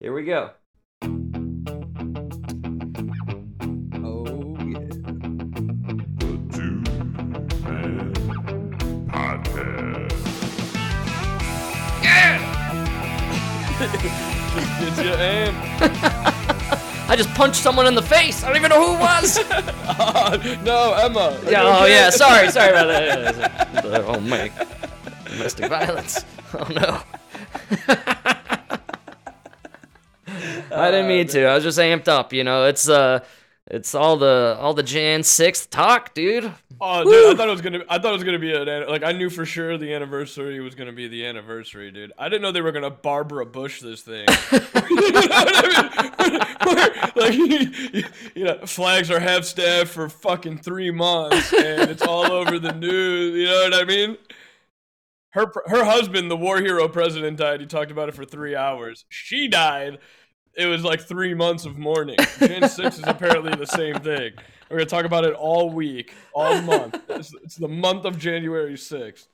Here 0.00 0.14
we 0.14 0.22
go. 0.24 0.50
Oh 1.02 1.08
yeah. 4.64 4.78
The 6.18 6.38
Dude 6.48 6.88
Man 7.64 8.12
Podcast. 9.08 10.18
Gets 14.80 14.98
you 14.98 15.10
amped. 15.10 17.08
I 17.10 17.16
just 17.16 17.30
punched 17.30 17.56
someone 17.56 17.86
in 17.86 17.94
the 17.94 18.02
face. 18.02 18.44
I 18.44 18.48
don't 18.48 18.56
even 18.56 18.70
know 18.70 18.86
who 18.86 18.94
it 18.94 19.00
was. 19.00 19.38
Uh, 19.98 20.38
no, 20.64 20.92
Emma. 20.94 21.36
yeah. 21.50 21.62
Oh 21.64 21.84
yeah. 21.86 22.08
Sorry. 22.10 22.48
Sorry 22.52 22.70
about 22.70 22.86
that. 22.86 23.34
Yeah, 23.84 24.02
oh 24.06 24.20
my. 24.20 24.50
Domestic 25.24 25.68
violence. 25.68 26.24
Oh 26.54 26.68
no. 26.72 28.32
I 30.78 30.90
didn't 30.90 31.08
mean 31.08 31.26
to. 31.28 31.44
I 31.44 31.54
was 31.54 31.64
just 31.64 31.78
amped 31.78 32.08
up. 32.08 32.32
You 32.32 32.44
know, 32.44 32.64
it's 32.64 32.88
uh, 32.88 33.24
it's 33.66 33.94
all 33.94 34.16
the 34.16 34.56
all 34.58 34.72
the 34.72 34.82
Jan 34.82 35.22
sixth 35.22 35.70
talk, 35.70 36.14
dude. 36.14 36.52
Oh, 36.80 37.04
dude, 37.04 37.34
I 37.34 37.36
thought 37.36 37.48
it 37.48 37.52
was 37.52 37.60
gonna. 37.60 37.84
I 37.88 37.98
thought 37.98 38.10
it 38.10 38.16
was 38.16 38.24
gonna 38.24 38.38
be 38.38 38.54
an 38.54 38.88
like. 38.88 39.02
I 39.02 39.12
knew 39.12 39.28
for 39.28 39.44
sure 39.44 39.76
the 39.76 39.92
anniversary 39.92 40.60
was 40.60 40.74
gonna 40.74 40.92
be 40.92 41.08
the 41.08 41.26
anniversary, 41.26 41.90
dude. 41.90 42.12
I 42.16 42.28
didn't 42.28 42.42
know 42.42 42.52
they 42.52 42.62
were 42.62 42.72
gonna 42.72 42.90
Barbara 42.90 43.44
Bush 43.44 43.80
this 43.80 44.02
thing. 44.02 44.26
you 44.52 45.12
know 45.12 45.20
what 45.20 45.54
I 45.54 46.28
mean? 46.28 46.40
Like, 47.18 47.34
you, 47.34 48.04
you 48.36 48.44
know, 48.44 48.64
flags 48.66 49.10
are 49.10 49.18
half 49.18 49.42
staffed 49.42 49.90
for 49.90 50.08
fucking 50.08 50.58
three 50.58 50.92
months, 50.92 51.52
and 51.52 51.90
it's 51.90 52.02
all 52.02 52.30
over 52.30 52.60
the 52.60 52.72
news. 52.72 53.34
You 53.34 53.46
know 53.46 53.70
what 53.70 53.74
I 53.74 53.84
mean? 53.84 54.16
Her 55.30 55.52
her 55.66 55.84
husband, 55.84 56.30
the 56.30 56.36
war 56.36 56.60
hero 56.60 56.88
president, 56.88 57.38
died. 57.38 57.60
He 57.60 57.66
talked 57.66 57.90
about 57.90 58.08
it 58.08 58.14
for 58.14 58.24
three 58.24 58.54
hours. 58.54 59.04
She 59.08 59.48
died. 59.48 59.98
It 60.58 60.66
was 60.66 60.82
like 60.84 61.00
three 61.00 61.34
months 61.34 61.64
of 61.64 61.78
mourning. 61.78 62.16
Jan 62.40 62.68
6 62.68 62.98
is 62.98 63.04
apparently 63.06 63.54
the 63.54 63.64
same 63.66 63.94
thing. 64.00 64.32
We're 64.68 64.78
going 64.78 64.86
to 64.88 64.90
talk 64.90 65.04
about 65.04 65.24
it 65.24 65.32
all 65.34 65.70
week, 65.70 66.14
all 66.34 66.60
month. 66.62 67.00
It's, 67.08 67.32
it's 67.42 67.56
the 67.56 67.68
month 67.68 68.04
of 68.04 68.18
January 68.18 68.74
6th. 68.74 69.28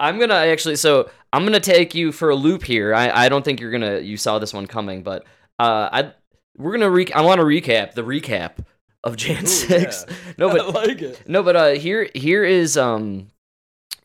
I'm 0.00 0.20
gonna 0.20 0.34
actually. 0.34 0.76
So 0.76 1.10
I'm 1.32 1.44
gonna 1.44 1.58
take 1.58 1.92
you 1.92 2.12
for 2.12 2.30
a 2.30 2.34
loop 2.36 2.62
here. 2.62 2.94
I, 2.94 3.24
I 3.24 3.28
don't 3.28 3.44
think 3.44 3.58
you're 3.58 3.72
gonna. 3.72 3.98
You 3.98 4.16
saw 4.16 4.38
this 4.38 4.54
one 4.54 4.68
coming, 4.68 5.02
but 5.02 5.24
uh, 5.58 5.88
I 5.92 6.12
we're 6.56 6.70
gonna 6.70 6.88
re. 6.88 7.08
I 7.12 7.22
want 7.22 7.40
to 7.40 7.44
recap 7.44 7.94
the 7.94 8.04
recap 8.04 8.64
of 9.02 9.16
Jan 9.16 9.42
Ooh, 9.42 9.46
six. 9.48 10.04
yeah. 10.08 10.14
No, 10.38 10.50
I 10.50 10.56
but 10.58 10.72
like 10.72 11.02
it. 11.02 11.28
no, 11.28 11.42
but 11.42 11.56
uh, 11.56 11.70
here 11.70 12.08
here 12.14 12.44
is 12.44 12.76
um, 12.76 13.26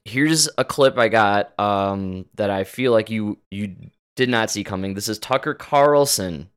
here's 0.03 0.49
a 0.57 0.65
clip 0.65 0.97
I 0.97 1.09
got 1.09 1.57
um 1.59 2.25
that 2.37 2.49
I 2.49 2.63
feel 2.63 2.91
like 2.91 3.11
you 3.11 3.37
you 3.51 3.75
did 4.15 4.29
not 4.29 4.49
see 4.51 4.63
coming. 4.63 4.93
This 4.93 5.07
is 5.09 5.17
Tucker 5.19 5.53
Carlson 5.53 6.49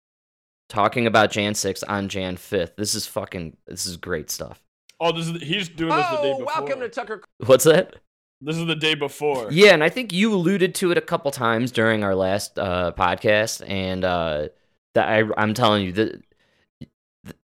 talking 0.68 1.06
about 1.06 1.30
Jan 1.30 1.54
six 1.54 1.82
on 1.82 2.08
Jan 2.08 2.36
fifth. 2.36 2.76
This 2.76 2.94
is 2.94 3.06
fucking. 3.06 3.56
This 3.66 3.86
is 3.86 3.96
great 3.96 4.30
stuff. 4.30 4.60
Oh, 5.00 5.12
this 5.12 5.28
is 5.28 5.42
he's 5.42 5.68
doing 5.68 5.94
this 5.94 6.06
the 6.08 6.16
day 6.22 6.32
Oh, 6.32 6.38
before. 6.38 6.52
welcome 6.56 6.80
to 6.80 6.88
Tucker. 6.88 7.22
What's 7.44 7.64
that? 7.64 7.96
this 8.42 8.56
is 8.56 8.66
the 8.66 8.76
day 8.76 8.94
before. 8.94 9.48
Yeah, 9.50 9.72
and 9.72 9.82
I 9.82 9.88
think 9.88 10.12
you 10.12 10.32
alluded 10.34 10.74
to 10.76 10.90
it 10.90 10.98
a 10.98 11.02
couple 11.02 11.30
times 11.30 11.72
during 11.72 12.04
our 12.04 12.14
last 12.14 12.58
uh, 12.58 12.92
podcast, 12.96 13.66
and 13.68 14.04
uh, 14.04 14.48
that 14.94 15.08
I, 15.08 15.22
I'm 15.38 15.54
telling 15.54 15.84
you 15.84 15.92
that 15.92 16.22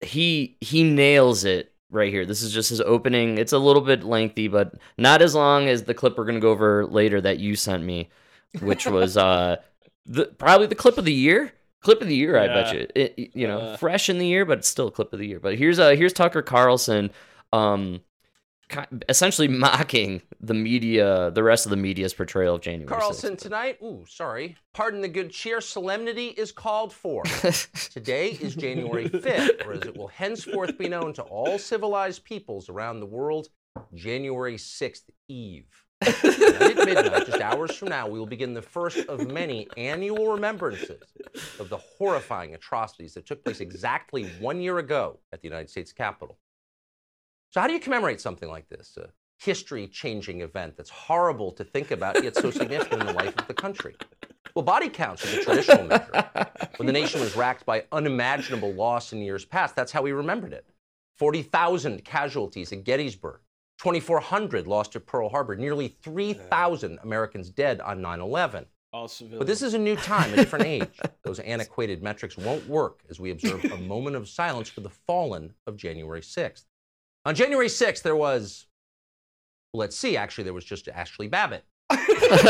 he 0.02 0.58
he 0.62 0.84
nails 0.84 1.45
it 1.45 1.72
right 1.90 2.12
here. 2.12 2.26
This 2.26 2.42
is 2.42 2.52
just 2.54 2.70
his 2.70 2.82
opening. 2.82 3.38
It's 3.38 3.54
a 3.54 3.58
little 3.60 3.82
bit 3.82 4.04
lengthy, 4.04 4.48
but 4.48 4.73
not 4.98 5.22
as 5.22 5.36
long 5.36 5.67
as 5.67 5.84
the 5.84 5.94
clip 5.94 6.17
we're 6.17 6.26
gonna 6.26 6.40
go 6.40 6.52
over 6.52 6.86
later 6.86 7.22
that 7.22 7.40
you 7.40 7.56
sent 7.56 7.84
me, 7.84 8.10
which 8.62 8.86
was 8.86 9.16
uh, 9.17 9.58
the 10.06 10.26
probably 10.26 10.68
the 10.68 10.76
clip 10.76 10.98
of 10.98 11.06
the 11.06 11.14
year. 11.14 11.54
Clip 11.82 12.02
of 12.02 12.08
the 12.08 12.16
year, 12.16 12.38
I 12.40 12.48
bet 12.48 12.73
you. 12.73 12.88
It, 12.96 13.14
it- 13.18 13.36
you 13.36 13.46
know, 13.46 13.59
Uh. 13.59 13.78
fresh 13.78 14.10
in 14.10 14.18
the 14.18 14.26
year, 14.28 14.45
but 14.45 14.60
it's 14.60 14.68
still 14.70 14.88
a 14.88 14.92
clip 14.92 15.12
of 15.12 15.20
the 15.20 15.28
year. 15.28 15.40
But 15.40 15.56
here's 15.58 15.80
uh 15.80 15.90
here's 15.92 16.14
Tucker 16.14 16.42
Carlson, 16.42 17.12
um, 17.52 18.00
essentially 19.10 19.48
mocking 19.50 20.22
the 20.39 20.54
media, 20.54 21.30
the 21.32 21.44
rest 21.44 21.66
of 21.66 21.70
the 21.70 21.76
media's 21.77 22.14
portrayal 22.14 22.55
of 22.55 22.61
January. 22.61 22.88
Carlson 22.88 23.36
tonight. 23.36 23.77
Ooh, 23.83 24.05
sorry. 24.08 24.55
Pardon 24.73 25.02
the 25.02 25.08
good 25.10 25.30
cheer. 25.32 25.60
Solemnity 25.61 26.27
is 26.27 26.52
called 26.52 26.92
for. 26.94 27.23
Today 27.92 28.30
is 28.42 28.56
January 28.56 29.10
5th, 29.10 29.66
or 29.67 29.73
as 29.73 29.82
it 29.82 29.98
will 29.98 30.08
henceforth 30.08 30.77
be 30.77 30.88
known 30.89 31.14
to 31.14 31.22
all 31.23 31.60
civilized 31.60 32.23
peoples 32.23 32.70
around 32.70 33.00
the 33.02 33.06
world, 33.06 33.48
January 33.94 34.56
6th 34.56 35.04
Eve. 35.27 35.66
At 36.08 36.86
midnight, 36.86 37.25
just 37.25 37.41
hours 37.41 37.75
from 37.75 37.89
now, 37.89 38.08
we 38.08 38.19
will 38.19 38.25
begin 38.25 38.53
the 38.53 38.61
first 38.61 38.99
of 39.08 39.31
many 39.31 39.67
annual 39.77 40.31
remembrances 40.31 41.02
of 41.59 41.69
the 41.69 41.77
horrifying 41.77 42.55
atrocities 42.55 43.14
that 43.14 43.25
took 43.25 43.43
place 43.43 43.59
exactly 43.59 44.25
one 44.39 44.61
year 44.61 44.80
ago 44.80 45.19
at 45.31 45.41
the 45.41 45.47
United 45.47 45.69
States 45.69 45.91
Capitol. 45.91 46.37
So, 47.52 47.61
how 47.61 47.67
do 47.67 47.73
you 47.73 47.80
commemorate 47.80 48.19
something 48.19 48.49
like 48.49 48.67
this? 48.69 48.97
A 48.97 49.09
history 49.37 49.87
changing 49.87 50.41
event 50.41 50.75
that's 50.77 50.89
horrible 50.89 51.52
to 51.52 51.64
think 51.64 51.91
about, 51.91 52.23
yet 52.23 52.35
so 52.35 52.49
significant 52.49 53.02
in 53.02 53.08
the 53.08 53.14
life 53.14 53.37
of 53.37 53.47
the 53.47 53.53
country. 53.53 53.95
Well, 54.55 54.64
body 54.64 54.89
counts 54.89 55.25
are 55.25 55.35
the 55.35 55.43
traditional 55.43 55.83
measure. 55.85 56.47
When 56.77 56.85
the 56.85 56.93
nation 56.93 57.20
was 57.20 57.35
racked 57.35 57.65
by 57.65 57.85
unimaginable 57.91 58.73
loss 58.73 59.14
in 59.14 59.20
years 59.20 59.45
past, 59.45 59.75
that's 59.75 59.91
how 59.91 60.02
we 60.02 60.11
remembered 60.11 60.53
it. 60.53 60.65
40,000 61.17 62.03
casualties 62.03 62.71
at 62.71 62.83
Gettysburg, 62.83 63.39
2,400 63.80 64.67
lost 64.67 64.95
at 64.95 65.06
Pearl 65.06 65.30
Harbor, 65.30 65.56
nearly 65.56 65.88
3,000 65.88 67.00
Americans 67.04 67.50
dead 67.50 67.82
on 67.82 68.02
9 68.02 68.20
11. 68.22 68.66
But 69.39 69.48
this 69.48 69.61
is 69.64 69.73
a 69.73 69.80
new 69.80 69.95
time, 69.95 70.32
a 70.34 70.36
different 70.36 70.66
age. 70.67 71.00
Those 71.23 71.39
antiquated 71.39 72.04
metrics 72.04 72.38
won't 72.38 72.67
work 72.70 73.02
as 73.10 73.20
we 73.20 73.32
observe 73.32 73.66
a 73.66 73.78
moment 73.78 74.16
of 74.16 74.30
silence 74.30 74.70
for 74.70 74.82
the 74.82 74.89
fallen 74.89 75.54
of 75.66 75.76
January 75.78 76.22
6th. 76.22 76.66
On 77.26 77.33
January 77.33 77.67
6th, 77.67 78.04
there 78.04 78.16
was, 78.16 78.67
well, 79.73 79.80
let's 79.80 79.98
see, 79.98 80.16
actually, 80.16 80.44
there 80.44 80.54
was 80.54 80.66
just 80.66 80.86
Ashli 80.86 81.30
Babbitt. 81.30 81.66
she 81.92 81.98
was 81.98 82.44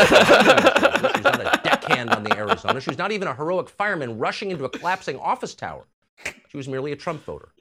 not 1.24 1.40
a 1.40 1.60
deckhand 1.64 2.10
on 2.10 2.24
the 2.24 2.36
Arizona. 2.36 2.80
She 2.80 2.90
was 2.90 2.98
not 2.98 3.10
even 3.12 3.26
a 3.28 3.34
heroic 3.34 3.68
fireman 3.68 4.18
rushing 4.18 4.50
into 4.50 4.64
a 4.64 4.68
collapsing 4.68 5.18
office 5.18 5.54
tower. 5.54 5.86
She 6.48 6.56
was 6.56 6.68
merely 6.68 6.92
a 6.92 6.96
Trump 6.96 7.24
voter. 7.24 7.53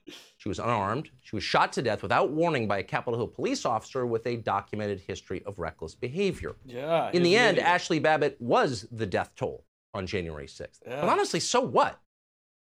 She 0.43 0.49
was 0.49 0.59
unarmed. 0.59 1.09
She 1.21 1.37
was 1.37 1.43
shot 1.45 1.71
to 1.71 1.81
death 1.81 2.03
without 2.03 2.31
warning 2.31 2.67
by 2.67 2.79
a 2.79 2.83
Capitol 2.83 3.17
Hill 3.17 3.29
police 3.29 3.63
officer 3.63 4.05
with 4.05 4.27
a 4.27 4.35
documented 4.35 4.99
history 4.99 5.41
of 5.45 5.57
reckless 5.57 5.95
behavior. 5.95 6.57
yeah. 6.65 7.09
In 7.13 7.23
the 7.23 7.37
end, 7.37 7.59
idiot. 7.59 7.69
Ashli 7.69 8.01
Babbitt 8.01 8.35
was 8.41 8.85
the 8.91 9.05
death 9.05 9.31
toll 9.37 9.63
on 9.93 10.05
January 10.05 10.47
6th. 10.47 10.79
Yeah. 10.85 10.99
But 10.99 11.07
honestly, 11.07 11.39
so 11.39 11.61
what? 11.61 11.97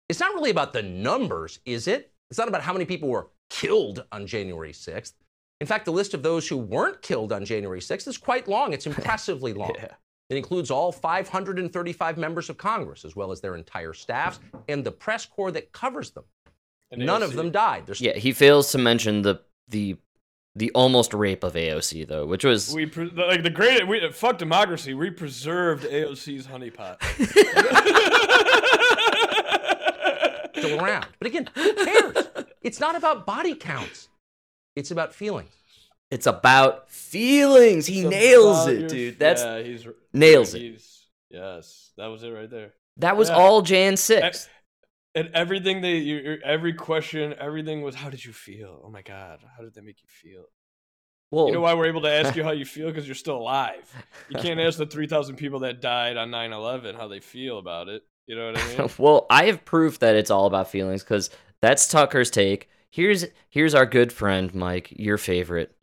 It's 0.09 0.19
not 0.19 0.33
really 0.33 0.49
about 0.49 0.73
the 0.73 0.83
numbers, 0.83 1.61
is 1.65 1.87
it? 1.87 2.11
It's 2.29 2.37
not 2.37 2.49
about 2.49 2.63
how 2.63 2.73
many 2.73 2.83
people 2.83 3.07
were 3.07 3.29
killed 3.49 4.03
on 4.11 4.27
January 4.27 4.73
6th. 4.73 5.13
In 5.61 5.67
fact, 5.67 5.85
the 5.85 5.93
list 5.93 6.13
of 6.13 6.21
those 6.21 6.49
who 6.49 6.57
weren't 6.57 7.01
killed 7.01 7.31
on 7.31 7.45
January 7.45 7.79
6th 7.79 8.09
is 8.09 8.17
quite 8.17 8.49
long. 8.49 8.73
It's 8.73 8.87
impressively 8.93 9.53
long. 9.53 9.71
Yeah. 9.77 9.93
It 10.29 10.35
includes 10.35 10.69
all 10.69 10.91
535 10.91 12.17
members 12.17 12.49
of 12.49 12.57
Congress, 12.57 13.05
as 13.05 13.15
well 13.15 13.31
as 13.31 13.39
their 13.39 13.55
entire 13.55 13.93
staffs 13.93 14.41
and 14.67 14.83
the 14.83 14.91
press 14.91 15.25
corps 15.25 15.51
that 15.51 15.71
covers 15.71 16.11
them. 16.11 16.25
And 16.91 17.05
None 17.05 17.21
of 17.23 17.33
them 17.33 17.51
died. 17.51 17.85
There's 17.85 18.01
yeah, 18.01 18.17
he 18.17 18.31
fails 18.31 18.71
to 18.71 18.77
mention 18.77 19.21
the 19.21 19.41
the 19.67 19.97
the 20.55 20.71
almost 20.71 21.13
rape 21.13 21.43
of 21.43 21.53
AOC 21.53 22.07
though, 22.07 22.25
which 22.25 22.43
was 22.43 22.73
We 22.73 22.85
pre- 22.87 23.09
like 23.11 23.43
the 23.43 23.49
great. 23.51 23.87
We 23.87 24.09
fuck 24.11 24.37
democracy. 24.39 24.93
We 24.95 25.11
preserved 25.11 25.83
AOC's 25.83 26.47
honeypot. 26.47 26.97
still 30.57 30.79
around. 30.83 31.07
But 31.19 31.27
again, 31.27 31.49
who 31.55 31.73
cares? 31.73 32.27
It's 32.61 32.79
not 32.79 32.95
about 32.95 33.25
body 33.25 33.55
counts. 33.55 34.09
It's 34.75 34.91
about 34.91 35.13
feelings. 35.13 35.51
it's 36.11 36.25
about 36.27 36.89
feelings. 36.89 37.85
He 37.85 38.01
It's 38.01 38.09
nails 38.09 38.67
it, 38.67 38.79
your- 38.79 38.89
dude. 38.89 39.19
That's 39.19 39.41
yeah, 39.43 39.61
he's 39.61 39.87
nails 40.13 40.53
it. 40.55 40.81
Yes, 41.29 41.91
that 41.97 42.07
was 42.07 42.23
it 42.23 42.29
right 42.29 42.49
there. 42.49 42.73
that 42.97 43.15
was 43.15 43.29
yeah. 43.29 43.35
all 43.35 43.61
Jan 43.61 43.95
sixth. 43.97 44.49
And 45.15 45.29
everything 45.33 45.81
they, 45.81 45.97
you, 45.97 46.37
every 46.43 46.73
question, 46.73 47.33
everything 47.39 47.81
was, 47.81 47.95
how 47.95 48.09
did 48.09 48.23
you 48.23 48.31
feel? 48.31 48.81
Oh 48.83 48.89
my 48.89 49.01
god, 49.01 49.39
how 49.57 49.63
did 49.63 49.73
they 49.73 49.81
make 49.81 50.01
you 50.01 50.07
feel? 50.07 50.45
Well, 51.31 51.47
You 51.47 51.53
know 51.53 51.61
why 51.61 51.73
we're 51.73 51.87
able 51.87 52.01
to 52.01 52.11
ask 52.11 52.35
you 52.35 52.43
how 52.45 52.51
you 52.51 52.65
feel? 52.65 52.87
Because 52.87 53.07
you're 53.07 53.15
still 53.15 53.37
alive. 53.37 53.91
You 54.29 54.39
can't 54.39 54.59
ask 54.59 54.77
the 54.77 54.85
3,000 54.85 55.35
people 55.35 55.59
that 55.59 55.81
died 55.81 56.17
on 56.17 56.31
9 56.31 56.53
11 56.53 56.95
how 56.95 57.07
they 57.07 57.19
feel 57.19 57.59
about 57.59 57.87
it. 57.87 58.03
You 58.27 58.35
know 58.35 58.51
what 58.51 58.59
I 58.59 58.77
mean? 58.77 58.89
well, 58.97 59.25
I 59.29 59.45
have 59.45 59.65
proof 59.65 59.99
that 59.99 60.15
it's 60.15 60.29
all 60.29 60.45
about 60.45 60.69
feelings 60.69 61.03
because 61.03 61.29
that's 61.61 61.87
Tucker's 61.87 62.29
take. 62.29 62.69
Here's 62.91 63.25
here's 63.49 63.75
our 63.75 63.85
good 63.85 64.11
friend 64.11 64.53
Mike, 64.53 64.93
your 64.95 65.17
favorite, 65.17 65.75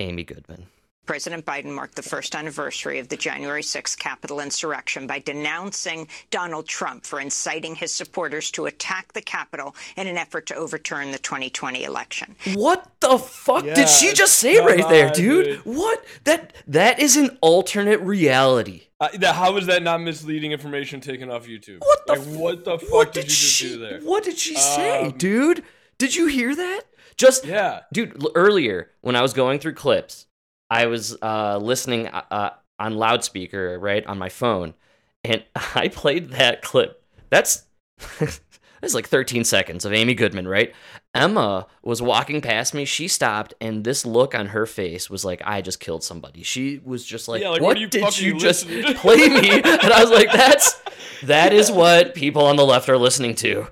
Amy 0.00 0.24
Goodman. 0.24 0.66
President 1.06 1.44
Biden 1.44 1.70
marked 1.72 1.96
the 1.96 2.02
first 2.02 2.34
anniversary 2.34 2.98
of 2.98 3.08
the 3.08 3.16
January 3.16 3.62
6th 3.62 3.98
Capitol 3.98 4.40
insurrection 4.40 5.06
by 5.06 5.18
denouncing 5.18 6.08
Donald 6.30 6.66
Trump 6.66 7.04
for 7.04 7.20
inciting 7.20 7.74
his 7.74 7.92
supporters 7.92 8.50
to 8.52 8.66
attack 8.66 9.12
the 9.12 9.20
Capitol 9.20 9.74
in 9.96 10.06
an 10.06 10.16
effort 10.16 10.46
to 10.46 10.54
overturn 10.54 11.10
the 11.10 11.18
2020 11.18 11.84
election. 11.84 12.34
What 12.54 12.90
the 13.00 13.18
fuck 13.18 13.64
Yeah, 13.64 13.74
did 13.74 13.88
she 13.88 14.12
just 14.14 14.38
say 14.38 14.56
come 14.56 14.66
right 14.66 14.88
there, 14.88 15.10
dude? 15.10 15.44
dude. 15.44 15.58
What? 15.76 16.04
That 16.24 16.54
that 16.68 16.98
is 17.00 17.16
an 17.16 17.36
alternate 17.42 18.00
reality. 18.00 18.82
Uh, 19.00 19.08
that, 19.18 19.34
how 19.34 19.56
is 19.56 19.66
that 19.66 19.82
not 19.82 20.00
misleading 20.00 20.52
information 20.52 21.00
taken 21.00 21.30
off 21.30 21.46
YouTube? 21.46 21.80
What 21.80 22.06
the 22.06 22.12
like, 22.14 22.20
f- 22.22 22.26
what 22.36 22.64
the 22.64 22.78
fuck 22.78 22.90
What 22.92 23.12
did, 23.12 23.22
did 23.22 23.30
you 23.30 23.36
just 23.36 23.52
she? 23.54 23.68
do 23.68 23.78
there? 23.80 24.00
What 24.00 24.24
did 24.24 24.38
she 24.38 24.54
say, 24.56 25.02
Um, 25.06 25.10
dude? 25.18 25.62
Did 25.98 26.16
you 26.16 26.26
hear 26.26 26.54
that? 26.54 26.82
Just 27.16 27.44
Yeah. 27.44 27.80
dude. 27.92 28.22
l- 28.22 28.32
Earlier 28.34 28.90
when 29.02 29.14
I 29.16 29.22
was 29.22 29.32
going 29.34 29.58
through 29.58 29.74
clips, 29.74 30.26
I 30.70 30.86
was 30.86 31.16
uh, 31.22 31.58
listening 31.58 32.08
uh, 32.08 32.22
uh, 32.30 32.50
on 32.78 32.94
loudspeaker, 32.96 33.78
right, 33.78 34.04
on 34.06 34.18
my 34.18 34.28
phone, 34.28 34.74
and 35.22 35.44
I 35.74 35.88
played 35.88 36.30
that 36.30 36.62
clip. 36.62 37.02
That's 37.30 37.64
that's 38.18 38.94
like 38.94 39.08
13 39.08 39.44
seconds 39.44 39.84
of 39.84 39.92
Amy 39.92 40.14
Goodman, 40.14 40.46
right? 40.48 40.74
Emma 41.14 41.66
was 41.82 42.02
walking 42.02 42.40
past 42.40 42.74
me. 42.74 42.84
She 42.84 43.06
stopped, 43.06 43.54
and 43.60 43.84
this 43.84 44.04
look 44.04 44.34
on 44.34 44.46
her 44.46 44.66
face 44.66 45.08
was 45.08 45.24
like, 45.24 45.40
"I 45.44 45.60
just 45.62 45.78
killed 45.78 46.02
somebody." 46.02 46.42
She 46.42 46.80
was 46.84 47.04
just 47.04 47.28
like, 47.28 47.40
Yeah, 47.40 47.50
like, 47.50 47.62
"What 47.62 47.78
did 47.78 47.94
you 48.18 48.38
just 48.38 48.66
to?" 48.66 48.94
play 48.94 49.28
me?" 49.28 49.50
And 49.50 49.92
I 49.92 50.00
was 50.00 50.10
like, 50.10 50.32
"That's 50.32 50.82
that 51.22 51.52
is 51.52 51.70
what 51.72 52.14
people 52.14 52.44
on 52.46 52.56
the 52.56 52.66
left 52.66 52.88
are 52.88 52.98
listening 52.98 53.36
to." 53.36 53.68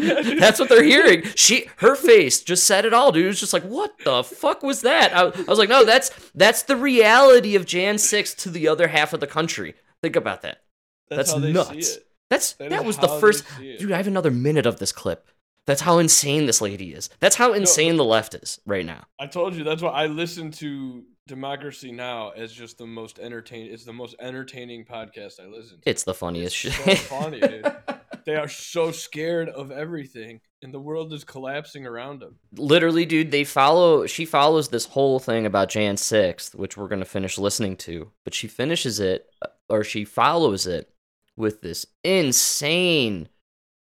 That's 0.38 0.58
what 0.58 0.68
they're 0.68 0.82
hearing. 0.82 1.22
She, 1.34 1.68
her 1.78 1.94
face 1.94 2.42
just 2.42 2.66
said 2.66 2.84
it 2.84 2.92
all, 2.92 3.12
dude. 3.12 3.24
It 3.24 3.28
was 3.28 3.40
just 3.40 3.52
like, 3.52 3.64
what 3.64 3.92
the 4.04 4.22
fuck 4.22 4.62
was 4.62 4.82
that? 4.82 5.16
I, 5.16 5.26
I 5.26 5.44
was 5.48 5.58
like, 5.58 5.68
no, 5.68 5.84
that's 5.84 6.10
that's 6.34 6.62
the 6.62 6.76
reality 6.76 7.56
of 7.56 7.66
Jan 7.66 7.98
6 7.98 8.34
to 8.34 8.50
the 8.50 8.68
other 8.68 8.88
half 8.88 9.12
of 9.12 9.20
the 9.20 9.26
country. 9.26 9.74
Think 10.02 10.16
about 10.16 10.42
that. 10.42 10.62
That's, 11.08 11.32
they 11.34 11.52
nuts. 11.52 11.98
That's 12.30 12.54
That 12.54 12.70
that, 12.70 12.84
was 12.84 12.98
the 12.98 13.08
first. 13.08 13.44
Dude, 13.58 13.92
I 13.92 13.96
have 13.96 14.06
another 14.06 14.30
minute 14.30 14.66
of 14.66 14.78
this 14.78 14.92
clip. 14.92 15.30
That's 15.66 15.80
how 15.80 15.98
insane 15.98 16.46
this 16.46 16.60
lady 16.60 16.92
is. 16.92 17.10
That's 17.18 17.36
how 17.36 17.52
insane 17.52 17.96
the 17.96 18.04
left 18.04 18.34
is 18.34 18.60
right 18.66 18.86
now. 18.86 19.06
I 19.18 19.26
told 19.26 19.54
you 19.54 19.64
that's 19.64 19.82
why 19.82 19.90
I 19.90 20.06
listen 20.06 20.52
to 20.52 21.04
Democracy 21.26 21.90
Now 21.92 22.30
is 22.32 22.52
just 22.52 22.78
the 22.78 22.86
most 22.86 23.18
entertaining. 23.18 23.72
It's 23.72 23.84
the 23.84 23.92
most 23.92 24.14
entertaining 24.20 24.84
podcast 24.84 25.40
I 25.40 25.46
listen 25.46 25.80
to. 25.80 25.90
It's 25.90 26.04
the 26.04 26.14
funniest 26.14 26.64
It's 26.64 26.74
shit. 26.76 26.98
so 26.98 27.04
funny, 27.04 27.40
dude. 27.40 27.66
They 28.24 28.34
are 28.34 28.48
so 28.48 28.90
scared 28.90 29.48
of 29.50 29.70
everything, 29.70 30.40
and 30.60 30.74
the 30.74 30.80
world 30.80 31.12
is 31.12 31.22
collapsing 31.22 31.86
around 31.86 32.18
them. 32.20 32.34
literally, 32.56 33.06
dude, 33.06 33.30
they 33.30 33.44
follow. 33.44 34.04
She 34.06 34.24
follows 34.24 34.68
this 34.68 34.84
whole 34.84 35.20
thing 35.20 35.46
about 35.46 35.68
Jan 35.68 35.96
sixth, 35.96 36.52
which 36.56 36.76
we're 36.76 36.88
gonna 36.88 37.04
finish 37.04 37.38
listening 37.38 37.76
to. 37.76 38.10
But 38.24 38.34
she 38.34 38.48
finishes 38.48 38.98
it, 38.98 39.28
uh, 39.42 39.48
or 39.68 39.84
she 39.84 40.04
follows 40.04 40.66
it 40.66 40.90
with 41.36 41.60
this 41.62 41.86
insane 42.02 43.28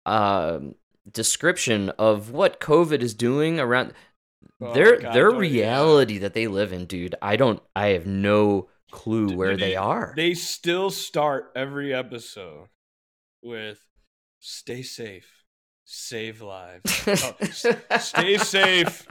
um, 0.06 0.74
description 1.08 1.90
of 1.90 2.32
what 2.32 2.58
COVID 2.58 3.02
is 3.02 3.14
doing 3.14 3.60
around 3.60 3.92
Oh, 4.60 4.72
their 4.72 4.98
God, 5.00 5.14
their 5.14 5.30
yeah. 5.32 5.38
reality 5.38 6.18
that 6.18 6.32
they 6.34 6.46
live 6.46 6.72
in, 6.72 6.86
dude. 6.86 7.14
I 7.20 7.36
don't. 7.36 7.62
I 7.74 7.88
have 7.88 8.06
no 8.06 8.68
clue 8.90 9.34
where 9.36 9.56
they 9.56 9.76
are. 9.76 10.14
They 10.16 10.32
still 10.34 10.90
start 10.90 11.52
every 11.54 11.92
episode 11.92 12.68
with 13.42 13.80
"Stay 14.40 14.82
safe, 14.82 15.44
save 15.84 16.40
lives." 16.40 17.02
Oh, 17.06 17.34
stay 18.00 18.38
safe, 18.38 19.06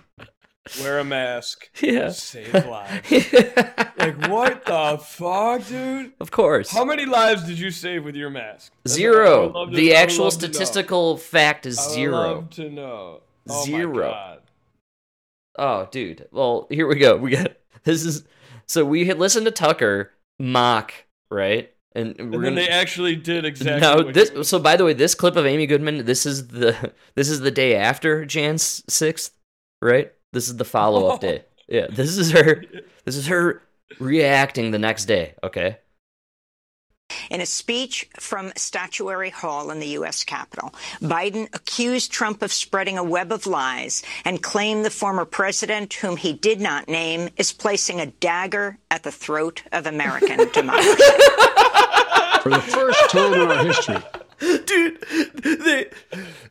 wear 0.81 0.97
a 1.00 1.03
mask, 1.03 1.69
yeah. 1.81 2.09
save 2.09 2.53
lives. 2.53 3.12
Like 3.98 4.27
what 4.27 4.63
the 4.65 5.00
fuck, 5.03 5.65
dude? 5.68 6.13
of 6.19 6.30
course. 6.30 6.69
How 6.69 6.86
many 6.86 7.06
lives 7.07 7.44
did 7.45 7.57
you 7.57 7.71
save 7.71 8.03
with 8.06 8.15
your 8.15 8.30
mask? 8.30 8.71
That's- 8.83 8.95
Zero. 8.95 9.65
to- 9.65 9.75
the 9.75 9.95
actual 9.95 10.25
love 10.25 10.33
to 10.33 10.48
know. 10.48 10.51
statistical 10.51 11.18
fact 11.18 11.65
is 11.65 11.80
zero. 11.80 12.12
love 12.36 12.50
to 12.51 12.69
know. 12.69 13.21
Oh 13.50 13.59
my 13.59 13.65
Zero. 13.65 14.38
Oh, 15.57 15.88
dude. 15.92 16.28
Well, 16.31 16.68
here 16.69 16.88
we 16.88 16.96
go. 16.96 17.18
We 17.18 17.31
got 17.31 17.54
this 17.84 18.04
is 18.06 18.24
so 18.68 18.84
we 18.86 19.06
had 19.06 19.19
listened 19.19 19.46
to 19.46 19.52
Tucker 19.52 20.12
mock, 20.40 20.94
right? 21.30 21.72
And 21.94 22.16
we're 22.18 22.24
And 22.24 22.34
then 22.34 22.42
gonna 22.42 22.56
they 22.56 22.68
actually 22.68 23.16
did 23.16 23.46
exactly. 23.46 24.04
what 24.06 24.13
this. 24.13 24.50
So 24.50 24.60
by 24.60 24.75
the 24.75 24.84
way, 24.84 24.94
this 24.94 25.16
clip 25.16 25.36
of 25.38 25.46
Amy 25.46 25.66
Goodman. 25.66 26.06
This 26.06 26.25
is 26.25 26.48
the 26.48 26.92
this 27.16 27.30
is 27.30 27.40
the 27.40 27.52
day 27.52 27.75
after 27.75 28.25
Jan 28.25 28.57
sixth, 28.57 29.31
right? 29.81 30.12
This 30.34 30.48
is 30.50 30.57
the 30.57 30.66
follow 30.66 31.07
up 31.07 31.22
day. 31.22 31.44
Yeah, 31.68 31.88
this 31.90 32.16
is 32.16 32.30
her. 32.30 32.63
This 33.06 33.16
is 33.16 33.25
her 33.25 33.63
reacting 34.00 34.69
the 34.69 34.78
next 34.78 35.06
day. 35.06 35.34
Okay. 35.44 35.80
In 37.30 37.42
a 37.42 37.46
speech 37.46 38.07
from 38.19 38.52
Statuary 38.56 39.30
Hall 39.30 39.72
in 39.72 39.80
the 39.80 39.88
U.S. 39.88 40.24
Capitol, 40.24 40.74
Biden 41.02 41.48
accused 41.54 42.12
Trump 42.12 42.42
of 42.42 42.54
spreading 42.54 42.98
a 42.98 43.04
web 43.04 43.31
of 43.31 43.46
lies 43.48 44.04
and 44.24 44.42
claimed 44.42 44.86
the 44.86 44.90
former 44.90 45.25
president, 45.25 45.94
whom 45.96 46.18
he 46.18 46.34
did 46.34 46.62
not 46.62 46.88
name, 46.88 47.30
is 47.38 47.52
placing 47.52 48.00
a 48.00 48.06
dagger 48.07 48.78
at 48.92 49.04
the 49.04 49.12
throat 49.12 49.63
of 49.72 49.86
American 49.86 50.50
democracy. 50.54 51.04
For 52.42 52.50
the 52.50 52.62
first 52.62 53.10
time 53.10 53.34
in 53.34 53.51
our 53.51 53.63
history, 53.66 53.98
Dude, 54.66 55.02
they 55.44 55.86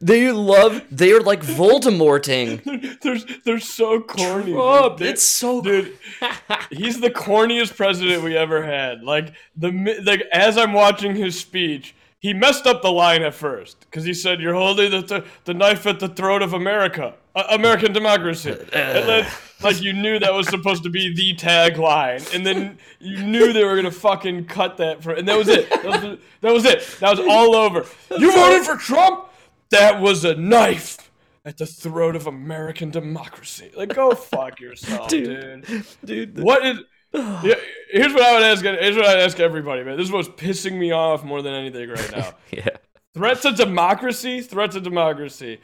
they 0.01 0.33
love 0.33 0.83
they 0.91 1.13
are 1.13 1.21
like 1.21 1.43
Voldemorting. 1.43 2.99
they're, 3.03 3.19
they're 3.45 3.61
so 3.61 4.01
corny. 4.01 4.53
Trump. 4.53 4.99
They- 4.99 5.11
It's 5.11 5.23
so 5.23 5.61
dude. 5.61 5.97
He's 6.71 7.01
the 7.01 7.11
corniest 7.11 7.77
president 7.77 8.23
we 8.23 8.37
ever 8.37 8.65
had. 8.65 9.03
Like 9.03 9.35
the 9.57 9.71
like 10.05 10.23
as 10.33 10.57
I'm 10.57 10.73
watching 10.73 11.15
his 11.15 11.39
speech, 11.39 11.95
he 12.25 12.33
messed 12.33 12.67
up 12.67 12.81
the 12.81 12.91
line 12.91 13.23
at 13.23 13.35
first 13.35 13.81
because 13.81 14.05
he 14.05 14.15
said, 14.15 14.41
"You're 14.41 14.55
holding 14.55 14.91
the 14.91 15.03
th- 15.03 15.25
the 15.45 15.53
knife 15.53 15.87
at 15.87 16.01
the 16.01 16.09
throat 16.09 16.41
of 16.41 16.55
America, 16.55 17.13
uh, 17.37 17.45
American 17.51 17.93
democracy." 17.93 18.51
and 18.73 19.07
then, 19.09 19.27
like 19.63 19.83
you 19.83 19.93
knew 19.93 20.19
that 20.19 20.33
was 20.33 20.49
supposed 20.49 20.85
to 20.85 20.89
be 20.91 21.15
the 21.15 21.35
tagline, 21.35 22.23
and 22.35 22.47
then 22.47 22.79
you 22.99 23.23
knew 23.23 23.53
they 23.53 23.63
were 23.65 23.77
gonna 23.77 23.91
fucking 23.91 24.47
cut 24.47 24.79
that 24.79 25.03
for, 25.03 25.13
and 25.13 25.29
that 25.29 25.37
was 25.37 25.49
it. 25.49 25.69
That 25.69 25.85
was, 25.85 26.01
the- 26.01 26.19
that 26.41 26.53
was 26.55 26.65
it. 26.65 26.81
That 27.01 27.11
was 27.19 27.21
all 27.29 27.55
over. 27.55 27.85
You 28.19 28.33
voted 28.33 28.63
for 28.67 28.77
Trump. 28.77 29.27
That 29.71 30.01
was 30.01 30.25
a 30.25 30.35
knife 30.35 31.11
at 31.45 31.59
the 31.59 31.67
throat 31.67 32.17
of 32.17 32.27
American 32.27 32.91
democracy. 32.91 33.71
Like, 33.77 33.95
go 33.95 34.15
fuck 34.15 34.61
yourself, 34.61 35.09
dude. 35.09 35.67
Dude, 36.03 36.41
What 36.43 36.65
is? 36.65 36.79
Yeah, 37.45 37.55
here's 37.91 38.13
what 38.13 38.23
I 38.23 38.33
would 38.35 38.43
ask. 38.43 38.63
Here's 38.65 38.97
what 38.97 39.07
I'd 39.07 39.21
ask 39.21 39.39
everybody, 39.39 39.85
man. 39.85 39.97
This 39.97 40.07
is 40.07 40.13
what's 40.13 40.29
pissing 40.29 40.77
me 40.79 40.91
off 40.93 41.23
more 41.25 41.43
than 41.43 41.53
anything 41.55 41.89
right 41.89 42.13
now. 42.13 42.33
yeah. 42.51 42.69
Threat 43.15 43.41
to 43.43 43.53
democracy. 43.53 44.41
Threat 44.41 44.73
to 44.73 44.81
democracy. 44.81 45.61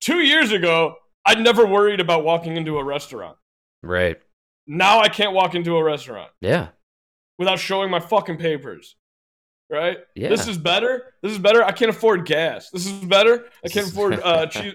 Two 0.00 0.18
years 0.20 0.52
ago, 0.52 0.96
I 1.24 1.34
never 1.36 1.64
worried 1.66 2.00
about 2.00 2.24
walking 2.24 2.56
into 2.56 2.76
a 2.78 2.84
restaurant. 2.84 3.36
Right. 3.82 4.18
Now 4.66 5.00
I 5.00 5.08
can't 5.08 5.32
walk 5.32 5.54
into 5.54 5.76
a 5.76 5.82
restaurant 5.82 6.30
Yeah. 6.42 6.68
without 7.38 7.58
showing 7.58 7.90
my 7.90 8.00
fucking 8.00 8.36
papers. 8.36 8.96
Right? 9.70 9.98
Yeah. 10.14 10.28
This 10.28 10.48
is 10.48 10.58
better. 10.58 11.14
This 11.22 11.32
is 11.32 11.38
better. 11.38 11.64
I 11.64 11.72
can't 11.72 11.90
afford 11.90 12.26
gas. 12.26 12.70
This 12.70 12.86
is 12.86 12.92
better. 12.92 13.46
I 13.64 13.68
can't 13.68 13.88
afford 13.90 14.20
uh 14.20 14.46
cheese. 14.46 14.74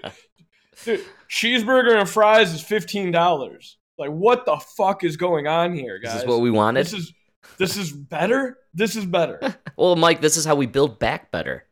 Dude, 0.84 1.02
cheeseburger 1.30 2.00
and 2.00 2.10
fries 2.10 2.54
is 2.54 2.62
fifteen 2.62 3.12
dollars. 3.12 3.78
Like, 3.98 4.10
what 4.12 4.46
the 4.46 4.58
fuck 4.58 5.04
is 5.04 5.18
going 5.18 5.48
on 5.48 5.74
here, 5.74 6.00
guys? 6.00 6.14
This 6.14 6.24
is 6.24 6.28
what 6.28 6.42
we 6.42 6.52
wanted. 6.52 6.82
This 6.86 6.94
is 6.94 7.14
this 7.58 7.78
is 7.78 7.92
better. 7.92 8.58
This 8.74 8.96
is 8.96 9.06
better. 9.06 9.40
well, 9.78 9.96
Mike, 9.96 10.22
this 10.22 10.38
is 10.38 10.46
how 10.46 10.56
we 10.56 10.66
build 10.66 11.00
back 11.00 11.32
better. 11.32 11.66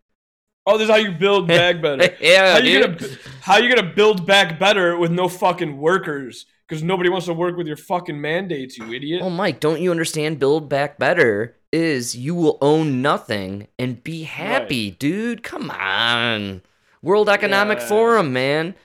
Oh, 0.65 0.77
this 0.77 0.86
is 0.86 0.92
how 0.92 0.98
you 0.98 1.12
build 1.12 1.48
back 1.50 1.82
better. 1.82 2.15
yeah, 2.22 2.53
how 2.53 2.58
you 2.60 2.82
dude. 2.82 3.00
gonna 3.00 3.12
how 3.42 3.58
you 3.58 3.74
gonna 3.74 3.94
build 3.94 4.25
back 4.25 4.60
better 4.60 4.98
with 4.98 5.12
no 5.12 5.27
fucking 5.27 5.77
workers? 5.77 6.46
Because 6.68 6.82
nobody 6.82 7.10
wants 7.10 7.25
to 7.25 7.34
work 7.34 7.58
with 7.58 7.68
your 7.68 7.75
fucking 7.75 8.20
mandates, 8.20 8.77
you 8.77 8.92
idiot. 8.94 9.22
Well, 9.22 9.30
Mike, 9.30 9.60
don't 9.60 9.82
you 9.82 9.92
understand? 9.92 10.39
Build 10.39 10.70
back 10.70 10.98
better 10.98 11.58
is 11.74 12.15
you 12.15 12.34
will 12.34 12.58
own 12.62 13.01
nothing 13.01 13.68
and 13.77 14.01
be 14.01 14.24
happy, 14.24 14.92
dude. 14.92 15.44
Come 15.44 15.70
on. 15.70 16.62
World 17.01 17.27
Economic 17.27 17.80
Yeah. 17.80 17.88
Forum, 17.88 18.32
man. 18.32 18.75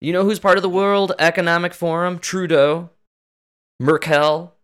You 0.00 0.12
know 0.12 0.24
who's 0.24 0.38
part 0.38 0.58
of 0.58 0.62
the 0.62 0.68
World 0.68 1.12
Economic 1.18 1.72
Forum? 1.74 2.18
Trudeau, 2.18 2.90
Merkel, 3.80 4.54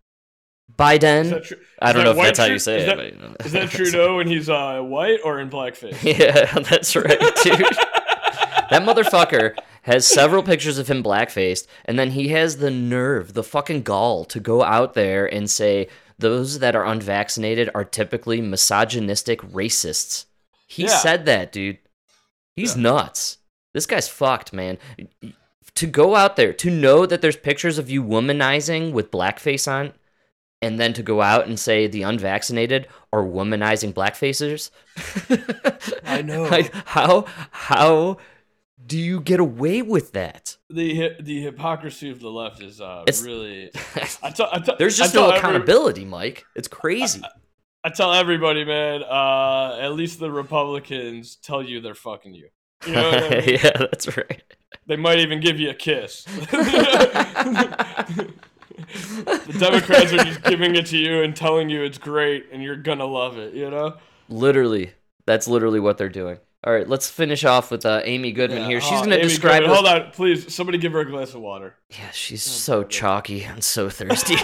Biden. 0.79 1.43
Tru- 1.45 1.57
I 1.81 1.93
don't 1.93 2.05
know 2.05 2.11
if 2.13 2.17
that's 2.17 2.39
how 2.39 2.45
you 2.47 2.59
say 2.59 2.79
is 2.79 2.83
it. 2.83 2.87
that- 2.87 2.97
but, 2.97 3.13
you 3.13 3.19
know. 3.19 3.37
Is 3.45 3.53
that 3.53 3.71
Trudeau 3.71 4.19
and 4.21 4.29
he's 4.31 4.49
uh, 4.49 4.81
white 4.81 5.21
or 5.25 5.41
in 5.41 5.51
blackface? 5.51 5.97
Yeah, 6.03 6.59
that's 6.71 6.95
right, 6.97 7.19
dude. 7.43 7.61
that 8.71 8.83
motherfucker 8.83 9.57
has 9.83 10.07
several 10.07 10.43
pictures 10.43 10.79
of 10.79 10.89
him 10.89 11.03
blackfaced, 11.03 11.67
and 11.87 11.99
then 11.99 12.11
he 12.13 12.29
has 12.29 12.59
the 12.59 12.71
nerve, 12.71 13.35
the 13.35 13.43
fucking 13.43 13.83
gall, 13.83 14.25
to 14.27 14.39
go 14.39 14.63
out 14.63 14.95
there 14.95 15.27
and 15.33 15.51
say 15.51 15.89
those 16.19 16.61
that 16.61 16.77
are 16.77 16.85
unvaccinated 16.85 17.69
are 17.75 17.85
typically 17.85 18.41
misogynistic 18.41 19.41
racists. 19.43 20.27
He 20.69 20.85
Yeah. 20.85 20.89
said 20.99 21.25
that, 21.27 21.53
dude. 21.53 21.79
He's 22.55 22.77
Yeah. 22.77 22.83
nuts. 22.83 23.39
This 23.75 23.87
guy's 23.87 24.09
fucked, 24.09 24.53
man. 24.53 24.79
To 25.77 25.87
go 25.87 26.15
out 26.15 26.37
there, 26.37 26.53
to 26.55 26.71
know 26.71 27.07
that 27.07 27.23
there's 27.23 27.37
pictures 27.37 27.79
of 27.79 27.89
you 27.89 28.03
womanizing 28.05 28.93
with 28.93 29.11
blackface 29.11 29.71
on, 29.71 29.93
and 30.61 30.79
then 30.79 30.93
to 30.93 31.03
go 31.03 31.23
out 31.23 31.47
and 31.47 31.59
say 31.59 31.87
the 31.87 32.03
unvaccinated 32.03 32.87
are 33.13 33.23
womanizing 33.25 33.93
blackfacers. 33.95 34.71
I 36.05 36.23
know. 36.23 36.45
Like, 36.45 36.73
how 36.87 37.25
how 37.51 38.19
do 38.85 38.99
you 38.99 39.21
get 39.21 39.41
away 39.41 39.81
with 39.83 40.13
that? 40.13 40.57
the 40.69 41.13
the 41.21 41.43
hypocrisy 41.43 42.11
of 42.11 42.21
the 42.21 42.31
left 42.31 42.63
is 42.63 42.81
uh, 42.81 43.05
It's- 43.07 43.23
really. 43.25 43.71
I 44.23 44.31
t- 44.31 44.45
I 44.53 44.59
t- 44.59 44.73
There's 44.79 44.99
just 44.99 45.15
no 45.15 45.27
every- 45.29 45.39
accountability, 45.39 46.05
Mike. 46.05 46.45
It's 46.55 46.69
crazy. 46.69 47.23
I 47.85 47.89
tell 47.91 48.13
everybody, 48.13 48.65
man. 48.65 49.03
Uh, 49.03 49.79
at 49.81 49.95
least 49.95 50.21
the 50.21 50.31
Republicans 50.31 51.37
tell 51.37 51.63
you 51.63 51.81
they're 51.81 51.95
fucking 51.95 52.35
you. 52.35 52.49
You 52.87 52.93
know 52.95 53.11
I 53.11 53.29
mean? 53.47 53.59
yeah, 53.63 53.71
that's 53.79 54.17
right. 54.17 54.43
They 54.87 54.97
might 54.97 55.19
even 55.21 55.41
give 55.41 55.61
you 55.61 55.71
a 55.71 55.75
kiss. 55.75 56.25
the 56.25 56.67
Democrats 59.59 60.13
are 60.13 60.25
just 60.25 60.43
giving 60.43 60.75
it 60.75 60.87
to 60.87 60.97
you 60.99 61.23
and 61.23 61.35
telling 61.37 61.71
you 61.71 61.83
it's 61.85 61.99
great 61.99 62.47
and 62.53 62.63
you're 62.63 62.77
gonna 62.77 63.05
love 63.07 63.39
it. 63.39 63.55
You 63.55 63.71
know. 63.71 63.97
Literally, 64.29 64.93
that's 65.27 65.47
literally 65.49 65.81
what 65.81 65.99
they're 65.99 66.09
doing. 66.09 66.39
All 66.65 66.73
right, 66.73 66.89
let's 66.89 67.11
finish 67.11 67.45
off 67.45 67.71
with 67.73 67.85
uh, 67.85 68.03
Amy 68.05 68.31
Goodman 68.33 68.65
here. 68.69 68.81
She's 68.81 68.93
Oh, 69.01 69.05
gonna 69.05 69.21
describe. 69.21 69.63
Goodman. 69.63 69.75
Hold 69.77 69.87
on, 69.89 70.11
please. 70.13 70.53
Somebody 70.55 70.79
give 70.79 70.93
her 70.93 71.01
a 71.01 71.11
glass 71.11 71.35
of 71.35 71.41
water. 71.41 71.75
Yeah, 71.91 72.11
she's 72.13 72.43
so 72.43 72.85
chalky 72.85 73.43
and 73.45 73.63
so 73.65 73.89
thirsty. 73.91 74.37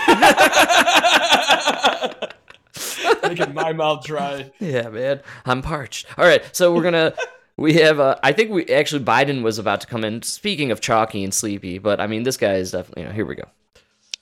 Making 3.23 3.53
my 3.55 3.73
mouth 3.73 4.05
dry. 4.05 4.51
yeah, 4.59 4.89
man, 4.89 5.21
I'm 5.45 5.61
parched. 5.63 6.07
All 6.17 6.25
right, 6.25 6.43
so 6.55 6.73
we're 6.75 6.83
gonna. 6.83 7.15
We 7.59 7.75
have. 7.75 7.99
Uh, 7.99 8.17
I 8.23 8.33
think 8.33 8.53
we 8.53 8.65
actually 8.67 9.05
Biden 9.05 9.43
was 9.43 9.59
about 9.59 9.81
to 9.81 9.89
come 9.89 10.05
in. 10.05 10.23
Speaking 10.23 10.71
of 10.71 10.81
chalky 10.81 11.25
and 11.25 11.35
sleepy, 11.35 11.79
but 11.79 12.01
I 12.01 12.07
mean, 12.07 12.23
this 12.23 12.37
guy 12.37 12.55
is 12.55 12.71
definitely. 12.71 13.03
You 13.03 13.09
know, 13.09 13.15
here 13.15 13.27
we 13.27 13.35
go. 13.35 13.49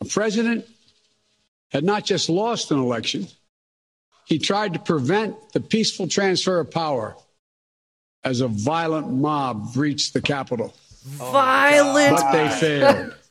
A 0.01 0.07
president 0.07 0.65
had 1.71 1.85
not 1.85 2.05
just 2.07 2.31
lost 2.31 2.71
an 2.71 2.79
election, 2.79 3.29
he 4.25 4.39
tried 4.39 4.73
to 4.73 4.79
prevent 4.79 5.37
the 5.53 5.61
peaceful 5.61 6.09
transfer 6.09 6.59
of 6.59 6.71
power 6.71 7.15
as 8.25 8.41
a 8.41 8.49
violent 8.49 9.13
mob 9.13 9.75
breached 9.75 10.15
the 10.15 10.23
Capitol. 10.23 10.75
Violent. 11.05 12.17
But 12.17 12.33
they 12.33 12.49
failed. 12.49 13.15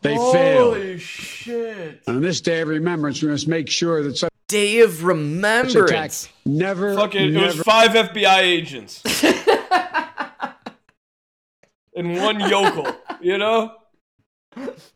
They 0.00 0.16
failed. 0.16 0.74
Holy 0.76 0.98
shit. 0.98 2.02
And 2.06 2.16
on 2.16 2.22
this 2.22 2.42
day 2.42 2.60
of 2.60 2.68
remembrance, 2.68 3.22
we 3.22 3.28
must 3.30 3.48
make 3.48 3.70
sure 3.70 4.02
that 4.02 4.18
such 4.18 4.30
Day 4.46 4.80
of 4.80 5.04
remembrance. 5.04 6.28
never, 6.44 6.94
Fucking, 6.94 7.34
it 7.34 7.40
was 7.40 7.60
five 7.62 7.92
FBI 7.92 8.40
agents. 8.40 9.02
and 11.96 12.16
one 12.16 12.40
yokel, 12.40 12.96
you 13.20 13.38
know? 13.38 13.72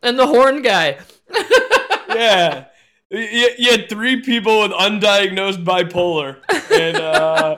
And 0.02 0.18
the 0.18 0.26
horn 0.26 0.62
guy. 0.62 0.99
Yeah. 2.08 2.64
You, 3.11 3.50
you 3.58 3.70
had 3.70 3.88
three 3.88 4.23
people 4.23 4.62
with 4.62 4.73
undiagnosed 4.73 5.62
bipolar, 5.62 6.38
and, 6.70 6.97
uh, 6.97 7.56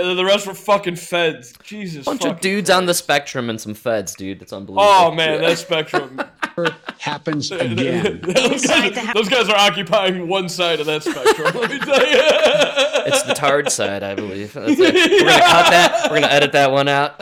and 0.00 0.10
then 0.10 0.16
the 0.16 0.24
rest 0.24 0.46
were 0.46 0.54
fucking 0.54 0.96
feds. 0.96 1.54
Jesus. 1.62 2.04
Bunch 2.04 2.24
of 2.24 2.30
fucking 2.30 2.40
dudes 2.40 2.70
on 2.70 2.86
the 2.86 2.94
spectrum 2.94 3.50
and 3.50 3.60
some 3.60 3.74
feds, 3.74 4.14
dude. 4.14 4.42
It's 4.42 4.52
unbelievable. 4.52 4.88
Oh 4.88 5.14
man, 5.14 5.40
that 5.40 5.58
spectrum. 5.58 6.20
happens 6.98 7.50
again. 7.50 8.20
those, 8.22 8.66
guys, 8.66 9.14
those 9.14 9.28
guys 9.28 9.48
are 9.48 9.56
occupying 9.56 10.28
one 10.28 10.48
side 10.48 10.80
of 10.80 10.86
that 10.86 11.02
spectrum. 11.02 11.54
Let 11.54 11.70
me 11.70 11.78
tell 11.78 12.06
you. 12.06 12.20
It's 13.02 13.22
the 13.22 13.32
tard 13.32 13.72
side, 13.72 14.02
I 14.02 14.14
believe. 14.14 14.54
We're 14.54 14.76
gonna 14.76 14.92
cut 14.92 15.70
that. 15.70 16.08
We're 16.10 16.20
gonna 16.20 16.32
edit 16.32 16.52
that 16.52 16.70
one 16.70 16.86
out. 16.86 17.20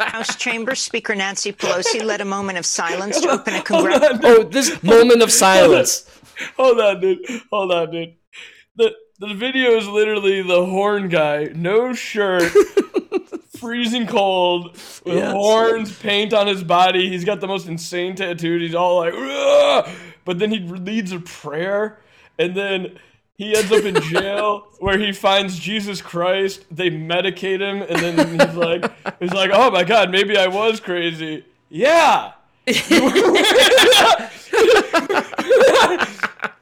House 0.00 0.36
Chamber 0.36 0.76
Speaker 0.76 1.16
Nancy 1.16 1.52
Pelosi 1.52 2.02
led 2.02 2.20
a 2.20 2.24
moment 2.24 2.58
of 2.58 2.64
silence 2.64 3.20
to 3.20 3.28
open 3.28 3.54
a 3.54 3.62
congressional. 3.62 4.20
oh, 4.22 4.42
this 4.44 4.80
moment 4.84 5.20
of 5.20 5.32
silence. 5.32 6.08
Hold 6.56 6.80
on, 6.80 7.00
dude. 7.00 7.18
Hold 7.50 7.72
on, 7.72 7.90
dude. 7.90 8.14
The 8.76 8.94
the 9.28 9.34
video 9.34 9.76
is 9.76 9.86
literally 9.86 10.42
the 10.42 10.64
horn 10.66 11.08
guy, 11.08 11.44
no 11.54 11.92
shirt, 11.92 12.42
freezing 13.56 14.06
cold, 14.08 14.72
with 15.04 15.16
Yes. 15.16 15.32
horns, 15.32 15.96
paint 15.98 16.34
on 16.34 16.48
his 16.48 16.64
body. 16.64 17.08
He's 17.08 17.24
got 17.24 17.40
the 17.40 17.46
most 17.46 17.68
insane 17.68 18.16
tattooed. 18.16 18.62
He's 18.62 18.74
all 18.74 18.96
like, 18.98 19.14
"Ugh!" 19.16 19.88
but 20.24 20.40
then 20.40 20.50
he 20.50 20.58
leads 20.58 21.12
a 21.12 21.20
prayer, 21.20 22.00
and 22.36 22.56
then 22.56 22.98
he 23.38 23.54
ends 23.56 23.70
up 23.70 23.84
in 23.84 23.94
jail 24.02 24.66
where 24.80 24.98
he 24.98 25.12
finds 25.12 25.56
Jesus 25.56 26.02
Christ. 26.02 26.64
They 26.72 26.90
medicate 26.90 27.60
him, 27.60 27.82
and 27.82 28.00
then 28.00 28.40
he's 28.40 28.56
like, 28.56 28.90
he's 29.20 29.32
like, 29.32 29.52
oh 29.54 29.70
my 29.70 29.84
god, 29.84 30.10
maybe 30.10 30.36
I 30.36 30.48
was 30.48 30.80
crazy. 30.80 31.44
Yeah. 31.68 32.32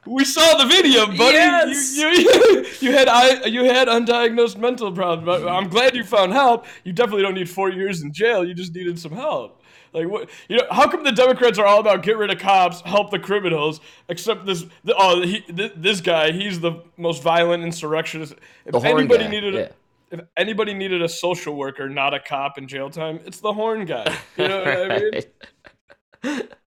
We 0.05 0.25
saw 0.25 0.57
the 0.57 0.65
video, 0.65 1.05
buddy. 1.05 1.37
Yes. 1.37 1.95
You, 1.95 2.07
you, 2.07 2.65
you 2.81 2.91
had 2.91 3.07
I, 3.07 3.45
you 3.45 3.63
had 3.65 3.87
undiagnosed 3.87 4.57
mental 4.57 4.91
problems. 4.91 5.25
But 5.25 5.47
I'm 5.47 5.69
glad 5.69 5.95
you 5.95 6.03
found 6.03 6.33
help. 6.33 6.65
You 6.83 6.91
definitely 6.91 7.21
don't 7.23 7.35
need 7.35 7.49
four 7.49 7.69
years 7.69 8.01
in 8.01 8.11
jail. 8.11 8.43
You 8.43 8.53
just 8.53 8.73
needed 8.73 8.99
some 8.99 9.11
help. 9.11 9.61
Like 9.93 10.07
what? 10.07 10.29
You 10.47 10.57
know, 10.57 10.63
how 10.71 10.89
come 10.89 11.03
the 11.03 11.11
Democrats 11.11 11.59
are 11.59 11.65
all 11.65 11.79
about 11.79 12.03
get 12.03 12.17
rid 12.17 12.31
of 12.31 12.39
cops, 12.39 12.81
help 12.81 13.11
the 13.11 13.19
criminals? 13.19 13.81
Except 14.09 14.45
this, 14.45 14.65
the, 14.83 14.95
oh, 14.97 15.21
he, 15.21 15.41
th- 15.41 15.73
this 15.75 16.01
guy, 16.01 16.31
he's 16.31 16.59
the 16.59 16.83
most 16.97 17.21
violent 17.21 17.63
insurrectionist. 17.63 18.33
If 18.65 18.71
The 18.71 18.79
horn 18.79 18.99
anybody 18.99 19.25
guy, 19.25 19.29
needed, 19.29 19.55
a, 19.55 19.59
yeah. 19.59 19.67
if 20.11 20.21
anybody 20.37 20.73
needed 20.73 21.01
a 21.01 21.09
social 21.09 21.55
worker, 21.55 21.89
not 21.89 22.13
a 22.13 22.19
cop 22.19 22.57
in 22.57 22.67
jail 22.67 22.89
time, 22.89 23.19
it's 23.25 23.39
the 23.39 23.53
horn 23.53 23.85
guy. 23.85 24.17
You 24.37 24.47
know 24.47 24.59
what 24.59 24.91
I 24.91 24.99
mean? 26.23 26.43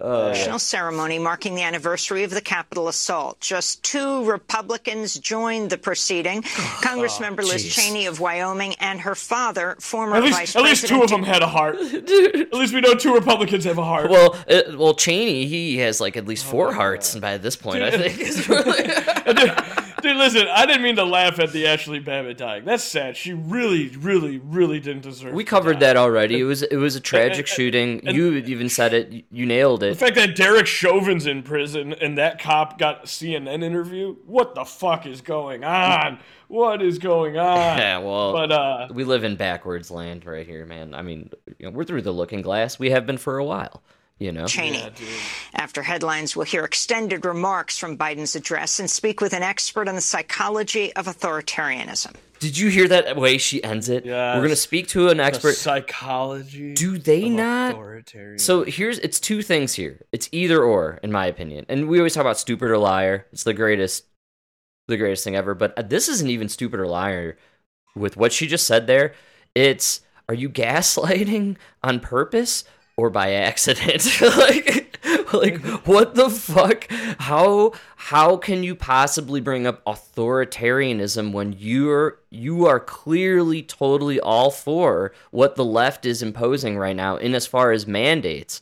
Uh, 0.00 0.28
National 0.28 0.60
ceremony 0.60 1.18
marking 1.18 1.56
the 1.56 1.62
anniversary 1.62 2.22
of 2.22 2.30
the 2.30 2.40
Capitol 2.40 2.86
assault. 2.86 3.40
Just 3.40 3.82
two 3.82 4.24
Republicans 4.24 5.18
joined 5.18 5.70
the 5.70 5.78
proceeding. 5.78 6.42
Congressmember 6.82 7.38
Liz 7.38 7.64
jeez. 7.64 7.74
Cheney 7.74 8.06
of 8.06 8.20
Wyoming 8.20 8.74
and 8.74 9.00
her 9.00 9.16
father, 9.16 9.76
former 9.80 10.16
At 10.16 10.22
Vice 10.22 10.38
least, 10.38 10.56
at 10.56 10.62
least 10.62 10.86
two 10.86 11.02
of 11.02 11.10
them 11.10 11.24
had 11.24 11.42
a 11.42 11.48
heart. 11.48 11.76
At 11.82 12.54
least 12.54 12.74
we 12.74 12.80
know 12.80 12.94
two 12.94 13.12
Republicans 13.12 13.64
have 13.64 13.78
a 13.78 13.84
heart. 13.84 14.08
well, 14.08 14.36
it, 14.46 14.78
well, 14.78 14.94
Cheney, 14.94 15.46
he 15.46 15.78
has 15.78 16.00
like 16.00 16.16
at 16.16 16.26
least 16.26 16.44
four 16.44 16.72
hearts, 16.72 17.14
and 17.14 17.20
by 17.20 17.36
this 17.38 17.56
point, 17.56 17.82
I 17.82 17.90
think. 17.90 19.68
dude, 20.08 20.16
listen, 20.16 20.46
I 20.48 20.66
didn't 20.66 20.82
mean 20.82 20.96
to 20.96 21.04
laugh 21.04 21.38
at 21.38 21.52
the 21.52 21.64
Ashli 21.64 22.04
Babbitt 22.04 22.38
dying. 22.38 22.64
That's 22.64 22.84
sad. 22.84 23.16
She 23.16 23.32
really, 23.34 23.88
really, 23.88 24.38
really 24.38 24.80
didn't 24.80 25.02
deserve. 25.02 25.32
we 25.34 25.44
covered 25.44 25.80
that 25.80 25.96
already. 25.96 26.40
It 26.40 26.44
was 26.44 26.62
it 26.62 26.76
was 26.76 26.96
a 26.96 27.00
tragic 27.00 27.38
and- 27.40 27.48
shooting. 27.48 28.06
You 28.06 28.32
even 28.34 28.68
said 28.68 28.94
it. 28.94 29.24
You 29.30 29.46
nailed 29.46 29.82
it. 29.82 29.90
The 29.90 30.04
fact 30.06 30.16
that 30.16 30.36
Derek 30.36 30.66
Chauvin's 30.66 31.26
in 31.26 31.42
prison 31.42 31.92
and 31.94 32.18
that 32.18 32.40
cop 32.40 32.78
got 32.78 33.04
a 33.04 33.06
CNN 33.06 33.62
interview. 33.62 34.16
What 34.26 34.54
the 34.54 34.64
fuck 34.64 35.06
is 35.06 35.20
going 35.20 35.64
on? 35.64 36.18
What 36.48 36.80
is 36.82 36.98
going 36.98 37.36
on? 37.38 37.78
Yeah, 37.78 37.98
well, 37.98 38.32
But 38.32 38.52
uh, 38.52 38.88
we 38.92 39.04
live 39.04 39.24
in 39.24 39.36
backwards 39.36 39.90
land 39.90 40.24
right 40.24 40.46
here, 40.46 40.64
man. 40.64 40.94
I 40.94 41.02
mean, 41.02 41.30
you 41.58 41.66
know, 41.66 41.70
we're 41.70 41.84
through 41.84 42.02
the 42.02 42.12
looking 42.12 42.40
glass. 42.42 42.78
We 42.78 42.90
have 42.90 43.06
been 43.06 43.18
for 43.18 43.38
a 43.38 43.44
while. 43.44 43.82
You 44.18 44.32
know. 44.32 44.46
Cheney. 44.46 44.78
yeah. 44.78 44.90
After 45.54 45.82
headlines, 45.82 46.34
we'll 46.34 46.44
hear 46.46 46.64
extended 46.64 47.24
remarks 47.24 47.78
from 47.78 47.96
Biden's 47.96 48.34
address 48.34 48.80
and 48.80 48.90
speak 48.90 49.20
with 49.20 49.32
an 49.32 49.42
expert 49.44 49.88
on 49.88 49.94
the 49.94 50.00
psychology 50.00 50.92
of 50.96 51.06
authoritarianism. 51.06 52.14
Did 52.40 52.56
you 52.58 52.68
hear 52.68 52.86
that 52.88 53.16
way 53.16 53.38
she 53.38 53.62
ends 53.64 53.88
it? 53.88 54.04
Yes. 54.04 54.36
We're 54.36 54.42
gonna 54.42 54.56
speak 54.56 54.88
to 54.88 55.08
an 55.08 55.16
The 55.18 55.24
expert. 55.24 55.54
psychology. 55.54 56.74
Do 56.74 56.98
they 56.98 57.24
of 57.26 57.32
not? 57.32 57.70
authoritarian- 57.72 58.38
So 58.38 58.64
here's 58.64 58.98
it's 59.00 59.18
two 59.20 59.42
things 59.42 59.74
here. 59.74 60.00
It's 60.12 60.28
either 60.32 60.62
or, 60.62 60.98
in 61.02 61.10
my 61.12 61.26
opinion. 61.26 61.66
And 61.68 61.88
we 61.88 61.98
always 61.98 62.14
talk 62.14 62.20
about 62.22 62.38
stupid 62.38 62.70
or 62.70 62.78
liar. 62.78 63.26
It's 63.32 63.42
the 63.44 63.54
greatest, 63.54 64.04
the 64.86 64.96
greatest 64.96 65.24
thing 65.24 65.36
ever. 65.36 65.54
But 65.54 65.76
uh, 65.78 65.82
this 65.82 66.08
isn't 66.08 66.28
even 66.30 66.48
stupid 66.48 66.78
or 66.80 66.86
liar. 66.86 67.36
With 67.96 68.16
what 68.16 68.32
she 68.32 68.46
just 68.46 68.66
said 68.66 68.86
there, 68.86 69.14
it's 69.54 70.00
are 70.28 70.34
you 70.34 70.48
gaslighting 70.50 71.56
on 71.82 71.98
purpose 72.00 72.64
or 72.98 73.08
by 73.10 73.32
accident? 73.32 74.20
like, 74.20 74.98
like 75.32 75.64
what 75.86 76.16
the 76.16 76.28
fuck? 76.28 76.90
How 77.20 77.72
how 77.96 78.36
can 78.36 78.64
you 78.64 78.74
possibly 78.74 79.40
bring 79.40 79.66
up 79.66 79.82
authoritarianism 79.84 81.32
when 81.32 81.54
you're 81.56 82.18
you 82.28 82.66
are 82.66 82.80
clearly 82.80 83.62
totally 83.62 84.18
all 84.18 84.50
for 84.50 85.12
what 85.30 85.54
the 85.54 85.64
left 85.64 86.04
is 86.04 86.22
imposing 86.22 86.76
right 86.76 86.96
now 86.96 87.16
in 87.16 87.34
as 87.34 87.46
far 87.46 87.70
as 87.70 87.86
mandates 87.86 88.60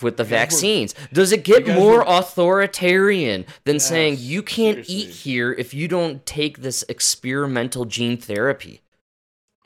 with 0.00 0.16
the 0.16 0.24
vaccines. 0.24 0.94
Does 1.12 1.32
it 1.32 1.44
get 1.44 1.66
more 1.66 1.98
were- 1.98 2.04
authoritarian 2.06 3.44
than 3.64 3.78
saying 3.78 4.16
you 4.18 4.42
can't 4.42 4.88
eat 4.88 5.10
here 5.10 5.52
if 5.52 5.74
you 5.74 5.88
don't 5.88 6.24
take 6.24 6.58
this 6.58 6.84
experimental 6.88 7.84
gene 7.84 8.16
therapy? 8.16 8.80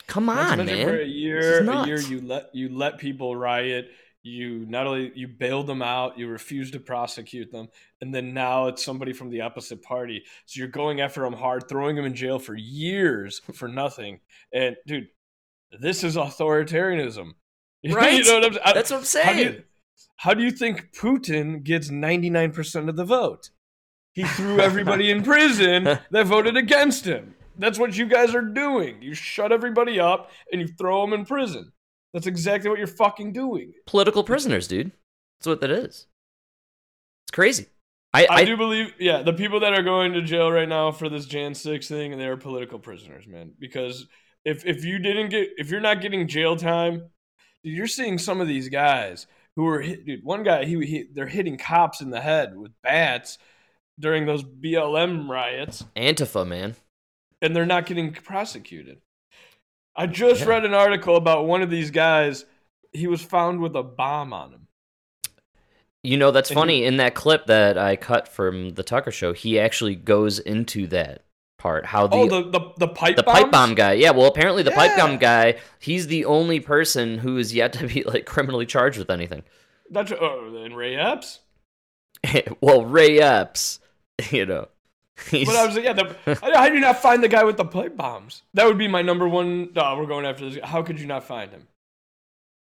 Come 0.07 0.29
on, 0.29 0.65
man. 0.65 0.87
For 0.87 1.01
a 1.01 1.05
year, 1.05 1.69
a 1.69 1.87
year 1.87 2.01
you 2.01 2.21
let 2.21 2.55
you 2.55 2.69
let 2.69 2.99
people 2.99 3.37
riot. 3.37 3.91
You 4.27 4.67
not 4.67 4.89
only 4.89 5.13
you 5.15 5.29
bailed 5.29 5.69
them 5.69 5.83
out, 5.83 6.19
you 6.19 6.27
refuse 6.27 6.73
to 6.73 6.81
prosecute 6.81 7.53
them, 7.53 7.69
and 8.01 8.13
then 8.13 8.35
now 8.35 8.67
it's 8.67 8.85
somebody 8.85 9.13
from 9.13 9.31
the 9.31 9.41
opposite 9.43 9.83
party. 9.83 10.25
So 10.47 10.59
you're 10.59 10.69
going 10.69 11.01
after 11.01 11.23
them 11.23 11.33
hard, 11.33 11.69
throwing 11.69 11.95
them 11.95 12.05
in 12.05 12.15
jail 12.15 12.41
for 12.41 12.57
years 12.57 13.41
for 13.55 13.69
nothing. 13.69 14.19
And 14.53 14.77
dude, 14.85 15.09
this 15.81 16.03
is 16.03 16.17
authoritarianism. 16.17 17.33
Right? 17.89 18.15
you 18.15 18.25
know 18.25 18.41
what 18.41 18.45
I'm 18.47 18.53
saying? 18.55 18.75
That's 18.75 18.91
what 18.91 18.97
I'm 18.97 19.27
How 19.27 19.33
do 19.33 19.39
saying. 19.39 19.55
you, 19.55 19.63
how 20.17 20.35
do 20.35 20.43
you 20.43 20.51
think 20.51 20.93
Putin 20.93 21.63
gets 21.63 21.89
99% 21.89 22.89
of 22.89 22.97
the 22.97 23.05
vote? 23.05 23.51
He 24.13 24.25
threw 24.25 24.59
everybody 24.71 25.09
in 25.09 25.23
prison 25.23 25.85
that 25.85 26.27
voted 26.27 26.57
against 26.57 27.05
him. 27.05 27.37
That's 27.59 27.79
what 27.79 27.97
you 27.97 28.07
guys 28.07 28.35
are 28.35 28.43
doing. 28.43 29.01
You 29.03 29.15
shut 29.15 29.53
everybody 29.53 30.01
up 30.01 30.33
and 30.51 30.61
you 30.61 30.67
throw 30.67 31.03
them 31.03 31.13
in 31.13 31.27
prison. 31.27 31.71
That's 32.17 32.27
exactly 32.27 32.71
what 32.71 32.79
you're 32.79 32.87
fucking 32.87 33.35
doing. 33.35 33.75
Political 33.87 34.25
prisoners, 34.25 34.67
dude. 34.67 34.91
That's 35.39 35.49
what 35.49 35.61
that 35.61 35.71
is. 35.71 36.07
It's 37.27 37.31
crazy. 37.31 37.67
I, 38.15 38.23
I, 38.23 38.27
I, 38.37 38.45
do 38.47 38.57
believe, 38.57 38.95
yeah, 38.99 39.21
the 39.21 39.35
people 39.35 39.61
that 39.61 39.75
are 39.75 39.83
going 39.83 40.15
to 40.15 40.23
jail 40.23 40.51
right 40.51 40.67
now 40.67 40.93
for 40.93 41.11
this 41.11 41.27
Jan 41.27 41.55
6 41.55 41.87
thing, 41.87 42.13
and 42.13 42.21
they 42.21 42.27
are 42.27 42.39
political 42.39 42.79
prisoners, 42.79 43.27
man. 43.27 43.53
Because 43.59 44.07
if 44.47 44.65
if 44.65 44.83
you 44.83 44.99
didn't 44.99 45.29
get, 45.29 45.51
if 45.59 45.71
you're 45.71 45.83
not 45.83 46.01
getting 46.01 46.27
jail 46.27 46.57
time, 46.57 47.11
you're 47.63 47.87
seeing 47.87 48.17
some 48.17 48.41
of 48.41 48.49
these 48.49 48.71
guys 48.71 49.27
who 49.55 49.67
are, 49.69 49.83
hit, 49.83 50.07
dude. 50.07 50.25
One 50.25 50.43
guy, 50.43 50.65
he, 50.65 50.87
he 50.87 51.05
they're 51.13 51.27
hitting 51.27 51.59
cops 51.59 52.01
in 52.01 52.09
the 52.09 52.23
head 52.23 52.57
with 52.57 52.73
bats 52.83 53.37
during 54.01 54.25
those 54.25 54.43
BLM 54.43 55.29
riots, 55.29 55.85
Antifa, 55.95 56.47
man. 56.47 56.77
and 57.43 57.55
they're 57.55 57.67
not 57.67 57.85
getting 57.85 58.15
prosecuted. 58.15 59.03
I 59.97 60.07
just 60.07 60.43
Yeah. 60.43 60.49
read 60.49 60.65
an 60.65 60.75
article 60.75 61.17
about 61.17 61.47
one 61.47 61.63
of 61.63 61.71
these 61.71 61.91
guys. 61.91 62.45
He 62.93 63.07
was 63.07 63.23
found 63.23 63.61
with 63.61 63.75
a 63.77 63.83
bomb 63.83 64.33
on 64.33 64.53
him. 64.53 64.67
You 66.03 66.17
know, 66.17 66.31
that's 66.31 66.51
And 66.51 66.59
he- 66.59 66.61
funny. 66.63 66.85
In 66.85 66.99
that 66.99 67.15
clip 67.15 67.47
that 67.47 67.77
I 67.79 67.97
cut 67.97 68.29
from 68.29 68.71
the 68.71 68.83
Tucker 68.83 69.11
show, 69.11 69.33
he 69.33 69.59
actually 69.59 69.95
goes 69.97 70.39
into 70.39 70.87
that 70.89 71.23
part. 71.59 71.87
How 71.87 72.07
the 72.07 72.17
oh, 72.17 72.29
the 72.29 72.43
the, 72.51 72.61
the 72.79 72.89
pipe 72.89 73.17
the 73.17 73.23
pipe 73.25 73.51
bomb 73.51 73.75
guy. 73.75 73.95
Yeah, 73.95 74.11
well, 74.13 74.27
apparently 74.27 74.63
the 74.63 74.71
pipe 74.71 74.97
bomb 74.97 75.13
Yeah. 75.13 75.17
guy, 75.53 75.55
he's 75.81 76.07
the 76.07 76.25
only 76.27 76.61
person 76.61 77.19
who 77.19 77.39
is 77.39 77.55
yet 77.55 77.73
to 77.75 77.87
be 77.89 78.03
like 78.05 78.25
criminally 78.27 78.67
charged 78.67 78.99
with 78.99 79.11
anything. 79.11 79.43
That's 79.91 80.13
oh, 80.13 80.55
and 80.65 80.77
Ray 80.77 80.95
Epps. 80.97 81.41
well, 82.61 82.85
Ray 82.85 83.19
Epps, 83.19 83.81
you 84.31 84.47
know, 84.47 84.69
he's, 85.31 85.47
But 85.47 85.57
I 85.57 85.67
was 85.67 85.75
like, 85.77 85.85
yeah, 85.85 85.93
the, 85.93 86.39
how 86.43 86.69
do 86.69 86.75
you 86.75 86.81
not 86.81 87.01
find 87.01 87.23
the 87.23 87.29
guy 87.29 87.45
with 87.45 87.57
the 87.57 87.65
pipe 87.65 87.97
bombs? 87.97 88.43
That 88.55 88.67
would 88.67 88.79
be 88.79 88.89
my 88.89 89.03
number 89.03 89.29
one. 89.29 89.71
Oh, 89.77 89.99
we're 89.99 90.07
going 90.07 90.27
after 90.27 90.49
this. 90.49 90.63
How 90.63 90.83
could 90.83 91.01
you 91.01 91.07
not 91.07 91.25
find 91.25 91.51
him? 91.51 91.69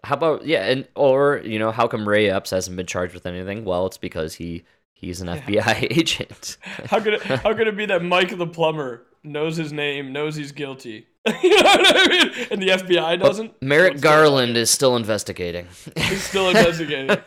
how 0.05 0.15
about 0.15 0.45
yeah, 0.45 0.65
and 0.65 0.87
or 0.95 1.41
you 1.43 1.59
know, 1.59 1.71
how 1.71 1.87
come 1.87 2.07
Ray 2.07 2.29
Epps 2.29 2.51
hasn't 2.51 2.77
been 2.77 2.85
charged 2.85 3.13
with 3.13 3.25
anything? 3.25 3.65
Well, 3.65 3.85
it's 3.87 3.97
because 3.97 4.35
he 4.35 4.63
he's 4.93 5.19
an 5.21 5.27
FBI 5.27 5.91
agent. 5.97 6.57
How 6.85 6.99
could 6.99 7.15
it? 7.15 7.21
How 7.23 7.53
could 7.53 7.67
it 7.67 7.75
be 7.75 7.85
that 7.87 8.03
Mike 8.03 8.37
the 8.37 8.47
plumber 8.47 9.03
knows 9.23 9.57
his 9.57 9.73
name, 9.73 10.13
knows 10.13 10.35
he's 10.35 10.51
guilty? 10.51 11.07
you 11.43 11.49
know 11.49 11.63
what 11.63 11.97
I 11.97 12.07
mean? 12.07 12.47
And 12.51 12.61
the 12.61 12.67
FBI 12.67 13.19
doesn't. 13.19 13.59
Merrick 13.61 13.93
What's 13.93 14.03
Garland 14.03 14.55
is 14.57 14.69
still 14.69 14.95
investigating. 14.95 15.67
He's 15.97 16.21
still 16.21 16.49
investigating. 16.49 17.17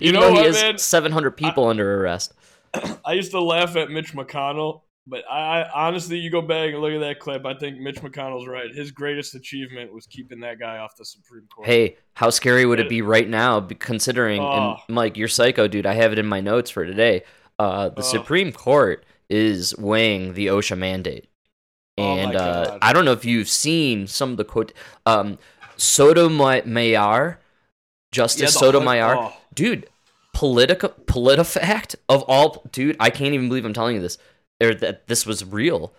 Even 0.00 0.20
know 0.20 0.26
though 0.26 0.32
what, 0.32 0.40
he 0.40 0.46
has 0.46 0.60
man? 0.60 0.76
700 0.76 1.30
people 1.30 1.68
under 1.68 2.02
arrest. 2.02 2.34
I 3.04 3.12
used 3.12 3.30
to 3.32 3.40
laugh 3.40 3.76
at 3.76 3.90
Mitch 3.90 4.12
McConnell, 4.14 4.82
but 5.06 5.24
I, 5.30 5.62
I 5.62 5.86
honestly, 5.88 6.18
you 6.18 6.30
go 6.30 6.42
back 6.42 6.70
and 6.72 6.80
look 6.80 6.92
at 6.92 7.00
that 7.00 7.18
clip. 7.20 7.44
I 7.44 7.54
think 7.54 7.78
Mitch 7.78 7.96
McConnell's 8.00 8.46
right. 8.46 8.70
His 8.74 8.90
greatest 8.90 9.34
achievement 9.34 9.92
was 9.92 10.06
keeping 10.06 10.40
that 10.40 10.58
guy 10.58 10.78
off 10.78 10.96
the 10.96 11.04
Supreme 11.04 11.46
Court. 11.54 11.66
Hey, 11.66 11.96
how 12.14 12.30
scary 12.30 12.64
would 12.66 12.80
it 12.80 12.88
be 12.88 13.02
right 13.02 13.28
now, 13.28 13.60
considering, 13.60 14.40
Oh. 14.40 14.76
and 14.86 14.94
Mike, 14.94 15.16
you're 15.16 15.28
psycho, 15.28 15.68
dude. 15.68 15.86
I 15.86 15.94
have 15.94 16.12
it 16.12 16.18
in 16.18 16.26
my 16.26 16.40
notes 16.40 16.70
for 16.70 16.84
today. 16.86 17.22
Uh, 17.58 17.88
the 17.90 17.98
Oh. 17.98 18.02
Supreme 18.02 18.52
Court 18.52 19.04
is 19.28 19.76
weighing 19.78 20.34
the 20.34 20.46
OSHA 20.48 20.76
mandate. 20.78 21.28
Oh 21.98 22.02
And 22.16 22.36
uh, 22.36 22.78
I 22.80 22.92
don't 22.94 23.04
know 23.04 23.12
if 23.12 23.24
you've 23.24 23.48
seen 23.48 24.06
some 24.06 24.30
of 24.30 24.36
the 24.38 24.44
quote. 24.44 24.72
Um, 25.04 25.38
Sotomayor, 25.76 27.38
Justice 28.12 28.54
Yeah, 28.54 28.60
Sotomayor, 28.60 29.16
oh. 29.16 29.32
dude, 29.54 29.86
Politica, 30.34 30.92
PolitiFact 31.04 31.96
of 32.08 32.22
all, 32.28 32.64
dude, 32.72 32.96
I 32.98 33.10
can't 33.10 33.34
even 33.34 33.48
believe 33.48 33.64
I'm 33.64 33.72
telling 33.74 33.96
you 33.96 34.02
this, 34.02 34.18
or 34.62 34.74
that 34.74 35.06
this 35.06 35.26
was 35.26 35.44
real. 35.44 35.92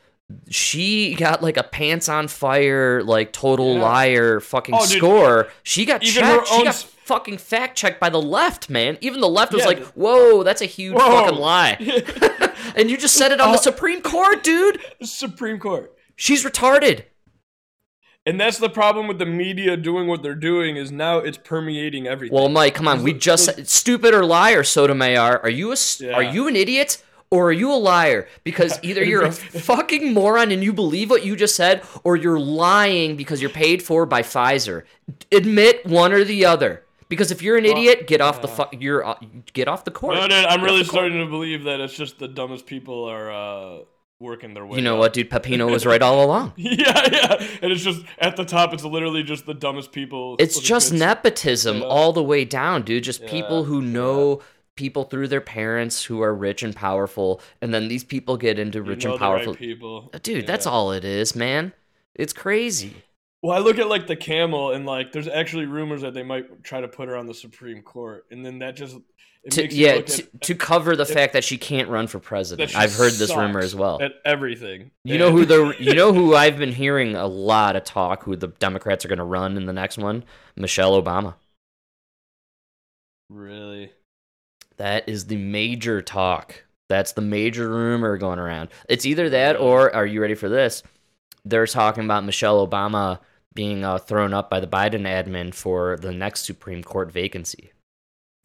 She 0.49 1.15
got 1.15 1.43
like 1.43 1.57
a 1.57 1.63
pants 1.63 2.09
on 2.09 2.27
fire, 2.27 3.03
like 3.03 3.33
total 3.33 3.75
Yeah. 3.75 3.81
liar 3.83 4.39
fucking 4.39 4.73
Oh, 4.75 4.85
score. 4.85 5.49
She 5.63 5.85
got 5.85 6.03
Even 6.03 6.23
her 6.23 6.37
checked. 6.37 6.47
She 6.49 6.63
got 6.63 6.75
fucking 6.75 7.37
fact 7.37 7.77
checked 7.77 7.99
by 7.99 8.09
the 8.09 8.21
left, 8.21 8.69
man. 8.69 8.97
Even 9.01 9.19
the 9.19 9.27
left 9.29 9.51
was 9.53 9.61
Yeah, 9.61 9.67
like, 9.67 9.83
"Whoa, 9.93 10.41
that's 10.43 10.61
a 10.61 10.65
huge 10.65 10.95
Whoa. 10.95 11.23
fucking 11.25 11.37
lie." 11.37 11.77
and 12.75 12.89
you 12.89 12.97
just 12.97 13.15
said 13.15 13.31
it 13.31 13.41
on 13.41 13.51
the 13.51 13.57
Oh. 13.59 13.61
Supreme 13.61 14.01
Court, 14.01 14.43
dude. 14.43 14.79
Supreme 15.03 15.59
Court. 15.59 15.93
She's 16.15 16.43
retarded. 16.45 17.03
And 18.25 18.39
that's 18.39 18.57
the 18.57 18.69
problem 18.69 19.07
with 19.07 19.19
the 19.19 19.25
media 19.25 19.75
doing 19.75 20.07
what 20.07 20.23
they're 20.23 20.33
doing 20.33 20.77
is 20.77 20.91
now 20.91 21.17
it's 21.17 21.37
permeating 21.37 22.07
everything. 22.07 22.35
Well, 22.35 22.47
Mike, 22.47 22.75
come 22.75 22.87
on. 22.87 23.03
We 23.03 23.13
just 23.13 23.67
stupid 23.67 24.13
or 24.13 24.23
liar, 24.23 24.63
Sotomayor. 24.63 25.39
Are 25.39 25.49
you 25.49 25.73
a 25.73 25.75
yeah. 25.99 26.13
are 26.13 26.23
you 26.23 26.47
an 26.47 26.55
idiot 26.55 27.03
or 27.29 27.49
are 27.49 27.53
you 27.53 27.69
a 27.71 27.75
liar? 27.75 28.29
Because 28.45 28.79
either 28.83 29.03
you're 29.03 29.25
a 29.25 29.31
fucking 29.31 30.13
moron 30.13 30.51
and 30.51 30.63
you 30.63 30.71
believe 30.71 31.09
what 31.09 31.25
you 31.25 31.35
just 31.35 31.55
said, 31.55 31.83
or 32.05 32.15
you're 32.15 32.39
lying 32.39 33.17
because 33.17 33.41
you're 33.41 33.49
paid 33.49 33.83
for 33.83 34.05
by 34.05 34.21
Pfizer. 34.21 34.83
Admit 35.31 35.85
one 35.85 36.13
or 36.13 36.23
the 36.23 36.45
other. 36.45 36.83
Because 37.09 37.29
if 37.29 37.41
you're 37.41 37.57
an 37.57 37.65
idiot, 37.65 38.07
get 38.07 38.21
off 38.21 38.41
the 38.41 38.47
fu- 38.47 38.77
you're 38.77 39.05
uh, 39.05 39.15
get 39.51 39.67
off 39.67 39.83
the 39.83 39.91
court. 39.91 40.15
No, 40.15 40.27
dude, 40.27 40.45
I'm 40.45 40.61
Get 40.61 40.65
really 40.65 40.83
the 40.83 40.89
court. 40.89 41.01
starting 41.01 41.19
to 41.19 41.29
believe 41.29 41.65
that 41.65 41.81
it's 41.81 41.93
just 41.93 42.19
the 42.19 42.27
dumbest 42.27 42.65
people 42.65 43.03
are 43.03 43.31
uh, 43.31 43.79
working 44.23 44.53
their 44.55 44.65
way. 44.65 44.77
You 44.77 44.83
know 44.83 44.95
up. 44.95 44.99
what, 44.99 45.13
dude? 45.13 45.29
Pepino 45.29 45.69
was 45.69 45.85
right 45.91 46.01
all 46.01 46.25
along. 46.25 46.53
Yeah, 46.57 47.07
yeah. 47.11 47.47
And 47.61 47.71
it's 47.71 47.83
just 47.83 48.03
at 48.17 48.35
the 48.35 48.45
top. 48.45 48.73
It's 48.73 48.83
literally 48.83 49.21
just 49.21 49.45
the 49.45 49.53
dumbest 49.53 49.91
people. 49.91 50.35
It's 50.39 50.59
just 50.59 50.91
good- 50.91 50.99
nepotism 50.99 51.77
Yeah. 51.79 51.83
all 51.85 52.13
the 52.13 52.23
way 52.23 52.45
down, 52.45 52.81
dude. 52.83 53.03
Just 53.03 53.25
people 53.27 53.65
who 53.65 53.81
know 53.81 54.41
people 54.75 55.03
through 55.03 55.27
their 55.27 55.41
parents 55.41 56.03
who 56.05 56.21
are 56.21 56.33
rich 56.33 56.63
and 56.63 56.75
powerful, 56.75 57.39
and 57.61 57.71
then 57.73 57.87
these 57.89 58.03
people 58.03 58.37
get 58.37 58.57
into 58.57 58.79
you 58.79 58.83
rich 58.85 59.05
and 59.05 59.13
the 59.13 59.17
right 59.17 59.19
powerful. 59.19 59.53
people. 59.55 60.09
Uh, 60.13 60.19
dude, 60.23 60.47
that's 60.47 60.65
all 60.65 60.91
it 60.93 61.05
is, 61.05 61.35
man. 61.35 61.73
It's 62.15 62.33
crazy. 62.33 62.95
Well, 63.43 63.55
I 63.55 63.59
look 63.59 63.77
at 63.77 63.89
like 63.89 64.07
the 64.07 64.15
camel, 64.15 64.71
and 64.71 64.85
like 64.85 65.11
there's 65.11 65.27
actually 65.27 65.65
rumors 65.65 66.01
that 66.01 66.13
they 66.13 66.23
might 66.23 66.63
try 66.63 66.79
to 66.81 66.87
put 66.87 67.09
her 67.09 67.15
on 67.17 67.27
the 67.27 67.33
Supreme 67.33 67.81
Court, 67.81 68.25
and 68.31 68.43
then 68.45 68.59
that 68.59 68.75
just 68.77 68.95
To, 69.51 69.73
yeah, 69.73 70.01
to, 70.01 70.23
at, 70.23 70.41
to 70.43 70.55
cover 70.55 70.95
the 70.95 71.05
fact 71.05 71.33
that 71.33 71.43
she 71.43 71.57
can't 71.57 71.89
run 71.89 72.07
for 72.07 72.17
president. 72.17 72.73
I've 72.77 72.93
heard 72.95 73.11
this 73.11 73.35
rumor 73.35 73.59
as 73.59 73.75
well. 73.75 74.01
at 74.01 74.13
everything. 74.23 74.91
You 75.03 75.17
know 75.17 75.31
who 75.31 75.45
the 75.45 75.75
you 75.79 75.93
know 75.93 76.13
who 76.13 76.33
I've 76.33 76.57
been 76.57 76.71
hearing 76.71 77.15
a 77.15 77.27
lot 77.27 77.75
of 77.75 77.83
talk 77.83 78.23
who 78.23 78.37
the 78.37 78.47
Democrats 78.47 79.03
are 79.03 79.09
going 79.09 79.17
to 79.19 79.25
run 79.25 79.57
in 79.57 79.65
the 79.65 79.73
next 79.73 79.97
one? 79.97 80.23
Michelle 80.55 81.01
Obama. 81.01 81.35
really? 83.29 83.91
That 84.77 85.07
is 85.09 85.25
the 85.25 85.37
major 85.37 86.01
talk. 86.01 86.63
That's 86.89 87.11
the 87.13 87.21
major 87.21 87.69
rumor 87.69 88.17
going 88.17 88.39
around. 88.39 88.69
It's 88.89 89.05
either 89.05 89.29
that 89.29 89.55
or 89.57 89.93
are 89.93 90.05
you 90.05 90.21
ready 90.21 90.35
for 90.35 90.49
this? 90.49 90.83
They're 91.45 91.67
talking 91.67 92.05
about 92.05 92.23
Michelle 92.23 92.65
Obama 92.65 93.19
being 93.53 93.83
uh, 93.83 93.97
thrown 93.97 94.33
up 94.33 94.49
by 94.49 94.59
the 94.59 94.67
Biden 94.67 95.01
admin 95.01 95.53
for 95.53 95.97
the 95.97 96.11
next 96.13 96.45
Supreme 96.45 96.81
Court 96.81 97.11
vacancy. 97.11 97.72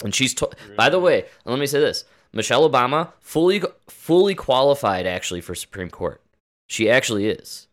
And 0.05 0.15
she's 0.15 0.35
to- 0.35 0.51
by 0.77 0.89
the 0.89 0.99
way, 0.99 1.25
let 1.45 1.59
me 1.59 1.67
say 1.67 1.81
this. 1.81 2.05
Michelle 2.33 2.69
Obama 2.69 3.13
fully 3.21 3.63
fully 3.89 4.35
qualified 4.35 5.07
actually 5.07 5.41
for 5.41 5.55
Supreme 5.55 5.91
Court. 5.91 6.21
She 6.69 6.91
actually 6.91 7.27
is. 7.29 7.67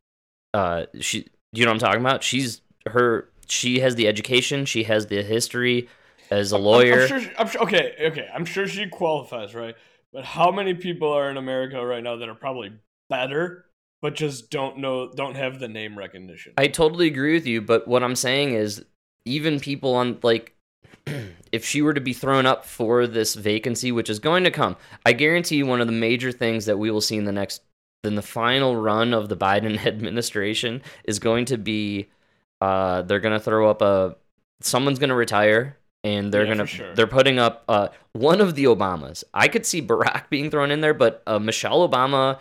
Uh 0.54 0.86
she 1.02 1.28
you 1.52 1.66
know 1.66 1.72
what 1.72 1.76
I'm 1.76 1.80
talking 1.88 2.02
about? 2.02 2.24
She's 2.24 2.62
her 2.88 3.30
she 3.48 3.80
has 3.80 3.96
the 3.96 4.08
education, 4.08 4.66
she 4.66 4.84
has 4.84 5.08
the 5.08 5.22
history 5.22 5.88
as 6.32 6.52
a 6.52 6.56
I'm- 6.56 6.64
lawyer. 6.66 7.02
I'm, 7.04 7.08
sure. 7.08 7.20
she- 7.20 7.32
I'm 7.38 7.48
sure. 7.48 7.62
Okay, 7.64 7.96
okay. 8.02 8.28
I'm 8.34 8.46
sure 8.46 8.66
she 8.68 8.88
qualifies, 8.88 9.54
right? 9.54 9.76
But 10.14 10.24
how 10.26 10.50
many 10.52 10.74
people 10.74 11.12
are 11.12 11.30
in 11.30 11.38
America 11.38 11.86
right 11.86 12.02
now 12.04 12.16
that 12.16 12.30
are 12.30 12.34
probably 12.36 12.72
better, 13.10 13.66
but 14.02 14.16
just 14.16 14.50
don't 14.50 14.78
know, 14.78 15.12
don't 15.12 15.36
have 15.36 15.60
the 15.60 15.68
name 15.68 15.98
recognition? 15.98 16.54
I 16.58 16.68
totally 16.68 17.08
agree 17.08 17.34
with 17.34 17.46
you, 17.46 17.62
but 17.62 17.86
what 17.88 18.02
I'm 18.02 18.16
saying 18.16 18.54
is 18.54 18.84
even 19.26 19.60
people 19.60 19.94
on 19.94 20.18
like 20.24 20.56
if 21.56 21.66
she 21.66 21.82
were 21.82 21.94
to 21.94 22.02
be 22.02 22.14
thrown 22.14 22.46
up 22.46 22.66
for 22.66 23.08
this 23.08 23.36
vacancy 23.36 23.92
which 23.92 24.10
is 24.10 24.20
going 24.20 24.44
to 24.44 24.52
come, 24.52 24.76
I 25.06 25.14
guarantee 25.14 25.58
you 25.58 25.66
one 25.66 25.82
of 25.82 25.88
the 25.88 25.94
major 25.94 26.32
things 26.32 26.66
that 26.66 26.78
we 26.78 26.92
will 26.92 27.02
see 27.02 27.18
in 27.18 27.26
the 27.26 27.32
next 27.32 27.62
in 28.04 28.16
the 28.16 28.22
final 28.22 28.76
run 28.76 29.14
of 29.14 29.30
the 29.30 29.38
Biden 29.48 29.84
administration 29.86 30.82
is 31.06 31.20
going 31.20 31.46
to 31.46 31.58
be 31.58 32.10
uh 32.62 33.02
they're 33.04 33.20
going 33.20 33.38
to 33.38 33.44
throw 33.44 33.70
up 33.70 33.82
a 33.82 34.16
someone's 34.62 35.00
going 35.00 35.10
to 35.10 35.16
retire 35.16 35.78
and 36.04 36.32
they're 36.32 36.46
Yeah, 36.46 36.56
going 36.56 36.58
to 36.60 36.66
for 36.66 36.68
sure. 36.68 36.96
they're 36.96 37.08
putting 37.08 37.40
up 37.40 37.64
uh 37.68 37.88
one 38.14 38.42
of 38.42 38.56
the 38.56 38.66
Obamas. 38.66 39.24
I 39.34 39.48
could 39.48 39.66
see 39.66 39.82
Barack 39.82 40.30
being 40.30 40.50
thrown 40.52 40.72
in 40.72 40.82
there, 40.82 40.94
but 40.94 41.24
uh, 41.28 41.40
Michelle 41.40 41.88
Obama 41.88 42.40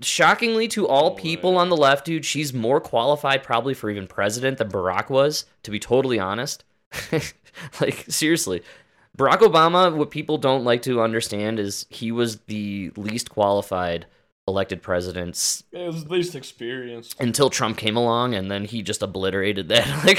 shockingly 0.00 0.68
to 0.68 0.86
all 0.86 1.10
No 1.10 1.16
people 1.16 1.56
on 1.56 1.68
the 1.68 1.76
left, 1.76 2.04
dude, 2.04 2.24
she's 2.24 2.52
more 2.52 2.80
qualified 2.80 3.42
probably 3.42 3.74
for 3.74 3.90
even 3.90 4.06
president 4.06 4.58
than 4.58 4.68
Barack 4.70 5.10
was, 5.10 5.44
to 5.64 5.70
be 5.70 5.78
totally 5.78 6.18
honest. 6.18 6.64
like, 7.80 8.04
seriously. 8.08 8.62
Barack 9.16 9.38
Obama, 9.40 9.94
what 9.94 10.10
people 10.10 10.38
don't 10.38 10.64
like 10.64 10.82
to 10.82 11.02
understand 11.02 11.58
is 11.58 11.84
he 11.90 12.10
was 12.10 12.38
the 12.46 12.90
least 12.96 13.30
qualified 13.30 14.06
elected 14.48 14.80
president 14.82 15.30
s- 15.36 15.62
It 15.70 15.86
was 15.86 16.08
least 16.08 16.34
experienced. 16.34 17.20
until 17.20 17.50
Trump 17.50 17.76
came 17.76 17.96
along, 17.96 18.34
and 18.34 18.50
then 18.50 18.64
he 18.64 18.80
just 18.82 19.02
obliterated 19.02 19.68
that. 19.68 19.86
like, 20.06 20.18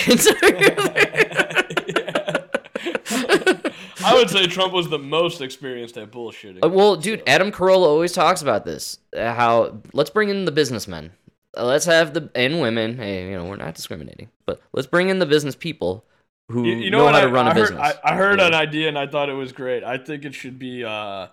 I 4.05 4.13
would 4.15 4.29
say 4.29 4.47
Trump 4.47 4.73
was 4.73 4.89
the 4.89 4.99
most 4.99 5.41
experienced 5.41 5.97
at 5.97 6.11
bullshitting. 6.11 6.63
Uh, 6.63 6.69
well, 6.69 6.95
dude, 6.95 7.23
Adam 7.25 7.51
Carolla 7.51 7.85
always 7.87 8.11
talks 8.11 8.41
about 8.41 8.65
this. 8.65 8.99
uh, 9.15 9.33
How 9.33 9.77
let's 9.93 10.09
bring 10.09 10.29
in 10.29 10.45
the 10.45 10.51
businessmen. 10.51 11.11
Uh, 11.55 11.65
Let's 11.65 11.85
have 11.85 12.13
the 12.13 12.29
and 12.35 12.59
women. 12.61 12.97
Hey, 12.97 13.29
you 13.29 13.37
know 13.37 13.45
we're 13.45 13.55
not 13.57 13.75
discriminating, 13.75 14.29
but 14.45 14.61
let's 14.73 14.87
bring 14.87 15.09
in 15.09 15.19
the 15.19 15.25
business 15.25 15.55
people 15.55 16.03
who 16.49 16.63
You, 16.63 16.75
you 16.75 16.91
know, 16.91 16.99
know, 16.99 17.05
what 17.05 17.15
how 17.15 17.21
I, 17.21 17.21
to 17.21 17.29
run 17.29 17.47
a 17.47 17.51
I 17.51 17.53
heard, 17.53 17.75
business. 17.75 17.79
I, 17.79 17.93
I 18.03 18.15
heard 18.15 18.39
Yeah. 18.39 18.47
an 18.47 18.53
idea 18.53 18.87
and 18.89 18.97
I 18.97 19.07
thought 19.07 19.29
it 19.29 19.33
was 19.33 19.51
great. 19.51 19.83
I 19.83 19.97
think 19.97 20.25
it 20.25 20.33
should 20.35 20.59
be 20.59 20.83
uh, 20.83 21.27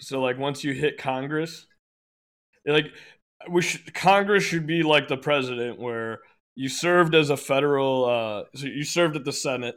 so 0.00 0.20
like 0.20 0.38
once 0.38 0.64
you 0.64 0.72
hit 0.72 0.98
Congress, 0.98 1.66
like 2.66 2.92
we 3.50 3.62
should, 3.62 3.92
Congress 3.94 4.44
should 4.44 4.66
be 4.66 4.82
like 4.82 5.08
the 5.08 5.16
president, 5.16 5.78
where 5.78 6.20
you 6.54 6.68
served 6.68 7.14
as 7.14 7.30
a 7.30 7.36
federal, 7.36 8.04
uh, 8.04 8.44
so 8.58 8.66
you 8.66 8.84
served 8.84 9.16
at 9.16 9.24
the 9.24 9.32
Senate. 9.32 9.76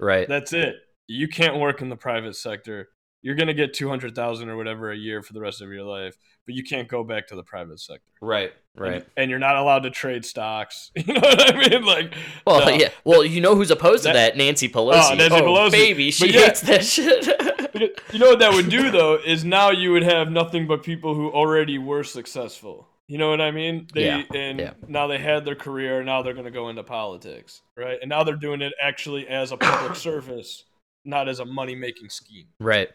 right. 0.00 0.28
That's 0.28 0.52
it. 0.52 0.76
You 1.06 1.28
can't 1.28 1.56
work 1.58 1.80
in 1.80 1.88
the 1.88 1.96
private 1.96 2.36
sector. 2.36 2.88
You're 3.22 3.34
gonna 3.34 3.54
get 3.54 3.74
two 3.74 3.88
hundred 3.88 4.14
thousand 4.14 4.48
or 4.48 4.56
whatever 4.56 4.90
a 4.92 4.96
year 4.96 5.22
for 5.22 5.32
the 5.32 5.40
rest 5.40 5.60
of 5.60 5.70
your 5.70 5.82
life, 5.84 6.16
but 6.46 6.54
you 6.54 6.62
can't 6.62 6.86
go 6.88 7.02
back 7.04 7.26
to 7.28 7.36
the 7.36 7.42
private 7.42 7.80
sector. 7.80 8.02
right. 8.20 8.52
Right. 8.76 9.04
And, 9.16 9.28
you're 9.28 9.40
not 9.40 9.56
allowed 9.56 9.80
to 9.80 9.90
trade 9.90 10.24
stocks. 10.24 10.92
You 10.96 11.14
know 11.14 11.20
what 11.20 11.52
I 11.52 11.68
mean? 11.68 11.84
Like, 11.84 12.14
Well, 12.46 12.60
no. 12.64 12.68
yeah. 12.76 12.90
Well, 13.04 13.24
you 13.24 13.40
know 13.40 13.56
who's 13.56 13.72
opposed 13.72 14.04
to 14.04 14.10
That- 14.10 14.34
that? 14.34 14.36
Nancy 14.36 14.68
Pelosi. 14.68 15.10
Oh, 15.10 15.14
Nancy 15.16 15.34
oh, 15.34 15.42
Pelosi. 15.42 15.70
baby, 15.72 16.10
she 16.12 16.32
yeah. 16.32 16.42
hates 16.42 16.60
that 16.60 16.84
shit. 16.84 17.26
You 18.12 18.18
know 18.18 18.30
what 18.30 18.38
that 18.40 18.54
would 18.54 18.70
do 18.70 18.90
though 18.90 19.16
is 19.24 19.44
now 19.44 19.70
you 19.70 19.92
would 19.92 20.02
have 20.02 20.30
nothing 20.32 20.66
but 20.66 20.82
people 20.82 21.14
who 21.14 21.30
already 21.30 21.78
were 21.78 22.02
successful. 22.04 22.88
You 23.08 23.18
know 23.18 23.30
what 23.30 23.40
I 23.40 23.50
mean? 23.50 23.86
They 23.94 24.06
Yeah, 24.06 24.22
and 24.34 24.58
yeah. 24.58 24.72
now 24.88 25.06
they 25.06 25.18
had 25.18 25.44
their 25.44 25.54
career, 25.54 26.02
now 26.02 26.22
they're 26.22 26.32
going 26.34 26.44
to 26.46 26.50
go 26.50 26.68
into 26.70 26.82
politics, 26.82 27.62
right? 27.76 27.98
And 28.00 28.08
now 28.08 28.22
they're 28.24 28.36
doing 28.36 28.62
it 28.62 28.72
actually 28.82 29.28
as 29.28 29.52
a 29.52 29.56
public 29.56 29.96
service, 30.08 30.64
not 31.04 31.28
as 31.28 31.38
a 31.40 31.44
money-making 31.44 32.08
scheme. 32.10 32.46
right. 32.60 32.88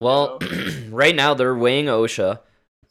Well, 0.00 0.38
right 0.90 1.14
now 1.14 1.34
they're 1.34 1.54
weighing 1.54 1.86
OSHA 1.86 2.40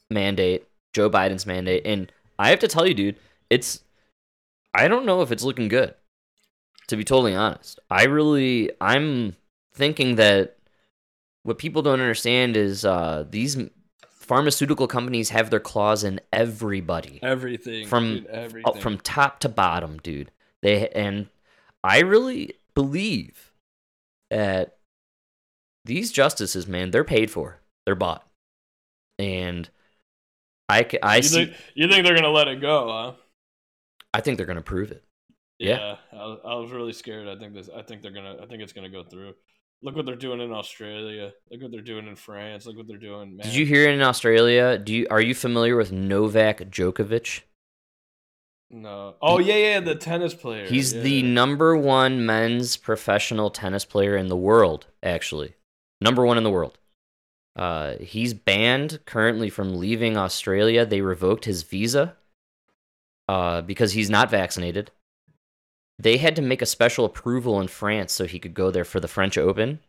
mandate, 0.10 0.68
Joe 0.94 1.10
Biden's 1.10 1.46
mandate, 1.46 1.84
and 1.86 2.12
I 2.38 2.50
have 2.50 2.60
to 2.60 2.68
tell 2.68 2.88
you, 2.88 2.94
dude, 2.94 3.16
it's. 3.50 3.82
I 4.74 4.88
don't 4.88 5.06
know 5.06 5.22
if 5.22 5.32
it's 5.32 5.44
looking 5.44 5.68
good. 5.68 5.96
To 6.88 6.98
be 6.98 7.04
totally 7.04 7.36
honest, 7.36 7.80
I 7.90 8.06
really, 8.06 8.72
I'm 8.82 9.36
thinking 9.74 10.16
that 10.16 10.58
what 11.44 11.58
people 11.58 11.82
don't 11.82 12.02
understand 12.02 12.58
is 12.58 12.86
uh, 12.86 13.26
these 13.30 13.58
pharmaceutical 14.08 14.88
companies 14.88 15.30
have 15.30 15.50
their 15.50 15.60
claws 15.60 16.04
in 16.04 16.20
everybody. 16.32 17.20
Everything 17.24 17.88
from 17.88 18.16
dude, 18.16 18.28
uh, 18.28 18.34
everything. 18.34 18.82
from 18.82 18.98
top 19.00 19.40
to 19.40 19.50
bottom, 19.50 19.98
dude. 20.00 20.32
They 20.62 20.90
and 20.90 21.28
I 21.84 22.00
really 22.02 22.56
believe 22.76 23.54
that 24.30 24.78
these 25.86 26.12
justices, 26.12 26.68
man, 26.68 26.92
they're 26.92 27.04
paid 27.04 27.32
for, 27.32 27.60
they're 27.86 27.96
bought, 27.96 28.28
and 29.18 29.70
I 30.68 30.88
I 31.02 31.18
you 31.18 31.24
see. 31.24 31.46
think, 31.46 31.58
you 31.74 31.88
think 31.88 32.06
they're 32.06 32.14
going 32.14 32.24
to 32.24 32.30
let 32.30 32.48
it 32.48 32.62
go, 32.62 32.88
huh? 32.90 33.14
I 34.14 34.22
think 34.22 34.38
they're 34.38 34.46
gonna 34.46 34.62
prove 34.62 34.92
it. 34.92 35.04
Yeah. 35.60 35.98
I, 36.12 36.16
was, 36.16 36.40
I 36.46 36.56
was 36.56 36.72
really 36.72 36.94
scared. 36.94 37.28
I 37.28 37.38
think 37.38 37.54
this. 37.54 37.70
I 37.76 37.82
think 37.82 38.02
they're 38.02 38.12
gonna. 38.12 38.38
I 38.42 38.46
think 38.46 38.62
it's 38.62 38.74
gonna 38.74 38.90
go 38.90 39.04
through. 39.04 39.34
Look 39.82 39.96
what 39.96 40.06
they're 40.06 40.16
doing 40.16 40.42
in 40.42 40.52
Australia. 40.52 41.32
Look 41.52 41.62
what 41.62 41.72
they're 41.72 41.82
doing 41.82 42.08
in 42.08 42.16
France. 42.16 42.66
Look 42.66 42.76
what 42.76 42.88
they're 42.88 42.98
doing. 42.98 43.38
Man. 43.38 43.46
Did 43.46 43.56
you 43.56 43.66
hear 43.66 43.90
in 43.90 44.02
Australia? 44.02 44.78
Do 44.78 44.94
you 44.94 45.08
are 45.12 45.22
you 45.22 45.36
familiar 45.36 45.76
with 45.76 45.92
Novak 45.92 46.60
Djokovic? 46.70 47.42
No. 48.72 49.16
Oh 49.22 49.40
yeah, 49.40 49.56
yeah, 49.56 49.80
the 49.80 49.96
tennis 49.96 50.34
player. 50.34 50.66
He's 50.66 50.94
yeah. 50.94 51.02
the 51.02 51.24
number 51.24 51.76
one 51.76 52.26
men's 52.26 52.78
professional 52.78 53.50
tennis 53.50 53.86
player 53.86 54.16
in 54.16 54.28
the 54.28 54.38
world, 54.38 54.88
actually. 55.02 55.56
Number 56.02 56.26
one 56.26 56.38
in 56.38 56.44
the 56.44 56.50
world. 56.50 56.78
Uh, 57.56 57.96
he's 58.00 58.34
banned 58.34 59.00
currently 59.06 59.50
from 59.50 59.78
leaving 59.78 60.16
Australia. 60.16 60.86
They 60.86 61.02
revoked 61.02 61.46
his 61.46 61.64
visa 61.64 62.16
uh, 63.28 63.62
because 63.62 63.92
he's 63.92 64.10
not 64.10 64.32
vaccinated. 64.32 64.92
They 65.98 66.18
had 66.18 66.36
to 66.38 66.42
make 66.42 66.62
a 66.62 66.66
special 66.66 67.04
approval 67.04 67.60
in 67.60 67.68
France 67.68 68.14
so 68.14 68.26
he 68.26 68.40
could 68.40 68.54
go 68.54 68.72
there 68.72 68.86
for 68.86 69.02
the 69.02 69.10
French 69.10 69.38
Open. 69.38 69.80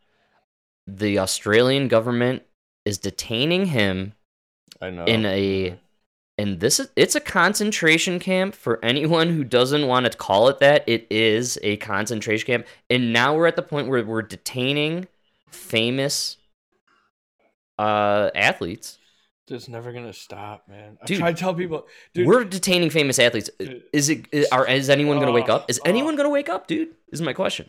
The 0.87 1.21
Australian 1.21 1.87
government 1.87 2.43
is 2.85 2.99
detaining 2.99 3.67
him 3.67 4.15
I 4.81 4.91
know. 4.91 5.05
in 5.05 5.25
a 5.27 5.79
and 6.39 6.59
this 6.59 6.81
is 6.81 6.89
it's 6.97 7.15
a 7.15 7.21
concentration 7.21 8.19
camp 8.19 8.55
for 8.55 8.83
anyone 8.83 9.29
who 9.29 9.45
doesn't 9.45 9.87
want 9.87 10.11
to 10.11 10.17
call 10.17 10.49
it 10.49 10.59
that 10.61 10.83
it 10.89 11.07
is 11.11 11.59
a 11.63 11.77
concentration 11.77 12.47
camp 12.47 12.67
and 12.89 13.13
now 13.13 13.35
we're 13.35 13.47
at 13.47 13.57
the 13.57 13.63
point 13.63 13.89
where 13.89 14.03
we're 14.03 14.23
detaining 14.23 15.07
famous 15.51 16.37
uh 17.79 18.31
athletes 18.35 18.99
It's 19.49 19.69
never 19.69 19.93
gonna 19.93 20.13
stop, 20.13 20.69
man. 20.69 20.99
I 21.03 21.07
Dude, 21.07 21.19
try 21.19 21.33
to 21.33 21.39
tell 21.39 21.55
people, 21.55 21.87
dude. 22.15 22.27
we're 22.27 22.45
detaining 22.45 22.91
famous 22.91 23.19
athletes 23.19 23.51
uh, 23.61 23.67
is 23.93 24.09
it 24.09 24.27
is, 24.33 24.47
are 24.53 24.67
is 24.69 24.91
anyone 24.91 25.17
going 25.17 25.29
to 25.29 25.33
wake 25.33 25.49
up 25.49 25.69
is 25.69 25.81
oh. 25.81 25.89
anyone 25.89 26.15
going 26.17 26.27
to 26.27 26.33
wake 26.33 26.49
up 26.49 26.67
dude 26.67 26.91
is 27.13 27.21
my 27.21 27.33
question 27.33 27.67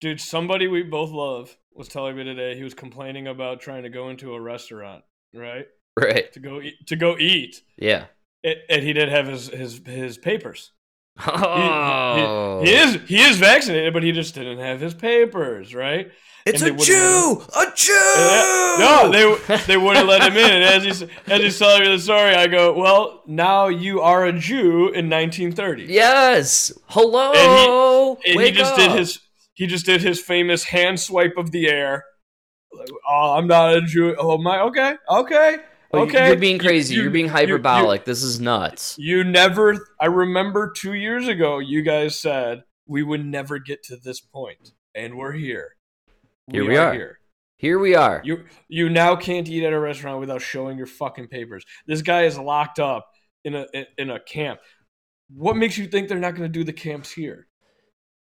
dude, 0.00 0.20
somebody 0.20 0.66
we 0.66 0.82
both 0.82 1.10
love 1.10 1.56
was 1.72 1.88
telling 1.88 2.16
me 2.16 2.24
today. 2.24 2.56
He 2.56 2.62
was 2.62 2.74
complaining 2.74 3.26
about 3.26 3.60
trying 3.60 3.84
to 3.84 3.88
go 3.88 4.10
into 4.10 4.34
a 4.34 4.40
restaurant, 4.40 5.02
right? 5.32 5.66
right 5.98 6.32
To 6.32 6.40
go 6.40 6.60
eat, 6.60 6.86
to 6.88 6.96
go 6.96 7.16
eat, 7.18 7.62
yeah 7.76 8.06
and, 8.44 8.56
and 8.68 8.82
he 8.82 8.92
didn't 8.92 9.10
have 9.10 9.26
his 9.26 9.48
his 9.48 9.80
his 9.84 10.18
papers. 10.18 10.70
He- 11.16 11.30
he- 11.30 11.30
oh 11.36 12.60
He, 12.64 12.72
is 12.74 12.98
he 13.06 13.20
is 13.20 13.36
vaccinated, 13.38 13.92
but 13.92 14.02
he 14.02 14.12
just 14.12 14.34
didn't 14.34 14.58
have 14.58 14.80
his 14.80 14.94
papers, 14.94 15.74
right? 15.74 16.10
it's 16.46 16.60
a 16.60 16.66
they 16.66 16.70
wouldn't 16.72 16.86
jew 16.88 17.42
a 17.58 17.66
jew 17.74 18.76
No, 18.78 19.08
they 19.10 19.56
they 19.66 19.76
wouldn't 19.78 20.06
let 20.06 20.22
him 20.22 20.36
in. 20.36 20.50
And 20.50 20.64
as 20.64 20.82
he's 20.84 21.02
as 21.26 21.40
he's 21.40 21.58
telling 21.58 21.82
me 21.82 21.88
the 21.88 21.98
story, 21.98 22.34
I 22.34 22.46
go, 22.48 22.72
"Well, 22.78 23.22
now 23.26 23.68
you 23.68 24.00
are 24.02 24.26
a 24.26 24.32
Jew 24.32 24.88
in 24.88 25.08
1930." 25.08 25.84
yes 25.84 26.72
hello 26.86 28.18
and 28.26 28.36
wake 28.36 28.52
he 28.54 28.58
just 28.60 28.72
up. 28.72 28.78
did 28.78 28.90
his 28.92 29.20
he 29.54 29.66
just 29.66 29.86
did 29.86 30.02
his 30.02 30.20
famous 30.20 30.64
hand 30.64 31.00
swipe 31.00 31.34
of 31.38 31.50
the 31.52 31.68
air. 31.68 32.04
Like, 32.76 32.88
oh, 33.08 33.36
I'm 33.38 33.46
not 33.46 33.74
a 33.76 33.80
Jew. 33.82 34.14
Oh 34.18 34.36
my, 34.36 34.60
okay, 34.62 34.96
okay, 35.08 35.08
Oh, 35.08 35.50
you- 35.50 35.60
okay. 36.02 36.28
You're 36.28 36.36
being 36.36 36.58
crazy. 36.58 36.94
You- 36.94 37.02
You, 37.02 37.08
are 37.08 37.10
being 37.12 37.26
you- 37.26 37.32
hyperbolic. 37.32 38.04
this 38.04 38.22
is 38.22 38.40
nuts. 38.40 38.96
You, 38.98 39.18
you 39.18 39.24
never. 39.24 39.86
I 40.00 40.06
remember 40.06 40.72
two 40.76 40.94
years 40.94 41.28
ago, 41.28 41.58
you 41.58 41.82
guys 41.82 42.18
said 42.20 42.64
we 42.86 43.02
would 43.02 43.24
never 43.24 43.58
get 43.58 43.82
to 43.84 43.96
this 43.96 44.20
point, 44.20 44.72
and 44.94 45.16
we're 45.16 45.32
here. 45.32 45.76
Here 46.50 46.66
we 46.66 46.76
are. 46.76 46.92
Here. 46.92 47.18
Here 47.56 47.78
we 47.78 47.94
are. 47.94 48.20
You 48.24 48.44
you 48.68 48.88
now 48.90 49.16
can't 49.16 49.48
eat 49.48 49.64
at 49.64 49.72
a 49.72 49.78
restaurant 49.80 50.20
without 50.20 50.42
showing 50.42 50.76
your 50.76 50.86
fucking 50.86 51.28
papers. 51.28 51.64
This 51.86 52.02
guy 52.02 52.24
is 52.24 52.36
locked 52.38 52.78
up 52.78 53.08
in 53.44 53.54
a 53.54 53.66
in, 53.72 53.86
in 53.96 54.10
a 54.10 54.20
camp. 54.20 54.60
What 55.34 55.56
makes 55.56 55.78
you 55.78 55.86
think 55.86 56.08
they're 56.08 56.18
not 56.18 56.34
going 56.34 56.42
to 56.52 56.58
do 56.58 56.64
the 56.64 56.72
camps 56.72 57.10
here? 57.12 57.46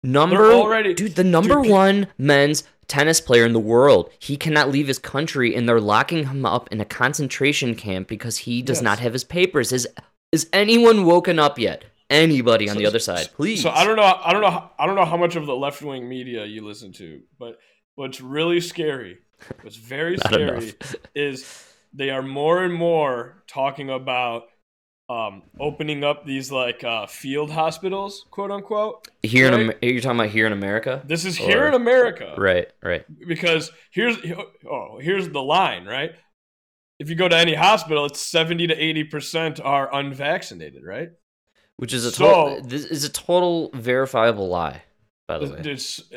number 0.05 0.53
already- 0.53 0.95
dude, 0.95 1.15
the 1.15 1.25
number 1.25 1.55
Dude, 1.63 1.71
one 1.71 2.07
men's 2.19 2.65
tennis 2.93 3.21
player 3.21 3.45
in 3.47 3.53
the 3.55 3.61
world. 3.75 4.11
He 4.19 4.37
cannot 4.37 4.71
leave 4.71 4.87
his 4.87 4.99
country, 4.99 5.55
and 5.55 5.67
they're 5.69 5.81
locking 5.81 6.27
him 6.27 6.45
up 6.45 6.69
in 6.73 6.81
a 6.81 6.85
concentration 6.85 7.75
camp 7.75 8.07
because 8.09 8.37
he 8.39 8.61
does 8.63 8.79
Yes. 8.79 8.83
not 8.85 8.99
have 9.01 9.13
his 9.15 9.25
papers. 9.25 9.73
Is 9.73 9.89
is 10.33 10.49
anyone 10.53 11.05
woken 11.05 11.39
up 11.39 11.59
yet? 11.59 11.85
Anybody 12.09 12.69
on 12.69 12.75
So- 12.75 12.81
the 12.81 12.87
other 12.87 12.99
side, 12.99 13.29
please. 13.37 13.63
So 13.63 13.71
I 13.71 13.85
don't 13.85 13.97
know. 13.97 14.03
I 14.25 14.33
don't 14.33 14.43
know. 14.43 14.51
how- 14.51 14.71
I 14.79 14.87
don't 14.87 14.97
know 14.97 15.05
how 15.05 15.17
much 15.17 15.37
of 15.37 15.47
the 15.47 15.55
left 15.57 15.81
wing 15.83 16.09
media 16.09 16.45
you 16.45 16.65
listen 16.65 16.93
to, 16.95 17.21
but 17.39 17.59
what's 17.95 18.21
really 18.21 18.61
scary, 18.61 19.19
what's 19.63 19.77
very 19.77 20.17
scary, 20.27 20.59
enough. 20.69 20.95
is 21.15 21.65
they 21.95 22.11
are 22.11 22.23
more 22.23 22.63
and 22.65 22.75
more 22.75 23.43
talking 23.47 23.89
about 23.91 24.45
um, 25.13 25.43
opening 25.61 26.05
up 26.05 26.25
these 26.27 26.51
like 26.51 26.83
uh, 26.85 27.07
field 27.07 27.51
hospitals, 27.51 28.25
quote 28.31 28.51
unquote. 28.51 29.09
Here 29.23 29.47
in 29.49 29.53
right? 29.55 29.77
Am- 29.83 29.91
you're 29.91 30.01
talking 30.01 30.21
about 30.21 30.31
here 30.31 30.47
in 30.47 30.53
America, 30.53 31.03
This 31.05 31.25
is 31.25 31.37
here 31.37 31.67
in 31.67 31.75
America, 31.75 32.35
right? 32.39 32.69
Right. 32.83 33.05
because 33.35 33.71
here's 33.91 34.17
oh 34.71 34.99
here's 35.01 35.29
the 35.29 35.43
line 35.43 35.85
right 35.87 36.13
if 36.99 37.11
you 37.11 37.17
go 37.17 37.29
to 37.29 37.37
any 37.37 37.55
hospital 37.55 38.05
it's 38.07 38.21
70 38.21 38.69
to 38.69 38.75
80 38.75 39.05
percent 39.05 39.61
are 39.61 39.87
unvaccinated 39.95 40.83
right 40.95 41.11
Which 41.77 41.93
is 41.93 42.05
a 42.05 42.11
So- 42.13 42.25
total. 42.25 42.63
This 42.75 42.85
is 42.85 43.05
a 43.05 43.09
total 43.11 43.71
verifiable 43.75 44.49
lie. 44.49 44.83
By 45.29 45.39
the 45.39 45.53
way, 45.53 45.77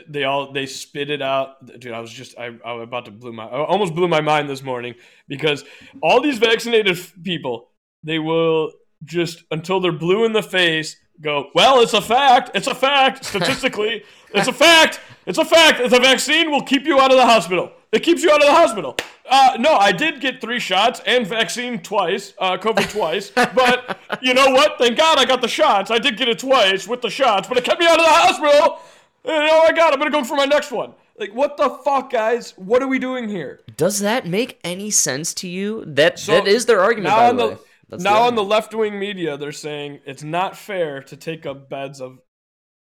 they 0.10 0.24
all 0.26 0.52
they 0.52 0.66
spit 0.66 1.10
it 1.10 1.22
out 1.22 1.48
dude 1.80 1.94
i 1.94 2.02
was 2.06 2.12
just 2.22 2.32
i, 2.38 2.48
I 2.70 2.74
was 2.74 2.84
about 2.84 3.06
to 3.06 3.12
blew 3.12 3.32
my 3.40 3.46
I 3.46 3.58
almost 3.74 3.94
blew 3.98 4.08
my 4.18 4.22
mind 4.22 4.50
this 4.50 4.64
morning 4.72 4.94
because 5.34 5.64
all 6.02 6.20
these 6.22 6.38
vaccinated 6.50 6.98
people 7.24 7.56
they 8.04 8.20
will 8.20 8.72
just 9.04 9.44
until 9.52 9.80
they're 9.80 9.92
blue 9.92 10.26
in 10.26 10.34
the 10.34 10.44
face 10.44 10.98
go 11.22 11.50
well 11.56 11.80
it's 11.82 11.94
a 11.94 12.02
fact. 12.02 12.52
It's 12.54 12.68
a 12.68 12.76
fact 12.76 13.26
statistically. 13.26 14.04
It's 14.34 14.50
a 14.50 14.54
fact. 14.54 15.00
It's 15.26 15.38
a 15.38 15.46
fact. 15.46 15.90
The 15.90 15.98
vaccine 15.98 16.52
will 16.52 16.64
keep 16.64 16.86
you 16.86 17.00
out 17.00 17.10
of 17.10 17.16
the 17.16 17.26
hospital. 17.26 17.72
It 17.94 18.04
keeps 18.04 18.22
you 18.22 18.30
out 18.32 18.42
of 18.42 18.48
the 18.48 18.54
hospital. 18.54 18.98
Uh, 19.30 19.56
no 19.58 19.76
i 19.76 19.94
did 19.94 20.20
get 20.20 20.42
three 20.42 20.60
shots 20.60 21.02
and 21.08 21.26
vaccine 21.26 21.80
twice 21.80 22.34
uh, 22.38 22.58
covid 22.58 22.92
twice 22.92 23.30
but 23.56 23.98
you 24.22 24.34
know 24.34 24.50
what? 24.52 24.78
Thank 24.78 24.98
god 24.98 25.18
i 25.18 25.24
got 25.26 25.42
the 25.42 25.48
shots. 25.48 25.90
I 25.90 26.00
did 26.00 26.18
get 26.18 26.28
it 26.28 26.40
twice 26.40 26.86
with 26.86 27.02
the 27.02 27.10
shots 27.10 27.48
but 27.48 27.58
it 27.58 27.64
kept 27.64 27.80
me 27.80 27.88
out 27.88 27.98
of 27.98 28.06
the 28.06 28.12
hospital. 28.12 28.80
And 29.24 29.50
oh 29.50 29.64
my 29.70 29.72
god 29.72 29.94
i'm 29.94 30.00
gonna 30.00 30.12
go 30.12 30.24
for 30.26 30.36
my 30.36 30.46
next 30.46 30.72
one. 30.72 30.94
Like 31.18 31.34
what 31.34 31.56
the 31.56 31.70
fuck 31.86 32.12
guys? 32.12 32.54
What 32.58 32.84
are 32.84 32.88
we 32.90 33.00
doing 33.00 33.30
here? 33.30 33.62
Does 33.78 34.02
that 34.02 34.28
make 34.28 34.60
any 34.66 34.92
sense 34.92 35.34
to 35.36 35.48
you? 35.48 35.86
That 35.86 36.20
So, 36.20 36.34
that 36.34 36.46
is 36.46 36.66
their 36.66 36.82
argument. 36.82 37.16
by 37.16 37.32
the 37.32 37.38
the, 37.38 37.48
way. 37.54 37.58
That's 37.90 38.04
now 38.04 38.24
on 38.24 38.36
the 38.36 38.44
left 38.44 38.74
wing 38.74 39.00
media, 39.00 39.38
they're 39.38 39.52
saying 39.52 40.00
it's 40.06 40.24
not 40.24 40.58
fair 40.58 41.02
to 41.04 41.18
take 41.18 41.46
up 41.46 41.70
beds 41.70 42.02
of 42.02 42.18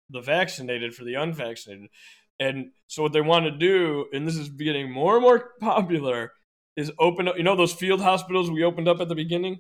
the 0.10 0.22
vaccinated 0.22 0.96
for 0.96 1.04
the 1.04 1.16
unvaccinated. 1.16 1.90
And 2.40 2.72
so 2.88 3.04
what 3.04 3.14
they 3.14 3.22
want 3.22 3.46
to 3.46 3.52
do, 3.52 4.06
and 4.14 4.28
this 4.28 4.36
is 4.36 4.50
getting 4.50 4.92
more 4.92 5.16
and 5.16 5.22
more 5.22 5.52
popular, 5.60 6.32
is 6.76 6.92
open 7.00 7.28
up. 7.28 7.38
You 7.38 7.44
know 7.44 7.56
those 7.56 7.74
field 7.74 8.02
hospitals 8.02 8.52
we 8.52 8.64
opened 8.64 8.88
up 8.88 9.00
at 9.00 9.08
the 9.08 9.16
beginning. 9.16 9.60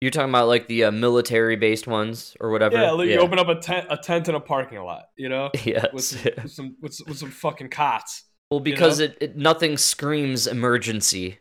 You're 0.00 0.10
talking 0.10 0.30
about 0.30 0.48
like 0.48 0.66
the 0.66 0.84
uh, 0.84 0.90
military-based 0.90 1.86
ones 1.86 2.34
or 2.40 2.50
whatever. 2.50 2.76
Yeah, 2.76 2.92
like 2.92 3.10
you 3.10 3.18
open 3.18 3.38
up 3.38 3.48
a 3.48 3.56
tent, 3.56 3.86
a 3.90 3.98
tent 3.98 4.28
in 4.30 4.34
a 4.34 4.40
parking 4.40 4.78
lot. 4.78 5.04
You 5.16 5.28
know, 5.28 5.50
Yes. 5.64 5.92
with, 5.92 6.04
some, 6.04 6.22
with 6.42 6.52
some 6.52 6.76
with, 6.80 6.98
with 7.06 7.18
some 7.18 7.30
fucking 7.30 7.68
cots. 7.68 8.24
Well, 8.50 8.60
because 8.60 8.98
know? 8.98 9.06
it, 9.06 9.18
it 9.20 9.36
nothing 9.36 9.76
screams 9.76 10.46
emergency 10.46 11.38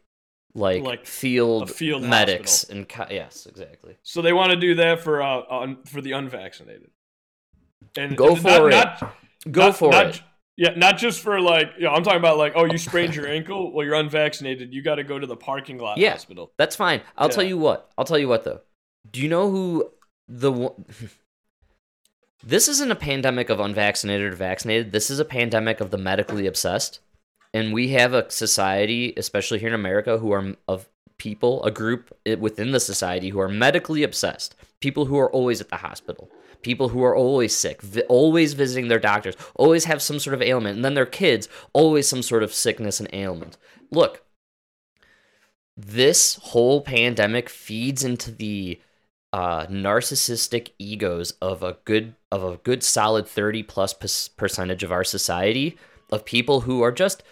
like, 0.55 0.83
Like 0.83 1.05
field, 1.05 1.69
field 1.71 2.03
medics 2.03 2.51
hospital. 2.61 2.77
and 2.77 2.89
co- 2.89 3.07
yes, 3.09 3.45
exactly. 3.45 3.97
So 4.03 4.21
they 4.21 4.33
want 4.33 4.51
to 4.51 4.57
do 4.57 4.75
that 4.75 5.01
for 5.01 5.21
uh 5.21 5.41
un, 5.49 5.77
for 5.85 6.01
the 6.01 6.13
unvaccinated. 6.13 6.89
And 7.97 8.17
Go 8.17 8.29
and 8.33 8.41
for 8.41 8.67
it. 8.69 8.71
not- 8.71 9.15
Go 9.51 9.67
not- 9.67 9.75
for 9.77 9.91
not 9.91 10.05
it. 10.07 10.21
Yeah, 10.57 10.71
not 10.75 10.97
just 10.97 11.21
for 11.21 11.39
like, 11.39 11.67
you 11.77 11.83
know, 11.85 11.91
I'm 11.91 12.03
talking 12.03 12.19
about 12.19 12.37
like, 12.37 12.51
oh, 12.55 12.65
you 12.65 12.77
sprained 12.77 13.15
your 13.15 13.27
ankle. 13.27 13.71
Well, 13.73 13.85
you're 13.85 13.95
unvaccinated. 13.95 14.73
You 14.73 14.81
got 14.81 14.95
to 14.95 15.05
go 15.05 15.17
to 15.17 15.25
the 15.25 15.37
parking 15.37 15.77
lot 15.77 15.97
Yeah. 15.97 16.11
hospital. 16.11 16.51
That's 16.57 16.75
fine. 16.75 16.99
I'll 17.17 17.29
tell 17.29 17.43
you 17.45 17.57
what. 17.57 17.89
I'll 17.97 18.03
tell 18.03 18.19
you 18.19 18.27
what 18.27 18.43
though. 18.43 18.59
Do 19.09 19.21
you 19.21 19.29
know 19.29 19.49
who 19.49 19.89
the 20.27 20.51
one? 20.51 20.85
this 22.43 22.67
isn't 22.67 22.91
a 22.91 22.95
pandemic 22.95 23.49
of 23.49 23.59
unvaccinated 23.59 24.33
or 24.33 24.35
vaccinated. 24.35 24.91
This 24.91 25.09
is 25.09 25.19
a 25.19 25.25
pandemic 25.25 25.79
of 25.79 25.91
the 25.91 25.97
medically 25.97 26.45
obsessed. 26.47 26.99
And 27.53 27.73
we 27.73 27.89
have 27.89 28.13
a 28.13 28.29
society, 28.29 29.13
especially 29.17 29.59
here 29.59 29.69
in 29.69 29.73
America, 29.73 30.17
who 30.17 30.31
are 30.31 30.55
of 30.67 30.87
people, 31.17 31.63
a 31.63 31.71
group 31.71 32.15
within 32.39 32.71
the 32.71 32.79
society 32.79 33.29
who 33.29 33.39
are 33.39 33.49
medically 33.49 34.03
obsessed. 34.03 34.55
People 34.79 35.05
who 35.05 35.17
are 35.17 35.31
always 35.31 35.59
at 35.61 35.69
the 35.69 35.77
hospital. 35.77 36.29
People 36.61 36.89
who 36.89 37.03
are 37.03 37.15
always 37.15 37.55
sick, 37.55 37.81
always 38.09 38.53
visiting 38.53 38.87
their 38.87 38.99
doctors, 38.99 39.35
always 39.55 39.85
have 39.85 40.01
some 40.01 40.19
sort 40.19 40.33
of 40.33 40.41
ailment. 40.41 40.77
And 40.77 40.85
then 40.85 40.93
their 40.93 41.05
kids, 41.05 41.47
always 41.73 42.07
some 42.07 42.21
sort 42.21 42.43
of 42.43 42.53
sickness 42.53 42.99
and 42.99 43.09
ailment. 43.13 43.57
Look, 43.91 44.23
this 45.77 46.35
whole 46.35 46.81
pandemic 46.81 47.49
feeds 47.49 48.03
into 48.03 48.31
the 48.31 48.81
uh, 49.31 49.67
narcissistic 49.67 50.71
egos 50.79 51.31
of 51.41 51.63
a 51.63 51.77
good 51.85 52.15
of 52.31 52.43
a 52.43 52.57
good 52.57 52.83
solid 52.83 53.27
30 53.27 53.63
plus 53.63 53.93
percentage 54.29 54.83
of 54.83 54.91
our 54.91 55.03
society 55.03 55.77
of 56.11 56.25
people 56.25 56.61
who 56.61 56.81
are 56.81 56.91
just 56.91 57.23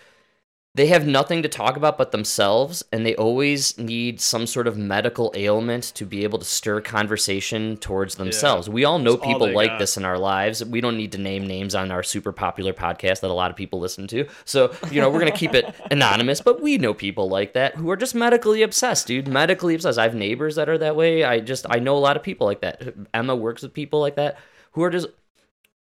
they 0.77 0.85
have 0.85 1.07
nothing 1.07 1.41
to 1.41 1.49
talk 1.49 1.75
about 1.75 1.97
but 1.97 2.11
themselves 2.11 2.83
and 2.91 3.03
they 3.03 3.15
always 3.15 3.75
need 3.79 4.21
some 4.21 4.45
sort 4.45 4.67
of 4.67 4.77
medical 4.77 5.33
ailment 5.35 5.85
to 5.95 6.05
be 6.05 6.23
able 6.23 6.37
to 6.37 6.45
stir 6.45 6.81
conversation 6.81 7.77
towards 7.77 8.15
themselves. 8.15 8.69
We 8.69 8.85
all 8.85 8.99
know 8.99 9.13
That's 9.13 9.25
people 9.25 9.47
they 9.47 9.55
like 9.55 9.71
got. 9.71 9.79
this 9.79 9.97
in 9.97 10.05
our 10.05 10.19
lives. 10.19 10.63
We 10.63 10.79
don't 10.79 10.95
need 10.95 11.13
to 11.13 11.17
name 11.17 11.47
names 11.47 11.73
on 11.73 11.89
our 11.91 12.03
super 12.03 12.31
popular 12.31 12.73
podcast 12.73 13.21
that 13.21 13.31
a 13.31 13.33
lot 13.33 13.49
of 13.49 13.57
people 13.57 13.79
listen 13.79 14.05
to. 14.09 14.27
So 14.45 14.71
you 14.91 15.01
know 15.01 15.09
we're 15.09 15.19
going 15.19 15.31
to 15.31 15.37
keep 15.37 15.55
it 15.55 15.73
anonymous 15.91 16.41
but 16.41 16.61
we 16.61 16.77
know 16.77 16.93
people 16.93 17.27
like 17.27 17.53
that 17.53 17.73
who 17.73 17.89
are 17.89 17.97
just 17.97 18.13
medically 18.13 18.61
obsessed 18.61 19.07
dude. 19.07 19.27
Medically 19.27 19.73
obsessed. 19.73 19.97
I 19.97 20.03
have 20.03 20.13
neighbors 20.13 20.57
that 20.57 20.69
are 20.69 20.77
that 20.77 20.95
way. 20.95 21.23
I 21.23 21.39
just 21.39 21.65
i 21.71 21.79
know 21.79 21.97
a 21.97 21.99
lot 21.99 22.17
of 22.17 22.21
people 22.21 22.45
like 22.45 22.61
that. 22.61 22.93
Emma 23.15 23.35
works 23.35 23.63
with 23.63 23.73
people 23.73 23.99
like 23.99 24.15
that 24.17 24.37
who 24.73 24.83
are 24.83 24.91
just 24.91 25.07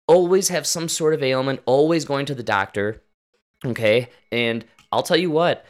always 0.07 0.51
have 0.51 0.67
some 0.67 0.87
sort 0.87 1.15
of 1.15 1.23
ailment 1.23 1.63
always 1.65 2.05
going 2.05 2.27
to 2.27 2.35
the 2.35 2.43
doctor 2.43 3.03
okay? 3.65 4.09
And 4.31 4.65
i'll 4.93 5.03
tell 5.03 5.17
you 5.17 5.31
what 5.31 5.65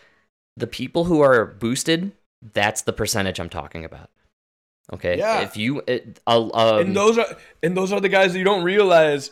the 0.57 0.67
people 0.67 1.05
who 1.05 1.21
are 1.23 1.47
boosted 1.47 2.13
that's 2.53 2.83
the 2.83 2.93
percentage 2.93 3.39
i'm 3.41 3.49
talking 3.49 3.85
about 3.85 4.11
okay 4.93 5.17
Yeah. 5.19 5.41
if 5.43 5.57
you 5.57 5.83
it, 5.87 6.21
uh, 6.27 6.51
um, 6.53 6.79
and 6.87 6.97
those 6.97 7.17
are 7.17 7.27
and 7.63 7.77
those 7.77 7.93
are 7.93 8.01
the 8.01 8.09
guys 8.09 8.33
that 8.33 8.39
you 8.39 8.45
don't 8.45 8.65
realize. 8.65 9.31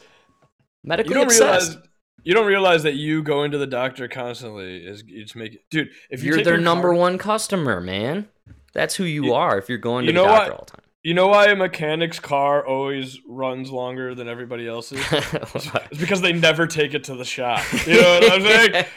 medically 0.85 1.11
You 1.11 1.15
don't 1.17 1.25
obsessed 1.27 1.69
realize. 1.71 1.87
You 2.23 2.35
don't 2.35 2.47
realize 2.47 2.83
that 2.83 2.95
you 2.97 3.23
going 3.23 3.51
to 3.53 3.59
the 3.59 3.67
doctor 3.67 4.07
constantly 4.07 4.77
is 4.85 5.03
it's 5.09 5.35
making 5.35 5.59
dude. 5.71 5.91
If 6.11 6.23
you 6.23 6.35
you're 6.35 6.45
their 6.45 6.59
number 6.59 6.93
one 6.95 7.19
customer 7.19 7.81
man 7.81 8.29
that's 8.73 8.95
who 8.95 9.05
you 9.05 9.25
You- 9.25 9.35
are 9.35 9.59
if 9.59 9.69
you're 9.69 9.79
going 9.79 10.07
to 10.07 10.13
you 10.13 10.19
the 10.19 10.25
doctor 10.25 10.51
what? 10.53 10.59
all 10.61 10.65
the 10.67 10.71
time 10.73 10.85
You 11.03 11.15
know 11.15 11.29
why 11.29 11.47
a 11.47 11.57
mechanic's 11.57 12.21
car 12.21 12.65
always 12.67 13.19
runs 13.27 13.71
longer 13.71 14.15
than 14.15 14.29
everybody 14.29 14.69
else's? 14.69 15.01
It's 15.13 15.99
because 15.99 16.21
they 16.21 16.33
never 16.35 16.67
take 16.67 16.93
it 16.95 17.05
to 17.05 17.15
the 17.15 17.25
shop. 17.25 17.65
You 17.87 17.95
know 18.01 18.21
what 18.21 18.33
I'm 18.33 18.43
saying? 18.43 18.85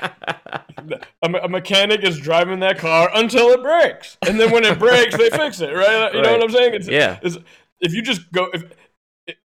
A, 1.23 1.29
me- 1.29 1.39
a 1.41 1.47
mechanic 1.47 2.03
is 2.03 2.19
driving 2.19 2.59
that 2.59 2.77
car 2.77 3.09
until 3.15 3.51
it 3.51 3.63
breaks, 3.63 4.17
and 4.27 4.37
then 4.37 4.51
when 4.51 4.65
it 4.65 4.77
breaks, 4.77 5.15
they 5.15 5.29
fix 5.29 5.61
it. 5.61 5.71
Right? 5.73 6.13
You 6.13 6.21
know 6.21 6.33
what 6.33 6.43
I'm 6.43 6.49
saying? 6.51 6.73
It's, 6.73 6.87
Yeah. 6.89 7.19
It's, 7.23 7.37
if 7.79 7.93
you 7.93 8.01
just 8.01 8.29
go, 8.33 8.49
if 8.53 8.65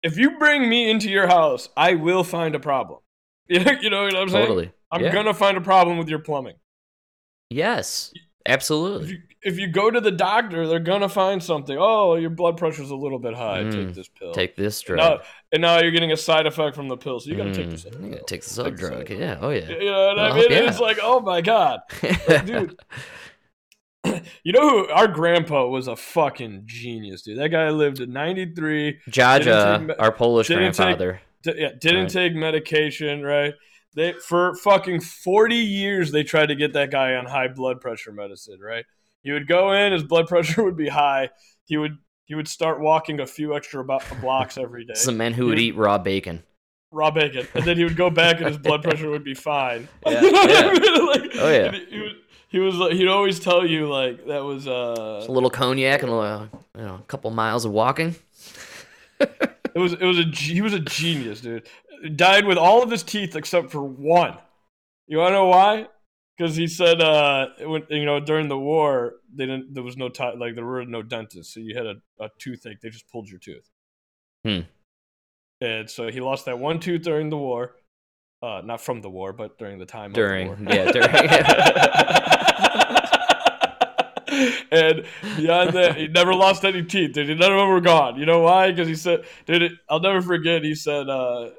if 0.02 0.18
you 0.18 0.32
bring 0.38 0.68
me 0.68 0.90
into 0.90 1.08
your 1.08 1.26
house, 1.26 1.70
I 1.74 1.94
will 1.94 2.22
find 2.22 2.54
a 2.54 2.60
problem. 2.60 3.00
You 3.48 3.60
know, 3.64 3.72
you 3.80 3.88
know 3.88 4.02
what 4.02 4.14
I'm 4.16 4.28
saying? 4.28 4.44
totally 4.46 4.72
I'm 4.90 5.02
Yeah. 5.02 5.12
gonna 5.12 5.32
find 5.32 5.56
a 5.56 5.62
problem 5.62 5.96
with 5.96 6.10
your 6.10 6.18
plumbing. 6.18 6.56
yes 7.48 8.12
If 8.44 8.52
absolutely 8.52 9.08
you 9.10 9.18
if 9.44 9.58
you 9.58 9.66
go 9.66 9.90
to 9.90 10.00
the 10.00 10.10
doctor, 10.12 10.66
they're 10.68 10.78
gonna 10.78 11.08
find 11.08 11.42
something. 11.42 11.76
Oh, 11.78 12.14
your 12.16 12.30
blood 12.30 12.56
pressure's 12.56 12.90
a 12.90 12.96
little 12.96 13.18
bit 13.18 13.34
high. 13.34 13.62
Mm. 13.64 13.72
Take 13.72 13.94
this 13.94 14.08
pill. 14.08 14.32
take 14.32 14.54
this 14.56 14.80
drug 14.80 14.98
now, 14.98 15.20
and 15.52 15.62
now 15.62 15.80
you're 15.80 15.90
getting 15.90 16.12
a 16.12 16.16
side 16.16 16.46
effect 16.46 16.76
from 16.76 16.88
the 16.88 16.96
pill, 16.96 17.18
so 17.20 17.30
you 17.30 17.36
gotta 17.36 17.52
take 17.54 17.66
Mm, 17.66 17.70
this. 17.72 17.86
other 17.86 17.98
you 18.00 18.10
gotta 18.10 18.24
take 18.26 18.42
this 18.42 18.58
other 18.58 18.70
Take 18.70 18.78
this 18.78 18.88
drug 18.88 19.10
yeah 19.10 19.38
oh 19.40 19.50
yeah 19.50 19.68
You 19.68 19.84
know 19.86 20.06
what 20.08 20.18
I 20.18 20.34
mean? 20.34 20.50
yeah. 20.50 20.68
It's 20.68 20.78
like, 20.80 20.98
oh 21.02 21.20
my 21.20 21.40
god, 21.40 21.80
dude. 22.44 22.78
You 24.42 24.52
know 24.52 24.68
who 24.68 24.88
our 24.88 25.06
grandpa 25.06 25.66
was 25.68 25.86
a 25.86 25.94
fucking 25.94 26.62
genius, 26.66 27.22
dude. 27.22 27.38
That 27.38 27.50
guy 27.50 27.70
lived 27.70 28.00
at 28.00 28.08
93. 28.08 28.98
Jaja, 29.08 29.86
take 29.86 29.96
our 30.00 30.10
Polish 30.10 30.48
take- 30.48 30.56
grandfather. 30.56 31.20
D- 31.44 31.54
yeah, 31.56 31.68
didn't 31.78 32.02
Right. 32.02 32.08
take 32.10 32.34
medication, 32.34 33.22
right? 33.22 33.54
They 33.94 34.14
for 34.14 34.54
fucking 34.54 35.00
40 35.00 35.54
years 35.56 36.12
they 36.12 36.22
tried 36.22 36.46
to 36.46 36.54
get 36.54 36.72
that 36.72 36.90
guy 36.90 37.14
on 37.14 37.26
high 37.26 37.48
blood 37.48 37.80
pressure 37.80 38.12
medicine, 38.12 38.58
right? 38.60 38.84
He 39.22 39.32
would 39.32 39.46
go 39.46 39.72
in, 39.72 39.92
his 39.92 40.02
blood 40.02 40.26
pressure 40.28 40.62
would 40.64 40.76
be 40.76 40.88
high. 40.88 41.30
He 41.66 41.76
would 41.76 41.98
he 42.24 42.34
would 42.34 42.48
start 42.48 42.80
walking 42.80 43.20
a 43.20 43.26
few 43.26 43.54
extra 43.54 43.84
blocks 43.84 44.56
every 44.56 44.84
day. 44.84 44.94
This 44.94 45.02
is 45.02 45.08
a 45.08 45.12
man 45.12 45.34
who 45.34 45.46
would 45.46 45.58
eat 45.58 45.76
raw 45.76 45.98
bacon. 45.98 46.42
raw 46.90 47.10
bacon, 47.10 47.46
and 47.54 47.64
then 47.64 47.76
he 47.76 47.84
would 47.84 47.96
go 47.96 48.08
back 48.10 48.38
and 48.38 48.46
his 48.46 48.58
blood 48.58 48.82
pressure 48.86 49.10
would 49.10 49.24
be 49.24 49.34
fine. 49.34 49.88
Yeah, 50.06 50.22
You 50.22 50.32
know 50.32 50.40
what 50.40 50.50
I 50.50 50.62
yeah. 50.62 50.72
mean? 50.78 51.06
Like, 51.06 51.30
Oh, 51.38 51.50
yeah. 51.50 51.70
He, 51.72 51.86
he 51.90 51.98
was, 52.00 52.12
he 52.48 52.58
was 52.58 52.74
like, 52.76 52.92
he'd 52.92 53.08
always 53.08 53.40
tell 53.40 53.66
you 53.66 53.88
like 53.88 54.26
that 54.26 54.44
was 54.44 54.64
Just 54.64 55.28
uh, 55.28 55.30
a 55.30 55.32
little 55.32 55.50
cognac 55.50 56.02
and 56.02 56.12
a, 56.12 56.50
you 56.76 56.82
know, 56.84 56.94
a 56.96 57.02
couple 57.08 57.30
miles 57.30 57.64
of 57.64 57.72
walking. 57.72 58.14
it 59.20 59.78
was 59.78 59.92
it 59.94 60.02
was 60.04 60.18
a 60.18 60.24
he 60.24 60.60
was 60.60 60.72
a 60.74 60.80
genius, 60.80 61.40
dude. 61.40 61.66
Died 62.16 62.46
with 62.46 62.58
all 62.58 62.82
of 62.82 62.90
his 62.90 63.02
teeth 63.02 63.36
except 63.36 63.70
for 63.70 63.82
one. 63.82 64.36
You 65.06 65.18
want 65.18 65.30
to 65.30 65.34
know 65.34 65.46
why? 65.46 65.86
Because 66.36 66.56
he 66.56 66.66
said, 66.66 67.00
uh, 67.00 67.48
when, 67.60 67.84
you 67.90 68.04
know, 68.04 68.18
during 68.18 68.48
the 68.48 68.58
war, 68.58 69.14
they 69.34 69.46
didn't. 69.46 69.74
There 69.74 69.82
was 69.82 69.96
no 69.96 70.08
ti 70.08 70.32
like 70.36 70.54
there 70.54 70.64
were 70.64 70.84
no 70.84 71.02
dentists, 71.02 71.54
so 71.54 71.60
you 71.60 71.76
had 71.76 71.86
a, 71.86 71.94
a 72.18 72.28
toothache. 72.38 72.80
They 72.80 72.88
just 72.88 73.08
pulled 73.08 73.28
your 73.28 73.38
tooth. 73.38 73.68
Hmm. 74.44 74.60
And 75.60 75.88
so 75.88 76.08
he 76.08 76.20
lost 76.20 76.46
that 76.46 76.58
one 76.58 76.80
tooth 76.80 77.02
during 77.02 77.30
the 77.30 77.36
war, 77.36 77.76
uh, 78.42 78.62
not 78.64 78.80
from 78.80 79.00
the 79.00 79.10
war, 79.10 79.32
but 79.32 79.58
during 79.58 79.78
the 79.78 79.86
time 79.86 80.12
During, 80.12 80.48
of 80.48 80.58
the 80.58 80.74
yeah, 80.74 80.90
during 80.90 81.08
and 84.72 85.04
beyond 85.36 85.74
that, 85.74 85.96
he 85.96 86.08
never 86.08 86.34
lost 86.34 86.64
any 86.64 86.82
teeth. 86.82 87.12
Dude. 87.12 87.38
None 87.38 87.52
of 87.52 87.58
them 87.58 87.68
were 87.68 87.80
gone. 87.80 88.18
You 88.18 88.26
know 88.26 88.40
why? 88.40 88.70
Because 88.70 88.88
he 88.88 88.96
said, 88.96 89.24
dude, 89.46 89.78
I'll 89.88 90.00
never 90.00 90.20
forget. 90.20 90.64
He 90.64 90.74
said, 90.74 91.08
uh, 91.08 91.50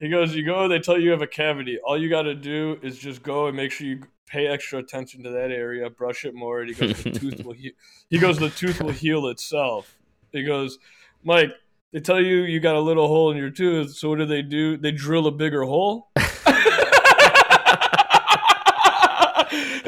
he 0.00 0.08
goes, 0.08 0.34
you 0.34 0.44
go, 0.44 0.68
they 0.68 0.78
tell 0.78 0.96
you 0.96 1.06
you 1.06 1.10
have 1.10 1.22
a 1.22 1.26
cavity. 1.26 1.78
All 1.84 2.00
you 2.00 2.08
got 2.08 2.22
to 2.22 2.34
do 2.34 2.78
is 2.82 2.98
just 2.98 3.22
go 3.22 3.46
and 3.48 3.56
make 3.56 3.72
sure 3.72 3.86
you 3.86 4.02
pay 4.26 4.46
extra 4.46 4.78
attention 4.78 5.22
to 5.24 5.30
that 5.30 5.50
area, 5.50 5.90
brush 5.90 6.24
it 6.24 6.34
more. 6.34 6.60
And 6.60 6.68
he 6.68 6.74
goes, 6.74 7.02
the 7.02 7.10
tooth 7.18 7.44
will 7.44 7.54
he-. 7.54 7.74
he 8.08 8.18
goes, 8.18 8.38
the 8.38 8.50
tooth 8.50 8.80
will 8.80 8.92
heal 8.92 9.26
itself. 9.26 9.96
He 10.32 10.44
goes, 10.44 10.78
Mike, 11.24 11.52
they 11.92 12.00
tell 12.00 12.20
you 12.20 12.42
you 12.42 12.60
got 12.60 12.76
a 12.76 12.80
little 12.80 13.08
hole 13.08 13.30
in 13.30 13.36
your 13.36 13.50
tooth. 13.50 13.94
So 13.94 14.10
what 14.10 14.18
do 14.18 14.26
they 14.26 14.42
do? 14.42 14.76
They 14.76 14.92
drill 14.92 15.26
a 15.26 15.32
bigger 15.32 15.64
hole. 15.64 16.08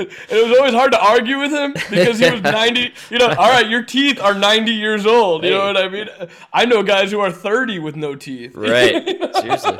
And 0.01 0.39
it 0.39 0.49
was 0.49 0.59
always 0.59 0.75
hard 0.75 0.93
to 0.93 1.01
argue 1.01 1.39
with 1.39 1.53
him 1.53 1.73
because 1.91 2.19
he 2.19 2.31
was 2.31 2.43
90. 2.43 2.93
You 3.11 3.19
know, 3.19 3.29
all 3.29 3.51
right, 3.51 3.69
your 3.69 3.83
teeth 3.83 4.21
are 4.21 4.35
90 4.35 4.73
years 4.73 5.07
old. 5.07 5.45
You 5.45 5.51
know 5.51 5.67
what 5.67 5.77
I 5.77 5.89
mean? 5.89 6.07
I 6.53 6.65
know 6.65 6.83
guys 6.83 7.11
who 7.11 7.21
are 7.21 7.31
30 7.31 7.79
with 7.79 7.97
no 7.97 8.15
teeth. 8.15 8.55
Right. 8.61 9.05
Seriously. 9.37 9.79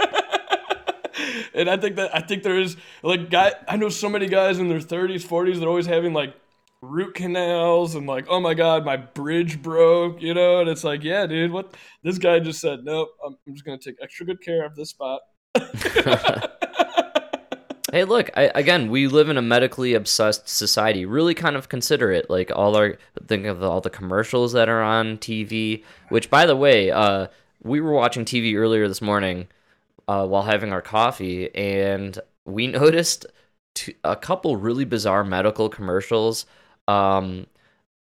and 1.55 1.69
I 1.69 1.77
think 1.77 1.97
that 1.97 2.15
I 2.15 2.21
think 2.21 2.43
there 2.43 2.59
is 2.59 2.77
like 3.03 3.31
guy. 3.31 3.53
I 3.69 3.77
know 3.77 3.89
so 3.89 4.09
many 4.09 4.27
guys 4.27 4.59
in 4.59 4.69
their 4.69 4.79
30s, 4.79 5.27
40s. 5.27 5.59
They're 5.59 5.69
always 5.69 5.87
having 5.87 6.13
like 6.13 6.35
root 6.83 7.15
canals 7.15 7.95
and 7.95 8.07
like, 8.07 8.27
oh 8.29 8.41
my 8.41 8.55
god, 8.55 8.85
my 8.85 8.97
bridge 8.97 9.63
broke. 9.63 10.23
You 10.23 10.35
know, 10.35 10.61
and 10.61 10.69
it's 10.69 10.83
like, 10.85 11.05
yeah, 11.05 11.27
dude, 11.27 11.53
what? 11.53 11.75
This 12.03 12.19
guy 12.19 12.41
just 12.41 12.61
said, 12.61 12.81
nope. 12.85 13.11
I'm, 13.25 13.37
I'm 13.47 13.55
just 13.55 13.65
gonna 13.65 13.79
take 13.79 13.97
extra 14.03 14.27
good 14.27 14.43
care 14.43 14.65
of 14.65 14.75
this 14.75 14.91
spot. 14.91 15.21
Hey, 17.93 18.05
look, 18.05 18.31
I, 18.37 18.53
again, 18.55 18.89
we 18.89 19.09
live 19.09 19.29
in 19.29 19.37
a 19.37 19.43
medically 19.43 19.95
obsessed 19.95 20.49
society. 20.49 21.05
Really 21.05 21.35
kind 21.35 21.57
of 21.57 21.69
consider 21.69 22.13
it. 22.13 22.31
Like 22.31 22.53
all 22.55 22.77
our 22.77 22.97
think 23.27 23.47
of 23.47 23.63
all 23.65 23.81
the 23.81 23.91
commercials 23.91 24.53
that 24.53 24.69
are 24.69 24.83
on 24.83 25.19
TV, 25.19 25.83
which 26.09 26.31
by 26.31 26.47
the 26.47 26.57
way, 26.57 26.91
uh 26.91 27.27
we 27.63 27.81
were 27.81 27.93
watching 27.93 28.25
TV 28.25 28.55
earlier 28.57 28.89
this 28.89 29.03
morning 29.03 29.47
uh, 30.09 30.27
while 30.27 30.43
having 30.43 30.73
our 30.73 30.83
coffee, 30.83 31.55
and 31.55 32.19
we 32.45 32.67
noticed 32.83 33.27
t- 33.75 33.97
a 34.05 34.17
couple 34.17 34.57
really 34.57 34.85
bizarre 34.85 35.25
medical 35.25 35.69
commercials. 35.69 36.47
Um, 36.89 37.47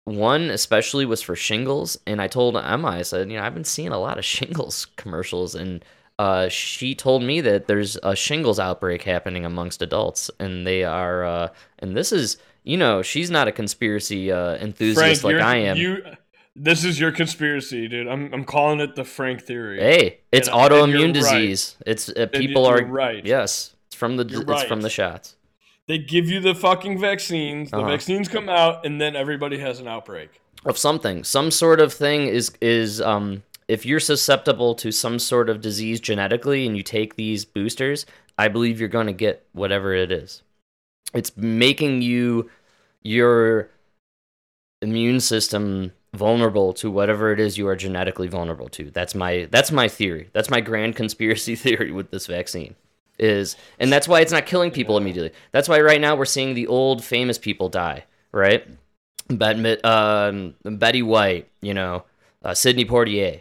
one 0.04 0.50
especially 0.50 1.06
was 1.06 1.22
for 1.22 1.36
shingles, 1.36 1.98
and 2.06 2.20
I 2.20 2.28
told 2.28 2.56
Emma, 2.56 2.88
I 2.88 3.02
said, 3.02 3.30
you 3.30 3.38
know, 3.38 3.44
I've 3.44 3.54
been 3.54 3.64
seeing 3.64 3.88
a 3.92 3.98
lot 3.98 4.18
of 4.18 4.24
shingles 4.36 4.86
commercials, 4.96 5.54
and 5.54 5.84
uh, 6.18 6.48
she 6.48 6.94
told 6.94 7.22
me 7.22 7.40
that 7.40 7.66
there's 7.66 7.96
a 8.02 8.14
shingles 8.14 8.58
outbreak 8.60 9.02
happening 9.02 9.44
amongst 9.44 9.82
adults, 9.82 10.30
and 10.38 10.66
they 10.66 10.84
are, 10.84 11.24
uh, 11.24 11.48
and 11.80 11.96
this 11.96 12.12
is, 12.12 12.36
you 12.62 12.76
know, 12.76 13.02
she's 13.02 13.30
not 13.30 13.48
a 13.48 13.52
conspiracy 13.52 14.30
uh, 14.30 14.56
enthusiast 14.56 15.22
Frank, 15.22 15.36
like 15.38 15.44
I 15.44 15.56
am. 15.56 15.76
You, 15.76 16.02
this 16.56 16.84
is 16.84 17.00
your 17.00 17.10
conspiracy, 17.10 17.88
dude. 17.88 18.06
I'm 18.06 18.32
I'm 18.32 18.44
calling 18.44 18.78
it 18.80 18.94
the 18.94 19.04
Frank 19.04 19.42
theory. 19.42 19.80
Hey, 19.80 20.20
it's 20.30 20.46
And- 20.48 20.56
and 20.56 20.70
autoimmune 20.72 21.04
right. 21.06 21.14
disease. 21.14 21.76
It's 21.84 22.08
uh, 22.08 22.26
people 22.32 22.64
are 22.66 22.84
right. 22.84 23.24
Yes, 23.26 23.74
it's 23.88 23.96
from 23.96 24.16
the 24.16 24.24
You're 24.24 24.44
it's 24.52 24.62
from 24.64 24.82
the 24.82 24.90
shots. 24.90 25.34
They 25.86 25.98
give 25.98 26.30
you 26.30 26.40
the 26.40 26.54
fucking 26.54 26.98
vaccines. 27.00 27.70
The 27.70 27.78
Uh-huh. 27.78 27.88
vaccines 27.88 28.28
come 28.28 28.48
out, 28.48 28.86
and 28.86 29.00
then 29.00 29.16
everybody 29.16 29.58
has 29.58 29.80
an 29.80 29.88
outbreak. 29.88 30.30
of 30.64 30.78
something 30.78 31.24
some 31.24 31.50
sort 31.50 31.78
of 31.80 31.92
thing 31.92 32.26
is 32.28 32.50
is 32.62 33.00
um 33.02 33.42
if 33.68 33.86
you're 33.86 34.00
susceptible 34.00 34.74
to 34.74 34.92
some 34.92 35.18
sort 35.18 35.48
of 35.48 35.60
disease 35.60 36.00
genetically 36.00 36.66
and 36.66 36.76
you 36.76 36.82
take 36.82 37.16
these 37.16 37.44
boosters 37.44 38.06
i 38.38 38.48
believe 38.48 38.78
you're 38.78 38.88
going 38.88 39.06
to 39.06 39.12
get 39.12 39.46
whatever 39.52 39.94
it 39.94 40.10
is. 40.10 40.42
It's 41.12 41.36
making 41.36 42.02
you 42.02 42.50
your 43.02 43.70
immune 44.82 45.20
system 45.20 45.92
vulnerable 46.14 46.72
to 46.74 46.90
whatever 46.90 47.32
it 47.32 47.40
is 47.40 47.58
you 47.58 47.66
are 47.68 47.76
genetically 47.76 48.28
vulnerable 48.28 48.68
to. 48.70 48.90
That's 48.90 49.14
my 49.14 49.48
that's 49.50 49.72
my 49.72 49.88
theory. 49.88 50.30
That's 50.32 50.50
my 50.50 50.60
grand 50.60 50.96
conspiracy 51.02 51.54
theory 51.56 51.92
with 51.92 52.10
this 52.10 52.26
vaccine 52.26 52.74
is 53.16 53.56
and 53.78 53.92
that's 53.92 54.08
why 54.08 54.20
it's 54.20 54.32
not 54.32 54.46
killing 54.46 54.72
people 54.72 54.96
immediately. 54.98 55.32
That's 55.52 55.68
why 55.68 55.80
right 55.80 56.00
now 56.00 56.16
we're 56.16 56.24
seeing 56.24 56.54
the 56.54 56.66
old 56.66 57.04
famous 57.04 57.38
people 57.38 57.68
die 57.68 58.04
right? 58.34 58.66
Bet, 59.28 59.84
um, 59.84 60.54
Betty 60.64 61.02
White, 61.02 61.48
you 61.62 61.72
know, 61.72 62.04
uh, 62.44 62.52
Sidney 62.52 62.84
Poitier, 62.84 63.40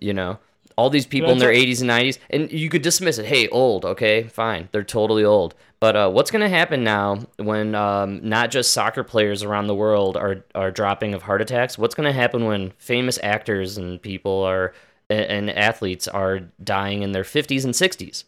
you 0.00 0.12
know, 0.14 0.38
all 0.76 0.90
these 0.90 1.06
people 1.06 1.30
in 1.30 1.38
their 1.38 1.52
80s 1.52 1.80
and 1.80 1.88
90s, 1.90 2.18
and 2.30 2.50
you 2.52 2.68
could 2.68 2.82
dismiss 2.82 3.18
it. 3.18 3.26
Hey, 3.26 3.48
old, 3.48 3.84
okay, 3.84 4.24
fine, 4.24 4.68
they're 4.72 4.82
totally 4.84 5.24
old. 5.24 5.54
But 5.80 5.96
uh, 5.96 6.10
what's 6.10 6.30
going 6.30 6.42
to 6.42 6.48
happen 6.48 6.84
now 6.84 7.20
when 7.36 7.74
um, 7.74 8.26
not 8.26 8.50
just 8.50 8.72
soccer 8.72 9.04
players 9.04 9.42
around 9.42 9.66
the 9.66 9.74
world 9.74 10.16
are 10.16 10.44
are 10.54 10.70
dropping 10.70 11.14
of 11.14 11.22
heart 11.22 11.40
attacks? 11.42 11.76
What's 11.78 11.94
going 11.94 12.06
to 12.06 12.12
happen 12.12 12.44
when 12.46 12.72
famous 12.78 13.18
actors 13.22 13.76
and 13.78 14.00
people 14.00 14.42
are 14.42 14.72
and, 15.10 15.24
and 15.26 15.50
athletes 15.50 16.08
are 16.08 16.40
dying 16.62 17.02
in 17.02 17.12
their 17.12 17.24
50s 17.24 17.64
and 17.64 17.74
60s? 17.74 18.24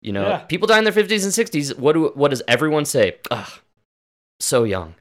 You 0.00 0.12
know, 0.12 0.28
Yeah. 0.28 0.38
people 0.38 0.66
die 0.66 0.78
in 0.78 0.84
their 0.84 0.92
50s 0.92 1.24
and 1.24 1.32
60s. 1.32 1.78
What 1.78 1.92
do 1.92 2.12
what 2.14 2.28
does 2.30 2.42
everyone 2.48 2.84
say? 2.86 3.16
Ugh, 3.30 3.50
so 4.40 4.64
young, 4.64 4.94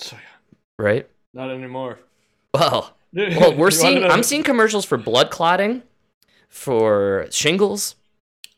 So 0.00 0.16
yeah, 0.16 0.54
right? 0.78 1.08
not 1.34 1.50
anymore. 1.50 1.98
Well, 2.54 2.94
well, 3.38 3.54
we're 3.56 3.70
seeing. 3.70 4.04
I'm 4.04 4.22
seeing 4.22 4.42
commercials 4.42 4.84
for 4.84 4.96
blood 4.98 5.30
clotting, 5.30 5.82
for 6.48 7.26
shingles, 7.30 7.96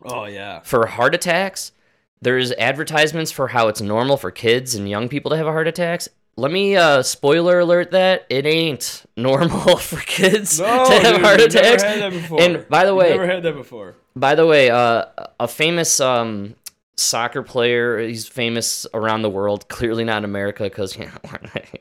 Oh 0.05 0.25
yeah. 0.27 0.61
for 0.61 0.87
heart 0.87 1.15
attacks. 1.15 1.73
There's 2.21 2.53
advertisements 2.53 3.33
for 3.33 3.49
how 3.49 3.69
it's 3.69 3.81
normal 3.81 4.17
for 4.17 4.31
kids 4.31 4.75
and 4.75 4.89
young 4.89 5.09
people 5.09 5.31
to 5.31 5.37
have 5.37 5.47
heart 5.47 5.67
attacks. 5.69 6.09
Let 6.37 6.51
me 6.53 6.77
uh, 6.77 7.03
spoiler 7.03 7.59
alert 7.61 7.91
that 7.91 8.27
it 8.31 8.47
ain't 8.47 9.05
normal 9.17 9.77
for 9.79 10.01
kids 10.01 10.59
No, 10.61 10.67
to 10.87 10.93
have 11.01 11.15
dude, 11.17 11.25
heart 11.25 11.41
attacks. 11.41 11.83
had 11.83 12.01
that 12.01 12.13
before. 12.13 12.41
And 12.41 12.69
by 12.69 12.85
the 12.87 12.95
way, 12.95 13.11
never 13.11 13.27
had 13.27 13.43
that 13.43 13.55
before. 13.55 13.97
by 14.17 14.35
the 14.35 14.47
way, 14.47 14.71
uh, 14.71 15.07
a 15.41 15.49
famous 15.49 15.99
um, 16.01 16.55
soccer 16.97 17.43
player. 17.43 17.99
He's 17.99 18.27
famous 18.29 18.87
around 18.95 19.23
the 19.23 19.31
world. 19.31 19.69
Clearly 19.69 20.05
not 20.05 20.19
in 20.19 20.25
America 20.25 20.65
because 20.65 20.97
you 20.97 21.07
know, 21.25 21.31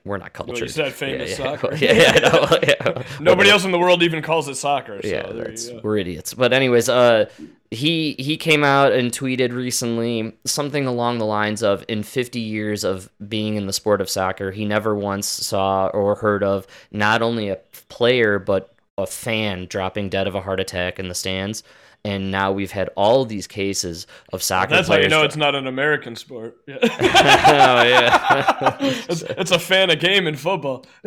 we're 0.06 0.18
not 0.18 0.32
Well, 0.38 0.48
cultured. 0.48 0.72
said 0.72 0.94
famous 0.94 1.38
yeah, 1.38 1.46
yeah. 1.46 1.58
soccer. 1.58 1.76
Yeah, 1.76 1.94
yeah, 1.94 2.20
know. 2.30 2.60
Yeah. 2.64 3.04
Nobody 3.20 3.50
else 3.50 3.66
in 3.66 3.72
the 3.72 3.80
world 3.80 4.04
even 4.04 4.22
calls 4.22 4.48
it 4.48 4.56
soccer. 4.56 5.02
So 5.02 5.08
yeah, 5.08 5.32
that's, 5.32 5.70
we're 5.84 5.98
idiots. 5.98 6.34
But 6.34 6.54
anyways, 6.54 6.90
uh, 6.90 7.30
he 7.70 8.16
he 8.20 8.38
came 8.38 8.64
out 8.64 8.92
and 8.92 9.12
tweeted 9.12 9.54
recently 9.54 10.34
something 10.46 10.86
along 10.86 11.18
the 11.20 11.26
lines 11.26 11.62
of, 11.64 11.84
"In 11.88 12.04
50 12.04 12.40
years 12.40 12.84
of 12.84 13.10
being 13.28 13.56
in 13.56 13.66
the 13.68 13.74
sport 13.74 14.02
of 14.02 14.10
soccer, 14.10 14.52
he 14.52 14.66
never 14.66 14.96
once 14.96 15.28
saw 15.28 15.88
or 15.88 16.16
heard 16.16 16.44
of 16.44 16.68
not 16.92 17.22
only 17.22 17.50
a 17.50 17.58
player 17.90 18.40
but 18.40 18.74
a 18.98 19.06
fan 19.08 19.68
dropping 19.68 20.10
dead 20.10 20.28
of 20.28 20.36
a 20.36 20.42
heart 20.42 20.60
attack 20.60 21.00
in 21.00 21.08
the 21.10 21.16
stands." 21.16 21.64
And 22.04 22.32
now 22.32 22.52
we've 22.52 22.72
had 22.72 22.90
all 22.96 23.26
these 23.26 23.46
cases 23.46 24.08
of 24.34 24.42
soccer 24.42 24.76
That's 24.76 24.88
how 24.88 24.96
you 24.96 25.08
know 25.08 25.24
it's 25.24 25.36
not 25.36 25.54
an 25.54 25.68
American 25.68 26.16
sport. 26.16 26.58
Yeah. 26.66 26.78
oh 26.82 27.84
yeah. 27.84 28.78
it's, 28.80 29.22
it's 29.22 29.52
a 29.52 29.60
fan 29.60 29.92
of 29.92 30.00
game 30.00 30.26
in 30.26 30.36
football. 30.36 30.86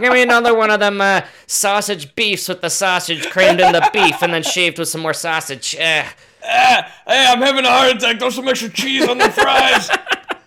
Give 0.00 0.12
me 0.12 0.22
another 0.22 0.54
one 0.54 0.70
of 0.70 0.80
them 0.80 1.00
uh, 1.00 1.22
sausage 1.46 2.14
beefs 2.14 2.48
with 2.48 2.60
the 2.60 2.68
sausage 2.68 3.30
creamed 3.30 3.60
in 3.60 3.72
the 3.72 3.88
beef 3.92 4.22
and 4.22 4.34
then 4.34 4.42
shaved 4.42 4.78
with 4.78 4.88
some 4.88 5.00
more 5.00 5.14
sausage. 5.14 5.74
Eh. 5.78 6.06
Ah, 6.46 6.92
hey, 7.06 7.26
I'm 7.28 7.40
having 7.40 7.64
a 7.64 7.70
heart 7.70 7.96
attack. 7.96 8.18
Throw 8.18 8.30
some 8.30 8.48
extra 8.48 8.68
cheese 8.68 9.08
on 9.08 9.18
the 9.18 9.30
fries. 9.30 9.88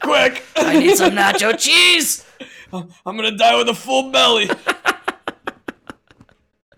Quick. 0.02 0.44
I 0.56 0.80
need 0.80 0.98
some 0.98 1.14
nacho 1.14 1.58
cheese. 1.58 2.26
I'm 2.72 2.90
gonna 3.06 3.36
die 3.36 3.58
with 3.58 3.70
a 3.70 3.74
full 3.74 4.12
belly. 4.12 4.50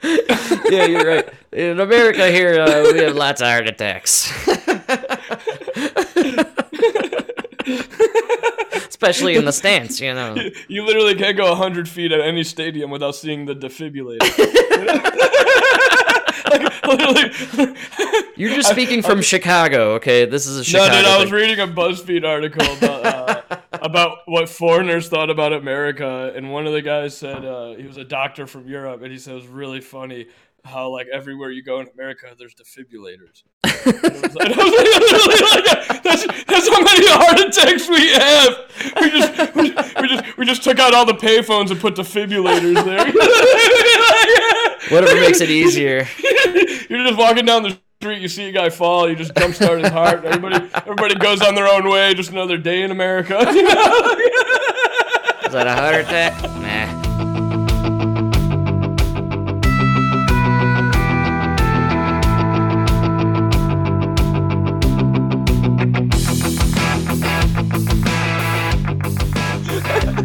yeah, 0.70 0.86
you're 0.86 1.06
right. 1.06 1.30
In 1.52 1.80
America, 1.80 2.30
here 2.32 2.60
uh, 2.62 2.92
we 2.94 3.00
have 3.00 3.16
lots 3.16 3.42
of 3.42 3.48
heart 3.48 3.68
attacks, 3.68 4.32
especially 8.88 9.36
in 9.36 9.46
the 9.46 9.52
stands. 9.52 10.00
You 10.00 10.14
know, 10.14 10.36
You 10.68 10.86
literally 10.86 11.16
can't 11.16 11.36
go 11.38 11.50
100 11.50 11.90
feet 11.90 12.12
at 12.12 12.22
any 12.22 12.44
stadium 12.44 12.92
without 12.92 13.16
seeing 13.16 13.46
the 13.46 13.56
defibrillator. 13.56 14.20
like, 16.90 17.78
you're 18.38 18.56
just 18.56 18.70
speaking 18.70 19.02
from 19.02 19.22
Chicago. 19.22 19.94
Okay, 19.96 20.26
this 20.26 20.48
is 20.48 20.58
a 20.58 20.60
No, 20.60 20.64
Chicago. 20.64 20.96
dude, 20.96 21.06
I 21.06 21.22
was 21.22 21.32
reading 21.32 21.60
a 21.60 21.68
BuzzFeed 21.68 22.26
article 22.26 22.66
about 22.78 23.06
uh, 23.06 23.42
about 23.90 24.20
what 24.26 24.48
foreigners 24.50 25.10
thought 25.10 25.30
about 25.30 25.54
America, 25.54 26.32
and 26.36 26.52
one 26.52 26.68
of 26.68 26.74
the 26.74 26.82
guys 26.82 27.18
said 27.18 27.44
uh, 27.46 27.74
he 27.76 27.84
was 27.88 27.98
a 27.98 28.04
doctor 28.04 28.46
from 28.48 28.68
Europe, 28.68 29.02
and 29.02 29.12
he 29.12 29.18
said 29.18 29.32
it 29.34 29.36
was 29.36 29.48
really 29.48 29.82
funny 29.82 30.28
how 30.66 30.90
like 30.90 31.08
everywhere 31.12 31.50
you 31.52 31.64
go 31.64 31.80
in 31.80 31.88
America, 31.94 32.28
there's 32.38 32.54
defibrillators. 32.54 33.44
Was 33.86 34.36
like- 34.36 34.52
I 34.58 34.64
was 34.64 34.72
literally 34.72 35.42
like, 35.90 36.04
that's, 36.04 36.26
that's 36.46 36.68
how 36.70 36.82
many 36.82 37.08
heart 37.08 37.40
attacks 37.40 37.88
we 37.88 38.10
have. 38.10 38.58
We 39.00 39.10
just 39.10 39.56
we, 39.56 40.02
we 40.02 40.08
just 40.10 40.38
we 40.38 40.46
just 40.46 40.64
took 40.64 40.80
out 40.80 40.94
all 40.94 41.06
the 41.06 41.14
payphones 41.14 41.72
and 41.72 41.80
put 41.80 41.96
defibrillators 41.96 42.84
there. 42.84 43.06
Whatever 44.92 45.20
makes 45.22 45.40
it 45.40 45.50
easier. 45.50 46.06
You're 46.90 47.06
just 47.06 47.18
walking 47.18 47.46
down 47.46 47.64
the 47.64 47.80
street, 48.02 48.22
you 48.22 48.30
see 48.30 48.48
a 48.48 48.52
guy 48.54 48.70
fall, 48.70 49.10
you 49.10 49.16
just 49.18 49.34
jumpstart 49.34 49.84
his 49.84 49.92
heart. 49.92 50.24
Everybody, 50.24 50.70
everybody 50.74 51.16
goes 51.16 51.42
on 51.42 51.54
their 51.54 51.68
own 51.68 51.90
way. 51.90 52.14
Just 52.14 52.32
another 52.32 52.58
day 52.58 52.84
in 52.84 52.92
America. 52.92 53.38
Is 53.42 53.46
that 55.52 55.68
a 55.68 55.74
heart 55.74 55.96
attack? 55.96 56.42
Nah. 56.42 56.96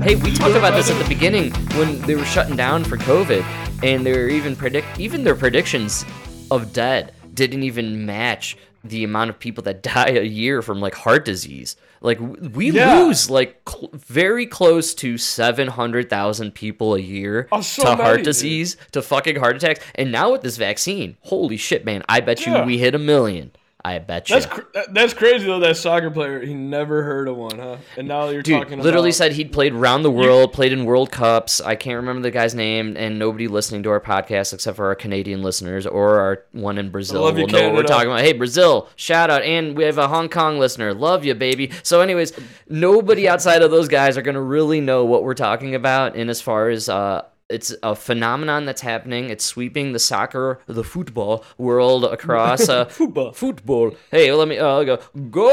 Hey, 0.04 0.14
we 0.14 0.32
talked 0.32 0.54
about 0.54 0.74
this 0.74 0.92
at 0.92 1.02
the 1.02 1.08
beginning 1.08 1.52
when 1.76 2.00
they 2.02 2.14
were 2.14 2.24
shutting 2.24 2.54
down 2.54 2.84
for 2.84 2.96
COVID, 2.98 3.42
and 3.82 4.06
they 4.06 4.12
were 4.12 4.28
even 4.28 4.54
predict 4.54 5.00
even 5.00 5.24
their 5.24 5.34
predictions 5.34 6.04
of 6.52 6.72
dead 6.72 7.12
didn't 7.34 7.62
even 7.64 8.06
match 8.06 8.56
the 8.82 9.02
amount 9.04 9.30
of 9.30 9.38
people 9.38 9.62
that 9.64 9.82
die 9.94 10.10
a 10.10 10.22
year 10.24 10.62
from 10.62 10.80
like 10.80 10.94
heart 10.94 11.24
disease. 11.24 11.76
Like 12.00 12.18
we 12.20 12.70
Yeah. 12.70 12.98
lose 13.00 13.30
like 13.30 13.62
cl- 13.66 13.90
very 13.94 14.44
close 14.46 14.92
to 14.96 15.16
seven 15.16 15.68
hundred 15.68 16.10
thousand 16.10 16.54
people 16.54 16.94
a 16.94 16.98
year 17.00 17.48
Oh, 17.50 17.62
so 17.62 17.82
to 17.82 17.88
many, 17.90 18.02
heart 18.02 18.16
dude. 18.18 18.24
disease, 18.26 18.76
to 18.92 19.00
fucking 19.00 19.36
heart 19.36 19.56
attacks, 19.56 19.80
and 19.94 20.12
now 20.12 20.32
with 20.32 20.42
this 20.42 20.58
vaccine, 20.58 21.16
holy 21.22 21.56
shit, 21.56 21.84
man! 21.86 22.02
I 22.08 22.20
bet 22.20 22.44
you 22.44 22.62
we 22.64 22.76
hit 22.76 22.94
a 22.94 22.98
million. 22.98 23.52
I 23.86 23.98
bet 23.98 24.30
you. 24.30 24.36
That's 24.36 24.46
cr- 24.46 24.78
that's 24.92 25.12
crazy 25.12 25.44
though. 25.44 25.60
That 25.60 25.76
soccer 25.76 26.10
player, 26.10 26.40
he 26.40 26.54
never 26.54 27.02
heard 27.02 27.28
of 27.28 27.36
one, 27.36 27.58
huh? 27.58 27.76
And 27.98 28.08
now 28.08 28.30
you're 28.30 28.40
talking. 28.40 28.60
Dude, 28.60 28.62
talking 28.62 28.82
literally 28.82 29.10
about. 29.10 29.16
said 29.16 29.32
he'd 29.32 29.52
played 29.52 29.74
around 29.74 30.04
the 30.04 30.10
world, 30.10 30.54
played 30.54 30.72
in 30.72 30.86
World 30.86 31.10
Cups. 31.10 31.60
I 31.60 31.74
can't 31.74 31.96
remember 31.96 32.22
the 32.22 32.30
guy's 32.30 32.54
name, 32.54 32.96
and 32.96 33.18
nobody 33.18 33.46
listening 33.46 33.82
to 33.82 33.90
our 33.90 34.00
podcast 34.00 34.54
except 34.54 34.76
for 34.76 34.86
our 34.86 34.94
Canadian 34.94 35.42
listeners 35.42 35.86
or 35.86 36.18
our 36.18 36.44
one 36.52 36.78
in 36.78 36.88
Brazil 36.88 37.22
will 37.22 37.46
know 37.46 37.64
what 37.64 37.74
we're 37.74 37.82
talking 37.82 38.10
about. 38.10 38.22
Hey, 38.22 38.32
Brazil, 38.32 38.88
shout 38.96 39.28
out. 39.28 39.42
And 39.42 39.76
we 39.76 39.84
have 39.84 39.98
a 39.98 40.08
Hong 40.08 40.30
Kong 40.30 40.58
listener. 40.58 40.94
Love 40.94 41.26
you, 41.26 41.34
baby. 41.34 41.70
So, 41.82 42.00
anyways, 42.00 42.32
nobody 42.66 43.28
outside 43.28 43.60
of 43.60 43.70
those 43.70 43.88
guys 43.88 44.16
are 44.16 44.22
going 44.22 44.34
to 44.34 44.40
really 44.40 44.80
know 44.80 45.04
what 45.04 45.24
we're 45.24 45.34
talking 45.34 45.74
about. 45.74 46.16
And 46.16 46.30
as 46.30 46.40
far 46.40 46.70
as, 46.70 46.88
uh, 46.88 47.24
it's 47.54 47.74
a 47.82 47.94
phenomenon 47.94 48.64
that's 48.64 48.80
happening. 48.80 49.30
It's 49.30 49.44
sweeping 49.44 49.92
the 49.92 49.98
soccer, 50.00 50.60
the 50.66 50.82
football 50.82 51.44
world 51.56 52.04
across 52.04 52.68
uh, 52.68 52.84
Football. 52.90 53.32
football. 53.32 53.94
Hey, 54.10 54.32
let 54.32 54.48
me 54.48 54.58
uh, 54.58 54.82
go. 54.82 54.98
Go. 55.30 55.50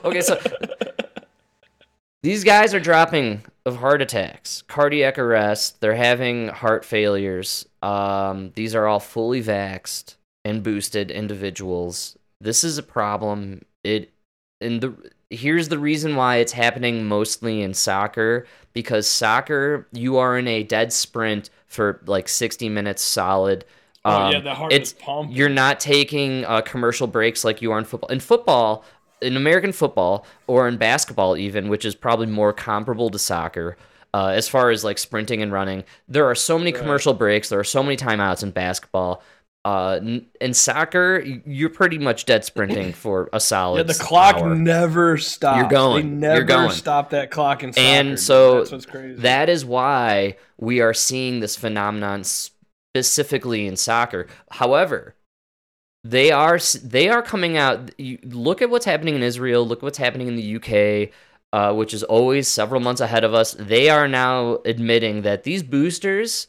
Okay, 0.02 0.22
so 0.22 0.40
these 2.22 2.42
guys 2.42 2.72
are 2.74 2.80
dropping 2.80 3.42
of 3.66 3.76
heart 3.76 4.00
attacks, 4.02 4.62
cardiac 4.62 5.18
arrest. 5.18 5.80
They're 5.80 5.94
having 5.94 6.48
heart 6.48 6.84
failures. 6.84 7.66
Um, 7.82 8.52
these 8.54 8.74
are 8.74 8.86
all 8.86 9.00
fully 9.00 9.42
vaxxed 9.42 10.16
and 10.44 10.62
boosted 10.62 11.10
individuals. 11.10 12.16
This 12.40 12.64
is 12.64 12.78
a 12.78 12.82
problem. 12.82 13.62
It 13.84 14.10
and 14.60 14.80
the 14.80 14.94
here's 15.30 15.68
the 15.68 15.78
reason 15.78 16.16
why 16.16 16.36
it's 16.36 16.52
happening 16.52 17.06
mostly 17.06 17.62
in 17.62 17.72
soccer 17.74 18.46
because 18.72 19.06
soccer 19.06 19.86
you 19.92 20.16
are 20.18 20.38
in 20.38 20.46
a 20.48 20.62
dead 20.62 20.92
sprint 20.92 21.50
for 21.66 22.00
like 22.06 22.28
60 22.28 22.68
minutes 22.68 23.02
solid. 23.02 23.64
Oh, 24.04 24.30
yeah, 24.30 24.38
Um, 24.38 24.44
the 24.44 24.54
heart 24.54 24.72
it's 24.72 24.90
is 24.92 24.98
pumping. 24.98 25.36
you're 25.36 25.48
not 25.48 25.78
taking 25.80 26.44
uh, 26.46 26.62
commercial 26.62 27.06
breaks 27.06 27.44
like 27.44 27.60
you 27.60 27.70
are 27.72 27.78
in 27.78 27.84
football. 27.84 28.08
In 28.10 28.20
football, 28.20 28.84
in 29.20 29.36
American 29.36 29.72
football 29.72 30.24
or 30.46 30.66
in 30.68 30.78
basketball 30.78 31.36
even, 31.36 31.68
which 31.68 31.84
is 31.84 31.94
probably 31.94 32.26
more 32.26 32.52
comparable 32.52 33.10
to 33.10 33.18
soccer, 33.18 33.76
uh, 34.14 34.28
as 34.28 34.48
far 34.48 34.70
as 34.70 34.82
like 34.84 34.98
sprinting 34.98 35.42
and 35.42 35.52
running, 35.52 35.84
there 36.08 36.24
are 36.24 36.34
so 36.34 36.58
many 36.58 36.72
commercial 36.72 37.12
breaks. 37.14 37.48
There 37.50 37.60
are 37.60 37.64
so 37.64 37.82
many 37.82 37.96
timeouts 37.96 38.42
in 38.42 38.50
basketball. 38.50 39.22
Uh, 39.62 40.00
in 40.40 40.54
soccer, 40.54 41.22
you're 41.44 41.68
pretty 41.68 41.98
much 41.98 42.24
dead 42.24 42.44
sprinting 42.44 42.92
for 42.94 43.28
a 43.32 43.38
solid. 43.40 43.78
Yeah, 43.86 43.92
the 43.92 44.02
clock 44.02 44.36
hour. 44.36 44.54
never 44.54 45.18
stops. 45.18 45.58
You're 45.58 45.68
going. 45.68 46.04
They 46.20 46.26
never 46.28 46.36
You're 46.36 46.44
going. 46.46 46.70
stop 46.70 47.10
that 47.10 47.30
clock 47.30 47.62
in 47.62 47.72
soccer. 47.74 47.86
and 47.86 48.18
so 48.18 48.58
that's 48.58 48.72
what's 48.72 48.86
crazy. 48.86 49.20
that 49.20 49.48
is 49.50 49.64
why 49.64 50.36
we 50.58 50.80
are 50.80 50.94
seeing 50.94 51.40
this 51.40 51.56
phenomenon 51.56 52.24
specifically 52.24 53.66
in 53.66 53.76
soccer. 53.76 54.26
However, 54.50 55.14
they 56.04 56.30
are 56.30 56.58
they 56.82 57.10
are 57.10 57.20
coming 57.22 57.58
out. 57.58 57.90
You 57.98 58.18
look 58.24 58.62
at 58.62 58.70
what's 58.70 58.86
happening 58.86 59.14
in 59.14 59.22
Israel. 59.22 59.66
Look 59.66 59.80
at 59.80 59.82
what's 59.82 59.98
happening 59.98 60.28
in 60.28 60.36
the 60.36 60.56
UK, 60.56 61.10
uh, 61.52 61.74
which 61.74 61.92
is 61.92 62.02
always 62.02 62.48
several 62.48 62.80
months 62.80 63.02
ahead 63.02 63.24
of 63.24 63.34
us. 63.34 63.52
They 63.58 63.90
are 63.90 64.08
now 64.08 64.60
admitting 64.64 65.20
that 65.22 65.42
these 65.42 65.62
boosters. 65.62 66.46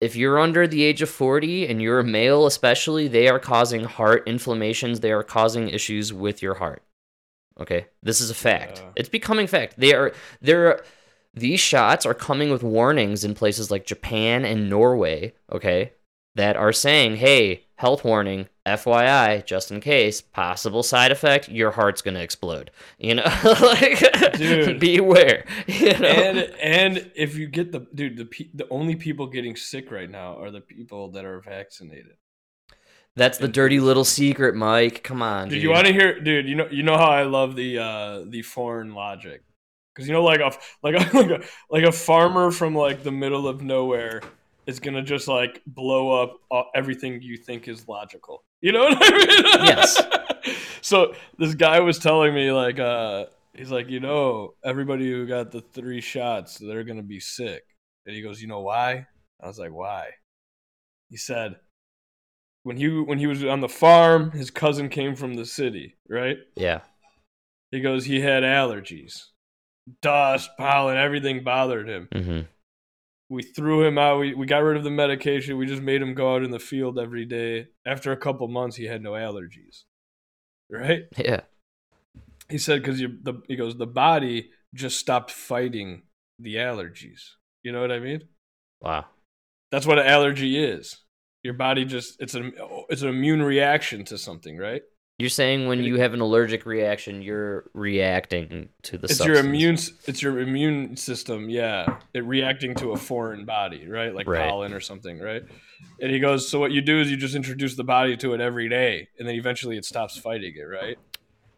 If 0.00 0.14
you're 0.14 0.38
under 0.38 0.66
the 0.66 0.82
age 0.82 1.00
of 1.00 1.08
40 1.08 1.66
and 1.66 1.80
you're 1.80 2.00
a 2.00 2.04
male, 2.04 2.46
especially, 2.46 3.08
they 3.08 3.28
are 3.28 3.38
causing 3.38 3.84
heart 3.84 4.24
inflammations. 4.26 5.00
They 5.00 5.12
are 5.12 5.22
causing 5.22 5.68
issues 5.68 6.12
with 6.12 6.42
your 6.42 6.54
heart. 6.54 6.82
Okay, 7.58 7.86
this 8.02 8.20
is 8.20 8.28
a 8.28 8.34
fact. 8.34 8.80
Yeah. 8.80 8.90
It's 8.96 9.08
becoming 9.08 9.46
fact. 9.46 9.74
They 9.78 9.94
are 9.94 10.12
there. 10.42 10.82
These 11.32 11.60
shots 11.60 12.04
are 12.04 12.14
coming 12.14 12.50
with 12.50 12.62
warnings 12.62 13.24
in 13.24 13.34
places 13.34 13.70
like 13.70 13.86
Japan 13.86 14.44
and 14.44 14.68
Norway. 14.68 15.32
Okay, 15.50 15.92
that 16.36 16.56
are 16.56 16.72
saying, 16.72 17.16
"Hey, 17.16 17.64
health 17.76 18.04
warning, 18.04 18.48
FYI, 18.64 19.44
just 19.44 19.70
in 19.72 19.80
case, 19.80 20.20
possible 20.20 20.82
side 20.84 21.10
effect, 21.12 21.48
your 21.48 21.72
heart's 21.72 22.02
gonna 22.02 22.20
explode." 22.20 22.70
You 22.98 23.16
know, 23.16 23.24
like, 23.60 23.98
Dude. 24.38 24.78
beware. 24.80 25.44
You 25.66 25.98
know, 25.98 26.08
and 26.08 26.38
and 26.62 27.10
if 27.16 27.36
you 27.36 27.48
get 27.48 27.72
the 27.72 27.86
dude, 27.94 28.16
the 28.16 28.26
pe- 28.26 28.50
the 28.54 28.68
only 28.70 28.96
people 28.96 29.26
getting 29.26 29.56
sick 29.56 29.90
right 29.90 30.10
now 30.10 30.36
are 30.40 30.50
the 30.52 30.60
people 30.62 31.10
that 31.12 31.24
are 31.24 31.40
vaccinated. 31.40 32.16
that's 33.16 33.38
the 33.38 33.48
dirty 33.48 33.80
little 33.80 34.04
secret, 34.04 34.54
Mike. 34.54 35.02
Come 35.02 35.22
on, 35.22 35.48
Dude, 35.48 35.56
dude. 35.56 35.62
you 35.62 35.70
want 35.70 35.86
to 35.86 35.92
hear, 35.92 36.20
dude? 36.20 36.46
You 36.48 36.54
know, 36.56 36.68
you 36.70 36.82
know 36.82 36.96
how 36.98 37.10
I 37.10 37.22
love 37.24 37.56
the 37.56 37.78
uh 37.78 38.24
the 38.28 38.42
foreign 38.42 38.94
logic, 38.94 39.42
because 39.94 40.06
you 40.06 40.12
know, 40.12 40.22
like 40.22 40.40
a 40.40 40.52
like 40.82 40.94
a, 40.94 41.16
like 41.16 41.30
a 41.30 41.44
like 41.70 41.84
a 41.84 41.92
farmer 41.92 42.50
from 42.50 42.74
like 42.74 43.02
the 43.02 43.12
middle 43.12 43.48
of 43.48 43.62
nowhere 43.62 44.20
is 44.66 44.80
gonna 44.80 45.02
just 45.02 45.28
like 45.28 45.62
blow 45.66 46.22
up 46.22 46.38
uh, 46.50 46.62
everything 46.74 47.22
you 47.22 47.36
think 47.36 47.68
is 47.68 47.86
logical. 47.88 48.44
You 48.60 48.72
know 48.72 48.84
what 48.88 48.98
I 49.00 49.10
mean? 49.10 49.66
Yes. 49.66 50.02
so 50.80 51.14
this 51.38 51.54
guy 51.54 51.80
was 51.80 51.98
telling 51.98 52.34
me 52.34 52.50
like, 52.52 52.78
uh, 52.78 53.26
he's 53.54 53.70
like, 53.70 53.88
you 53.88 54.00
know, 54.00 54.54
everybody 54.64 55.10
who 55.10 55.26
got 55.26 55.50
the 55.52 55.60
three 55.60 56.00
shots, 56.00 56.58
they're 56.58 56.84
gonna 56.84 57.02
be 57.02 57.20
sick, 57.20 57.62
and 58.06 58.14
he 58.14 58.22
goes, 58.22 58.40
you 58.42 58.48
know 58.48 58.60
why? 58.60 59.06
I 59.40 59.46
was 59.46 59.58
like, 59.58 59.72
why? 59.72 60.08
He 61.10 61.16
said. 61.16 61.56
When 62.64 62.76
he 62.76 62.88
when 62.88 63.18
he 63.20 63.28
was 63.28 63.44
on 63.44 63.60
the 63.60 63.68
farm, 63.68 64.32
his 64.32 64.50
cousin 64.50 64.88
came 64.88 65.14
from 65.14 65.34
the 65.34 65.44
city, 65.46 65.94
right? 66.08 66.38
yeah, 66.56 66.80
He 67.70 67.80
goes, 67.80 68.04
he 68.04 68.18
had 68.20 68.42
allergies, 68.42 69.26
dust, 70.02 70.50
pollen, 70.58 70.96
everything 70.96 71.44
bothered 71.44 71.88
him. 71.88 72.08
hmm 72.12 72.40
We 73.28 73.42
threw 73.42 73.84
him 73.84 73.98
out. 73.98 74.20
We, 74.20 74.34
we 74.34 74.46
got 74.46 74.58
rid 74.58 74.76
of 74.76 74.84
the 74.84 74.90
medication. 74.90 75.56
We 75.56 75.66
just 75.66 75.82
made 75.82 76.00
him 76.00 76.14
go 76.14 76.34
out 76.34 76.44
in 76.44 76.50
the 76.50 76.60
field 76.60 76.98
every 76.98 77.24
day. 77.24 77.68
After 77.84 78.12
a 78.12 78.16
couple 78.16 78.46
months, 78.48 78.76
he 78.76 78.84
had 78.84 79.02
no 79.02 79.12
allergies. 79.12 79.82
Right? 80.70 81.04
yeah. 81.16 81.40
He 82.48 82.58
said 82.58 82.82
because 82.82 83.00
you 83.00 83.18
the 83.22 83.42
he 83.48 83.56
goes 83.56 83.76
the 83.76 83.86
body 83.86 84.50
just 84.74 84.98
stopped 84.98 85.32
fighting 85.32 86.02
the 86.38 86.56
allergies. 86.56 87.32
You 87.64 87.72
know 87.72 87.80
what 87.80 87.90
I 87.90 87.98
mean? 87.98 88.22
Wow. 88.80 89.06
That's 89.72 89.86
what 89.86 89.98
an 89.98 90.06
allergy 90.06 90.62
is. 90.62 90.98
Your 91.42 91.54
body 91.54 91.84
just 91.84 92.20
it's 92.20 92.34
an 92.34 92.52
it's 92.88 93.02
an 93.02 93.08
immune 93.08 93.42
reaction 93.42 94.04
to 94.06 94.18
something, 94.18 94.56
right? 94.56 94.82
You're 95.18 95.30
saying 95.30 95.66
when 95.66 95.82
you 95.82 95.98
have 95.98 96.12
an 96.12 96.20
allergic 96.20 96.66
reaction, 96.66 97.22
you're 97.22 97.70
reacting 97.72 98.68
to 98.82 98.98
the. 98.98 99.06
it's 99.06 99.24
your 99.24 99.36
immune 99.36 99.78
it's 100.06 100.20
your 100.20 100.38
immune 100.40 100.94
system 100.96 101.48
yeah 101.48 101.98
it 102.12 102.22
reacting 102.24 102.74
to 102.74 102.92
a 102.92 102.96
foreign 102.96 103.46
body 103.46 103.88
right? 103.88 104.14
Like 104.14 104.28
Right. 104.28 104.46
pollen 104.46 104.74
or 104.74 104.80
something 104.80 105.18
right? 105.18 105.42
And 106.00 106.10
he 106.10 106.18
goes 106.18 106.50
so 106.50 106.60
what 106.60 106.72
you 106.72 106.82
do 106.82 107.00
is 107.00 107.10
you 107.10 107.16
just 107.16 107.34
introduce 107.34 107.76
the 107.76 107.84
body 107.84 108.16
to 108.18 108.34
it 108.34 108.42
every 108.42 108.68
day 108.68 109.08
and 109.18 109.26
then 109.26 109.36
eventually 109.36 109.78
it 109.78 109.86
stops 109.86 110.18
fighting 110.18 110.52
it 110.54 110.64
right? 110.64 110.98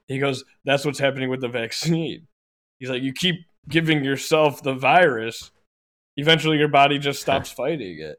He 0.06 0.18
goes 0.18 0.44
that's 0.64 0.84
what's 0.84 1.00
happening 1.00 1.28
with 1.28 1.40
the 1.40 1.48
vaccine. 1.48 2.28
He's 2.78 2.90
like 2.90 3.02
you 3.02 3.12
keep 3.12 3.44
giving 3.68 4.04
yourself 4.04 4.62
the 4.62 4.74
virus 4.74 5.50
eventually 6.16 6.59
your 6.59 6.68
body 6.68 6.98
just 6.98 7.20
stops 7.20 7.50
fighting 7.50 7.98
it 7.98 8.18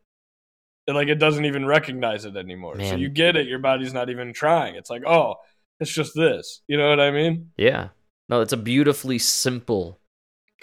and 0.90 0.98
like 0.98 1.08
it 1.08 1.20
doesn't 1.20 1.46
even 1.46 1.66
recognize 1.66 2.26
it 2.26 2.36
anymore 2.36 2.76
so 2.80 2.96
you 2.96 3.08
get 3.08 3.36
it 3.38 3.48
your 3.48 3.60
body's 3.60 3.94
not 3.94 4.10
even 4.10 4.34
trying 4.34 4.76
it's 4.76 4.90
like 4.90 5.04
oh 5.08 5.36
it's 5.80 5.94
just 5.94 6.14
this 6.16 6.62
you 6.68 6.78
know 6.78 6.90
what 6.90 7.00
i 7.00 7.12
mean 7.12 7.52
Yeah. 7.56 7.90
No, 8.30 8.42
it's 8.42 8.54
a 8.54 8.58
beautifully 8.58 9.18
simple. 9.18 10.00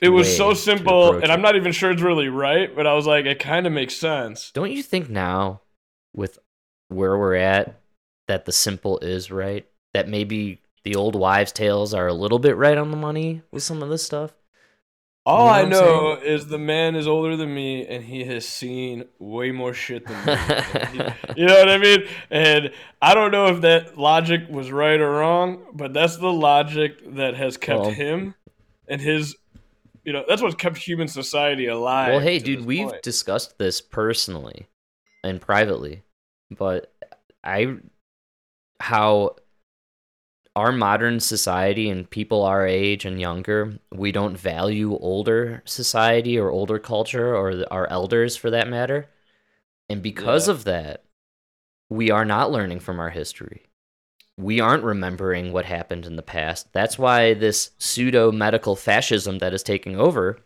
It 0.01 0.11
was 0.11 0.35
so 0.37 0.55
simple, 0.55 1.17
and 1.17 1.33
I'm 1.33 1.43
not 1.43 1.57
even 1.57 1.73
sure 1.73 1.91
it's 1.91 2.03
really 2.03 2.29
right, 2.29 2.75
but 2.75 2.87
I 2.87 2.93
was 2.93 3.07
like, 3.07 3.25
it 3.25 3.41
kind 3.41 3.67
of 3.67 3.73
makes 3.73 3.97
sense. 3.97 4.53
Don't 4.53 4.71
you 4.71 4.83
think 4.83 5.09
now, 5.09 5.63
with 6.15 6.39
where 6.89 7.19
we're 7.19 7.35
at, 7.35 7.81
that 8.29 8.45
the 8.45 8.53
simple 8.53 8.99
is 8.99 9.31
right? 9.31 9.67
That 9.95 10.07
maybe 10.07 10.61
the 10.85 10.95
old 10.95 11.17
wives' 11.17 11.51
tales 11.51 11.95
are 11.95 12.07
a 12.07 12.15
little 12.15 12.39
bit 12.39 12.57
right 12.57 12.79
on 12.79 12.91
the 12.91 12.97
money 12.97 13.43
with 13.51 13.63
some 13.63 13.83
of 13.83 13.89
this 13.89 14.05
stuff. 14.05 14.36
All 15.27 15.61
You 15.61 15.69
know 15.69 15.79
I 15.79 15.81
know 15.81 16.13
is 16.23 16.47
the 16.47 16.59
man 16.59 16.95
is 16.95 17.09
older 17.09 17.37
than 17.37 17.53
me, 17.53 17.85
and 17.85 18.05
he 18.05 18.25
has 18.27 18.47
seen 18.49 19.05
way 19.19 19.51
more 19.51 19.75
shit 19.75 20.07
than 20.07 20.25
me. 20.25 20.37
He- 20.93 21.03
you 21.43 21.47
know 21.47 21.59
what 21.59 21.69
I 21.69 21.79
mean? 21.79 22.05
And 22.31 22.71
I 23.03 23.13
don't 23.15 23.33
know 23.33 23.47
if 23.47 23.61
that 23.63 23.99
logic 23.99 24.43
was 24.49 24.71
right 24.71 25.01
or 25.01 25.11
wrong, 25.11 25.67
but 25.75 25.93
that's 25.93 26.17
the 26.17 26.33
logic 26.33 27.17
that 27.17 27.35
has 27.35 27.57
kept 27.57 27.81
Well- 27.81 27.91
him 27.91 28.35
and 28.89 29.01
his. 29.01 29.37
You 30.05 30.13
know, 30.13 30.23
that's 30.29 30.41
what 30.41 30.57
kept 30.57 30.77
human 30.77 31.09
society 31.09 31.67
alive. 31.67 32.11
well, 32.13 32.21
hey, 32.21 32.39
dude, 32.39 32.65
we've 32.65 32.91
point. 32.91 33.03
discussed 33.03 33.59
this 33.59 33.81
personally 33.81 34.69
and 35.25 35.41
privately, 35.41 36.05
but 36.57 36.93
I 37.43 37.79
how 38.79 39.35
our 40.57 40.73
modern 40.73 41.21
society 41.21 41.91
and 41.91 42.11
people 42.11 42.43
our 42.43 42.67
age 42.67 43.05
and 43.05 43.21
younger, 43.21 43.79
we 43.93 44.11
don't 44.11 44.39
value 44.39 44.97
older 44.99 45.63
society 45.67 46.39
or 46.39 46.51
older 46.51 46.79
culture 46.79 47.37
or 47.37 47.65
our 47.71 47.87
elders 47.89 48.37
for 48.37 48.51
that 48.51 48.69
matter. 48.69 49.09
And 49.89 50.03
because 50.03 50.49
Yeah. 50.49 50.55
of 50.55 50.65
that, 50.65 51.05
we 51.91 52.11
are 52.11 52.25
not 52.25 52.51
learning 52.51 52.81
from 52.81 52.99
our 52.99 53.11
history. 53.11 53.67
We 54.39 54.61
aren't 54.61 54.83
remembering 54.85 55.53
what 55.53 55.67
happened 55.67 56.07
in 56.07 56.17
the 56.17 56.23
past. 56.23 56.73
That's 56.73 56.99
why 56.99 57.35
this 57.35 57.71
pseudo 57.79 58.33
medical 58.33 58.77
fascism 58.77 59.39
that 59.39 59.55
is 59.55 59.63
taking 59.63 59.99
over, 60.01 60.39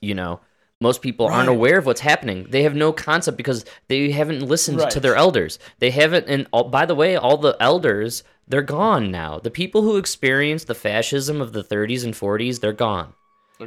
you 0.00 0.14
know, 0.14 0.40
most 0.80 1.00
people 1.00 1.26
aren't 1.26 1.48
aware 1.48 1.78
of 1.78 1.86
what's 1.86 2.00
happening. 2.00 2.46
They 2.50 2.64
have 2.64 2.74
no 2.74 2.92
concept 2.92 3.36
because 3.36 3.64
they 3.88 4.10
haven't 4.10 4.42
listened 4.42 4.80
to 4.90 5.00
their 5.00 5.14
elders. 5.16 5.58
They 5.78 5.90
haven't, 5.90 6.26
and 6.28 6.48
all, 6.52 6.64
by 6.68 6.86
the 6.86 6.94
way, 6.94 7.16
all 7.16 7.36
the 7.36 7.56
elders, 7.60 8.24
they're 8.46 8.62
gone 8.62 9.10
now. 9.10 9.38
The 9.38 9.50
people 9.50 9.82
who 9.82 9.96
experienced 9.96 10.66
the 10.66 10.74
fascism 10.74 11.40
of 11.40 11.52
the 11.52 11.64
30s 11.64 12.04
and 12.04 12.14
40s, 12.14 12.60
they're 12.60 12.72
gone. 12.72 13.14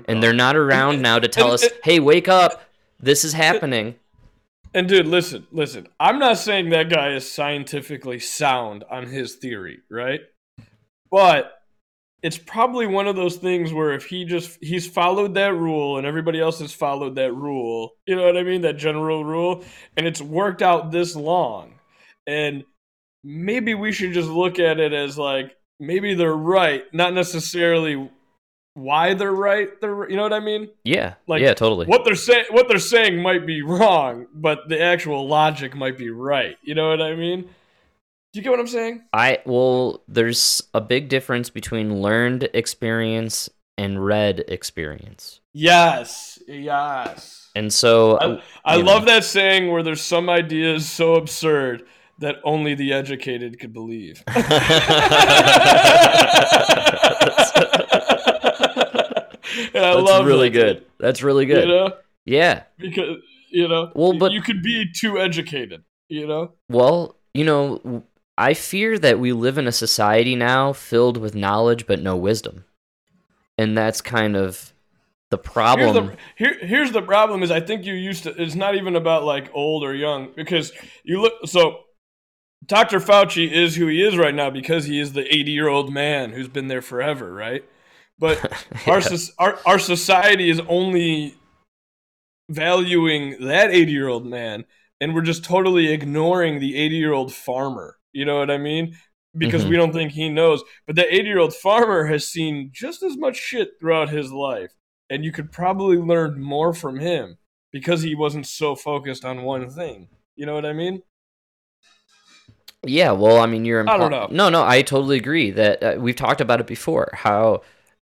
And 0.08 0.22
they're 0.22 0.34
not 0.34 0.56
around 0.56 1.02
now 1.02 1.20
to 1.20 1.28
tell 1.28 1.52
us, 1.54 1.66
hey, 1.84 2.00
wake 2.00 2.28
up, 2.28 2.62
this 3.00 3.24
is 3.24 3.34
happening. 3.34 3.96
And 4.74 4.90
dude, 4.90 5.08
listen, 5.08 5.48
listen. 5.52 5.88
I'm 6.00 6.20
not 6.20 6.38
saying 6.38 6.70
that 6.70 6.90
guy 6.90 7.14
is 7.14 7.32
scientifically 7.32 8.20
sound 8.20 8.84
on 8.92 9.08
his 9.08 9.36
theory, 9.36 9.80
right? 9.90 10.20
But 11.10 11.54
it's 12.22 12.38
probably 12.38 12.86
one 12.86 13.08
of 13.08 13.16
those 13.16 13.38
things 13.38 13.72
where 13.72 13.94
if 13.94 14.06
he 14.06 14.26
just 14.26 14.58
he's 14.62 14.88
followed 14.88 15.36
that 15.36 15.54
rule 15.54 15.98
and 15.98 16.06
everybody 16.06 16.42
else 16.42 16.60
has 16.60 16.74
followed 16.74 17.16
that 17.16 17.34
rule, 17.34 17.92
you 18.06 18.16
know 18.16 18.26
what 18.26 18.36
I 18.36 18.44
mean, 18.44 18.62
that 18.62 18.78
general 18.78 19.24
rule, 19.24 19.64
and 19.96 20.06
it's 20.06 20.22
worked 20.22 20.62
out 20.62 20.92
this 20.92 21.16
long, 21.16 21.76
and 22.28 22.66
maybe 23.26 23.74
we 23.74 23.92
should 23.92 24.14
just 24.14 24.30
look 24.30 24.60
at 24.60 24.80
it 24.80 24.94
as 24.94 25.18
like 25.18 25.58
maybe 25.80 26.14
they're 26.14 26.36
right, 26.36 26.84
not 26.94 27.14
necessarily 27.14 28.10
why 28.76 29.16
they're 29.16 29.34
right. 29.34 29.70
They're 29.82 30.10
you 30.10 30.16
know 30.16 30.24
what 30.24 30.34
I 30.34 30.40
mean. 30.40 30.70
Yeah. 30.84 31.16
Like, 31.28 31.42
yeah, 31.42 31.56
totally. 31.56 31.88
What 31.88 32.06
they're 32.06 32.16
saying, 32.16 32.46
what 32.52 32.68
they're 32.68 32.78
saying 32.78 33.22
might 33.22 33.46
be 33.46 33.62
wrong, 33.64 34.28
but 34.34 34.70
the 34.70 34.80
actual 34.80 35.28
logic 35.28 35.76
might 35.76 35.98
be 35.98 36.12
right. 36.12 36.58
You 36.62 36.76
know 36.76 36.90
what 36.90 37.02
I 37.02 37.16
mean? 37.16 37.42
Do 37.42 38.40
you 38.40 38.44
get 38.44 38.52
what 38.52 38.60
I'm 38.60 38.68
saying? 38.68 39.04
I 39.12 39.40
well, 39.46 40.04
there's 40.08 40.62
a 40.74 40.82
big 40.82 41.10
difference 41.10 41.50
between 41.50 42.02
learned 42.02 42.50
experience 42.54 43.50
and 43.78 44.06
read 44.06 44.44
experience. 44.48 45.42
Yes, 45.54 46.38
yes. 46.48 47.50
And 47.56 47.74
so 47.74 48.18
I, 48.18 48.26
um, 48.26 48.42
I 48.66 48.76
you 48.76 48.84
know. 48.84 48.92
love 48.92 49.06
that 49.06 49.24
saying 49.24 49.72
where 49.72 49.84
there's 49.84 50.02
some 50.02 50.30
ideas 50.30 50.90
so 50.90 51.16
absurd 51.16 51.86
that 52.20 52.36
only 52.44 52.76
the 52.76 52.94
educated 52.94 53.60
could 53.60 53.74
believe. 53.74 54.24
That's 59.74 60.02
love 60.02 60.26
really 60.26 60.50
that, 60.50 60.54
good. 60.54 60.86
That's 61.00 61.22
really 61.24 61.46
good. 61.46 61.68
You 61.68 61.76
know, 61.76 61.94
Yeah. 62.26 62.64
because 62.78 63.18
you 63.50 63.68
know, 63.68 63.92
Well, 63.96 64.18
but- 64.18 64.32
you 64.32 64.42
could 64.42 64.62
be 64.62 64.86
too 64.92 65.18
educated. 65.20 65.84
You 66.10 66.28
know, 66.28 66.54
Well, 66.70 67.16
you 67.34 67.46
know, 67.46 68.04
I 68.38 68.54
fear 68.54 69.00
that 69.00 69.18
we 69.20 69.32
live 69.34 69.58
in 69.58 69.66
a 69.68 69.72
society 69.72 70.36
now 70.36 70.74
filled 70.74 71.18
with 71.18 71.36
knowledge 71.36 71.88
but 71.88 72.02
no 72.02 72.16
wisdom. 72.16 72.66
And 73.58 73.78
that's 73.78 74.02
kind 74.02 74.36
of 74.36 74.74
the 75.32 75.38
Here's 75.38 75.52
problem. 75.54 76.08
the, 76.08 76.18
here, 76.36 76.58
here's 76.62 76.92
the 76.92 77.02
problem 77.02 77.42
is 77.44 77.50
I 77.52 77.60
think 77.62 77.86
you 77.86 77.94
used 77.94 78.24
to 78.24 78.42
it's 78.42 78.56
not 78.56 78.76
even 78.76 78.96
about 78.96 79.24
like 79.24 79.50
old 79.54 79.84
or 79.84 79.96
young 79.96 80.32
because 80.36 80.72
you 81.04 81.22
look 81.22 81.34
so 81.46 81.85
Dr. 82.66 83.00
Fauci 83.00 83.52
is 83.52 83.76
who 83.76 83.88
he 83.88 84.02
is 84.02 84.18
right 84.18 84.34
now 84.34 84.50
because 84.50 84.86
he 84.86 85.00
is 85.00 85.14
the 85.14 85.26
80 85.34 85.52
year 85.52 85.68
old 85.68 85.94
man 85.94 86.32
who's 86.32 86.48
been 86.48 86.68
there 86.68 86.82
forever, 86.82 87.34
right? 87.34 87.64
But 88.18 88.38
our, 88.88 89.00
Yeah. 89.00 89.08
soc- 89.16 89.36
our 89.38 89.60
our 89.66 89.80
society 89.80 90.50
is 90.50 90.62
only 90.68 91.36
valuing 92.50 93.38
that 93.46 93.72
80 93.72 93.92
year 93.92 94.08
old 94.08 94.26
man 94.26 94.66
and 95.02 95.14
we're 95.14 95.22
just 95.22 95.44
totally 95.44 95.92
ignoring 95.92 96.60
the 96.60 96.76
80 96.78 96.96
year 96.96 97.14
old 97.14 97.34
farmer. 97.34 97.98
You 98.14 98.26
know 98.26 98.38
what 98.40 98.50
I 98.52 98.58
mean? 98.58 98.96
Because 99.38 99.66
Mhm. 99.66 99.70
we 99.70 99.76
don't 99.76 99.92
think 99.92 100.14
he 100.14 100.30
knows. 100.30 100.64
But 100.88 100.96
the 100.96 101.14
80 101.14 101.28
year 101.28 101.40
old 101.40 101.54
farmer 101.54 102.06
has 102.06 102.28
seen 102.28 102.70
just 102.74 103.04
as 103.04 103.18
much 103.18 103.36
shit 103.36 103.72
throughout 103.80 104.10
his 104.10 104.32
life. 104.32 104.72
And 105.10 105.26
you 105.26 105.32
could 105.32 105.52
probably 105.52 105.98
learn 105.98 106.42
more 106.42 106.74
from 106.74 107.00
him 107.00 107.38
because 107.72 108.02
he 108.04 108.16
wasn't 108.16 108.48
so 108.48 108.76
focused 108.76 109.26
on 109.26 109.44
one 109.44 109.70
thing. 109.70 110.08
You 110.36 110.46
know 110.46 110.54
what 110.54 110.66
I 110.66 110.74
mean? 110.74 111.02
Yeah, 112.86 113.12
well, 113.12 113.40
I 113.40 113.46
mean, 113.46 113.66
you're. 113.66 113.88
I 113.90 113.98
don't 113.98 114.12
know. 114.12 114.28
No, 114.32 114.50
no, 114.50 114.64
I 114.64 114.82
totally 114.82 115.18
agree 115.18 115.52
that 115.52 115.84
uh, 115.84 115.96
we've 116.00 116.16
talked 116.16 116.42
about 116.42 116.60
it 116.60 116.68
before. 116.68 117.10
How, 117.14 117.62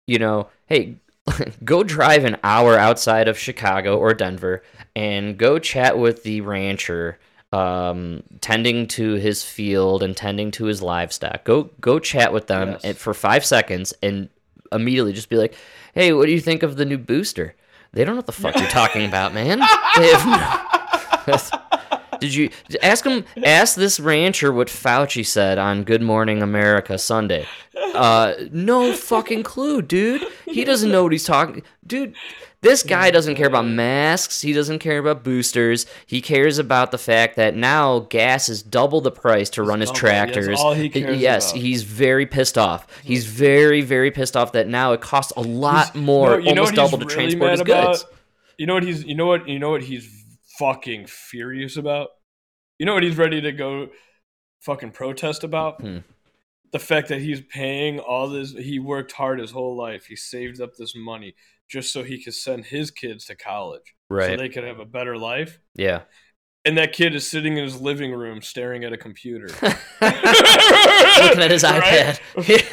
you 0.06 0.18
know, 0.18 0.48
hey, 0.66 0.96
go 1.64 1.82
drive 1.82 2.24
an 2.24 2.36
hour 2.44 2.78
outside 2.78 3.28
of 3.28 3.38
Chicago 3.38 3.98
or 3.98 4.14
Denver 4.14 4.62
and 4.96 5.36
go 5.36 5.58
chat 5.58 5.98
with 5.98 6.22
the 6.22 6.40
rancher 6.40 7.18
um, 7.52 8.22
tending 8.40 8.86
to 8.88 9.14
his 9.14 9.42
field 9.42 10.02
and 10.02 10.16
tending 10.16 10.50
to 10.52 10.64
his 10.66 10.82
livestock. 10.82 11.44
Go, 11.44 11.70
go 11.80 11.98
chat 11.98 12.32
with 12.32 12.46
them 12.46 12.76
Yes. 12.82 12.96
for 12.98 13.14
five 13.14 13.44
seconds 13.44 13.94
and 14.02 14.28
immediately 14.70 15.12
just 15.14 15.28
be 15.30 15.36
like, 15.36 15.54
"Hey, 15.94 16.12
what 16.12 16.26
do 16.26 16.32
you 16.32 16.40
think 16.40 16.62
of 16.62 16.76
the 16.76 16.84
new 16.84 16.98
booster?" 16.98 17.54
They 17.92 18.04
don't 18.04 18.14
know 18.14 18.18
what 18.18 18.26
the 18.26 18.32
fuck 18.32 18.54
you're 18.56 18.68
talking 18.68 19.06
about, 19.06 19.32
man. 19.32 19.60
They 19.96 20.08
have 20.12 20.26
no- 20.26 21.34
Did 22.20 22.34
you 22.34 22.50
ask 22.82 23.04
him? 23.04 23.24
Ask 23.44 23.76
this 23.76 23.98
rancher 24.00 24.52
what 24.52 24.68
Fauci 24.68 25.24
said 25.24 25.58
on 25.58 25.84
Good 25.84 26.02
Morning 26.02 26.42
America 26.42 26.98
Sunday. 26.98 27.46
Uh, 27.94 28.34
no 28.50 28.92
fucking 28.92 29.42
clue, 29.44 29.82
dude. 29.82 30.22
He 30.46 30.64
doesn't 30.64 30.90
know 30.90 31.02
what 31.04 31.12
he's 31.12 31.24
talking. 31.24 31.62
Dude, 31.86 32.14
this 32.60 32.82
guy 32.82 33.10
doesn't 33.10 33.36
care 33.36 33.46
about 33.46 33.66
masks. 33.66 34.40
He 34.40 34.52
doesn't 34.52 34.80
care 34.80 34.98
about 34.98 35.22
boosters. 35.22 35.86
He 36.06 36.20
cares 36.20 36.58
about 36.58 36.90
the 36.90 36.98
fact 36.98 37.36
that 37.36 37.54
now 37.54 38.00
gas 38.00 38.48
is 38.48 38.62
double 38.62 39.00
the 39.00 39.12
price 39.12 39.48
to 39.50 39.62
run 39.62 39.80
his 39.80 39.92
tractors. 39.92 40.60
he 40.74 40.88
yes, 40.88 41.52
about. 41.52 41.62
he's 41.62 41.84
very 41.84 42.26
pissed 42.26 42.58
off. 42.58 42.86
He's 43.04 43.26
very, 43.26 43.80
very 43.80 44.10
pissed 44.10 44.36
off 44.36 44.52
that 44.52 44.66
now 44.66 44.92
it 44.92 45.00
costs 45.00 45.32
a 45.36 45.40
lot 45.40 45.94
more, 45.94 46.40
No, 46.40 46.48
almost 46.50 46.70
he's 46.70 46.76
double 46.76 46.98
to 46.98 47.04
really 47.04 47.14
transport 47.14 47.50
his 47.52 47.60
about? 47.60 47.86
goods. 47.92 48.04
You 48.58 48.66
know 48.66 48.74
what 48.74 48.82
he's 48.82 49.04
you 49.04 49.14
know 49.14 49.26
what 49.26 49.48
you 49.48 49.60
know 49.60 49.70
what 49.70 49.82
he's 49.84 50.17
fucking 50.58 51.06
furious 51.06 51.76
about? 51.76 52.08
You 52.78 52.86
know 52.86 52.94
what 52.94 53.02
he's 53.02 53.18
ready 53.18 53.40
to 53.40 53.52
go 53.52 53.88
fucking 54.60 54.92
protest 54.92 55.44
about? 55.44 55.80
Hmm. 55.80 55.98
The 56.72 56.78
fact 56.78 57.08
that 57.08 57.20
he's 57.20 57.40
paying 57.40 57.98
all 57.98 58.28
this 58.28 58.52
he 58.52 58.78
worked 58.78 59.12
hard 59.12 59.40
his 59.40 59.50
whole 59.50 59.76
life. 59.76 60.06
He 60.06 60.16
saved 60.16 60.60
up 60.60 60.76
this 60.76 60.94
money 60.94 61.34
just 61.68 61.92
so 61.92 62.02
he 62.02 62.22
could 62.22 62.34
send 62.34 62.66
his 62.66 62.90
kids 62.90 63.26
to 63.26 63.36
college. 63.36 63.94
Right. 64.10 64.30
So 64.30 64.36
they 64.36 64.48
could 64.48 64.64
have 64.64 64.78
a 64.78 64.84
better 64.84 65.16
life. 65.16 65.58
Yeah. 65.74 66.02
And 66.64 66.76
that 66.76 66.92
kid 66.92 67.14
is 67.14 67.30
sitting 67.30 67.56
in 67.56 67.64
his 67.64 67.80
living 67.80 68.12
room 68.12 68.42
staring 68.42 68.84
at 68.84 68.92
a 68.92 68.98
computer. 68.98 69.46
Looking 69.62 69.72
at 70.02 71.50
his 71.50 71.62
iPad. 71.62 72.18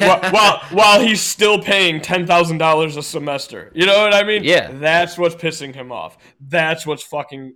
while, 0.00 0.30
while 0.32 0.60
while 0.70 1.00
he's 1.00 1.20
still 1.22 1.62
paying 1.62 2.02
ten 2.02 2.26
thousand 2.26 2.58
dollars 2.58 2.96
a 2.96 3.02
semester. 3.02 3.72
You 3.74 3.86
know 3.86 4.02
what 4.02 4.12
I 4.12 4.24
mean? 4.24 4.44
Yeah. 4.44 4.72
That's 4.72 5.16
what's 5.16 5.34
pissing 5.34 5.74
him 5.74 5.92
off. 5.92 6.18
That's 6.40 6.86
what's 6.86 7.02
fucking 7.02 7.54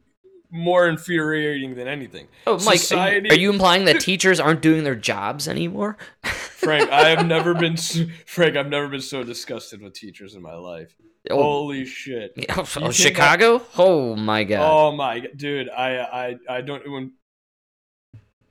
more 0.51 0.89
infuriating 0.89 1.75
than 1.75 1.87
anything. 1.89 2.27
Oh, 2.47 2.59
Mike, 2.65 2.81
are 2.93 3.15
you- 3.19 3.31
are 3.31 3.35
you 3.39 3.51
implying 3.51 3.85
that 3.87 4.01
teachers 4.01 4.41
aren't 4.41 4.63
doing 4.63 4.85
their 4.85 4.95
jobs 4.97 5.47
anymore? 5.49 5.97
Frank? 6.25 6.91
I 6.91 7.09
have 7.09 7.27
never 7.27 7.55
been 7.55 7.75
s- 7.75 8.01
Frank. 8.27 8.57
I've 8.57 8.69
never 8.69 8.89
been 8.89 9.01
so 9.01 9.23
disgusted 9.25 9.81
with 9.81 9.95
teachers 9.95 10.35
in 10.35 10.43
my 10.43 10.55
life. 10.55 10.95
Oh, 11.31 11.43
Holy 11.43 11.85
shit! 11.85 12.33
oh, 12.57 12.65
think 12.65 12.93
Chicago? 12.95 13.63
Oh 13.77 14.17
my 14.17 14.45
god. 14.45 14.61
Oh 14.71 14.93
my 14.97 15.21
dude! 15.21 15.69
I 15.69 15.99
I 15.99 16.37
I 16.57 16.61
don't 16.63 16.91
when 16.91 17.13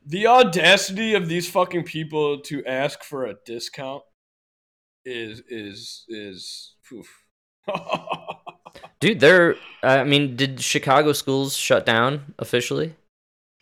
the 0.06 0.28
audacity 0.28 1.14
of 1.16 1.28
these 1.28 1.50
fucking 1.50 1.84
people 1.84 2.39
to 2.41 2.64
ask 2.66 3.04
for 3.04 3.26
a 3.26 3.36
discount 3.45 4.04
is 5.04 5.41
is 5.50 6.06
is. 6.10 6.76
oof. 6.93 7.08
Dude, 9.00 9.20
they're 9.20 9.56
I 9.82 10.04
mean, 10.04 10.36
did 10.36 10.62
Chicago 10.62 11.14
schools 11.14 11.56
shut 11.56 11.86
down 11.86 12.34
officially? 12.38 12.95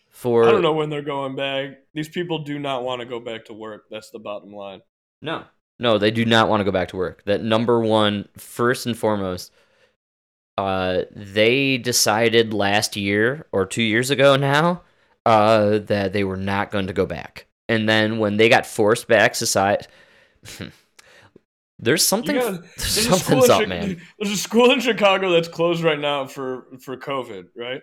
For 0.09 0.47
I 0.47 0.51
don't 0.51 0.63
know 0.63 0.73
when 0.73 0.89
they're 0.89 1.03
going 1.03 1.35
back. 1.35 1.77
These 1.93 2.09
people 2.09 2.39
do 2.39 2.57
not 2.57 2.83
want 2.83 3.01
to 3.01 3.05
go 3.05 3.19
back 3.19 3.45
to 3.45 3.53
work. 3.53 3.83
That's 3.91 4.09
the 4.09 4.19
bottom 4.19 4.51
line. 4.51 4.81
No. 5.21 5.43
No, 5.79 5.99
they 5.99 6.09
do 6.09 6.25
not 6.25 6.49
want 6.49 6.61
to 6.61 6.63
go 6.63 6.71
back 6.71 6.88
to 6.88 6.97
work. 6.97 7.23
That 7.25 7.43
number 7.43 7.79
one, 7.79 8.27
first 8.35 8.88
and 8.88 8.97
foremost, 8.97 9.51
uh, 10.57 11.03
they 11.15 11.77
decided 11.77 12.51
last 12.51 12.95
year 12.95 13.45
or 13.51 13.67
two 13.67 13.83
years 13.83 14.09
ago 14.09 14.35
now 14.38 14.81
uh, 15.27 15.77
that 15.77 16.13
they 16.13 16.23
were 16.23 16.38
not 16.38 16.71
going 16.71 16.88
to 16.88 16.93
go 16.93 17.05
back. 17.05 17.45
And 17.69 17.88
then 17.88 18.17
when 18.17 18.38
they 18.38 18.49
got 18.49 18.65
forced 18.65 19.07
back, 19.07 19.35
society. 19.35 19.85
there's 21.80 22.03
something. 22.05 22.36
Gotta- 22.36 22.63
there's 22.78 22.95
There's 22.95 23.07
a, 23.07 23.19
school 23.19 23.41
something's 23.41 23.45
in 23.45 23.51
up, 23.51 23.59
Chi- 23.61 23.65
man. 23.67 24.01
there's 24.19 24.32
a 24.34 24.38
school 24.38 24.71
in 24.71 24.80
Chicago 24.80 25.32
that's 25.32 25.47
closed 25.47 25.84
right 25.84 25.99
now 25.99 26.25
for 26.28 26.67
for 26.82 26.97
COVID. 26.97 27.45
Right? 27.55 27.82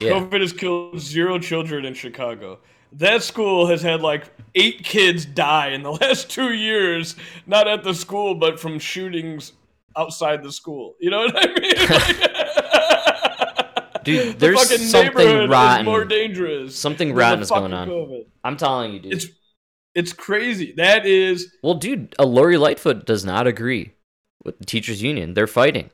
Yeah. 0.00 0.10
COVID 0.12 0.40
has 0.40 0.52
killed 0.52 0.98
zero 1.00 1.38
children 1.38 1.84
in 1.84 1.94
Chicago. 1.94 2.58
That 2.94 3.22
school 3.22 3.66
has 3.68 3.80
had 3.82 4.00
like 4.02 4.24
eight 4.54 4.82
kids 4.84 5.24
die 5.24 5.68
in 5.68 5.82
the 5.82 5.92
last 6.00 6.28
two 6.30 6.52
years, 6.52 7.16
not 7.46 7.68
at 7.68 7.84
the 7.84 7.94
school, 7.94 8.34
but 8.34 8.58
from 8.60 8.78
shootings 8.78 9.52
outside 9.96 10.42
the 10.42 10.50
school. 10.52 10.94
You 11.00 11.10
know 11.10 11.20
what 11.20 11.34
I 11.36 11.46
mean? 11.60 11.72
Dude, 14.04 14.32
The 14.32 14.38
there's 14.38 14.60
fucking 14.68 14.84
something 14.86 15.48
rotten. 15.48 15.84
more 15.86 16.04
dangerous. 16.04 16.74
Something 16.76 17.14
rotten 17.14 17.40
is 17.42 17.50
going 17.50 17.72
on. 17.72 17.88
COVID. 17.88 18.26
I'm 18.42 18.56
telling 18.56 18.92
you, 18.94 18.98
dude. 18.98 19.12
It's 19.12 19.26
it's 19.94 20.12
crazy. 20.12 20.72
That 20.76 21.06
is 21.06 21.52
Well, 21.62 21.74
dude, 21.74 22.14
uh, 22.18 22.24
Lori 22.26 22.56
Lightfoot 22.56 23.06
does 23.06 23.24
not 23.24 23.46
agree 23.46 23.92
with 24.44 24.58
the 24.58 24.64
teachers 24.64 25.02
union. 25.02 25.34
They're 25.34 25.46
fighting. 25.46 25.90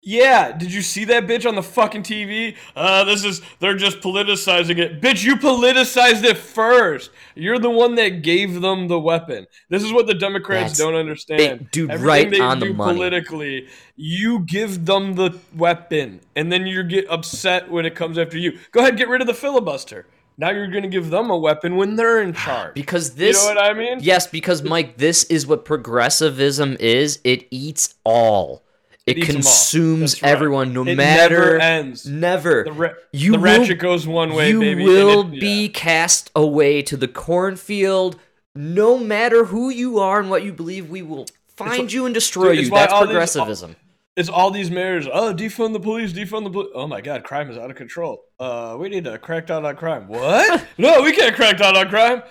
Yeah, 0.00 0.52
did 0.56 0.72
you 0.72 0.80
see 0.80 1.04
that 1.06 1.26
bitch 1.26 1.44
on 1.46 1.56
the 1.56 1.62
fucking 1.62 2.04
TV? 2.04 2.54
Uh, 2.76 3.02
this 3.02 3.24
is 3.24 3.42
they're 3.58 3.76
just 3.76 3.98
politicizing 4.00 4.78
it. 4.78 5.00
Bitch, 5.02 5.24
you 5.24 5.34
politicized 5.34 6.22
it 6.22 6.36
first. 6.38 7.10
You're 7.34 7.58
the 7.58 7.68
one 7.68 7.96
that 7.96 8.22
gave 8.22 8.60
them 8.60 8.86
the 8.86 8.98
weapon. 9.00 9.48
This 9.70 9.82
is 9.82 9.92
what 9.92 10.06
the 10.06 10.14
Democrats 10.14 10.70
That's 10.70 10.78
don't 10.78 10.94
understand. 10.94 11.38
big- 11.58 11.70
dude, 11.72 11.90
Everything 11.90 12.06
right 12.06 12.30
they 12.30 12.40
on 12.40 12.60
the 12.60 12.66
do 12.66 12.74
money. 12.74 12.94
politically, 12.94 13.66
you 13.96 14.40
give 14.46 14.86
them 14.86 15.16
the 15.16 15.36
weapon, 15.56 16.20
and 16.36 16.50
then 16.52 16.64
you 16.66 16.84
get 16.84 17.10
upset 17.10 17.68
when 17.68 17.84
it 17.84 17.96
comes 17.96 18.18
after 18.18 18.38
you. 18.38 18.56
Go 18.70 18.80
ahead, 18.80 18.96
get 18.96 19.08
rid 19.08 19.20
of 19.20 19.26
the 19.26 19.34
filibuster. 19.34 20.06
Now 20.38 20.50
you're 20.50 20.68
going 20.68 20.84
to 20.84 20.88
give 20.88 21.10
them 21.10 21.28
a 21.30 21.36
weapon 21.36 21.76
when 21.76 21.96
they're 21.96 22.22
in 22.22 22.32
charge. 22.44 22.74
Because 22.74 23.14
this, 23.16 23.36
you 23.36 23.48
know 23.54 23.54
what 23.60 23.64
I 23.70 23.74
mean? 23.74 23.98
Yes, 24.00 24.26
because 24.26 24.62
Mike, 24.62 24.96
this 24.96 25.24
is 25.24 25.46
what 25.46 25.64
progressivism 25.64 26.76
is. 26.80 27.18
It 27.24 27.46
eats 27.50 27.94
all. 28.04 28.62
It, 29.06 29.18
all. 29.18 29.24
consumes 29.24 30.22
right. 30.22 30.30
everyone, 30.30 30.72
no 30.74 30.82
It 30.86 30.94
matter. 30.96 31.34
never 31.34 31.58
ends. 31.60 32.06
Never. 32.06 32.64
The, 32.64 32.72
ra- 32.72 32.90
You 33.12 33.32
the 33.32 33.38
will- 33.38 33.44
ratchet 33.44 33.78
goes 33.78 34.06
one 34.06 34.32
way, 34.34 34.50
you 34.50 34.60
baby. 34.60 34.84
will 34.84 35.32
it- 35.32 35.40
be 35.40 35.64
yeah. 35.66 35.70
cast 35.72 36.30
away 36.36 36.82
to 36.82 36.96
the 36.96 37.08
cornfield, 37.08 38.18
no 38.54 38.98
matter 38.98 39.44
who 39.46 39.70
you 39.70 39.98
are 39.98 40.20
and 40.20 40.28
what 40.30 40.42
you 40.44 40.52
believe. 40.52 40.90
We 40.90 41.00
will 41.02 41.26
find 41.56 41.90
you 41.92 42.04
and 42.04 42.14
destroy 42.14 42.54
Dude, 42.54 42.64
you. 42.66 42.70
That's 42.70 42.92
all 42.92 43.00
these- 43.00 43.08
progressivism. 43.12 43.76
It's 44.18 44.28
all 44.28 44.50
these 44.50 44.68
mayors. 44.68 45.06
Oh, 45.06 45.32
defund 45.32 45.74
the 45.74 45.78
police, 45.80 46.12
defund 46.12 46.42
the 46.42 46.50
police. 46.50 46.70
Oh 46.74 46.88
my 46.88 47.00
God, 47.00 47.22
crime 47.22 47.48
is 47.50 47.56
out 47.56 47.70
of 47.70 47.76
control. 47.76 48.24
Uh, 48.40 48.76
we 48.76 48.88
need 48.88 49.04
to 49.04 49.16
crack 49.16 49.46
down 49.46 49.64
on 49.64 49.76
crime. 49.76 50.08
What? 50.08 50.66
no, 50.78 51.02
we 51.02 51.12
can't 51.12 51.36
crack 51.36 51.56
down 51.58 51.76
on 51.76 51.88
crime. 51.88 52.22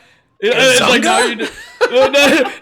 It- 0.41 0.53
it's 0.53 0.81
like 0.81 1.01
now 1.01 1.19
you, 1.25 1.35
just, 1.37 1.53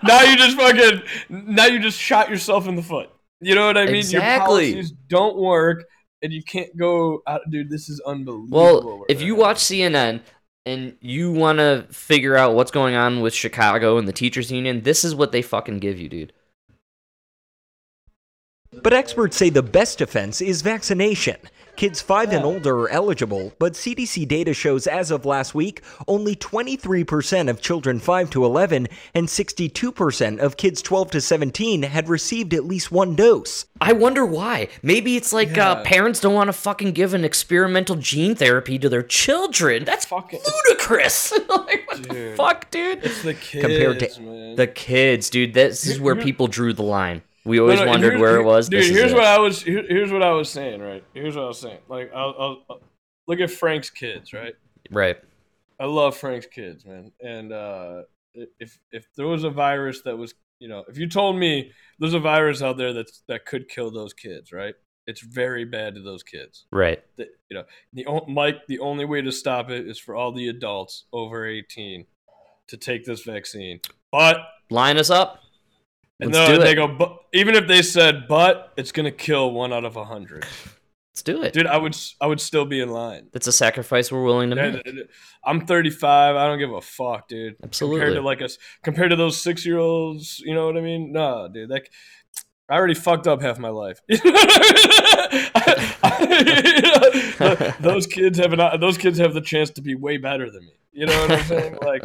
now 0.04 0.22
you 0.22 0.38
just 0.38 0.56
fucking 0.56 1.02
now 1.30 1.66
you 1.66 1.80
just 1.80 2.00
shot 2.00 2.30
yourself 2.30 2.68
in 2.68 2.76
the 2.76 2.84
foot. 2.84 3.10
You 3.42 3.56
know 3.56 3.66
what 3.66 3.78
I 3.78 3.88
mean? 3.88 3.96
Exactly. 3.96 4.66
Your 4.68 4.76
policies 4.76 4.92
don't 5.10 5.38
work, 5.38 5.86
and 6.22 6.32
you 6.32 6.44
can't 6.44 6.78
go. 6.78 7.24
Out, 7.26 7.42
dude, 7.50 7.72
this 7.72 7.90
is 7.90 8.00
unbelievable. 8.06 8.50
Well, 8.52 9.06
if 9.10 9.24
you 9.24 9.34
at. 9.34 9.40
watch 9.40 9.58
CNN 9.58 10.22
and 10.68 10.96
you 11.02 11.32
want 11.32 11.58
to 11.58 11.88
figure 11.90 12.38
out 12.38 12.54
what's 12.54 12.72
going 12.72 12.94
on 12.94 13.22
with 13.22 13.34
Chicago 13.34 13.98
and 13.98 14.08
the 14.08 14.14
teachers 14.14 14.52
union, 14.52 14.82
this 14.82 15.04
is 15.04 15.16
what 15.16 15.32
they 15.32 15.42
fucking 15.42 15.80
give 15.80 16.00
you, 16.00 16.10
dude. 16.10 16.32
But 18.84 18.94
experts 18.94 19.38
say 19.38 19.50
the 19.50 19.64
best 19.64 19.98
defense 20.00 20.42
is 20.42 20.62
vaccination. 20.62 21.38
Kids 21.76 22.00
5 22.00 22.32
and 22.32 22.46
older 22.46 22.84
are 22.84 22.90
eligible, 22.90 23.52
but 23.60 23.74
CDC 23.74 24.26
data 24.30 24.54
shows 24.54 24.88
as 24.88 25.12
of 25.12 25.26
last 25.26 25.54
week, 25.54 25.82
only 26.08 26.34
23% 26.34 27.50
of 27.50 27.62
children 27.62 28.00
5 28.00 28.30
to 28.30 28.46
11 28.46 28.88
and 29.14 29.28
62% 29.28 30.40
of 30.40 30.56
kids 30.56 30.82
12 30.82 31.12
to 31.12 31.20
17 31.20 31.84
had 31.84 32.08
received 32.08 32.54
at 32.54 32.64
least 32.64 32.94
one 32.94 33.14
dose. 33.14 33.66
I 33.82 33.92
wonder 33.92 34.26
why. 34.26 34.70
Maybe 34.84 35.18
it's 35.18 35.34
like 35.34 35.58
uh, 35.58 35.84
parents 35.84 36.22
don't 36.22 36.34
want 36.34 36.48
to 36.48 36.54
fucking 36.54 36.94
give 36.94 37.14
an 37.14 37.26
experimental 37.26 37.98
gene 37.98 38.36
therapy 38.36 38.80
to 38.80 38.88
their 38.88 39.04
children. 39.04 39.84
That's 39.84 40.06
Fucking- 40.06 40.40
ludicrous. 40.68 41.32
like, 41.50 41.84
what 41.88 42.04
the 42.04 42.34
fuck, 42.38 42.72
dude? 42.72 43.04
it's 43.04 43.22
the 43.22 43.34
kids, 43.34 43.66
Compared 43.66 44.00
to 44.00 44.22
man. 44.22 44.56
The 44.56 44.68
kids, 44.68 45.30
dude. 45.30 45.54
This 45.54 45.86
is 45.86 46.00
where 46.00 46.16
people 46.16 46.48
drew 46.48 46.72
the 46.72 46.84
line. 46.84 47.22
We 47.46 47.60
always 47.60 47.80
no, 47.80 47.86
wondered 47.86 48.20
where 48.20 48.38
it 48.38 48.44
was. 48.44 48.70
Dude, 48.70 48.84
here's 48.84 49.12
it. 49.12 49.16
what 49.16 49.24
I 49.24 49.38
was. 49.40 49.62
Here, 49.62 49.86
here's 49.88 50.12
what 50.12 50.24
I 50.24 50.32
was 50.32 50.50
saying. 50.50 50.82
Right. 50.82 51.04
Here's 51.14 51.36
what 51.36 51.46
I 51.46 51.48
was 51.48 51.60
saying. 51.60 51.80
Like, 51.88 52.12
I'll, 52.14 52.36
I'll, 52.38 52.64
I'll- 52.70 52.82
look 53.28 53.40
at 53.40 53.52
Frank's 53.52 53.90
kids. 53.90 54.34
Right. 54.34 54.56
Right. 54.92 55.18
I 55.80 55.86
love 55.86 56.18
Frank's 56.18 56.48
kids, 56.48 56.86
man. 56.86 57.12
And 57.22 57.52
uh, 57.54 58.04
if 58.60 58.80
if 58.92 59.08
there 59.16 59.28
was 59.28 59.44
a 59.44 59.50
virus 59.50 60.02
that 60.02 60.18
was, 60.18 60.34
you 60.60 60.68
know, 60.68 60.84
if 60.88 60.98
you 60.98 61.08
told 61.08 61.38
me 61.38 61.72
there's 62.00 62.14
a 62.14 62.20
virus 62.20 62.62
out 62.62 62.78
there 62.78 62.94
that's 62.94 63.22
that 63.28 63.46
could 63.46 63.70
kill 63.70 63.92
those 63.92 64.14
kids, 64.14 64.52
right? 64.52 64.74
It's 65.08 65.22
very 65.22 65.66
bad 65.66 65.94
to 65.96 66.02
those 66.02 66.24
kids. 66.24 66.66
Right. 66.72 67.04
The, 67.18 67.28
you 67.50 67.58
know, 67.58 67.64
the 67.94 68.32
Mike. 68.32 68.66
The 68.68 68.80
only 68.80 69.06
way 69.06 69.22
to 69.22 69.32
stop 69.32 69.70
it 69.70 69.88
is 69.88 70.00
for 70.00 70.16
all 70.16 70.32
the 70.32 70.48
adults 70.48 71.06
over 71.14 71.46
18 71.46 72.06
to 72.70 72.78
take 72.78 73.06
this 73.06 73.24
vaccine. 73.24 73.80
But 74.12 74.38
Line 74.72 74.98
us 74.98 75.12
up. 75.12 75.42
And 76.20 76.32
do 76.32 76.58
they 76.58 76.72
it. 76.72 76.76
go, 76.76 76.88
but 76.88 77.20
even 77.34 77.56
if 77.56 77.68
they 77.68 77.82
said, 77.82 78.28
but 78.28 78.74
it's 78.78 78.92
gonna 78.92 79.12
kill 79.12 79.52
one 79.52 79.74
out 79.74 79.86
of 79.86 79.96
a 79.96 80.06
hundred. 80.06 80.46
Let's 81.16 81.24
do 81.24 81.44
it. 81.44 81.54
Dude, 81.54 81.68
I 81.68 81.78
would 81.78 81.96
I 82.20 82.28
would 82.28 82.42
still 82.42 82.66
be 82.66 82.82
in 82.82 82.90
line. 82.90 83.28
That's 83.32 83.48
a 83.48 83.52
sacrifice 83.54 84.12
we're 84.12 84.24
willing 84.24 84.50
to 84.50 84.56
make. 84.56 84.84
I'm 85.46 85.66
35. 85.66 86.36
I 86.36 86.48
don't 86.48 86.60
give 86.60 86.74
a 86.74 86.82
fuck, 86.82 87.30
dude. 87.30 87.56
Absolutely. 87.64 88.00
Compared 88.00 88.16
to 88.16 88.22
like 88.22 88.42
us, 88.42 88.58
compared 88.84 89.12
to 89.12 89.16
those 89.16 89.42
six 89.42 89.66
year 89.66 89.78
olds, 89.78 90.40
you 90.40 90.54
know 90.54 90.66
what 90.66 90.76
I 90.76 90.82
mean? 90.82 91.14
Nah, 91.14 91.48
dude. 91.48 91.70
That 91.70 91.88
I 92.68 92.76
already 92.76 92.96
fucked 92.96 93.28
up 93.28 93.42
half 93.42 93.60
my 93.60 93.70
life. 93.70 94.02
You 94.10 94.18
know 94.24 94.32
what 94.32 94.50
I 96.04 97.66
mean? 97.66 97.74
those 97.80 98.08
kids 98.08 98.38
have 98.38 98.54
an, 98.54 98.80
those 98.80 98.98
kids 98.98 99.18
have 99.20 99.34
the 99.34 99.42
chance 99.42 99.70
to 99.72 99.82
be 99.82 99.96
way 99.96 100.18
better 100.18 100.50
than 100.50 100.66
me. 100.66 100.74
You 100.92 101.06
know 101.06 101.22
what 101.22 101.32
I'm 101.32 101.44
saying? 101.46 101.78
Like, 101.82 102.04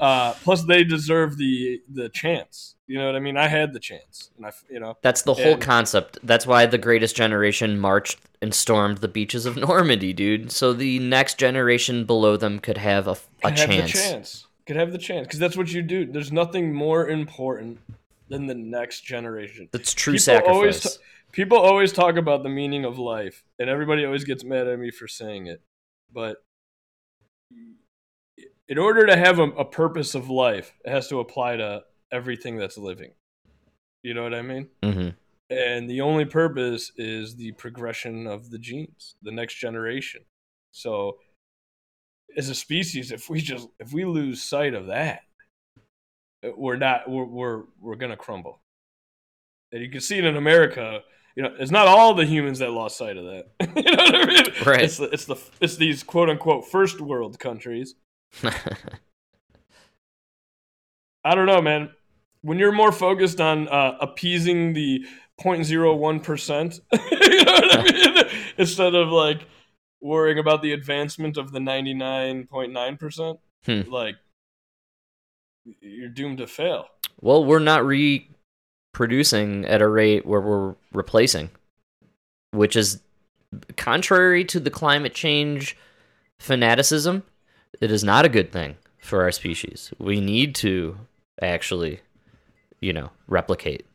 uh, 0.00 0.32
plus 0.42 0.64
they 0.64 0.82
deserve 0.84 1.36
the 1.36 1.80
the 1.92 2.08
chance. 2.08 2.74
You 2.86 2.98
know 2.98 3.06
what 3.06 3.14
I 3.14 3.20
mean? 3.20 3.36
I 3.36 3.46
had 3.46 3.72
the 3.72 3.78
chance, 3.78 4.30
and 4.36 4.44
I, 4.46 4.50
you 4.68 4.80
know, 4.80 4.96
That's 5.02 5.22
the 5.22 5.34
whole 5.34 5.52
And- 5.52 5.62
concept. 5.62 6.18
That's 6.24 6.44
why 6.46 6.66
the 6.66 6.78
greatest 6.78 7.14
generation 7.14 7.78
marched 7.78 8.18
and 8.42 8.52
stormed 8.52 8.98
the 8.98 9.06
beaches 9.08 9.46
of 9.46 9.56
Normandy, 9.68 10.12
dude. 10.12 10.50
So 10.50 10.72
the 10.72 10.98
next 10.98 11.38
generation 11.38 12.04
below 12.04 12.36
them 12.36 12.58
could 12.58 12.78
have 12.78 13.06
a, 13.06 13.12
a 13.12 13.16
could 13.50 13.58
have 13.58 13.68
chance. 13.70 13.92
the 13.92 13.98
chance. 13.98 14.46
Could 14.66 14.76
have 14.76 14.90
the 14.92 14.98
chance 14.98 15.26
because 15.26 15.38
that's 15.38 15.56
what 15.56 15.72
you 15.72 15.82
do. 15.82 16.04
There's 16.06 16.32
nothing 16.32 16.72
more 16.74 17.08
important 17.08 17.78
than 18.28 18.46
the 18.46 18.54
next 18.54 19.00
generation. 19.02 19.68
That's 19.72 19.92
true 19.92 20.14
People 20.14 20.42
always 20.48 20.76
sacrifice. 20.76 20.98
people 21.32 21.58
always 21.58 21.92
talk 21.92 22.16
about 22.16 22.42
the 22.42 22.48
meaning 22.48 22.84
of 22.84 22.98
life, 22.98 23.44
and 23.58 23.68
everybody 23.70 24.04
always 24.04 24.24
gets 24.24 24.42
mad 24.44 24.66
at 24.68 24.78
me 24.78 24.90
for 24.90 25.06
saying 25.08 25.46
it. 25.46 25.60
But 26.12 26.38
in 28.70 28.78
order 28.78 29.04
to 29.06 29.16
have 29.16 29.38
a, 29.38 29.48
a 29.50 29.64
purpose 29.66 30.14
of 30.14 30.30
life, 30.30 30.72
it 30.86 30.90
has 30.90 31.08
to 31.08 31.20
apply 31.20 31.56
to 31.56 31.82
everything 32.10 32.56
that's 32.56 32.78
living. 32.78 33.12
You 34.02 34.14
know 34.14 34.22
what 34.22 34.32
I 34.34 34.40
mean? 34.42 34.68
hmm 34.82 35.08
and 35.52 35.90
the 35.90 36.00
only 36.00 36.24
purpose 36.24 36.92
is 36.96 37.34
the 37.34 37.50
progression 37.52 38.28
of 38.28 38.50
the 38.50 38.58
genes 38.58 39.16
the 39.20 39.32
next 39.32 39.54
generation 39.56 40.20
so 40.70 41.18
as 42.36 42.48
a 42.48 42.54
species 42.54 43.10
if 43.10 43.28
we 43.28 43.40
just 43.40 43.66
if 43.80 43.92
we 43.92 44.04
lose 44.04 44.40
sight 44.40 44.74
of 44.74 44.86
that 44.86 45.22
we're 46.56 46.76
not 46.76 47.10
we're 47.10 47.24
we're, 47.24 47.62
we're 47.80 47.96
gonna 47.96 48.16
crumble 48.16 48.62
and 49.72 49.82
you 49.82 49.90
can 49.90 50.00
see 50.00 50.18
it 50.18 50.24
in 50.24 50.36
america 50.36 51.00
you 51.36 51.42
know 51.42 51.50
it's 51.58 51.72
not 51.72 51.88
all 51.88 52.14
the 52.14 52.24
humans 52.24 52.60
that 52.60 52.70
lost 52.70 52.96
sight 52.96 53.16
of 53.16 53.24
that 53.24 53.46
you 53.76 53.82
know 53.96 54.04
what 54.04 54.14
i 54.14 54.26
mean 54.26 54.44
Right. 54.64 54.82
it's 54.82 54.98
the, 54.98 55.04
it's 55.10 55.24
the 55.24 55.36
it's 55.60 55.76
these 55.76 56.04
quote 56.04 56.30
unquote 56.30 56.68
first 56.68 57.00
world 57.00 57.40
countries 57.40 57.96
I 61.24 61.34
don't 61.34 61.46
know, 61.46 61.60
man. 61.60 61.90
When 62.42 62.58
you're 62.58 62.72
more 62.72 62.92
focused 62.92 63.40
on 63.40 63.68
uh, 63.68 63.96
appeasing 64.00 64.72
the 64.72 65.04
0.01%, 65.40 66.80
you 66.92 67.44
know 67.44 67.52
what 67.52 67.78
I 67.78 67.82
mean? 68.14 68.24
Instead 68.56 68.94
of 68.94 69.08
like 69.08 69.46
worrying 70.00 70.38
about 70.38 70.62
the 70.62 70.72
advancement 70.72 71.36
of 71.36 71.52
the 71.52 71.58
99.9%, 71.58 73.38
Hmm. 73.66 73.82
like 73.90 74.16
you're 75.82 76.08
doomed 76.08 76.38
to 76.38 76.46
fail. 76.46 76.86
well, 77.20 77.44
we're 77.44 77.58
not 77.58 77.84
reproducing 77.84 79.66
at 79.66 79.82
a 79.82 79.86
rate 79.88 80.24
where 80.24 80.40
we're 80.40 80.74
replacing, 80.94 81.50
which 82.52 82.74
is 82.74 83.02
contrary 83.76 84.46
to 84.46 84.58
the 84.58 84.70
climate 84.70 85.12
change 85.12 85.76
fanaticism. 86.38 87.22
It 87.80 87.90
is 87.90 88.04
not 88.04 88.24
a 88.24 88.28
good 88.28 88.52
thing 88.52 88.76
for 89.00 89.22
our 89.22 89.32
species. 89.32 89.92
We 89.98 90.20
need 90.20 90.54
to 90.56 90.98
actually, 91.40 92.00
you 92.80 92.92
know, 92.92 93.10
replicate. 93.26 93.86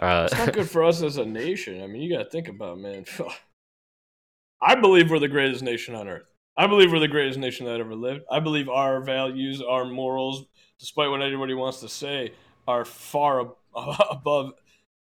Uh, 0.00 0.28
It's 0.30 0.38
not 0.38 0.52
good 0.52 0.68
for 0.70 0.84
us 0.84 1.02
as 1.02 1.16
a 1.16 1.24
nation. 1.24 1.82
I 1.82 1.86
mean, 1.86 2.02
you 2.02 2.16
got 2.16 2.24
to 2.24 2.30
think 2.30 2.48
about, 2.48 2.78
it, 2.78 2.80
man. 2.80 3.04
I 4.62 4.74
believe 4.74 5.10
we're 5.10 5.18
the 5.20 5.28
greatest 5.28 5.62
nation 5.62 5.94
on 5.94 6.08
earth. 6.08 6.24
I 6.56 6.66
believe 6.66 6.90
we're 6.90 6.98
the 6.98 7.06
greatest 7.08 7.38
nation 7.38 7.66
that 7.66 7.78
ever 7.78 7.94
lived. 7.94 8.22
I 8.30 8.40
believe 8.40 8.68
our 8.68 9.00
values, 9.00 9.62
our 9.62 9.84
morals, 9.84 10.44
despite 10.80 11.10
what 11.10 11.22
anybody 11.22 11.54
wants 11.54 11.80
to 11.80 11.88
say, 11.88 12.32
are 12.66 12.84
far 12.84 13.40
ab- 13.42 13.54
above 14.10 14.52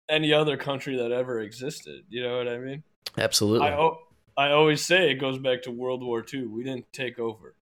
any 0.09 0.32
other 0.32 0.57
country 0.57 0.97
that 0.97 1.12
ever 1.12 1.41
existed. 1.41 2.03
You 2.09 2.24
know 2.24 2.39
what 2.39 2.49
I 2.49 2.59
mean? 2.59 2.82
absolutely. 3.16 3.68
I, 3.68 3.76
o- 3.78 3.99
I 4.37 4.51
always 4.51 4.85
say 4.85 5.11
it 5.12 5.20
goes 5.20 5.39
back 5.39 5.62
to 5.62 5.70
World 5.70 6.03
War 6.03 6.24
II. 6.32 6.47
We 6.47 6.64
didn't 6.64 6.93
take 6.93 7.20
over. 7.20 7.55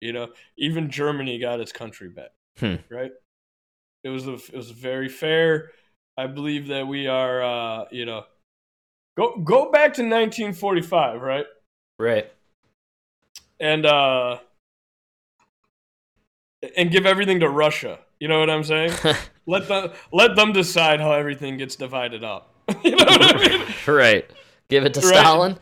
You 0.00 0.12
know, 0.12 0.28
even 0.56 0.90
Germany 0.90 1.38
got 1.38 1.60
its 1.60 1.72
country 1.72 2.08
back. 2.08 2.30
Hmm. 2.58 2.76
Right? 2.90 3.12
It 4.02 4.08
was 4.08 4.26
a, 4.26 4.34
it 4.34 4.54
was 4.54 4.70
very 4.70 5.08
fair. 5.08 5.70
I 6.16 6.26
believe 6.26 6.68
that 6.68 6.86
we 6.86 7.06
are. 7.06 7.42
Uh, 7.42 7.84
you 7.90 8.06
know, 8.06 8.24
go 9.16 9.36
go 9.36 9.70
back 9.70 9.94
to 9.94 10.02
1945, 10.02 11.20
right? 11.20 11.46
right. 11.98 12.30
And 13.58 13.84
uh, 13.84 14.38
and 16.76 16.90
give 16.90 17.06
everything 17.06 17.40
to 17.40 17.48
Russia. 17.48 17.98
You 18.18 18.28
know 18.28 18.40
what 18.40 18.50
I'm 18.50 18.64
saying? 18.64 18.92
let 19.46 19.68
them 19.68 19.90
let 20.12 20.36
them 20.36 20.52
decide 20.52 21.00
how 21.00 21.12
everything 21.12 21.56
gets 21.56 21.76
divided 21.76 22.24
up. 22.24 22.54
you 22.84 22.92
know 22.92 23.04
what 23.04 23.36
I 23.36 23.48
mean? 23.48 23.66
right. 23.86 24.30
Give 24.68 24.84
it 24.84 24.94
to 24.94 25.00
Right. 25.00 25.08
Stalin. 25.08 25.58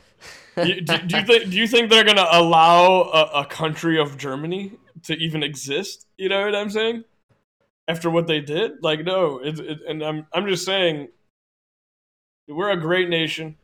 Do, 0.64 0.80
do 0.80 1.16
you 1.16 1.24
think 1.24 1.50
do 1.50 1.56
you 1.56 1.66
think 1.66 1.90
they're 1.90 2.04
gonna 2.04 2.26
allow 2.30 3.02
a, 3.02 3.40
a 3.40 3.46
country 3.46 3.98
of 3.98 4.16
Germany 4.16 4.72
to 5.04 5.14
even 5.14 5.42
exist? 5.42 6.06
You 6.16 6.28
know 6.28 6.44
what 6.44 6.54
I'm 6.54 6.70
saying? 6.70 7.04
After 7.86 8.10
what 8.10 8.26
they 8.26 8.40
did, 8.40 8.82
like 8.82 9.04
no, 9.04 9.38
it, 9.38 9.58
it, 9.58 9.78
and 9.88 10.02
I'm 10.02 10.26
I'm 10.32 10.46
just 10.46 10.64
saying, 10.64 11.08
we're 12.46 12.70
a 12.70 12.80
great 12.80 13.08
nation, 13.08 13.56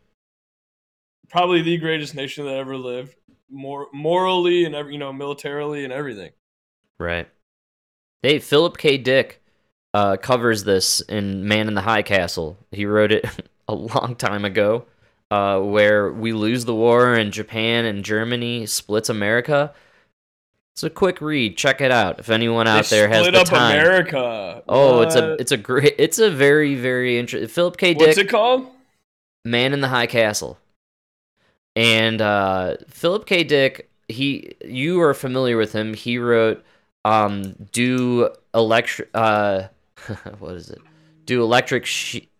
probably 1.29 1.63
the 1.63 1.77
greatest 1.79 2.15
nation 2.15 2.47
that 2.47 2.55
ever 2.57 2.77
lived. 2.77 3.17
more 3.51 3.89
morally 3.93 4.65
and 4.65 4.75
every, 4.75 4.93
you 4.93 4.99
know 4.99 5.13
militarily 5.13 5.85
and 5.85 5.93
everything. 5.93 6.31
Right. 6.99 7.29
Hey, 8.23 8.39
Philip 8.39 8.79
K. 8.79 8.97
Dick 8.97 9.43
uh, 9.93 10.17
covers 10.17 10.65
this 10.65 11.01
in 11.03 11.47
Man 11.47 11.69
in 11.69 11.75
the 11.75 11.83
High 11.83 12.03
Castle. 12.03 12.59
He 12.71 12.87
wrote 12.87 13.13
it 13.13 13.27
a 13.69 13.75
long 13.75 14.17
time 14.17 14.45
ago, 14.45 14.87
uh, 15.35 15.59
where 15.61 16.13
we 16.13 16.33
lose 16.33 16.65
the 16.65 16.75
war 16.75 17.15
and 17.15 17.33
Japan 17.33 17.85
and 17.85 18.05
Germany 18.05 18.67
splits 18.67 19.09
America. 19.09 19.75
It's 20.75 20.85
a 20.85 20.91
quick 20.91 21.21
read. 21.21 21.57
Check 21.57 21.81
it 21.81 21.91
out 21.91 22.21
if 22.21 22.31
anyone 22.31 22.69
out 22.69 22.85
They 22.85 22.97
there 22.97 23.09
has 23.09 23.19
split 23.27 23.35
the 23.35 23.41
up 23.41 23.47
time. 23.47 23.79
America. 23.79 24.63
Oh, 24.69 25.03
it's 25.03 25.17
a 25.17 25.35
it's 25.35 25.53
a 25.53 25.57
great 25.57 25.95
it's 25.99 26.19
a 26.19 26.31
very 26.31 26.75
very 26.77 27.19
interesting. 27.19 27.49
Philip 27.49 27.77
K. 27.77 27.95
what's 27.95 28.15
Dick, 28.15 28.27
it 28.27 28.31
called? 28.31 28.69
Man 29.45 29.73
in 29.73 29.81
the 29.81 29.89
High 29.89 30.07
Castle, 30.07 30.59
and 31.77 32.21
uh, 32.21 32.77
Philip 32.89 33.27
K. 33.27 33.45
Dick. 33.45 33.91
He, 34.07 34.55
you 34.63 35.01
are 35.01 35.15
familiar 35.15 35.57
with 35.57 35.73
him. 35.73 35.95
He 35.95 36.19
wrote, 36.19 36.63
um, 37.05 37.55
"Do 37.73 38.31
electric, 38.55 39.09
uh, 39.15 39.69
what 40.39 40.55
is 40.55 40.71
it? 40.71 40.81
Do 41.25 41.43
electric 41.43 41.87
sheep? 41.87 42.31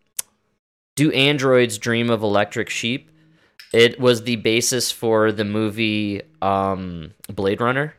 Do 0.95 1.11
androids 1.11 1.77
dream 1.77 2.09
of 2.09 2.23
electric 2.23 2.69
sheep?" 2.69 3.09
It 3.73 3.99
was 3.99 4.23
the 4.23 4.37
basis 4.37 4.91
for 4.91 5.31
the 5.31 5.43
movie 5.43 6.21
um, 6.41 7.13
Blade 7.27 7.59
Runner. 7.59 7.95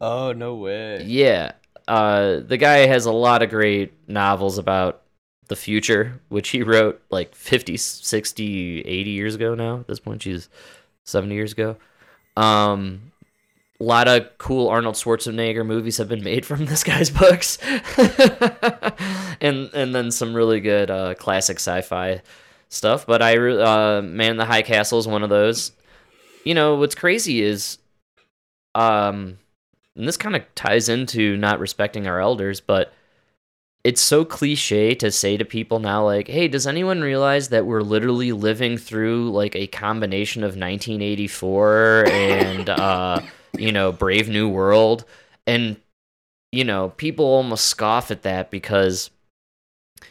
Oh 0.00 0.32
no 0.32 0.54
way. 0.56 1.04
Yeah. 1.04 1.52
Uh, 1.86 2.40
the 2.40 2.56
guy 2.56 2.86
has 2.86 3.06
a 3.06 3.12
lot 3.12 3.42
of 3.42 3.50
great 3.50 3.92
novels 4.08 4.58
about 4.58 5.02
the 5.48 5.56
future, 5.56 6.20
which 6.28 6.50
he 6.50 6.62
wrote 6.62 7.02
like 7.10 7.34
50, 7.34 7.76
60, 7.76 8.80
80 8.80 9.10
years 9.10 9.34
ago 9.34 9.54
now. 9.54 9.80
At 9.80 9.88
this 9.88 10.00
point, 10.00 10.22
she's 10.22 10.48
70 11.04 11.34
years 11.34 11.52
ago. 11.52 11.76
Um, 12.36 13.09
a 13.80 13.84
lot 13.84 14.08
of 14.08 14.28
cool 14.38 14.68
Arnold 14.68 14.94
Schwarzenegger 14.94 15.64
movies 15.64 15.96
have 15.96 16.08
been 16.08 16.22
made 16.22 16.44
from 16.44 16.64
this 16.66 16.84
guy's 16.84 17.10
books. 17.10 17.58
and 19.40 19.70
and 19.72 19.94
then 19.94 20.10
some 20.10 20.34
really 20.34 20.60
good 20.60 20.90
uh, 20.90 21.14
classic 21.14 21.56
sci-fi 21.56 22.22
stuff. 22.68 23.06
But 23.06 23.22
I, 23.22 23.36
uh, 23.36 24.02
Man 24.02 24.36
the 24.36 24.44
High 24.44 24.62
Castle 24.62 24.98
is 24.98 25.08
one 25.08 25.22
of 25.22 25.30
those. 25.30 25.72
You 26.44 26.54
know, 26.54 26.76
what's 26.76 26.94
crazy 26.94 27.42
is 27.42 27.78
um 28.74 29.38
and 29.96 30.06
this 30.06 30.16
kind 30.16 30.36
of 30.36 30.42
ties 30.54 30.88
into 30.88 31.36
not 31.36 31.58
respecting 31.58 32.06
our 32.06 32.20
elders, 32.20 32.60
but 32.60 32.92
it's 33.82 34.00
so 34.00 34.24
cliche 34.24 34.94
to 34.94 35.10
say 35.10 35.36
to 35.36 35.44
people 35.44 35.78
now 35.80 36.04
like, 36.04 36.28
"Hey, 36.28 36.48
does 36.48 36.66
anyone 36.66 37.00
realize 37.00 37.48
that 37.48 37.66
we're 37.66 37.80
literally 37.80 38.32
living 38.32 38.76
through 38.76 39.30
like 39.32 39.56
a 39.56 39.66
combination 39.66 40.42
of 40.42 40.50
1984 40.50 42.06
and 42.08 42.68
uh, 42.68 43.20
you 43.56 43.72
know, 43.72 43.92
Brave 43.92 44.28
New 44.28 44.48
World?" 44.48 45.04
And 45.46 45.76
you 46.52 46.64
know, 46.64 46.90
people 46.96 47.24
almost 47.24 47.66
scoff 47.66 48.10
at 48.10 48.22
that 48.22 48.50
because 48.50 49.10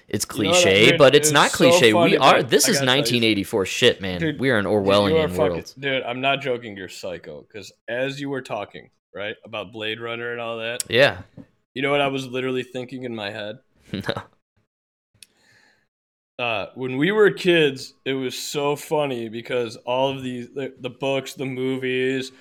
it's 0.08 0.26
You 0.36 0.44
know 0.44 0.52
cliche, 0.52 0.98
but 0.98 1.16
it's 1.16 1.28
it's 1.30 1.34
not 1.34 1.52
so 1.52 1.58
cliche. 1.58 1.92
funny, 1.92 2.12
we 2.12 2.18
are 2.18 2.42
this 2.44 2.68
is 2.68 2.78
gotta 2.78 2.86
tell 2.86 2.96
you- 2.96 3.02
1984 3.02 3.66
shit, 3.66 4.02
man. 4.02 4.20
Dude, 4.20 4.40
we 4.40 4.50
are 4.50 4.58
an 4.58 4.66
Dude, 4.66 4.74
are 4.74 4.82
Orwellian 4.82 5.30
fucking- 5.30 5.38
world. 5.54 5.74
Dude, 5.80 6.04
I'm 6.04 6.22
not 6.22 6.42
joking. 6.42 6.78
You're 6.78 6.88
psycho. 6.90 7.42
Because 7.42 7.72
as 7.88 8.22
you 8.22 8.30
were 8.30 8.42
talking, 8.42 8.90
right, 9.14 9.36
about 9.46 9.72
Blade 9.72 10.00
Runner 10.00 10.32
and 10.32 10.40
all 10.40 10.58
that, 10.60 10.84
Yeah. 10.90 11.22
you 11.74 11.82
know 11.82 11.92
what 11.92 12.02
I 12.02 12.08
was 12.08 12.26
literally 12.28 12.64
thinking 12.64 13.04
in 13.04 13.16
my 13.16 13.32
head? 13.32 13.60
no. 13.92 14.02
uh, 16.44 16.68
when 16.76 16.98
we 16.98 17.12
were 17.12 17.32
kids, 17.32 17.94
it 18.06 18.14
was 18.14 18.38
so 18.38 18.76
funny 18.76 19.28
because 19.30 19.76
all 19.78 20.10
of 20.16 20.24
these 20.24 20.50
the, 20.54 20.74
the 20.80 20.90
books, 20.90 21.34
the 21.34 21.46
movies, 21.46 22.32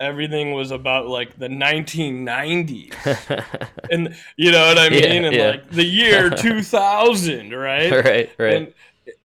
everything 0.00 0.52
was 0.52 0.70
about 0.70 1.06
like 1.08 1.38
the 1.38 1.48
1990s, 1.48 2.92
and 3.90 4.14
you 4.36 4.50
know 4.52 4.66
what 4.68 4.78
I 4.78 4.88
Yeah, 4.88 4.90
mean, 4.90 5.24
and 5.24 5.36
yeah. 5.36 5.52
like 5.52 5.70
the 5.70 5.84
year 5.84 6.30
2000, 6.34 7.52
right? 7.52 8.00
right, 8.04 8.30
right. 8.38 8.64
And 8.64 8.74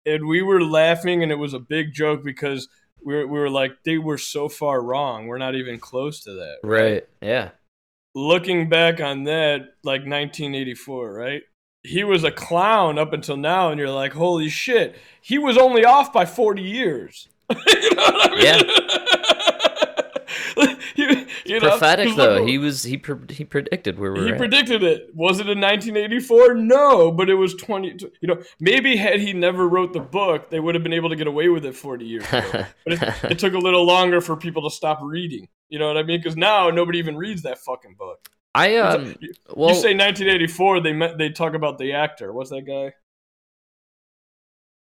and 0.05 0.27
we 0.27 0.41
were 0.41 0.63
laughing, 0.63 1.23
and 1.23 1.31
it 1.31 1.35
was 1.37 1.53
a 1.53 1.59
big 1.59 1.93
joke 1.93 2.23
because 2.23 2.67
we 3.05 3.15
were, 3.15 3.27
we 3.27 3.39
were 3.39 3.49
like 3.49 3.73
they 3.85 3.97
were 3.97 4.17
so 4.17 4.49
far 4.49 4.81
wrong. 4.81 5.27
We're 5.27 5.37
not 5.39 5.55
even 5.55 5.79
close 5.79 6.21
to 6.23 6.33
that, 6.33 6.57
right. 6.63 7.07
Yeah. 7.21 7.51
looking 8.15 8.69
back 8.69 8.99
on 8.99 9.23
that, 9.25 9.61
like 9.83 10.05
1984, 10.05 11.13
right? 11.13 11.43
He 11.83 12.03
was 12.03 12.23
a 12.23 12.31
clown 12.31 12.97
up 12.99 13.13
until 13.13 13.37
now, 13.37 13.69
and 13.69 13.79
you're 13.79 13.89
like, 13.91 14.13
holy 14.13 14.49
shit, 14.49 14.95
he 15.21 15.37
was 15.37 15.57
only 15.57 15.85
off 15.85 16.11
by 16.11 16.25
40 16.25 16.61
years. 16.63 17.29
you 17.67 17.95
know 17.95 18.03
what 18.03 18.31
I 18.33 18.35
mean? 18.35 18.65
You, 21.47 21.59
know, 21.59 21.69
prophetic 21.69 22.07
look 22.09 22.17
though. 22.17 22.45
He 22.45 22.57
was 22.57 22.83
he 22.83 22.97
pre- 22.97 23.33
he 23.33 23.43
predicted 23.43 23.99
where 23.99 24.13
we're 24.13 24.25
he 24.25 24.31
at. 24.31 24.37
predicted 24.37 24.83
it. 24.83 25.09
Was 25.13 25.39
it 25.39 25.49
in 25.49 25.59
1984? 25.59 26.55
No, 26.55 27.11
but 27.11 27.29
it 27.29 27.35
was 27.35 27.55
20. 27.55 27.97
You 28.21 28.27
know, 28.27 28.41
maybe 28.59 28.95
had 28.95 29.19
he 29.19 29.33
never 29.33 29.67
wrote 29.67 29.93
the 29.93 29.99
book, 29.99 30.49
they 30.49 30.59
would 30.59 30.75
have 30.75 30.83
been 30.83 30.93
able 30.93 31.09
to 31.09 31.15
get 31.15 31.27
away 31.27 31.49
with 31.49 31.65
it 31.65 31.75
40 31.75 32.05
years 32.05 32.27
ago. 32.27 32.65
but 32.85 32.93
it, 32.93 33.01
it 33.31 33.39
took 33.39 33.53
a 33.53 33.59
little 33.59 33.85
longer 33.85 34.21
for 34.21 34.35
people 34.35 34.69
to 34.69 34.75
stop 34.75 34.99
reading. 35.01 35.47
You 35.69 35.79
know 35.79 35.87
what 35.87 35.97
I 35.97 36.03
mean? 36.03 36.19
Because 36.19 36.37
now 36.37 36.69
nobody 36.69 36.99
even 36.99 37.17
reads 37.17 37.43
that 37.43 37.57
fucking 37.59 37.95
book. 37.97 38.29
I 38.55 38.77
um 38.77 39.15
you, 39.19 39.33
well 39.55 39.69
you 39.69 39.75
say 39.75 39.93
1984, 39.93 40.81
they 40.81 40.93
met, 40.93 41.17
they 41.17 41.29
talk 41.29 41.53
about 41.53 41.77
the 41.77 41.93
actor. 41.93 42.33
What's 42.33 42.49
that 42.49 42.61
guy? 42.61 42.93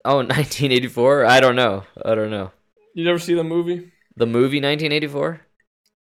oh 0.04 0.16
1984. 0.24 1.24
I 1.26 1.40
don't 1.40 1.56
know. 1.56 1.84
I 2.04 2.14
don't 2.14 2.30
know. 2.30 2.52
You 2.94 3.04
never 3.04 3.18
see 3.18 3.34
the 3.34 3.44
movie? 3.44 3.92
The 4.16 4.26
movie 4.26 4.60
1984. 4.60 5.40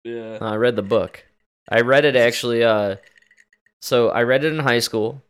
Yeah. 0.07 0.39
I 0.41 0.55
read 0.55 0.77
the 0.77 0.83
book. 0.83 1.25
I 1.69 1.81
read 1.81 2.05
it 2.05 2.15
actually. 2.15 2.63
Uh, 2.63 2.97
so 3.83 4.11
I 4.11 4.23
read 4.23 4.45
it 4.45 4.53
in 4.53 4.61
high 4.61 4.79
school, 4.79 5.21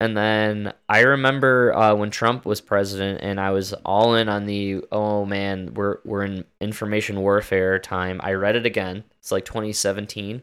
and 0.00 0.16
then 0.16 0.72
I 0.88 1.00
remember 1.00 1.72
uh, 1.72 1.94
when 1.94 2.10
Trump 2.10 2.44
was 2.44 2.60
president, 2.60 3.20
and 3.22 3.38
I 3.38 3.52
was 3.52 3.72
all 3.84 4.16
in 4.16 4.28
on 4.28 4.46
the 4.46 4.84
oh 4.90 5.24
man, 5.24 5.74
we're 5.74 5.98
we're 6.04 6.24
in 6.24 6.44
information 6.60 7.20
warfare 7.20 7.78
time. 7.78 8.20
I 8.22 8.32
read 8.32 8.56
it 8.56 8.66
again. 8.66 9.04
It's 9.20 9.30
like 9.30 9.44
2017, 9.44 10.42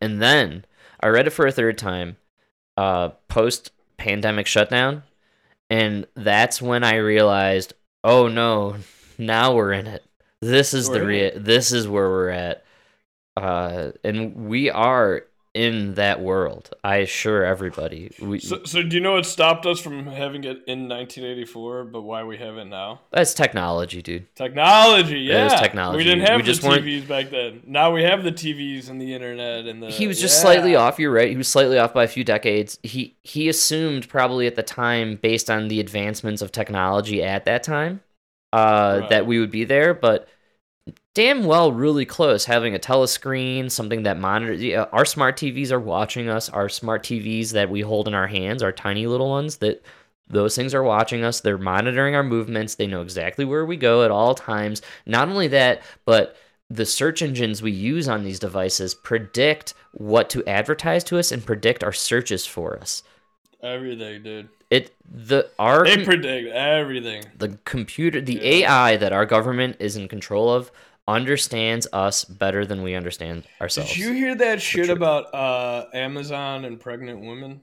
and 0.00 0.22
then 0.22 0.64
I 1.00 1.08
read 1.08 1.26
it 1.26 1.30
for 1.30 1.46
a 1.46 1.52
third 1.52 1.76
time, 1.76 2.16
uh, 2.78 3.10
post 3.28 3.72
pandemic 3.98 4.46
shutdown, 4.46 5.02
and 5.68 6.06
that's 6.14 6.62
when 6.62 6.82
I 6.82 6.96
realized, 6.96 7.74
oh 8.02 8.28
no, 8.28 8.76
now 9.18 9.54
we're 9.54 9.72
in 9.72 9.86
it. 9.86 10.02
This 10.44 10.74
is 10.74 10.88
the 10.88 11.00
We're 11.00 11.06
rea- 11.06 11.38
this 11.38 11.72
is 11.72 11.88
where 11.88 12.08
we're 12.08 12.28
at 12.30 12.64
uh, 13.36 13.90
and 14.04 14.48
we 14.48 14.70
are 14.70 15.24
in 15.54 15.94
that 15.94 16.20
world. 16.20 16.70
I 16.82 16.96
assure 16.96 17.44
everybody. 17.44 18.10
We, 18.20 18.40
So, 18.40 18.64
so 18.64 18.82
do 18.82 18.96
you 18.96 19.00
know 19.00 19.12
what 19.14 19.24
stopped 19.26 19.66
us 19.66 19.78
from 19.78 20.06
having 20.06 20.42
it 20.42 20.62
in 20.66 20.88
1984, 20.88 21.84
but 21.84 22.02
why 22.02 22.24
we 22.24 22.36
have 22.38 22.56
it 22.58 22.64
now? 22.64 23.00
that's 23.12 23.34
technology, 23.34 24.02
dude. 24.02 24.32
Technology, 24.34 25.30
It 25.30 25.32
yeah. 25.32 25.44
was 25.44 25.60
technology. 25.60 25.98
We 25.98 26.04
didn't 26.04 26.26
have 26.26 26.36
We 26.36 26.42
the 26.42 26.46
just 26.46 26.62
TVs 26.62 27.06
back 27.06 27.30
then. 27.30 27.62
Now 27.66 27.92
we 27.92 28.02
have 28.02 28.24
the 28.24 28.32
TVs 28.32 28.88
and 28.90 29.00
the 29.00 29.14
internet 29.14 29.66
and 29.66 29.80
the. 29.82 29.90
he 29.90 30.06
was 30.08 30.20
just 30.20 30.36
yeah. 30.38 30.42
slightly 30.42 30.74
off. 30.74 30.98
You're 30.98 31.12
right. 31.12 31.30
He 31.30 31.36
was 31.36 31.48
slightly 31.48 31.78
off 31.78 31.94
by 31.94 32.02
a 32.04 32.08
few 32.08 32.24
decades. 32.24 32.78
He 32.82 33.16
he 33.22 33.48
assumed 33.48 34.08
probably 34.08 34.46
at 34.48 34.56
the 34.56 34.62
time, 34.64 35.16
based 35.22 35.48
on 35.50 35.68
the 35.68 35.78
advancements 35.80 36.42
of 36.42 36.50
technology 36.50 37.22
at 37.22 37.44
that 37.44 37.62
time, 37.62 38.00
uh, 38.52 38.98
Right. 39.02 39.10
that 39.10 39.26
we 39.26 39.38
would 39.38 39.50
be 39.52 39.62
there. 39.64 39.94
But 39.94 40.28
damn 41.14 41.44
well, 41.44 41.72
really 41.72 42.04
close. 42.04 42.44
Having 42.44 42.74
a 42.74 42.78
telescreen, 42.78 43.70
something 43.70 44.02
that 44.04 44.18
monitors. 44.18 44.62
Yeah, 44.62 44.86
our 44.92 45.04
smart 45.04 45.36
TVs 45.36 45.70
are 45.70 45.80
watching 45.80 46.28
us. 46.28 46.48
Our 46.48 46.68
smart 46.68 47.02
TVs 47.02 47.52
that 47.52 47.70
we 47.70 47.80
hold 47.80 48.08
in 48.08 48.14
our 48.14 48.26
hands, 48.26 48.62
our 48.62 48.72
tiny 48.72 49.06
little 49.06 49.30
ones 49.30 49.58
that. 49.58 49.82
Those 50.26 50.56
things 50.56 50.72
are 50.72 50.82
watching 50.82 51.22
us. 51.22 51.40
They're 51.40 51.58
monitoring 51.58 52.14
our 52.14 52.22
movements. 52.22 52.76
They 52.76 52.86
know 52.86 53.02
exactly 53.02 53.44
where 53.44 53.66
we 53.66 53.76
go 53.76 54.04
at 54.04 54.10
all 54.10 54.34
times. 54.34 54.80
Not 55.04 55.28
only 55.28 55.48
that, 55.48 55.82
but 56.06 56.36
the 56.70 56.86
search 56.86 57.20
engines 57.20 57.62
we 57.62 57.72
use 57.72 58.08
on 58.08 58.24
these 58.24 58.38
devices 58.38 58.94
predict 58.94 59.74
what 59.92 60.30
to 60.30 60.42
advertise 60.46 61.04
to 61.04 61.18
us 61.18 61.30
and 61.30 61.44
predict 61.44 61.84
our 61.84 61.92
searches 61.92 62.46
for 62.46 62.78
us. 62.78 63.02
Everything, 63.62 64.22
dude. 64.22 64.48
It 64.74 64.92
the 65.08 65.48
our 65.58 65.84
They 65.84 66.04
predict 66.04 66.48
everything. 66.48 67.24
the 67.38 67.58
computer 67.64 68.20
the 68.20 68.34
Yeah. 68.34 68.66
AI 68.66 68.96
that 68.96 69.12
our 69.12 69.24
government 69.26 69.76
is 69.78 69.96
in 69.96 70.08
control 70.08 70.52
of 70.52 70.72
understands 71.06 71.86
us 71.92 72.24
better 72.24 72.66
than 72.66 72.82
we 72.82 72.94
understand 72.94 73.44
ourselves. 73.60 73.90
Did 73.92 73.98
you 73.98 74.12
hear 74.12 74.34
that 74.34 74.60
shit 74.60 74.90
about 74.90 75.32
uh, 75.34 75.86
Amazon 75.94 76.64
and 76.64 76.80
pregnant 76.80 77.20
women? 77.20 77.60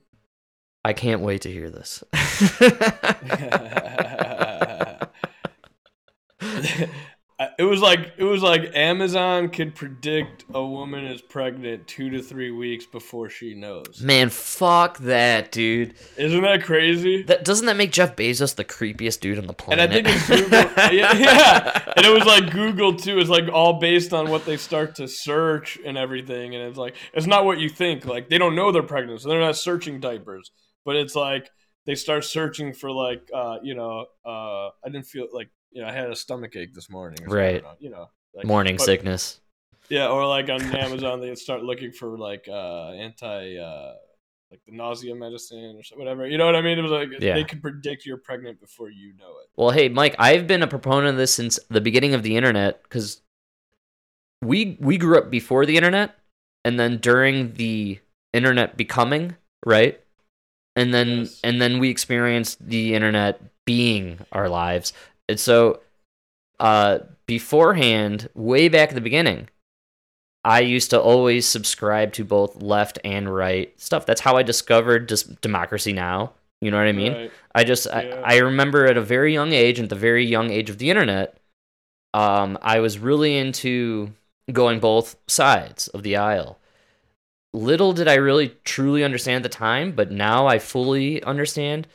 I 0.86 0.94
can't 0.94 1.22
wait 1.22 1.42
to 1.42 1.52
hear 1.52 1.70
this. 1.70 2.04
It 7.58 7.64
was 7.64 7.82
like 7.82 8.14
it 8.18 8.24
was 8.24 8.42
like 8.44 8.76
Amazon 8.76 9.50
could 9.50 9.74
predict 9.74 10.46
a 10.54 10.66
woman 10.66 11.06
is 11.06 11.22
pregnant 11.22 11.88
two 11.88 12.10
to 12.10 12.22
three 12.22 12.52
weeks 12.52 12.86
before 12.86 13.30
she 13.30 13.54
knows. 13.54 14.02
Man, 14.02 14.30
fuck 14.30 14.98
that, 15.00 15.52
dude. 15.52 15.96
Isn't 16.18 16.42
that 16.42 16.64
crazy? 16.64 17.24
That 17.24 17.46
doesn't 17.46 17.66
that 17.68 17.78
make 17.78 17.92
Jeff 17.92 18.16
Bezos 18.16 18.56
the 18.56 18.66
creepiest 18.66 19.22
dude 19.22 19.38
on 19.38 19.48
the 19.48 19.54
planet? 19.54 19.92
And? 19.92 20.08
I 20.08 20.12
think 20.12 20.30
it's 20.30 20.50
Google. 20.50 20.60
yeah, 20.94 21.14
yeah, 21.14 21.94
and 21.96 22.06
it 22.06 22.14
was 22.14 22.26
like 22.26 22.52
Google 22.52 22.96
too. 22.96 23.20
It's 23.20 23.30
like 23.30 23.48
all 23.52 23.80
based 23.80 24.14
on 24.14 24.30
what 24.30 24.46
they 24.46 24.58
start 24.58 24.96
to 24.96 25.08
search 25.08 25.80
and 25.86 25.98
everything. 25.98 26.56
And 26.56 26.64
it's 26.66 26.78
like 26.78 26.96
it's 27.14 27.28
not 27.28 27.46
what 27.46 27.60
you 27.60 27.70
think. 27.70 28.06
Like 28.06 28.30
they 28.30 28.38
don't 28.38 28.56
know 28.56 28.72
they're 28.72 28.84
pregnant, 28.84 29.22
so 29.22 29.30
they're 29.30 29.40
not 29.40 29.58
searching 29.58 30.00
diapers. 30.00 30.52
But 30.84 30.96
it's 30.96 31.16
like 31.16 31.50
they 31.86 31.96
start 31.96 32.26
searching 32.26 32.74
for 32.74 32.92
like 32.92 33.30
uh, 33.34 33.58
you 33.64 33.76
know 33.76 34.06
uh, 34.26 34.68
I 34.68 34.90
didn't 34.90 35.06
feel 35.06 35.28
like 35.32 35.50
you 35.72 35.82
know 35.82 35.88
I 35.88 35.92
had 35.94 36.10
a 36.10 36.16
stomach 36.16 36.56
ache 36.56 36.74
this 36.74 36.90
morning. 36.90 37.20
or 37.28 37.36
Right. 37.36 37.64
You 37.80 37.90
know, 37.90 38.10
like, 38.34 38.46
Morning 38.46 38.78
but- 38.78 38.86
sickness. 38.86 39.40
Yeah, 39.90 40.08
or 40.08 40.26
like 40.26 40.50
on 40.50 40.62
Amazon 40.76 41.20
they 41.20 41.36
start 41.36 41.64
looking 41.64 41.92
for 41.92 42.18
like 42.18 42.48
uh, 42.48 42.92
anti. 42.92 43.58
Uh, 43.58 43.94
like 44.50 44.60
the 44.66 44.74
nausea 44.76 45.16
medicine 45.16 45.80
or 45.94 45.98
whatever, 45.98 46.28
you 46.28 46.38
know 46.38 46.46
what 46.46 46.58
I 46.58 46.62
mean? 46.62 46.78
It 46.78 46.82
was 46.82 46.92
like 46.92 47.08
Yeah. 47.22 47.36
they 47.36 47.46
could 47.46 47.62
predict 47.62 48.06
you're 48.06 48.18
pregnant 48.18 48.60
before 48.60 48.90
you 48.90 49.14
know 49.18 49.30
it. 49.42 49.50
Well, 49.56 49.70
hey, 49.72 49.88
Mike, 49.88 50.14
I've 50.20 50.46
been 50.46 50.62
a 50.62 50.68
proponent 50.68 51.08
of 51.08 51.16
this 51.16 51.34
since 51.34 51.58
the 51.70 51.80
beginning 51.80 52.14
of 52.14 52.22
the 52.22 52.36
internet 52.36 52.84
because 52.84 53.22
we 54.42 54.78
we 54.82 54.98
grew 54.98 55.18
up 55.18 55.30
before 55.30 55.66
the 55.66 55.78
internet, 55.78 56.16
and 56.66 56.80
then 56.80 56.98
during 56.98 57.54
the 57.54 58.00
internet 58.34 58.76
becoming 58.76 59.36
right, 59.66 60.02
and 60.76 60.94
then 60.94 61.20
Yes. 61.20 61.40
and 61.44 61.62
then 61.62 61.80
we 61.80 61.90
experienced 61.90 62.68
the 62.68 62.94
internet 62.94 63.40
being 63.66 64.20
our 64.34 64.50
lives, 64.50 64.92
and 65.32 65.40
so 65.40 65.80
uh, 66.60 67.00
beforehand, 67.26 68.30
way 68.36 68.70
back 68.70 68.90
at 68.90 68.96
the 68.96 69.02
beginning. 69.02 69.50
I 70.44 70.62
used 70.62 70.90
to 70.90 71.00
always 71.00 71.46
subscribe 71.46 72.14
to 72.14 72.24
both 72.24 72.62
left 72.62 72.98
and 73.04 73.34
right 73.34 73.80
stuff. 73.80 74.06
That's 74.06 74.22
how 74.22 74.38
I 74.38 74.44
discovered 74.44 75.08
just 75.08 75.40
democracy 75.42 75.94
now. 75.94 76.34
You 76.62 76.72
know 76.72 76.78
what 76.78 76.88
I 76.88 76.92
mean? 76.92 77.14
Right. 77.14 77.32
I 77.54 77.64
just 77.64 77.86
Yeah. 77.86 78.22
I, 78.24 78.36
I 78.36 78.38
remember 78.38 78.86
at 78.86 78.98
a 78.98 79.02
very 79.02 79.34
young 79.34 79.54
age, 79.54 79.80
at 79.80 79.90
the 79.90 79.96
very 79.96 80.26
young 80.26 80.52
age 80.52 80.70
of 80.70 80.78
the 80.78 80.90
internet, 80.90 81.38
um, 82.14 82.58
I 82.62 82.80
was 82.80 83.00
really 83.00 83.38
into 83.38 84.14
going 84.52 84.80
both 84.80 85.16
sides 85.28 85.88
of 85.90 86.04
the 86.04 86.18
aisle. 86.18 86.60
Little 87.54 87.94
did 87.94 88.08
I 88.08 88.16
really 88.16 88.56
truly 88.64 89.04
understand 89.04 89.46
at 89.46 89.52
the 89.52 89.58
time, 89.58 89.92
but 89.92 90.12
now 90.12 90.48
I 90.48 90.60
fully 90.60 91.22
understand. 91.24 91.88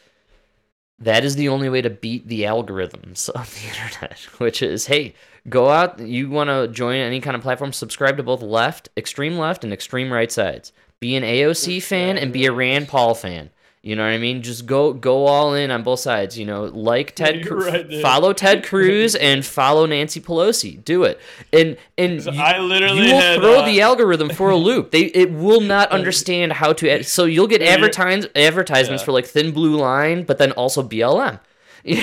That 0.99 1.25
is 1.25 1.37
the 1.37 1.49
only 1.49 1.69
way 1.69 1.83
to 1.83 1.91
beat 1.91 2.27
the 2.27 2.43
algorithms 2.43 3.29
of 3.35 3.55
the 3.55 3.69
internet, 3.69 4.19
which 4.39 4.63
is 4.63 4.87
hey, 4.87 5.15
go 5.49 5.69
out. 5.69 5.99
You 6.01 6.31
want 6.31 6.51
to 6.51 6.69
join 6.69 6.97
any 6.97 7.21
kind 7.21 7.37
of 7.37 7.43
platform, 7.43 7.73
subscribe 7.73 8.17
to 8.17 8.23
both 8.23 8.43
left, 8.43 8.89
extreme 8.97 9.37
left, 9.37 9.65
and 9.65 9.73
extreme 9.73 10.13
right 10.13 10.33
sides. 10.33 10.73
Be 10.99 11.15
an 11.15 11.23
AOC 11.23 11.83
fan 11.83 12.17
and 12.17 12.33
be 12.33 12.47
a 12.47 12.53
Rand 12.53 12.89
Paul 12.89 13.15
fan. 13.15 13.51
You 13.87 13.95
know 13.95 14.03
what 14.03 14.11
I 14.15 14.19
mean? 14.19 14.43
Just 14.43 14.67
go 14.67 14.93
go 14.93 15.27
all 15.27 15.55
in 15.55 15.71
on 15.71 15.85
both 15.85 16.01
sides. 16.01 16.37
You 16.37 16.45
know, 16.45 16.65
like 16.65 17.15
Ted, 17.15 17.47
Cru- 17.47 17.65
right, 17.69 18.03
follow 18.03 18.33
Ted 18.33 18.65
Cruz 18.69 19.15
and 19.15 19.45
follow 19.47 19.87
Nancy 19.87 20.21
Pelosi. 20.21 20.85
Do 20.85 21.05
it, 21.05 21.21
and 21.53 21.77
and 21.97 22.21
you, 22.25 22.33
I 22.33 22.59
literally 22.59 23.07
you 23.07 23.13
will 23.15 23.21
had, 23.21 23.39
throw 23.39 23.61
uh, 23.61 23.65
the 23.65 23.81
algorithm 23.83 24.31
for 24.31 24.51
a 24.51 24.57
loop. 24.57 24.91
They 24.91 25.03
it 25.03 25.31
will 25.31 25.61
not 25.61 25.93
understand 25.93 26.55
how 26.55 26.73
to. 26.73 27.05
So 27.05 27.27
you'll 27.27 27.47
get 27.47 27.63
advertise, 27.63 28.27
advertisements 28.35 29.03
Yeah. 29.03 29.05
for 29.05 29.13
like 29.13 29.25
Thin 29.27 29.53
Blue 29.53 29.77
Line, 29.77 30.25
but 30.25 30.39
then 30.39 30.51
also 30.53 30.83
BLM. 30.83 31.39
and 31.89 31.99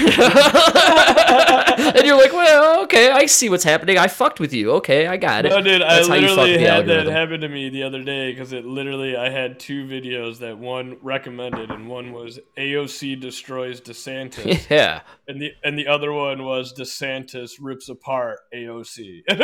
you're 2.06 2.16
like, 2.16 2.32
well, 2.32 2.84
okay, 2.84 3.12
I 3.12 3.26
see 3.26 3.50
what's 3.50 3.66
happening. 3.66 3.98
I 3.98 4.08
fucked 4.08 4.40
with 4.40 4.54
you. 4.54 4.72
Okay, 4.74 5.08
I 5.08 5.18
got 5.18 5.46
it. 5.46 5.50
No, 5.50 5.62
dude, 5.62 5.82
I 5.82 5.96
That's 5.96 6.08
how 6.08 6.16
literally 6.16 6.58
had 6.58 6.88
that 6.88 7.06
happen 7.08 7.42
to 7.42 7.50
me 7.50 7.68
the 7.70 7.84
other 7.84 8.02
day 8.02 8.32
because 8.32 8.54
it 8.54 8.64
literally 8.64 9.18
I 9.18 9.30
had 9.30 9.60
two 9.60 9.86
videos 9.86 10.40
that 10.40 10.58
one 10.58 10.98
recommended 11.02 11.70
and 11.70 11.90
one 11.90 12.14
was 12.14 12.40
AOC 12.58 13.20
destroys 13.20 13.82
DeSantis 13.88 14.70
Yeah. 14.70 15.02
and 15.28 15.42
the 15.42 15.52
and 15.66 15.78
the 15.78 15.88
other 15.88 16.14
one 16.14 16.46
was 16.46 16.74
DeSantis 16.74 17.52
rips 17.60 17.90
apart 17.90 18.40
AOC. 18.56 19.24
and 19.28 19.42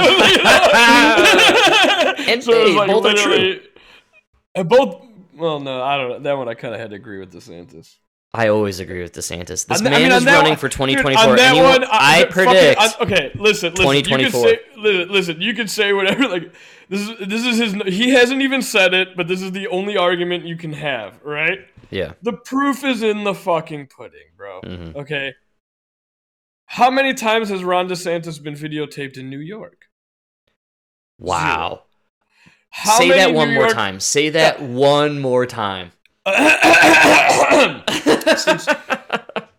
And 2.30 2.44
hey, 2.44 2.76
both 2.88 3.06
are 3.06 3.14
true. 3.14 3.60
And 4.56 4.70
both. 4.70 5.06
Well, 5.36 5.60
no, 5.60 5.82
I 5.84 5.98
don't 5.98 6.10
know. 6.10 6.20
That 6.20 6.38
one 6.38 6.48
I 6.48 6.54
kind 6.54 6.74
of 6.74 6.80
had 6.80 6.90
to 6.92 6.96
agree 6.96 7.20
with 7.20 7.34
DeSantis. 7.34 7.96
I 8.32 8.50
always 8.50 8.80
agree 8.80 9.02
with 9.02 9.14
DeSantis. 9.14 9.48
This 9.48 9.64
that- 9.66 9.84
man 9.84 9.94
I 9.94 9.98
mean, 10.00 10.12
is 10.12 10.24
running 10.26 10.50
one- 10.52 10.58
for 10.58 10.68
dude, 10.68 10.74
2024. 10.74 11.30
on 11.32 11.36
that 11.38 11.48
and 11.48 11.58
you- 11.58 11.64
one, 11.64 11.84
I 11.90 12.20
fucking- 12.26 12.32
predict. 12.32 12.80
I- 12.80 13.04
okay, 13.04 13.32
listen, 13.36 13.74
listen. 13.74 13.96
You 13.96 14.02
2024. 14.04 14.44
can 14.44 14.84
say, 14.84 15.06
listen, 15.06 15.42
you 15.42 15.54
can 15.56 15.68
say 15.68 15.94
whatever. 15.94 16.28
Like 16.30 16.54
this 16.90 17.02
is 17.02 17.28
this 17.28 17.44
is 17.46 17.58
his. 17.58 17.74
He 17.96 18.12
hasn't 18.12 18.44
even 18.44 18.62
said 18.62 18.94
it, 18.94 19.18
but 19.18 19.28
this 19.28 19.42
is 19.42 19.52
the 19.52 19.68
only 19.70 19.98
argument 19.98 20.46
you 20.46 20.56
can 20.58 20.74
have, 20.74 21.20
right? 21.24 21.60
yeah. 21.90 22.14
The 22.22 22.34
proof 22.34 22.84
is 22.84 23.02
in 23.02 23.24
the 23.24 23.34
fucking 23.34 23.88
pudding, 23.88 24.28
bro. 24.38 24.62
Mhm. 24.62 24.96
Okay. 24.96 25.34
How 26.68 26.92
many 26.92 27.16
times 27.16 27.50
has 27.50 27.64
Ron 27.64 27.90
DeSantis 27.90 28.42
been 28.44 28.54
videotaped 28.54 29.18
in 29.18 29.28
New 29.32 29.40
York? 29.40 29.86
Wow. 31.18 31.86
How 32.70 33.00
Say 33.00 33.10
that 33.10 33.34
one 33.34 33.48
New 33.50 33.56
more 33.56 33.64
York- 33.64 33.76
time. 33.76 34.00
Say 34.00 34.30
that 34.30 34.62
one 34.62 35.20
more 35.20 35.48
time. 35.48 35.94
since, 38.38 38.68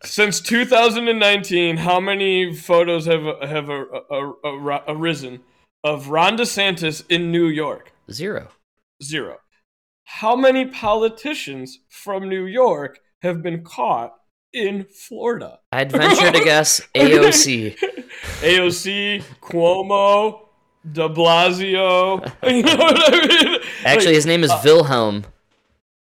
since 0.03 0.41
2019, 0.41 1.79
how 1.79 2.01
many 2.01 2.55
photos 2.55 3.07
have 3.07 3.23
have 3.43 3.69
a, 3.69 3.85
a, 4.11 4.33
a, 4.45 4.83
arisen 4.89 5.41
of 5.85 6.09
Ron 6.09 6.37
DeSantis 6.37 7.05
in 7.09 7.31
New 7.31 7.47
York? 7.47 7.93
Zero. 8.11 8.49
Zero. 9.03 9.39
How 10.05 10.35
many 10.35 10.67
politicians 10.67 11.79
from 11.89 12.29
New 12.29 12.45
York 12.45 12.99
have 13.23 13.43
been 13.43 13.63
caught 13.63 14.15
in 14.53 14.85
Florida? 14.85 15.61
I'd 15.73 15.93
venture 15.93 16.33
to 16.33 16.45
guess 16.45 16.81
AOC. 16.95 17.77
AOC, 18.41 19.23
Cuomo, 19.41 20.49
De 20.91 21.09
Blasio. 21.09 22.21
You 22.43 22.63
know 22.63 22.77
what 22.77 23.15
I 23.15 23.27
mean? 23.27 23.61
Actually, 23.85 24.07
Like, 24.07 24.15
his 24.15 24.27
name 24.27 24.45
is 24.45 24.51
uh, 24.51 24.61
Wilhelm, 24.65 25.25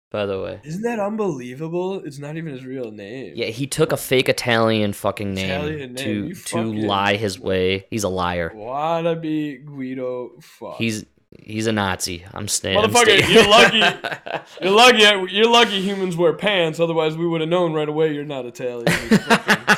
by 0.09 0.25
the 0.25 0.41
way. 0.41 0.61
isn't 0.63 0.81
that 0.83 0.99
unbelievable? 0.99 2.01
It's 2.05 2.19
not 2.19 2.37
even 2.37 2.53
his 2.53 2.65
real 2.65 2.91
name. 2.91 3.33
Yeah, 3.35 3.47
he 3.47 3.67
took 3.67 3.91
a 3.91 3.97
fake 3.97 4.29
Italian 4.29 4.93
fucking 4.93 5.33
name, 5.33 5.49
Italian 5.49 5.93
name, 5.93 6.33
to 6.33 6.41
to 6.45 6.61
lie 6.61 7.15
his 7.15 7.39
way. 7.39 7.85
He's 7.89 8.03
a 8.03 8.09
liar. 8.09 8.51
Wanna 8.53 9.15
be 9.15 9.57
Guido? 9.57 10.31
Fuck. 10.41 10.75
He's 10.77 11.05
he's 11.43 11.67
a 11.67 11.71
Nazi. 11.73 12.25
I'm 12.33 12.47
staying. 12.47 12.77
I'm 12.77 12.93
staying- 12.93 13.29
you're 13.31 13.47
lucky. 13.47 13.79
You're 14.61 14.71
lucky. 14.71 15.33
You're 15.33 15.49
lucky 15.49 15.81
humans 15.81 16.15
wear 16.15 16.33
pants. 16.33 16.79
Otherwise, 16.79 17.15
we 17.17 17.27
would 17.27 17.41
have 17.41 17.49
known 17.49 17.73
right 17.73 17.87
away 17.89 18.13
you're 18.13 18.23
not 18.25 18.45
Italian. 18.45 18.85
You 18.87 19.17
fucking 19.17 19.75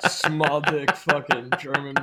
small 0.08 0.60
dick, 0.60 0.94
fucking 0.96 1.50
German. 1.60 1.94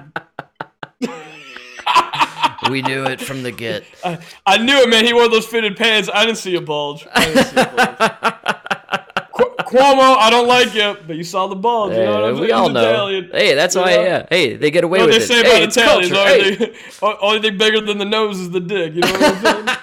We 2.70 2.82
knew 2.82 3.05
it 3.05 3.20
from 3.22 3.43
the 3.43 3.51
get. 3.51 3.84
I, 4.03 4.18
I 4.45 4.57
knew 4.57 4.78
it, 4.82 4.89
man. 4.89 5.05
He 5.05 5.14
wore 5.14 5.28
those 5.30 5.45
fitted 5.45 5.76
pants. 5.78 6.09
I 6.14 6.26
didn't 6.26 6.38
see 6.38 6.55
a 6.55 6.61
bulge. 6.61 7.05
I 7.14 7.26
didn't 7.26 7.45
see 7.45 7.55
a 7.61 7.66
bulge. 7.66 7.97
Qu- 9.34 9.55
Cuomo, 9.78 10.16
I 10.18 10.30
don't 10.30 10.47
like 10.47 10.74
you, 10.76 10.95
but 11.07 11.16
you 11.16 11.24
saw 11.24 11.47
the 11.47 11.55
bulge. 11.55 11.93
You 11.93 12.03
know 12.03 12.14
what 12.22 12.24
I'm 12.30 12.34
we 12.36 12.41
saying? 12.41 12.53
all 12.53 12.70
know. 12.70 12.80
Italian. 12.91 13.30
Hey, 13.32 13.55
that's 13.55 13.74
You 13.76 13.82
why. 13.82 13.95
know? 13.95 14.03
Yeah. 14.03 14.26
Hey, 14.30 14.55
they 14.55 14.70
get 14.72 14.84
away 14.84 14.99
You 14.99 15.07
know 15.07 15.14
with 15.14 15.22
what 15.22 15.28
they 15.28 15.36
it. 15.36 15.43
say 15.43 15.43
hey, 15.43 15.49
about 15.57 15.61
it's 15.64 15.78
Italians? 15.78 16.11
culture. 16.11 16.32
Only, 16.34 16.55
Hey. 16.55 16.74
thing, 16.91 17.16
only 17.22 17.39
thing 17.41 17.57
bigger 17.57 17.82
than 17.82 17.97
the 17.97 18.05
nose 18.05 18.39
is 18.39 18.51
the 18.51 18.59
dick. 18.59 18.93
You 18.93 19.01
know 19.01 19.11
what 19.11 19.24
I'm 19.24 19.66
saying? 19.66 19.78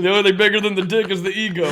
the 0.02 0.10
only 0.10 0.30
thing 0.30 0.38
bigger 0.38 0.60
than 0.60 0.74
the 0.74 0.82
dick 0.82 1.08
is 1.10 1.22
the 1.22 1.30
ego. 1.30 1.64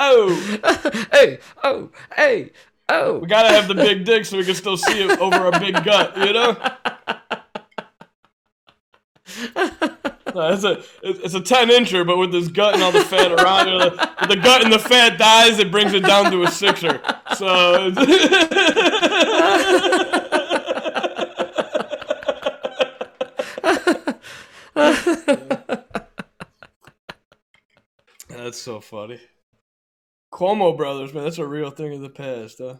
oh, 0.00 1.08
hey, 1.12 1.38
oh, 1.64 1.90
hey, 2.16 2.50
oh. 2.92 3.18
we 3.18 3.26
gotta 3.26 3.48
have 3.48 3.68
the 3.68 3.74
big 3.74 4.04
dick 4.04 4.24
so 4.24 4.36
we 4.36 4.44
can 4.44 4.54
still 4.54 4.76
see 4.76 5.02
it 5.02 5.18
over 5.18 5.36
our 5.36 5.58
big 5.58 5.82
gut. 5.84 6.16
You 6.16 6.32
know. 6.32 6.56
No, 10.34 10.50
it's 10.50 10.64
a 10.64 10.82
it's 11.02 11.34
a 11.34 11.40
ten 11.40 11.68
incher, 11.68 12.06
but 12.06 12.16
with 12.16 12.32
this 12.32 12.48
gut 12.48 12.72
and 12.74 12.82
all 12.82 12.92
the 12.92 13.04
fat 13.04 13.32
around 13.32 13.68
it, 13.68 13.92
if 14.22 14.28
the 14.28 14.36
gut 14.36 14.64
and 14.64 14.72
the 14.72 14.78
fat 14.78 15.18
dies, 15.18 15.58
it 15.58 15.70
brings 15.70 15.92
it 15.92 16.00
down 16.00 16.30
to 16.30 16.42
a 16.42 16.50
sixer. 16.50 17.02
So. 17.36 17.90
That's 28.28 28.58
so 28.58 28.80
funny. 28.80 29.20
Cuomo 30.42 30.76
brothers, 30.76 31.14
man, 31.14 31.22
that's 31.22 31.38
a 31.38 31.46
real 31.46 31.70
thing 31.70 31.94
of 31.94 32.00
the 32.00 32.08
past, 32.08 32.58
huh? 32.58 32.74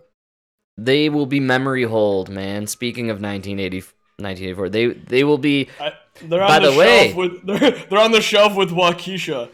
They 0.76 1.08
will 1.08 1.26
be 1.26 1.38
memory 1.38 1.84
hold, 1.84 2.28
man. 2.28 2.66
Speaking 2.66 3.08
of 3.08 3.20
1980, 3.20 3.78
1984, 4.18 4.68
they 4.68 4.86
they 4.88 5.22
will 5.22 5.38
be. 5.38 5.68
I, 5.78 5.92
they're 6.22 6.42
on 6.42 6.48
By 6.48 6.58
the, 6.58 6.70
the 6.72 6.76
way- 6.76 7.06
shelf 7.06 7.16
with 7.16 7.46
they're, 7.46 7.70
they're 7.70 8.00
on 8.00 8.10
the 8.10 8.20
shelf 8.20 8.56
with 8.56 8.70
Waukesha. 8.70 9.48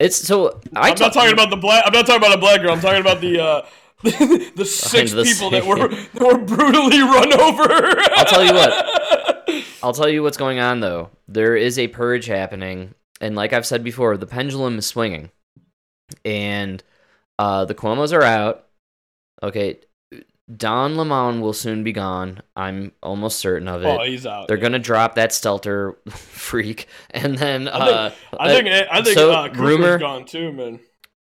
It's 0.00 0.16
so 0.16 0.60
I 0.74 0.88
I'm 0.90 0.98
not 0.98 1.12
talking 1.12 1.32
about 1.32 1.50
the 1.50 1.56
black. 1.56 1.84
I'm 1.86 1.92
not 1.92 2.04
talking 2.06 2.20
about 2.20 2.36
a 2.36 2.40
black 2.40 2.60
girl. 2.62 2.72
I'm 2.72 2.80
talking 2.80 3.00
about 3.00 3.20
the 3.20 3.38
uh, 3.40 3.66
the 4.02 4.64
six 4.64 5.12
the 5.12 5.22
people 5.22 5.50
that 5.50 5.64
were 5.64 5.86
that 5.86 6.20
were 6.20 6.38
brutally 6.38 7.00
run 7.02 7.32
over. 7.40 7.62
I'll 8.16 8.24
tell 8.24 8.44
you 8.44 8.54
what. 8.54 9.64
I'll 9.84 9.92
tell 9.92 10.08
you 10.08 10.24
what's 10.24 10.36
going 10.36 10.58
on 10.58 10.80
though. 10.80 11.10
There 11.28 11.54
is 11.54 11.78
a 11.78 11.86
purge 11.86 12.26
happening, 12.26 12.94
and 13.20 13.36
like 13.36 13.52
I've 13.52 13.66
said 13.66 13.84
before, 13.84 14.16
the 14.16 14.26
pendulum 14.26 14.78
is 14.78 14.86
swinging, 14.86 15.30
and 16.24 16.82
uh, 17.38 17.64
the 17.64 17.74
Cuomo's 17.74 18.12
are 18.12 18.22
out. 18.22 18.66
Okay, 19.42 19.80
Don 20.54 20.96
Lemon 20.96 21.40
will 21.40 21.52
soon 21.52 21.82
be 21.84 21.92
gone. 21.92 22.42
I'm 22.56 22.92
almost 23.02 23.38
certain 23.38 23.68
of 23.68 23.82
it. 23.82 23.86
Oh, 23.86 24.04
he's 24.04 24.26
out. 24.26 24.48
They're 24.48 24.56
gonna 24.56 24.78
drop 24.78 25.14
that 25.16 25.30
Stelter 25.30 25.94
freak, 26.10 26.86
and 27.10 27.36
then 27.38 27.68
I 27.68 27.78
think. 27.78 27.96
uh, 27.96 28.10
I 28.40 28.48
think. 28.54 28.68
I 28.68 29.02
think. 29.02 29.18
so, 29.18 29.32
uh, 29.32 29.48
rumor- 29.54 29.98
gone 29.98 30.24
too, 30.24 30.52
man. 30.52 30.80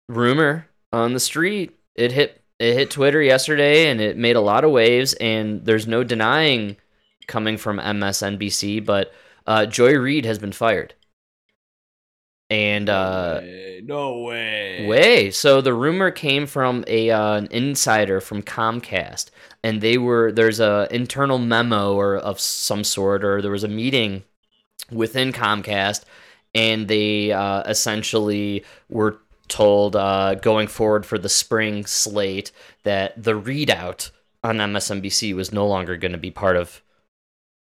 rumor 0.08 0.68
on 0.92 1.14
the 1.14 1.20
street. 1.20 1.78
It 1.96 2.12
hit 2.12 2.42
it 2.60 2.74
hit 2.74 2.92
Twitter 2.92 3.22
yesterday 3.22 3.90
and 3.90 4.02
it 4.02 4.18
made 4.18 4.36
a 4.36 4.42
lot 4.42 4.64
of 4.66 4.72
waves 4.72 5.14
and 5.14 5.64
there's 5.66 5.88
no 5.88 6.04
denying 6.04 6.76
coming 7.28 7.58
from 7.58 7.78
MSNBC, 7.80 8.86
but 8.86 9.14
uh, 9.48 9.66
Joy 9.66 9.94
Reid 9.98 10.26
has 10.26 10.40
been 10.40 10.52
fired. 10.52 10.94
And 12.50 12.90
uh 12.90 13.42
Hey, 13.42 13.82
no 13.84 14.20
way. 14.20 14.88
way. 14.88 15.32
So 15.32 15.62
the 15.62 15.74
rumor 15.74 16.12
came 16.12 16.48
from 16.48 16.84
a 16.88 17.12
uh, 17.12 17.34
an 17.36 17.48
insider 17.52 18.20
from 18.22 18.42
Comcast, 18.44 19.30
and 19.64 19.82
they 19.82 19.98
were 19.98 20.32
there's 20.32 20.60
a 20.60 20.88
internal 20.92 21.38
memo 21.38 21.94
or 21.94 22.18
of 22.18 22.40
some 22.40 22.84
sort, 22.84 23.24
or 23.24 23.42
there 23.42 23.52
was 23.52 23.64
a 23.64 23.68
meeting 23.68 24.24
within 24.92 25.32
Comcast, 25.32 26.04
and 26.56 26.88
they 26.88 27.32
uh, 27.32 27.62
essentially 27.64 28.64
were 28.90 29.20
told 29.48 29.96
uh, 29.96 30.36
going 30.36 30.68
forward 30.68 31.06
for 31.06 31.18
the 31.18 31.30
spring 31.30 31.86
slate 31.86 32.52
that 32.84 33.22
the 33.22 33.34
ReidOut 33.34 34.12
on 34.44 34.58
MSNBC 34.58 35.36
was 35.36 35.52
no 35.52 35.68
longer 35.68 35.98
going 35.98 36.12
to 36.12 36.18
be 36.18 36.32
part 36.32 36.56
of 36.56 36.82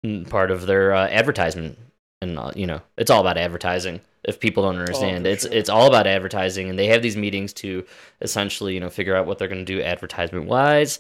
mm, 0.05 0.29
part 0.29 0.51
of 0.51 0.67
their 0.67 0.95
uh, 0.95 1.09
advertisement, 1.09 1.79
and 2.21 2.39
uh, 2.39 2.53
you 2.55 2.67
know 2.67 2.81
it's 2.97 3.11
all 3.11 3.21
about 3.21 3.39
advertising. 3.39 4.01
If 4.27 4.41
people 4.41 4.65
don't 4.65 4.77
oh, 4.77 4.81
understand, 4.81 5.25
for 5.25 5.31
it's 5.31 5.45
sure. 5.45 5.53
it's 5.53 5.69
all 5.69 5.87
about 5.87 6.07
advertising, 6.07 6.69
and 6.69 6.79
they 6.79 6.87
have 6.89 7.03
these 7.03 7.17
meetings 7.17 7.53
to 7.55 7.85
essentially 8.21 8.75
you 8.75 8.81
know 8.81 8.91
figure 8.91 9.15
out 9.15 9.27
what 9.27 9.39
they're 9.39 9.49
going 9.49 9.65
to 9.65 9.77
do 9.77 9.83
advertisement 9.83 10.47
wise. 10.47 10.99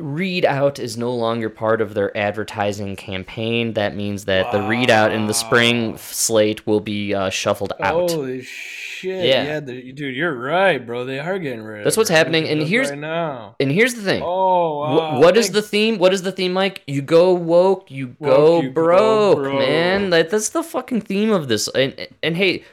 ReidOut 0.00 0.78
is 0.78 0.96
no 0.96 1.12
longer 1.12 1.50
part 1.50 1.80
of 1.80 1.94
their 1.94 2.16
advertising 2.16 2.94
campaign. 2.94 3.72
That 3.72 3.96
means 3.96 4.26
that 4.26 4.52
the 4.52 4.58
ReidOut 4.58 5.12
in 5.12 5.26
the 5.26 5.34
spring 5.34 5.96
slate 5.98 6.66
will 6.66 6.80
be 6.80 7.14
uh, 7.14 7.30
shuffled 7.30 7.72
out. 7.80 8.10
Holy 8.12 8.42
shit! 8.42 9.26
Yeah. 9.26 9.44
Yeah, 9.44 9.60
the- 9.60 9.92
dude, 9.92 10.14
you're 10.14 10.34
right, 10.38 10.84
bro. 10.84 11.04
They 11.04 11.18
are 11.18 11.38
getting 11.40 11.62
rid. 11.62 11.80
of 11.80 11.84
That's 11.84 11.96
what's 11.96 12.10
happening, 12.10 12.48
and 12.48 12.62
here's- 12.62 12.90
right 12.90 12.98
now. 12.98 13.56
And 13.58 13.72
here's 13.72 13.94
the 13.94 14.02
thing. 14.02 14.22
Oh, 14.24 14.84
Wh- 14.86 14.96
wow. 14.98 15.20
what 15.20 15.36
is 15.36 15.50
the 15.50 15.62
theme? 15.62 15.98
What 15.98 16.12
is 16.14 16.22
the 16.22 16.32
theme, 16.32 16.52
Mike? 16.52 16.82
You 16.86 17.02
go 17.02 17.34
woke, 17.34 17.90
you 17.90 18.14
Woke, 18.20 18.36
go 18.36 18.60
you 18.62 18.68
go 18.68 18.72
broke, 18.74 19.36
broke. 19.38 19.58
man. 19.58 20.10
That, 20.10 20.30
that's 20.30 20.50
the 20.50 20.62
fucking 20.62 21.00
theme 21.02 21.30
of 21.30 21.48
this. 21.48 21.66
And 21.74 22.06
and 22.22 22.36
hey, 22.36 22.64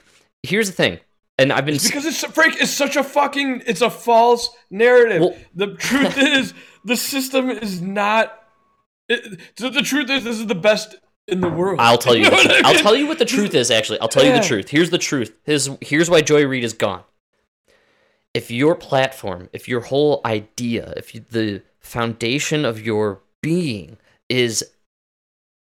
here's 0.43 0.67
the 0.67 0.75
thing. 0.75 0.99
And 1.37 1.51
I've 1.51 1.65
been 1.65 1.75
It's 1.75 1.85
because 1.87 2.05
it's 2.05 2.23
Frank. 2.27 2.55
It's 2.61 2.71
such 2.71 2.95
a 2.95 3.03
fucking. 3.03 3.63
It's 3.67 3.81
a 3.81 3.89
false 3.89 4.49
narrative. 4.75 5.21
Well- 5.21 5.37
the 5.55 5.75
truth 5.75 6.17
is, 6.19 6.53
the 6.83 6.95
system 6.97 7.49
is 7.49 7.81
not. 7.81 8.41
It, 9.09 9.39
so 9.57 9.69
the 9.69 9.81
truth 9.81 10.09
is, 10.09 10.23
this 10.23 10.37
is 10.39 10.47
the 10.47 10.55
best 10.55 10.95
in 11.27 11.41
the 11.41 11.49
world. 11.49 11.79
I'll 11.79 11.97
tell 11.97 12.15
you. 12.15 12.23
know 12.23 12.29
the 12.31 12.35
what 12.35 12.43
truth. 12.45 12.55
I 12.65 12.67
I'll 12.67 12.73
mean? 12.73 12.83
tell 12.83 12.95
you 12.95 13.07
what 13.07 13.19
the 13.19 13.25
truth 13.25 13.53
is. 13.55 13.71
Actually, 13.71 13.99
I'll 13.99 14.07
tell 14.07 14.23
you 14.23 14.29
Yeah. 14.31 14.39
the 14.41 14.47
truth. 14.47 14.69
Here's 14.69 14.89
the 14.89 14.97
truth. 14.97 15.37
Here's 15.43 15.69
here's 15.81 16.09
why 16.09 16.21
Joy 16.21 16.45
Reid 16.45 16.63
is 16.63 16.73
gone. 16.73 17.03
If 18.33 18.51
your 18.51 18.75
platform, 18.75 19.49
if 19.53 19.67
your 19.67 19.79
whole 19.81 20.21
idea, 20.25 20.93
if 20.97 21.15
you, 21.15 21.23
the 21.31 21.61
foundation 21.79 22.65
of 22.65 22.81
your 22.85 23.21
being 23.41 23.97
is 24.27 24.63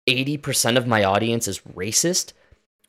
eighty 0.08 0.38
percent 0.38 0.78
of 0.78 0.88
my 0.88 1.04
audience 1.04 1.48
is 1.48 1.60
racist, 1.60 2.34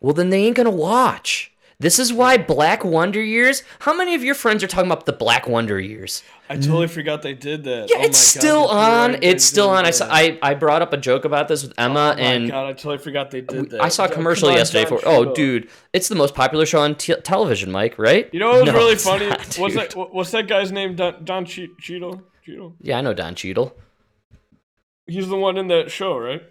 well 0.00 0.14
then 0.14 0.30
they 0.30 0.44
ain't 0.46 0.56
gonna 0.56 0.70
watch. 0.70 1.52
This 1.80 2.00
is 2.00 2.12
why 2.12 2.36
Black 2.38 2.84
Wonder 2.84 3.22
Years. 3.22 3.62
How 3.78 3.94
many 3.96 4.16
of 4.16 4.24
your 4.24 4.34
friends 4.34 4.64
are 4.64 4.66
talking 4.66 4.90
about 4.90 5.06
the 5.06 5.12
Black 5.12 5.46
Wonder 5.46 5.78
Years? 5.78 6.24
I 6.50 6.56
totally 6.56 6.88
forgot 6.88 7.22
they 7.22 7.34
did 7.34 7.62
that. 7.64 7.88
Yeah, 7.88 7.98
Oh 7.98 8.02
it's 8.02 8.34
my 8.36 8.40
God, 8.40 8.40
still 8.40 8.60
you're 8.62 8.70
on. 8.70 9.16
It's 9.22 9.44
still 9.44 9.70
on. 9.70 9.86
I, 9.86 9.90
saw. 9.92 10.08
I 10.10 10.38
I 10.42 10.54
brought 10.54 10.82
up 10.82 10.92
a 10.92 10.96
joke 10.96 11.24
about 11.24 11.46
this 11.46 11.62
with 11.62 11.74
Emma, 11.78 12.14
Oh 12.14 12.16
my 12.16 12.20
and 12.20 12.50
God, 12.50 12.66
I 12.66 12.72
totally 12.72 12.98
forgot 12.98 13.30
they 13.30 13.42
did 13.42 13.70
that. 13.70 13.80
I 13.80 13.88
saw 13.90 14.06
a 14.06 14.08
commercial 14.08 14.48
on, 14.48 14.54
yesterday 14.56 14.90
Don 14.90 14.98
for. 14.98 15.06
Oh, 15.08 15.32
dude, 15.34 15.68
it's 15.92 16.08
the 16.08 16.16
most 16.16 16.34
popular 16.34 16.66
show 16.66 16.80
on 16.80 16.96
t- 16.96 17.14
television, 17.22 17.70
Mike. 17.70 17.96
Right? 17.96 18.28
You 18.32 18.40
know 18.40 18.48
what 18.50 18.64
was 18.64 18.72
No, 18.72 18.78
really 18.78 18.96
funny? 18.96 19.28
not, 19.28 19.54
what's 19.58 19.74
that? 19.76 19.94
What's 19.94 20.30
that 20.32 20.48
guy's 20.48 20.72
name? 20.72 20.96
Don, 20.96 21.24
Don 21.24 21.44
che- 21.44 21.68
Cheadle. 21.80 22.24
Cheadle. 22.44 22.74
Yeah, 22.80 22.98
I 22.98 23.02
know 23.02 23.14
Don 23.14 23.36
Cheadle. 23.36 23.76
He's 25.06 25.28
the 25.28 25.36
one 25.36 25.56
in 25.56 25.68
that 25.68 25.92
show, 25.92 26.18
right? 26.18 26.42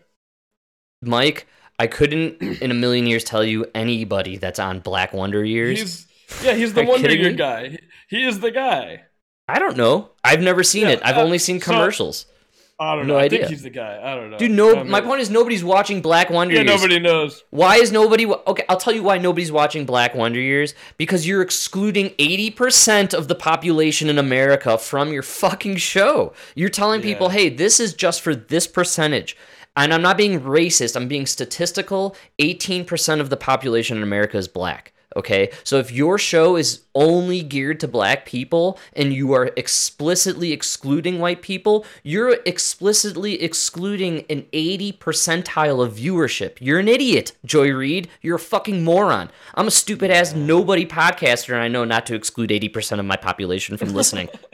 Mike, 1.01 1.47
I 1.79 1.87
couldn't 1.87 2.41
in 2.61 2.71
a 2.71 2.75
million 2.75 3.05
years 3.05 3.23
tell 3.23 3.43
you 3.43 3.65
anybody 3.75 4.37
that's 4.37 4.59
on 4.59 4.79
Black 4.79 5.13
Wonder 5.13 5.43
Years. 5.43 5.79
He's 5.79 6.07
yeah, 6.43 6.53
he's 6.53 6.73
the 6.73 6.83
Wonder 6.83 7.13
Year 7.13 7.33
guy. 7.33 7.77
He 8.09 8.23
is 8.25 8.39
the 8.39 8.51
guy. 8.51 9.03
I 9.47 9.59
don't 9.59 9.77
know. 9.77 10.11
I've 10.23 10.41
never 10.41 10.63
seen 10.63 10.83
Yeah, 10.83 10.93
it. 10.93 11.01
I've 11.03 11.17
uh, 11.17 11.21
only 11.21 11.37
seen 11.37 11.59
so- 11.61 11.71
commercials. 11.71 12.25
I 12.79 12.95
don't 12.95 13.07
No 13.07 13.15
know. 13.15 13.19
I 13.19 13.23
idea. 13.23 13.39
think 13.39 13.49
he's 13.49 13.63
the 13.63 13.71
guy. 13.71 13.99
I 14.03 14.13
don't 14.15 14.29
know. 14.29 14.37
Dude, 14.37 14.51
no. 14.51 14.75
I 14.75 14.83
my 14.83 15.01
point 15.01 15.19
is 15.21 15.31
nobody's 15.31 15.63
watching 15.63 15.99
Black 15.99 16.29
Wonder 16.29 16.53
Yeah, 16.53 16.61
Years. 16.61 16.75
nobody 16.75 16.99
knows. 16.99 17.43
Why 17.49 17.77
is 17.77 17.91
nobody? 17.91 18.27
wa- 18.27 18.41
Okay, 18.45 18.65
I'll 18.69 18.77
tell 18.77 18.93
you 18.93 19.01
why 19.01 19.17
nobody's 19.17 19.51
watching 19.51 19.83
Black 19.87 20.13
Wonder 20.13 20.39
Years. 20.39 20.75
Because 20.95 21.25
you're 21.27 21.41
excluding 21.41 22.09
80% 22.19 23.15
of 23.15 23.27
the 23.29 23.33
population 23.33 24.09
in 24.09 24.19
America 24.19 24.77
from 24.77 25.11
your 25.11 25.23
fucking 25.23 25.77
show. 25.77 26.33
You're 26.53 26.69
telling 26.69 27.01
people, 27.01 27.29
hey, 27.29 27.49
this 27.49 27.79
is 27.79 27.95
just 27.95 28.21
for 28.21 28.35
this 28.35 28.67
percentage. 28.67 29.35
And 29.77 29.93
I'm 29.93 30.01
not 30.01 30.17
being 30.17 30.41
racist, 30.41 30.95
I'm 30.95 31.07
being 31.07 31.27
statistical. 31.27 32.15
18% 32.39 33.21
of 33.21 33.29
the 33.29 33.37
population 33.37 33.97
in 33.97 34.03
America 34.03 34.37
is 34.37 34.47
black. 34.47 34.91
Okay, 35.15 35.49
so 35.63 35.77
if 35.77 35.91
your 35.91 36.17
show 36.17 36.57
is 36.57 36.81
only 36.93 37.41
geared 37.41 37.79
to 37.79 37.87
black 37.87 38.25
people 38.25 38.77
and 38.93 39.13
you 39.13 39.33
are 39.33 39.51
explicitly 39.55 40.51
excluding 40.51 41.19
white 41.19 41.41
people, 41.41 41.85
you're 42.03 42.37
explicitly 42.45 43.41
excluding 43.41 44.25
an 44.29 44.45
80 44.51 44.93
percentile 44.93 45.83
of 45.83 45.93
viewership. 45.93 46.57
You're 46.59 46.79
an 46.79 46.87
idiot, 46.87 47.31
Joy 47.45 47.71
Reid. 47.71 48.09
You're 48.21 48.35
a 48.35 48.39
fucking 48.39 48.83
moron. 48.83 49.31
I'm 49.55 49.67
a 49.67 49.71
stupid 49.71 50.11
ass 50.11 50.35
nobody 50.35 50.85
podcaster 50.85 51.53
and 51.53 51.63
I 51.63 51.67
know 51.67 51.85
not 51.85 52.05
to 52.07 52.15
exclude 52.15 52.49
80% 52.49 52.99
of 52.99 53.05
my 53.05 53.17
population 53.17 53.77
from 53.77 53.93
listening. 53.93 54.29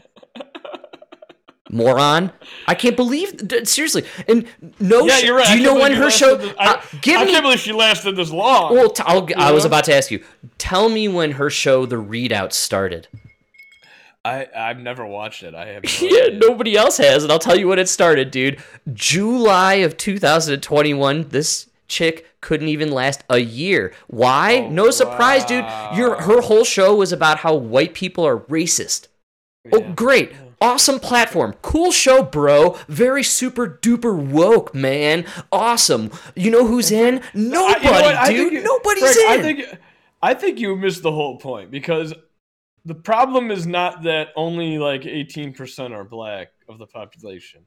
Moron! 1.74 2.32
I 2.68 2.76
can't 2.76 2.96
believe 2.96 3.34
seriously. 3.64 4.06
And 4.28 4.46
no, 4.80 5.06
Yeah, 5.06 5.20
you're 5.20 5.36
right. 5.36 5.48
Do 5.48 5.58
you 5.58 5.64
know 5.64 5.76
when 5.80 5.94
her 5.94 6.10
show? 6.12 6.36
this- 6.38 6.54
I, 6.60 6.74
uh, 6.76 6.82
give 7.02 7.20
I 7.20 7.26
me 7.26 7.32
can't 7.32 7.44
believe 7.44 7.60
she 7.60 7.72
lasted 7.74 8.16
this 8.16 8.30
long. 8.30 8.74
well, 8.74 8.90
t- 8.90 9.04
I'll, 9.06 9.28
I 9.38 9.52
was 9.52 9.66
about 9.66 9.84
to 9.86 9.96
ask 9.96 10.12
you. 10.12 10.24
Tell 10.58 10.88
me 10.90 11.08
when 11.08 11.32
her 11.32 11.50
show, 11.50 11.86
The 11.86 11.96
ReidOut, 11.96 12.54
started. 12.54 13.08
I 14.26 14.48
I've 14.56 14.78
never 14.80 15.06
watched 15.06 15.44
it. 15.44 15.54
I 15.56 15.66
have. 15.68 15.84
No 16.02 16.08
Yeah, 16.08 16.38
nobody 16.38 16.78
else 16.78 16.98
has, 16.98 17.24
and 17.24 17.32
I'll 17.32 17.40
tell 17.40 17.58
you 17.58 17.68
when 17.68 17.80
it 17.80 17.90
started, 17.90 18.32
dude. 18.32 18.62
July 18.94 19.76
of 19.76 19.98
2021. 19.98 21.30
This 21.30 21.70
chick 21.90 22.26
couldn't 22.40 22.68
even 22.70 22.92
last 22.92 23.24
a 23.30 23.40
year. 23.40 23.94
Why? 24.08 24.60
Oh, 24.66 24.70
no 24.70 24.92
surprise, 24.92 25.44
dude. 25.44 25.66
Your 25.96 26.22
her 26.22 26.42
whole 26.42 26.64
show 26.64 26.96
was 26.96 27.12
about 27.12 27.40
how 27.40 27.56
white 27.56 27.94
people 27.94 28.26
are 28.26 28.38
racist. 28.40 29.08
Oh, 29.72 29.82
great. 29.94 30.32
Awesome 30.64 31.00
platform. 31.00 31.56
Cool 31.62 31.92
show, 31.92 32.24
bro. 32.24 32.78
Very 32.88 33.22
super 33.22 33.68
duper 33.82 34.16
woke, 34.16 34.74
man. 34.74 35.26
Awesome. 35.52 36.10
You 36.38 36.52
know 36.52 36.66
who's 36.66 36.90
in? 36.90 37.20
I- 37.20 37.22
Nobody, 37.34 37.86
you 37.86 38.44
know 38.44 38.50
dude. 38.50 38.54
you- 38.54 38.64
Nobody's 38.64 39.14
Frank, 39.14 39.20
in. 39.20 39.40
I 39.40 39.42
think 39.42 39.78
I 40.22 40.34
think 40.34 40.60
you 40.60 40.74
missed 40.78 41.04
the 41.04 41.12
whole 41.12 41.38
point 41.38 41.70
because 41.70 42.14
the 42.86 42.96
problem 42.96 43.52
is 43.52 43.68
not 43.68 44.04
that 44.04 44.30
only 44.38 44.78
like 44.78 45.02
18% 45.02 45.92
are 45.92 46.06
black 46.06 46.50
of 46.70 46.80
the 46.80 46.88
population. 46.88 47.66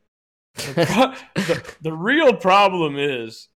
The, 0.54 0.86
pro- 1.34 1.42
the, 1.44 1.74
the 1.82 1.92
real 1.92 2.32
problem 2.32 2.96
is 2.98 3.48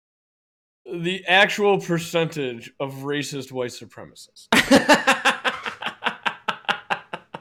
the 0.84 1.24
actual 1.26 1.80
percentage 1.80 2.72
of 2.78 2.93
racist 2.97 3.53
white 3.53 3.70
supremacists. 3.70 4.49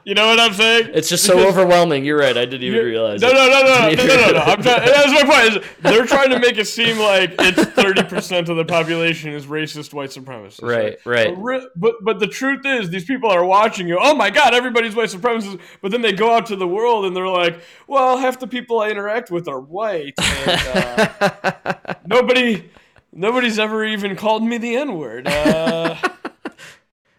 You 0.04 0.14
know 0.14 0.26
what 0.28 0.40
I'm 0.40 0.52
saying? 0.54 0.90
It's 0.94 1.08
just 1.08 1.24
so 1.24 1.36
Because- 1.36 1.56
overwhelming. 1.56 2.04
You're 2.04 2.18
right. 2.18 2.36
I 2.36 2.44
didn't 2.44 2.62
even 2.62 2.84
realize 2.84 3.20
no, 3.20 3.28
it. 3.28 3.34
no, 3.34 3.48
no, 3.48 3.62
no, 3.62 3.88
no, 3.90 3.94
no, 4.16 4.16
no, 4.26 4.32
no. 4.32 4.38
I'm 4.40 4.62
trying, 4.62 4.86
that's 4.86 5.12
my 5.12 5.22
point. 5.24 5.56
Is 5.64 5.70
they're 5.82 6.06
trying 6.06 6.30
to 6.30 6.38
make 6.38 6.56
it 6.58 6.66
seem 6.66 6.98
like 6.98 7.34
it's 7.38 7.58
30% 7.58 8.48
of 8.48 8.56
the 8.56 8.64
population 8.64 9.32
is 9.32 9.46
racist 9.46 9.92
white 9.92 10.10
supremacists. 10.10 10.62
Right, 10.62 10.96
right. 11.04 11.34
But, 11.40 11.70
but 11.76 11.94
but 12.02 12.18
the 12.20 12.26
truth 12.26 12.64
is, 12.64 12.90
these 12.90 13.04
people 13.04 13.30
are 13.30 13.44
watching 13.44 13.88
you. 13.88 13.98
Oh 14.00 14.14
my 14.14 14.30
God, 14.30 14.54
everybody's 14.54 14.94
white 14.96 15.10
supremacists. 15.10 15.60
But 15.82 15.90
then 15.90 16.00
they 16.02 16.12
go 16.12 16.34
out 16.34 16.46
to 16.46 16.56
the 16.56 16.66
world 16.68 17.04
and 17.04 17.14
they're 17.14 17.26
like, 17.28 17.60
well, 17.86 18.16
half 18.16 18.38
the 18.40 18.46
people 18.46 18.80
I 18.80 18.90
interact 18.90 19.30
with 19.30 19.48
are 19.48 19.60
white, 19.60 20.14
and 20.18 21.18
uh, 21.20 21.94
nobody, 22.06 22.70
nobody's 23.12 23.58
ever 23.58 23.84
even 23.84 24.16
called 24.16 24.42
me 24.42 24.56
the 24.58 24.76
N 24.76 24.96
word. 24.98 25.26
Uh, 25.28 25.96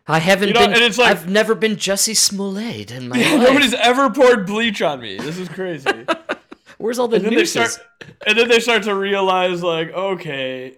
I 0.07 0.19
haven't 0.19 0.49
You 0.49 0.53
know, 0.55 0.61
been. 0.61 0.73
and 0.73 0.83
it's 0.83 0.97
like- 0.97 1.11
I've 1.11 1.29
never 1.29 1.55
been 1.55 1.75
Jussie 1.75 2.15
Smollett 2.15 2.91
in 2.91 3.07
my 3.09 3.17
Yeah, 3.19 3.35
life. 3.35 3.47
nobody's 3.47 3.73
ever 3.75 4.09
poured 4.09 4.45
bleach 4.47 4.81
on 4.81 4.99
me. 5.01 5.17
This 5.17 5.37
is 5.37 5.47
crazy. 5.49 5.89
Where's 6.77 6.97
all 6.97 7.07
the 7.07 7.17
and 7.17 7.25
then 7.25 7.31
they 7.33 7.41
nooses? 7.41 7.73
start, 7.73 7.87
and 8.25 8.37
then 8.37 8.47
they 8.49 8.59
start 8.59 8.83
to 8.83 8.95
realize, 8.95 9.61
like, 9.61 9.91
okay, 9.91 10.73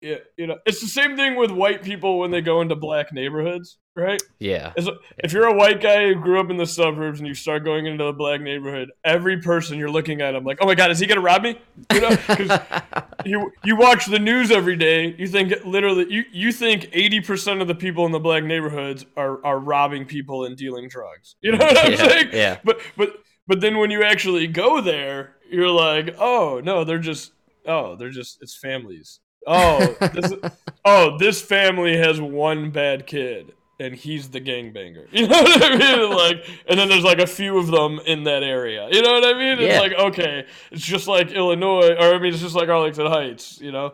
yeah, 0.00 0.16
you 0.36 0.48
know, 0.48 0.58
it's 0.66 0.80
the 0.80 0.88
same 0.88 1.16
thing 1.16 1.36
with 1.36 1.52
white 1.52 1.82
people 1.84 2.18
when 2.18 2.32
they 2.32 2.40
go 2.40 2.60
into 2.60 2.74
black 2.74 3.12
neighborhoods, 3.12 3.78
right? 3.96 4.20
yeah, 4.38 4.72
As 4.76 4.88
if 5.18 5.32
you're 5.32 5.46
a 5.46 5.54
white 5.54 5.80
guy 5.80 6.06
who 6.06 6.14
grew 6.16 6.40
up 6.40 6.50
in 6.50 6.56
the 6.56 6.66
suburbs 6.66 7.20
and 7.20 7.26
you 7.28 7.34
start 7.34 7.64
going 7.64 7.86
into 7.86 8.04
a 8.04 8.12
black 8.12 8.40
neighborhood, 8.40 8.90
every 9.04 9.40
person 9.40 9.78
you're 9.78 9.90
looking 9.90 10.20
at, 10.20 10.34
I'm 10.34 10.44
like, 10.44 10.58
oh 10.60 10.66
my 10.66 10.74
god, 10.74 10.90
is 10.90 10.98
he 10.98 11.06
gonna 11.06 11.20
rob 11.20 11.42
me? 11.42 11.58
You 11.92 12.00
know, 12.00 12.16
'cause 12.16 12.60
you 13.24 13.50
you 13.64 13.76
watch 13.76 14.06
the 14.06 14.18
news 14.18 14.50
every 14.50 14.76
day. 14.76 15.14
You 15.18 15.26
think 15.26 15.52
literally, 15.64 16.06
you 16.12 16.24
you 16.32 16.52
think 16.52 16.88
80 16.92 17.20
percent 17.20 17.62
of 17.62 17.68
the 17.68 17.74
people 17.74 18.04
in 18.06 18.12
the 18.12 18.20
black 18.20 18.44
neighborhoods 18.44 19.06
are 19.16 19.44
are 19.44 19.58
robbing 19.58 20.04
people 20.06 20.44
and 20.44 20.56
dealing 20.56 20.88
drugs. 20.88 21.36
You 21.40 21.52
know 21.52 21.58
what 21.64 21.78
I'm 21.84 21.92
Yeah, 21.92 22.08
saying? 22.08 22.28
yeah. 22.32 22.58
But 22.64 22.80
but 22.96 23.16
but 23.46 23.60
then 23.60 23.78
when 23.78 23.90
you 23.90 24.02
actually 24.02 24.46
go 24.46 24.80
there, 24.80 25.36
you're 25.50 25.70
like, 25.70 26.16
oh 26.18 26.60
no, 26.64 26.84
they're 26.84 26.98
just 26.98 27.32
oh 27.66 27.96
they're 27.96 28.10
just 28.10 28.38
it's 28.42 28.56
families. 28.56 29.20
Oh, 29.46 29.94
this, 30.14 30.32
oh, 30.86 31.18
this 31.18 31.42
family 31.42 31.96
has 31.98 32.18
one 32.20 32.70
bad 32.70 33.06
kid, 33.06 33.52
and 33.80 33.94
he's 33.94 34.30
the 34.30 34.40
gangbanger. 34.40 35.06
You 35.12 35.26
know 35.28 35.42
what 35.42 35.62
I 35.64 35.76
mean? 35.76 36.10
Like, 36.10 36.48
and 36.68 36.78
then 36.78 36.88
there's 36.88 37.04
like 37.04 37.18
a 37.18 37.26
few 37.26 37.58
of 37.58 37.66
them 37.68 38.00
in 38.06 38.24
that 38.24 38.42
area. 38.42 38.88
You 38.90 39.02
know 39.02 39.12
what 39.12 39.24
I 39.24 39.32
mean? 39.38 39.58
It's 39.58 39.74
Yeah. 39.74 39.80
like 39.80 39.92
okay, 39.92 40.46
it's 40.70 40.84
just 40.84 41.08
like 41.08 41.30
Illinois, 41.32 41.90
or 41.98 42.14
I 42.14 42.18
mean, 42.18 42.32
it's 42.32 42.42
just 42.42 42.54
like 42.54 42.68
Arlington 42.68 43.06
Heights. 43.06 43.60
You 43.60 43.72
know, 43.72 43.92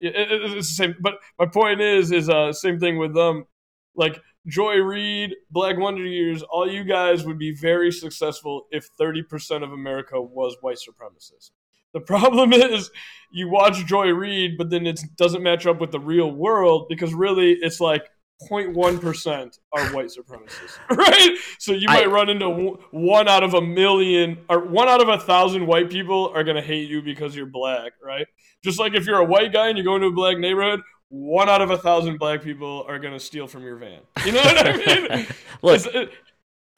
It- 0.00 0.14
it- 0.14 0.42
it's 0.42 0.68
the 0.68 0.74
same. 0.74 0.94
But 1.00 1.14
my 1.38 1.46
point 1.46 1.80
is, 1.80 2.12
is 2.12 2.28
uh, 2.28 2.52
same 2.52 2.78
thing 2.78 2.98
with 2.98 3.14
them. 3.14 3.46
Like 3.94 4.20
Joy 4.46 4.74
Reid, 4.76 5.34
Black 5.50 5.78
Wonder 5.78 6.04
Years, 6.04 6.42
all 6.42 6.70
you 6.70 6.84
guys 6.84 7.24
would 7.24 7.38
be 7.38 7.52
very 7.54 7.90
successful 7.90 8.66
if 8.70 8.88
30% 9.00 9.62
of 9.64 9.72
America 9.72 10.20
was 10.20 10.56
white 10.60 10.76
supremacists. 10.76 11.50
The 11.94 12.00
problem 12.00 12.52
is 12.52 12.90
you 13.30 13.48
watch 13.48 13.86
Joy 13.86 14.08
Reid, 14.12 14.58
but 14.58 14.68
then 14.68 14.86
it 14.86 15.00
doesn't 15.16 15.42
match 15.42 15.66
up 15.66 15.80
with 15.80 15.92
the 15.92 15.98
real 16.00 16.30
world 16.30 16.86
because 16.90 17.14
really 17.14 17.52
it's 17.62 17.80
like 17.80 18.04
0.1% 18.50 19.58
are 19.72 19.86
white 19.94 20.06
supremacists, 20.08 20.78
right? 20.96 21.36
So 21.58 21.72
you 21.72 21.86
I- 21.88 22.00
might 22.00 22.10
run 22.10 22.28
into 22.28 22.78
one 22.90 23.28
out 23.28 23.42
of 23.42 23.54
a 23.54 23.60
million 23.60 24.38
or 24.48 24.64
one 24.66 24.88
out 24.88 25.00
of 25.00 25.08
a 25.08 25.18
thousand 25.18 25.66
white 25.66 25.90
people 25.90 26.30
are 26.34 26.44
going 26.44 26.56
to 26.56 26.62
hate 26.62 26.88
you 26.88 27.02
because 27.02 27.34
you're 27.34 27.46
black, 27.46 27.92
right? 28.02 28.26
Just 28.64 28.78
like 28.78 28.94
if 28.94 29.06
you're 29.06 29.18
a 29.18 29.24
white 29.24 29.52
guy 29.52 29.68
and 29.68 29.78
you 29.78 29.84
go 29.84 29.94
into 29.96 30.08
a 30.08 30.12
black 30.12 30.38
neighborhood, 30.38 30.80
one 31.08 31.48
out 31.48 31.62
of 31.62 31.70
a 31.70 31.78
thousand 31.78 32.18
black 32.18 32.42
people 32.42 32.84
are 32.88 32.98
going 32.98 33.14
to 33.14 33.20
steal 33.20 33.46
from 33.46 33.62
your 33.62 33.76
van. 33.76 34.00
You 34.24 34.32
know 34.32 34.42
what 34.42 34.66
I 34.66 34.76
mean? 35.16 35.26
Look, 35.62 35.86
it- 35.94 36.10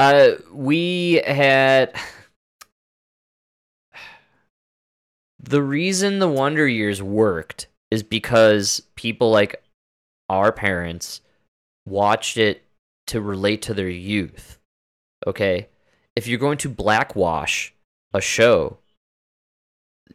uh, 0.00 0.36
we 0.52 1.20
had 1.26 1.92
the 5.40 5.62
reason 5.62 6.18
the 6.18 6.28
Wonder 6.28 6.66
Years 6.68 7.02
worked 7.02 7.66
is 7.90 8.02
because 8.02 8.82
people 8.96 9.30
like 9.30 9.62
our 10.28 10.52
parents 10.52 11.20
watched 11.88 12.36
it 12.36 12.62
to 13.08 13.20
relate 13.20 13.62
to 13.62 13.74
their 13.74 13.88
youth. 13.88 14.58
Okay, 15.26 15.68
if 16.16 16.26
you're 16.26 16.38
going 16.38 16.58
to 16.58 16.68
blackwash 16.68 17.74
a 18.14 18.20
show, 18.20 18.78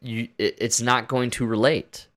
you 0.02 0.30
it, 0.38 0.58
it's 0.60 0.82
not 0.82 1.08
going 1.08 1.30
to 1.32 1.46
relate. 1.46 2.08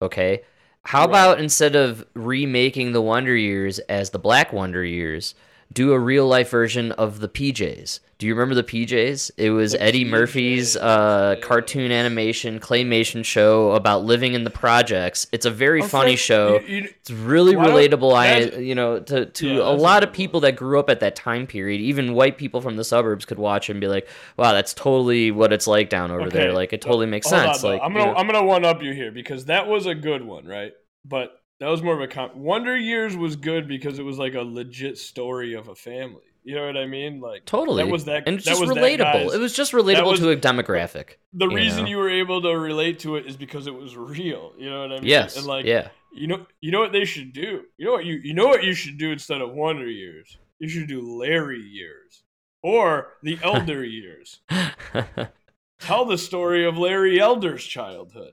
Okay, 0.00 0.42
how 0.84 1.00
Right. 1.00 1.08
about 1.10 1.40
instead 1.40 1.76
of 1.76 2.06
remaking 2.14 2.92
the 2.92 3.02
Wonder 3.02 3.36
Years 3.36 3.78
as 3.80 4.10
the 4.10 4.18
Black 4.18 4.52
Wonder 4.52 4.84
Years, 4.84 5.34
do 5.72 5.92
a 5.92 5.98
real 5.98 6.26
life 6.26 6.50
version 6.50 6.92
of 6.92 7.20
the 7.20 7.28
PJs? 7.28 8.00
Do 8.18 8.26
you 8.28 8.34
remember 8.34 8.54
the 8.54 8.62
PJs? 8.62 9.32
It 9.36 9.50
was 9.50 9.72
The 9.72 9.82
Eddie 9.82 10.04
Murphy's 10.04 10.76
uh, 10.76 11.36
cartoon 11.42 11.90
animation 11.90 12.60
claymation 12.60 13.24
show 13.24 13.72
about 13.72 14.04
living 14.04 14.34
in 14.34 14.44
the 14.44 14.50
projects. 14.50 15.26
It's 15.32 15.44
a 15.44 15.50
very 15.50 15.82
Oh, 15.82 15.86
funny 15.88 16.14
show. 16.14 16.60
you- 16.60 16.76
you- 16.76 16.88
It's 17.00 17.10
really 17.10 17.54
relatable. 17.56 18.14
I 18.14 18.56
you 18.60 18.76
know 18.76 19.00
to 19.00 19.26
to 19.26 19.48
Yeah, 19.48 19.62
a 19.62 19.74
lot 19.74 20.04
of 20.04 20.12
people 20.12 20.38
that 20.40 20.54
grew 20.54 20.78
up 20.78 20.88
at 20.88 21.00
that 21.00 21.16
time 21.16 21.46
period. 21.48 21.80
Even 21.80 22.14
white 22.14 22.38
people 22.38 22.60
from 22.60 22.76
the 22.76 22.84
suburbs 22.84 23.24
could 23.24 23.38
watch 23.38 23.68
and 23.68 23.80
be 23.80 23.88
like, 23.88 24.06
"Wow, 24.36 24.52
that's 24.52 24.74
totally 24.74 25.32
what 25.32 25.52
it's 25.52 25.66
like 25.66 25.88
down 25.88 26.12
over 26.12 26.30
there." 26.30 26.52
Like 26.52 26.72
it 26.72 26.80
totally 26.80 27.06
makes 27.06 27.28
Hold 27.28 27.40
on, 27.40 27.46
sense. 27.48 27.62
though. 27.62 27.68
like 27.70 27.80
I'm 27.82 27.92
gonna 27.92 28.06
know- 28.06 28.14
I'm 28.14 28.26
gonna 28.26 28.44
one 28.44 28.64
up 28.64 28.82
you 28.84 28.92
here 28.92 29.10
because 29.10 29.46
that 29.46 29.66
was 29.66 29.86
a 29.86 29.94
good 29.96 30.22
one, 30.24 30.44
right? 30.46 30.72
But 31.04 31.32
that 31.62 31.68
was 31.68 31.80
more 31.80 31.94
of 31.94 32.00
a 32.00 32.08
com- 32.08 32.42
Wonder 32.42 32.76
Years 32.76 33.16
was 33.16 33.36
good 33.36 33.68
because 33.68 34.00
it 34.00 34.02
was 34.02 34.18
like 34.18 34.34
a 34.34 34.42
legit 34.42 34.98
story 34.98 35.54
of 35.54 35.68
a 35.68 35.76
family. 35.76 36.22
You 36.42 36.56
know 36.56 36.66
what 36.66 36.76
I 36.76 36.86
mean? 36.86 37.20
Like 37.20 37.44
totally 37.44 37.84
that 37.84 37.90
was 37.90 38.06
that 38.06 38.24
and 38.26 38.36
it's 38.36 38.44
that 38.46 38.52
just 38.52 38.60
was 38.60 38.70
relatable. 38.70 39.32
It 39.32 39.38
was 39.38 39.52
just 39.52 39.72
relatable 39.72 40.10
was- 40.10 40.20
to 40.20 40.30
a 40.30 40.36
demographic. 40.36 41.10
the 41.32 41.48
you 41.48 41.54
reason 41.54 41.84
know? 41.84 41.90
you 41.90 41.96
were 41.98 42.10
able 42.10 42.42
to 42.42 42.58
relate 42.58 42.98
to 43.00 43.14
it 43.14 43.26
is 43.26 43.36
because 43.36 43.68
it 43.68 43.74
was 43.74 43.96
real. 43.96 44.52
You 44.58 44.70
know 44.70 44.80
what 44.80 44.92
I 44.92 44.96
mean? 44.96 45.04
Yes. 45.04 45.36
And 45.36 45.46
like 45.46 45.64
yeah. 45.64 45.90
you 46.12 46.26
know 46.26 46.44
you 46.60 46.72
know 46.72 46.80
what 46.80 46.90
they 46.90 47.04
should 47.04 47.32
do? 47.32 47.62
You 47.78 47.86
know 47.86 47.92
what 47.92 48.04
you 48.04 48.14
you 48.14 48.34
know 48.34 48.48
what 48.48 48.64
you 48.64 48.74
should 48.74 48.98
do 48.98 49.12
instead 49.12 49.40
of 49.40 49.52
Wonder 49.52 49.88
Years? 49.88 50.36
You 50.58 50.68
should 50.68 50.88
do 50.88 51.00
Larry 51.16 51.60
Years. 51.60 52.24
Or 52.64 53.14
the 53.22 53.38
Elder 53.44 53.84
Years. 53.84 54.40
Tell 55.80 56.04
the 56.04 56.18
story 56.18 56.64
of 56.64 56.76
Larry 56.76 57.20
Elder's 57.20 57.64
childhood. 57.64 58.32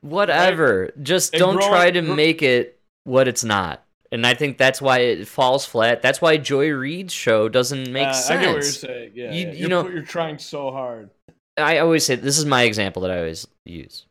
Whatever. 0.00 0.90
Just 1.02 1.34
And 1.34 1.40
don't 1.40 1.56
growing- 1.56 1.70
try 1.70 1.90
to 1.90 2.02
make 2.02 2.42
it 2.42 2.78
what 3.04 3.26
it's 3.28 3.44
not. 3.44 3.84
And 4.10 4.26
I 4.26 4.32
think 4.34 4.56
that's 4.56 4.80
why 4.80 5.00
it 5.00 5.28
falls 5.28 5.66
flat. 5.66 6.00
That's 6.02 6.22
why 6.22 6.36
Joy 6.38 6.70
Reid's 6.70 7.12
show 7.12 7.48
doesn't 7.48 7.90
make 7.92 8.08
Uh, 8.08 8.12
sense. 8.12 8.30
I 8.30 8.42
get 8.42 8.46
what 8.48 8.54
you're 8.54 8.62
saying. 8.62 9.12
Yeah, 9.14 9.32
You- 9.32 9.46
yeah. 9.46 9.52
you 9.52 9.58
You're, 9.58 9.68
know- 9.68 9.88
you're 9.88 10.02
trying 10.02 10.38
so 10.38 10.70
hard. 10.70 11.10
I 11.58 11.78
always 11.78 12.06
say 12.06 12.14
this 12.14 12.38
is 12.38 12.44
my 12.46 12.62
example 12.62 13.02
that 13.02 13.10
I 13.10 13.18
always 13.18 13.46
use. 13.64 14.06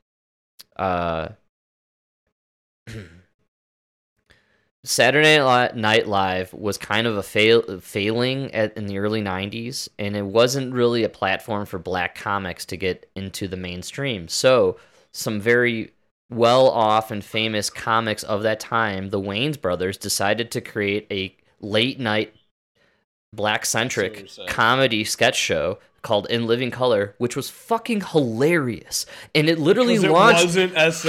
Uh, 0.75 1.29
Saturday 4.83 5.37
Night 5.39 6.07
Live 6.07 6.53
was 6.53 6.77
kind 6.77 7.07
of 7.07 7.17
a 7.17 7.23
fail 7.23 7.79
failing 7.81 8.53
at, 8.53 8.77
in 8.77 8.85
the 8.87 8.99
early 8.99 9.21
'90s, 9.21 9.89
and 9.99 10.15
it 10.15 10.25
wasn't 10.25 10.73
really 10.73 11.03
a 11.03 11.09
platform 11.09 11.65
for 11.65 11.77
black 11.79 12.15
comics 12.15 12.65
to 12.67 12.77
get 12.77 13.09
into 13.15 13.47
the 13.47 13.57
mainstream. 13.57 14.27
So, 14.29 14.77
some 15.17 15.39
very 15.41 15.91
well-off 16.29 17.09
and 17.09 17.23
famous 17.23 17.69
comics 17.69 18.21
of 18.23 18.43
that 18.43 18.59
time, 18.59 19.09
the 19.09 19.19
Wayans 19.19 19.59
brothers, 19.59 19.97
decided 19.97 20.51
to 20.51 20.61
create 20.61 21.07
a 21.09 21.35
late-night 21.59 22.33
black-centric 23.33 24.13
See 24.15 24.15
what 24.15 24.19
you're 24.21 24.27
saying. 24.29 24.47
comedy 24.49 25.03
sketch 25.03 25.35
show 25.37 25.79
called 26.03 26.27
In 26.29 26.45
Living 26.47 26.71
Color, 26.71 27.15
which 27.17 27.35
was 27.35 27.49
fucking 27.49 28.01
hilarious, 28.01 29.05
and 29.35 29.49
it 29.49 29.59
literally 29.59 29.95
it 29.95 30.03
launched. 30.09 30.55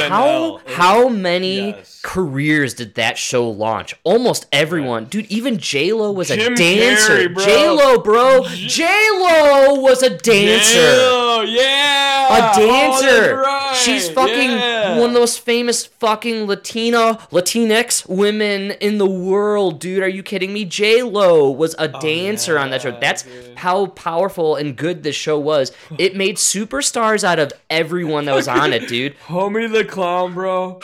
How 0.08 0.60
how 0.66 1.08
many 1.08 1.68
Yes. 1.68 2.00
careers 2.02 2.74
did 2.74 2.96
that 2.96 3.16
show 3.16 3.48
launch? 3.48 3.94
Almost 4.02 4.46
everyone, 4.50 5.04
dude. 5.04 5.26
Even 5.30 5.58
J 5.58 5.92
Lo 5.92 6.10
was 6.10 6.28
Jim 6.28 6.52
a 6.54 6.56
dancer. 6.56 7.28
Carrey, 7.28 7.34
bro. 7.34 7.44
J 7.44 7.68
Lo, 7.70 7.98
bro. 7.98 8.44
J- 8.48 9.08
Lo 9.12 9.74
was 9.80 10.02
a 10.02 10.10
dancer. 10.10 10.80
Yeah, 10.80 11.42
yeah. 11.42 12.26
A 12.28 12.52
Oh, 12.54 12.66
dancer. 12.66 13.36
that's 13.36 13.48
right. 13.72 13.76
She's 13.76 14.08
fucking 14.10 14.50
yeah. 14.50 14.98
one 14.98 15.10
of 15.10 15.14
the 15.14 15.20
most 15.20 15.40
famous 15.40 15.86
fucking 15.86 16.46
Latina, 16.46 17.18
Latinx 17.30 18.08
women 18.08 18.72
in 18.72 18.98
the 18.98 19.06
world, 19.08 19.80
dude. 19.80 20.02
Are 20.02 20.08
you 20.08 20.22
kidding 20.22 20.52
me? 20.52 20.64
J 20.64 21.02
Lo 21.02 21.50
was 21.50 21.74
a 21.74 21.94
oh, 21.94 22.00
dancer 22.00 22.58
on 22.58 22.70
that 22.70 22.82
show. 22.82 22.90
Oh, 22.90 22.98
That's 23.00 23.22
dude. 23.22 23.58
how 23.58 23.86
powerful 23.86 24.56
and 24.56 24.76
good 24.76 25.02
this 25.02 25.16
show 25.16 25.38
was. 25.38 25.72
It 25.98 26.16
made 26.16 26.36
superstars 26.36 27.24
out 27.24 27.38
of 27.38 27.52
everyone 27.70 28.24
that 28.26 28.34
was 28.34 28.48
on 28.48 28.72
it, 28.72 28.88
dude. 28.88 29.18
Homie 29.20 29.70
the 29.72 29.84
clown, 29.84 30.34
bro. 30.34 30.80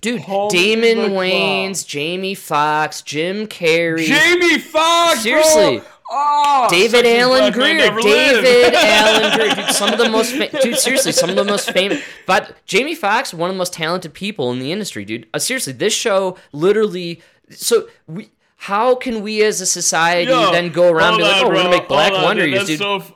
Dude, 0.00 0.20
the 0.20 0.48
Damon 0.50 1.12
Wayans, 1.12 1.86
Jamie 1.86 2.34
Foxx, 2.34 3.00
Jim 3.00 3.46
Carrey. 3.46 4.04
Jamie 4.04 4.58
Foxx, 4.58 5.20
Seriously. 5.20 5.78
bro. 5.78 5.86
Oh, 6.10 6.66
David 6.70 7.06
Alan 7.06 7.52
Grier. 7.52 7.90
David 8.00 8.74
Alan 8.74 9.38
Grier, 9.38 9.54
dude, 9.54 9.74
some 9.74 9.90
of 9.92 9.98
the 9.98 10.08
most, 10.10 10.34
fa- 10.36 10.50
dude, 10.62 10.78
seriously, 10.78 11.12
some 11.12 11.30
of 11.30 11.36
the 11.36 11.44
most 11.44 11.70
famous. 11.70 12.02
But 12.26 12.54
Jamie 12.66 12.94
Foxx, 12.94 13.32
one 13.32 13.48
of 13.48 13.54
the 13.54 13.58
most 13.58 13.72
talented 13.72 14.12
people 14.12 14.52
in 14.52 14.58
the 14.58 14.70
industry, 14.70 15.04
dude. 15.06 15.26
Uh, 15.32 15.38
seriously, 15.38 15.72
this 15.72 15.94
show 15.94 16.36
literally. 16.52 17.22
So 17.50 17.88
we, 18.06 18.30
how 18.56 18.94
can 18.94 19.22
we 19.22 19.42
as 19.42 19.60
a 19.62 19.66
society 19.66 20.30
Yo, 20.30 20.52
then 20.52 20.70
go 20.72 20.90
around 20.90 21.14
and 21.14 21.18
be 21.18 21.22
like, 21.24 21.36
on, 21.36 21.44
oh, 21.44 21.48
we're 21.48 21.54
gonna 21.56 21.70
make 21.70 21.88
Black 21.88 22.10
Hold 22.12 22.18
on, 22.20 22.24
Wonder 22.24 22.46
dude. 22.46 22.66
Dude? 22.66 22.78
So, 22.78 22.96
f- 22.96 23.12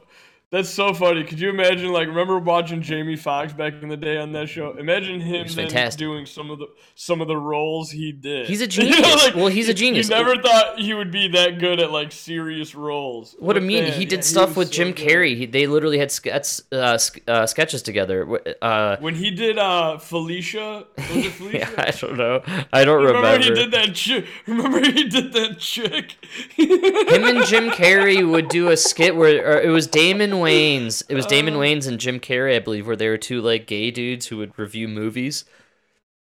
That's 0.50 0.70
so 0.70 0.94
funny. 0.94 1.24
Could 1.24 1.38
you 1.40 1.50
imagine, 1.50 1.92
like, 1.92 2.08
remember 2.08 2.38
watching 2.38 2.80
Jamie 2.80 3.16
Foxx 3.16 3.52
back 3.52 3.74
in 3.82 3.90
the 3.90 3.98
day 3.98 4.16
on 4.16 4.32
that 4.32 4.48
show? 4.48 4.74
Imagine 4.78 5.20
him 5.20 5.42
was 5.42 5.54
then 5.54 5.66
fantastic. 5.66 5.98
doing 5.98 6.24
some 6.24 6.50
of 6.50 6.58
the 6.58 6.68
some 6.94 7.20
of 7.20 7.28
the 7.28 7.36
roles 7.36 7.90
he 7.90 8.12
did. 8.12 8.46
He's 8.48 8.62
a 8.62 8.66
You 8.80 8.88
know, 8.88 8.96
genius. 8.96 9.34
Well, 9.34 9.48
he's 9.48 9.68
a 9.68 9.74
genius. 9.74 10.08
You 10.08 10.14
never 10.16 10.40
thought 10.40 10.78
he 10.78 10.94
would 10.94 11.10
be 11.10 11.28
that 11.28 11.58
good 11.58 11.80
at 11.80 11.92
like 11.92 12.12
serious 12.12 12.74
roles. 12.74 13.36
What 13.38 13.56
I 13.56 13.60
But 13.60 13.66
mean, 13.66 13.84
man, 13.84 13.92
he 13.92 14.04
yeah, 14.04 14.08
did 14.08 14.24
stuff 14.24 14.50
was 14.50 14.56
with 14.56 14.68
so 14.68 14.72
Jim 14.72 14.92
good. 14.92 15.06
Carrey. 15.06 15.36
He, 15.36 15.44
they 15.44 15.66
literally 15.66 15.98
had 15.98 16.10
sketch, 16.10 16.62
uh, 16.72 16.96
sk- 16.96 17.20
uh, 17.28 17.46
sketches 17.46 17.82
together. 17.82 18.40
Uh, 18.62 18.96
When 19.00 19.16
he 19.16 19.30
did 19.30 19.58
uh 19.58 19.98
Felicia, 19.98 20.86
was 20.96 21.26
it 21.26 21.30
Felicia? 21.32 21.58
yeah, 21.58 21.70
I 21.76 21.90
don't 21.90 22.16
know. 22.16 22.40
I 22.72 22.86
don't 22.86 23.04
remember, 23.04 23.20
remember. 23.28 23.44
he 23.44 23.50
did 23.54 23.70
that 23.72 23.94
chick. 23.94 24.24
Remember 24.46 24.80
he 24.80 25.04
did 25.10 25.30
that 25.34 25.58
chick. 25.58 26.16
Him 26.56 27.24
and 27.24 27.44
Jim 27.44 27.68
Carrey 27.68 28.26
would 28.26 28.48
do 28.48 28.68
a 28.70 28.78
skit 28.78 29.14
where 29.14 29.60
it 29.60 29.68
was 29.68 29.86
Damon 29.86 30.37
Wayans. 30.38 31.02
It 31.08 31.14
was 31.14 31.26
Damon 31.26 31.54
Uh. 31.54 31.58
Wayans 31.58 31.86
and 31.88 31.98
Jim 32.00 32.20
Carrey, 32.20 32.56
I 32.56 32.58
believe, 32.60 32.86
where 32.86 32.96
they 32.96 33.08
were 33.08 33.18
two 33.18 33.40
like 33.40 33.66
gay 33.66 33.90
dudes 33.90 34.26
who 34.26 34.38
would 34.38 34.58
review 34.58 34.88
movies. 34.88 35.44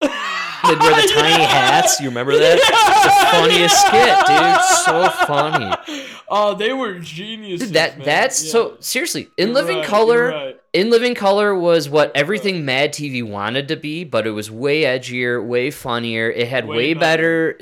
They'd 0.01 0.11
wear 0.81 1.01
the 1.01 1.09
tiny 1.15 1.45
hats. 1.45 2.01
You 2.01 2.09
remember 2.09 2.37
that? 2.37 2.59
The 2.59 3.39
funniest 3.39 3.81
skit, 3.87 4.27
dude. 4.27 4.63
So 4.85 5.27
funny. 5.27 6.13
Oh, 6.29 6.55
they 6.55 6.73
were 6.73 6.99
genius. 6.99 7.61
Dude, 7.61 7.75
that 7.75 7.99
man. 7.99 8.05
that's 8.05 8.45
Yeah. 8.45 8.51
so 8.53 8.77
seriously. 8.81 9.29
In 9.37 9.49
You're 9.49 9.55
Living 9.55 9.77
right, 9.79 9.87
Color, 9.87 10.29
right. 10.29 10.61
In 10.73 10.91
Living 10.91 11.15
Color 11.15 11.55
was 11.57 11.89
what 11.89 12.11
everything 12.17 12.65
Mad 12.65 12.93
TV 12.93 13.23
wanted 13.23 13.69
to 13.69 13.77
be, 13.77 14.03
but 14.05 14.27
it 14.27 14.33
was 14.33 14.51
way 14.51 14.83
edgier, 14.83 15.45
way 15.45 15.71
funnier. 15.71 16.31
It 16.31 16.49
had 16.49 16.67
way, 16.67 16.77
Way 16.77 16.95
better. 16.95 17.59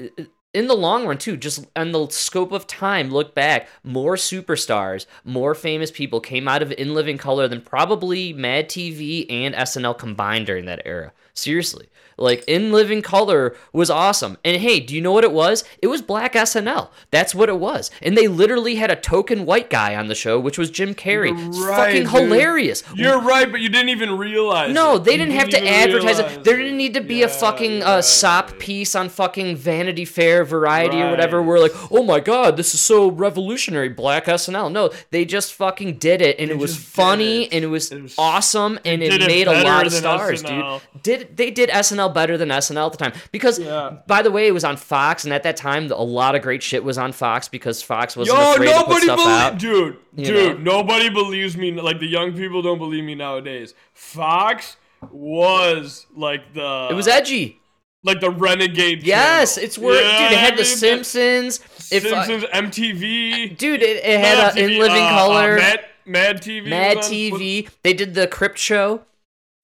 In 0.54 0.68
the 0.68 0.76
long 0.76 1.04
run, 1.04 1.18
too, 1.18 1.36
just 1.36 1.66
on 1.74 1.90
the 1.90 2.08
scope 2.10 2.52
of 2.52 2.68
time, 2.68 3.10
look 3.10 3.34
back, 3.34 3.68
more 3.82 4.14
superstars, 4.14 5.04
more 5.24 5.52
famous 5.52 5.90
people 5.90 6.20
came 6.20 6.46
out 6.46 6.62
of 6.62 6.72
In 6.78 6.94
Living 6.94 7.18
Color 7.18 7.48
than 7.48 7.60
probably 7.60 8.32
Mad 8.32 8.68
TV 8.68 9.26
and 9.28 9.52
SNL 9.52 9.98
combined 9.98 10.46
during 10.46 10.66
that 10.66 10.82
era. 10.84 11.12
Seriously. 11.34 11.88
Like, 12.16 12.44
In 12.46 12.72
Living 12.72 13.02
Color 13.02 13.56
was 13.72 13.90
awesome. 13.90 14.38
And 14.44 14.56
hey, 14.60 14.80
do 14.80 14.94
you 14.94 15.00
know 15.00 15.12
what 15.12 15.24
it 15.24 15.32
was? 15.32 15.64
It 15.82 15.88
was 15.88 16.02
black 16.02 16.34
SNL. 16.34 16.90
That's 17.10 17.34
what 17.34 17.48
it 17.48 17.58
was. 17.58 17.90
And 18.02 18.16
they 18.16 18.28
literally 18.28 18.76
had 18.76 18.90
a 18.90 18.96
token 18.96 19.46
white 19.46 19.70
guy 19.70 19.94
on 19.96 20.08
the 20.08 20.14
show, 20.14 20.38
which 20.38 20.58
was 20.58 20.70
Jim 20.70 20.94
Carrey. 20.94 21.32
Right, 21.32 21.76
fucking 21.76 22.02
dude. 22.02 22.10
hilarious. 22.10 22.82
You're 22.94 23.20
right, 23.20 23.50
but 23.50 23.60
you 23.60 23.68
didn't 23.68 23.88
even 23.90 24.16
realize. 24.18 24.72
No, 24.74 24.96
it. 24.96 25.04
they 25.04 25.12
You 25.12 25.18
didn't 25.18 25.34
have 25.34 25.48
to 25.50 25.66
advertise 25.66 26.18
realize 26.18 26.36
it. 26.36 26.44
There 26.44 26.56
didn't 26.56 26.76
need 26.76 26.94
to 26.94 27.00
be 27.00 27.22
a 27.22 27.28
fucking 27.28 27.82
uh, 27.82 27.86
right. 27.96 28.04
sop 28.04 28.58
piece 28.58 28.94
on 28.94 29.08
fucking 29.08 29.56
Vanity 29.56 30.04
Fair, 30.04 30.44
Variety, 30.44 31.00
or 31.00 31.10
whatever. 31.10 31.38
Right. 31.40 31.46
Where 31.46 31.60
like, 31.60 31.92
oh 31.92 32.02
my 32.02 32.20
god, 32.20 32.56
this 32.56 32.74
is 32.74 32.80
so 32.80 33.10
revolutionary, 33.10 33.88
Black 33.88 34.26
SNL. 34.26 34.70
No, 34.72 34.90
they 35.10 35.24
just 35.24 35.54
fucking 35.54 35.98
did 35.98 36.20
it, 36.20 36.38
and 36.38 36.48
They 36.50 36.54
it 36.54 36.58
was 36.58 36.76
funny, 36.76 37.44
it. 37.44 37.52
and 37.54 37.64
it 37.64 37.68
was, 37.68 37.90
It 37.92 38.02
was- 38.02 38.14
awesome, 38.18 38.78
and 38.84 39.02
it 39.02 39.12
it 39.14 39.26
made 39.26 39.46
a 39.46 39.62
lot 39.64 39.86
of 39.86 39.92
stars, 39.92 40.42
SNL. 40.42 40.80
dude. 40.94 41.02
Did 41.02 41.36
they 41.36 41.50
did 41.50 41.70
SNL 41.70 42.03
better 42.12 42.36
than 42.36 42.48
SNL 42.50 42.86
at 42.86 42.92
the 42.92 42.98
time? 42.98 43.12
Because 43.32 43.58
Yeah. 43.58 43.96
by 44.06 44.22
the 44.22 44.30
way, 44.30 44.46
it 44.46 44.52
was 44.52 44.64
on 44.64 44.76
Fox, 44.76 45.24
and 45.24 45.32
at 45.32 45.42
that 45.44 45.56
time, 45.56 45.90
a 45.90 45.94
lot 46.02 46.34
of 46.34 46.42
great 46.42 46.62
shit 46.62 46.82
was 46.84 46.98
on 46.98 47.12
Fox 47.12 47.48
because 47.48 47.82
Fox 47.82 48.16
wasn't 48.16 48.38
Yo, 48.38 48.52
afraid 48.52 48.66
to 48.66 48.72
put 48.72 48.88
nobody 48.88 49.04
stuff 49.06 49.20
out. 49.20 49.58
believes, 49.58 49.62
dude, 49.62 49.96
You 50.16 50.24
dude. 50.24 50.64
know? 50.64 50.78
Nobody 50.78 51.08
believes 51.08 51.56
me. 51.56 51.72
Like 51.72 52.00
the 52.00 52.06
young 52.08 52.32
people 52.34 52.62
don't 52.62 52.78
believe 52.78 53.04
me 53.04 53.14
nowadays. 53.14 53.74
Fox 53.92 54.76
was 55.10 56.06
like 56.16 56.52
the. 56.54 56.88
It 56.90 56.94
was 56.94 57.08
edgy. 57.08 57.60
like 58.02 58.20
the 58.20 58.30
renegade. 58.30 59.02
Yes, 59.02 59.54
channel. 59.54 59.66
it's 59.66 59.78
where 59.78 59.94
know 60.02 60.18
dude. 60.18 60.32
It 60.32 60.38
I 60.38 60.40
had 60.40 60.54
The 60.54 60.62
mean? 60.62 60.64
Simpsons. 60.66 61.60
If 61.90 62.02
Simpsons, 62.02 62.44
MTV. 62.52 63.56
dude, 63.56 63.82
it, 63.82 64.04
it 64.04 64.20
had 64.20 64.38
uh, 64.38 64.50
MTV, 64.52 64.56
In 64.58 64.78
Living 64.78 65.02
uh, 65.02 65.06
uh, 65.06 65.10
Color. 65.10 65.56
Mad, 65.56 65.80
Mad 66.06 66.42
TV. 66.42 66.68
Mad 66.68 66.96
was 66.98 67.08
TV. 67.10 67.68
They 67.82 67.94
did 67.94 68.14
the 68.14 68.26
Crypt 68.26 68.58
Show. 68.58 69.02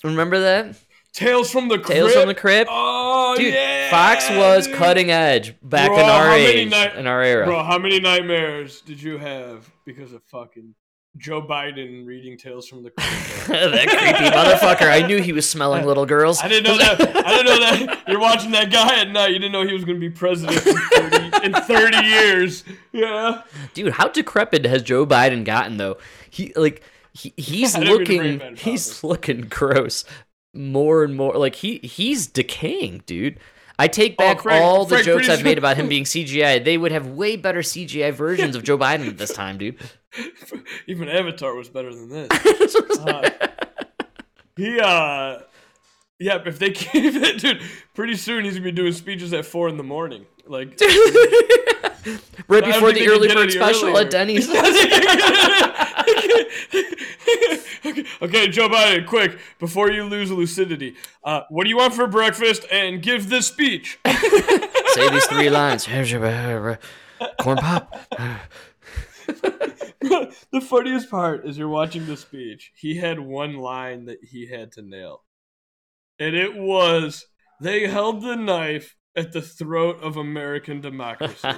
Remember 0.03 0.41
that? 0.41 0.77
Tales 1.12 1.51
from 1.51 1.69
the 1.69 1.77
Crypt. 1.78 1.91
Tales 1.91 2.12
from 2.15 2.28
the 2.28 2.35
Crypt. 2.35 2.70
Oh 2.73 3.35
Dude, 3.37 3.53
yeah. 3.53 3.91
Fox 3.91 4.28
was 4.31 4.66
dude. 4.66 4.77
cutting 4.77 5.11
edge 5.11 5.55
back 5.62 5.89
Bro, 5.89 5.99
in 5.99 6.05
our 6.05 6.31
age, 6.32 6.70
night- 6.70 6.97
in 6.97 7.07
our 7.07 7.23
era. 7.23 7.47
Bro, 7.47 7.65
how 7.65 7.78
many 7.78 7.99
nightmares 8.01 8.81
did 8.82 9.03
you 9.03 9.19
have 9.19 9.69
because 9.85 10.12
of 10.12 10.23
fucking 10.24 10.74
Joe 11.16 11.43
Biden 11.43 12.07
reading 12.07 12.39
Tales 12.39 12.69
from 12.69 12.85
the 12.85 12.91
Crypt? 12.91 13.49
that 13.49 13.89
creepy 13.89 14.31
motherfucker. 14.31 14.89
I 14.91 15.05
knew 15.07 15.20
he 15.20 15.32
was 15.32 15.49
smelling 15.49 15.85
little 15.87 16.07
girls. 16.07 16.41
I 16.41 16.49
didn't 16.49 16.65
know 16.70 16.78
that. 16.78 17.01
I 17.01 17.31
didn't 17.35 17.47
know 17.47 17.59
that. 17.87 18.03
You're 18.09 18.20
watching 18.20 18.53
that 18.53 18.70
guy 18.70 19.01
at 19.01 19.11
night. 19.11 19.32
You 19.32 19.41
didn't 19.41 19.53
know 19.53 19.66
he 19.66 19.73
was 19.73 19.85
going 19.85 19.97
to 19.97 20.01
be 20.01 20.11
president 20.11 20.65
in 20.65 20.74
30, 21.11 21.47
in 21.47 21.53
30 21.55 21.97
years. 22.07 22.65
Yeah. 22.93 23.43
Dude, 23.74 23.95
how 23.95 24.07
decrepit 24.09 24.65
has 24.65 24.82
Joe 24.85 25.05
Biden 25.05 25.45
gotten 25.45 25.77
though? 25.77 25.99
He 26.31 26.53
like 26.55 26.82
he, 27.12 27.32
he's 27.37 27.74
I 27.77 27.81
didn't 27.81 27.99
mean 27.99 28.07
to 28.07 28.16
bring 28.16 28.39
looking 28.39 28.57
he's 28.57 29.03
looking 29.03 29.41
gross 29.43 30.05
more 30.55 31.05
and 31.05 31.16
more. 31.16 31.35
Like 31.35 31.55
he 31.56 31.78
he's 31.78 32.27
decaying, 32.27 33.02
dude. 33.06 33.39
I 33.78 33.89
take 33.89 34.16
Oh, 34.18 34.24
back 34.24 34.43
Frank- 34.43 34.62
all 34.62 34.85
the 34.85 34.97
Frank, 34.97 35.06
jokes 35.06 35.28
I've 35.31 35.43
made 35.43 35.56
about 35.56 35.77
him 35.78 35.89
being 35.94 36.05
CGI. 36.05 36.62
They 36.62 36.77
would 36.77 36.93
have 36.93 37.06
way 37.06 37.36
better 37.36 37.60
CGI 37.60 38.12
versions 38.12 38.55
of 38.55 38.62
Joe 38.62 38.77
Biden 38.78 39.09
at 39.09 39.16
this 39.18 39.32
time, 39.32 39.56
dude. 39.59 39.77
Even 40.86 41.09
Avatar 41.09 41.55
was 41.55 41.68
better 41.68 41.94
than 41.94 42.09
this. 42.10 42.28
Uh, 42.98 43.31
he, 44.56 44.78
uh, 44.81 45.39
yeah, 46.18 46.43
if 46.44 46.59
they 46.59 46.70
keep 46.72 47.14
it, 47.14 47.40
dude, 47.40 47.62
pretty 47.94 48.16
soon 48.16 48.44
he's 48.44 48.55
gonna 48.55 48.64
be 48.64 48.72
doing 48.72 48.93
speeches 48.93 49.32
at 49.32 49.47
four 49.47 49.68
in 49.68 49.77
the 49.78 49.82
morning. 49.85 50.27
Like, 50.47 50.77
right 52.48 52.64
I 52.64 52.72
before 52.72 52.93
the 52.93 53.09
early 53.09 53.28
bird 53.28 53.52
special 53.52 53.89
earlier. 53.89 54.05
at 54.05 54.10
Denny's. 54.10 54.48
okay, 57.86 58.05
okay, 58.22 58.48
Joe 58.48 58.68
Biden, 58.68 59.06
quick, 59.06 59.39
before 59.59 59.90
you 59.90 60.05
lose 60.05 60.31
lucidity, 60.31 60.97
uh, 61.24 61.43
what 61.51 61.64
do 61.64 61.70
you 61.70 61.77
want 61.77 61.94
for 61.94 62.06
breakfast? 62.06 62.64
And 62.70 63.02
give 63.02 63.28
this 63.28 63.47
speech. 63.47 63.98
Say 64.06 65.10
these 65.10 65.27
three 65.27 65.51
lines. 65.51 65.86
Corn 67.40 67.59
pop. 67.59 67.94
the 70.51 70.60
funniest 70.62 71.10
part 71.10 71.47
is 71.47 71.59
you're 71.59 71.68
watching 71.68 72.06
the 72.06 72.16
speech. 72.16 72.72
He 72.77 72.97
had 72.97 73.20
one 73.20 73.56
line 73.56 74.06
that 74.06 74.18
he 74.22 74.47
had 74.47 74.72
to 74.72 74.82
nail. 74.82 75.22
And 76.18 76.35
it 76.35 76.56
was 76.56 77.27
they 77.60 77.86
held 77.86 78.22
the 78.22 78.36
knife 78.36 78.97
at 79.16 79.32
the 79.32 79.43
throat 79.43 80.01
of 80.03 80.16
American 80.16 80.81
democracy. 80.81 81.49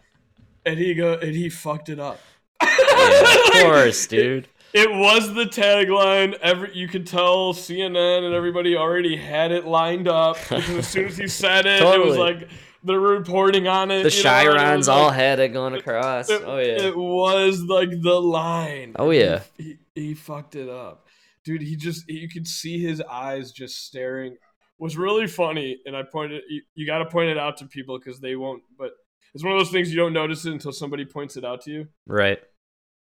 and 0.66 0.78
he 0.78 0.94
go 0.94 1.14
and 1.14 1.34
he 1.34 1.48
fucked 1.48 1.88
it 1.88 1.98
up. 1.98 2.20
of 2.60 2.68
course, 3.52 4.06
dude. 4.06 4.48
It 4.74 4.90
was 4.90 5.32
the 5.34 5.44
tagline. 5.44 6.34
Every 6.42 6.74
you 6.74 6.88
could 6.88 7.06
tell 7.06 7.54
CNN 7.54 8.24
and 8.26 8.34
everybody 8.34 8.76
already 8.76 9.16
had 9.16 9.50
it 9.50 9.64
lined 9.66 10.08
up 10.08 10.36
because 10.48 10.68
as 10.70 10.88
soon 10.88 11.06
as 11.06 11.16
he 11.16 11.26
said 11.28 11.64
it, 11.66 11.80
it 11.82 12.04
was 12.04 12.18
like 12.18 12.48
they're 12.84 13.00
reporting 13.00 13.66
on 13.66 13.90
it. 13.90 14.02
The 14.02 14.10
you 14.14 14.22
know, 14.24 14.30
it 14.40 14.46
was 14.46 14.56
Chyrons 14.56 14.88
like- 14.88 14.96
all 14.96 15.10
had 15.10 15.38
it 15.40 15.48
going 15.48 15.74
across. 15.74 16.28
it, 16.28 16.42
Oh 16.44 16.58
yeah. 16.58 16.82
it 16.82 16.96
was 16.96 17.62
like 17.62 17.88
the 18.02 18.20
line. 18.20 18.92
Oh, 18.96 19.10
yeah. 19.10 19.40
he, 19.56 19.78
he, 19.94 20.02
he 20.08 20.14
fucked 20.14 20.54
it 20.54 20.68
up, 20.68 21.06
dude. 21.44 21.62
He 21.62 21.74
just 21.74 22.06
you 22.08 22.28
could 22.28 22.46
see 22.46 22.78
his 22.78 23.00
eyes 23.00 23.50
just 23.52 23.86
staring. 23.86 24.36
Was 24.78 24.96
really 24.96 25.26
funny, 25.26 25.78
and 25.86 25.96
I 25.96 26.02
pointed. 26.02 26.42
You, 26.48 26.62
you 26.74 26.86
got 26.86 26.98
to 26.98 27.06
point 27.06 27.30
it 27.30 27.38
out 27.38 27.56
to 27.58 27.66
people 27.66 27.98
because 27.98 28.20
they 28.20 28.36
won't. 28.36 28.62
But 28.78 28.92
it's 29.34 29.44
one 29.44 29.52
of 29.52 29.58
those 29.58 29.70
things 29.70 29.90
you 29.90 29.96
don't 29.96 30.12
notice 30.12 30.44
it 30.44 30.52
until 30.52 30.72
somebody 30.72 31.04
points 31.04 31.36
it 31.36 31.44
out 31.44 31.62
to 31.62 31.70
you. 31.70 31.88
Right. 32.06 32.38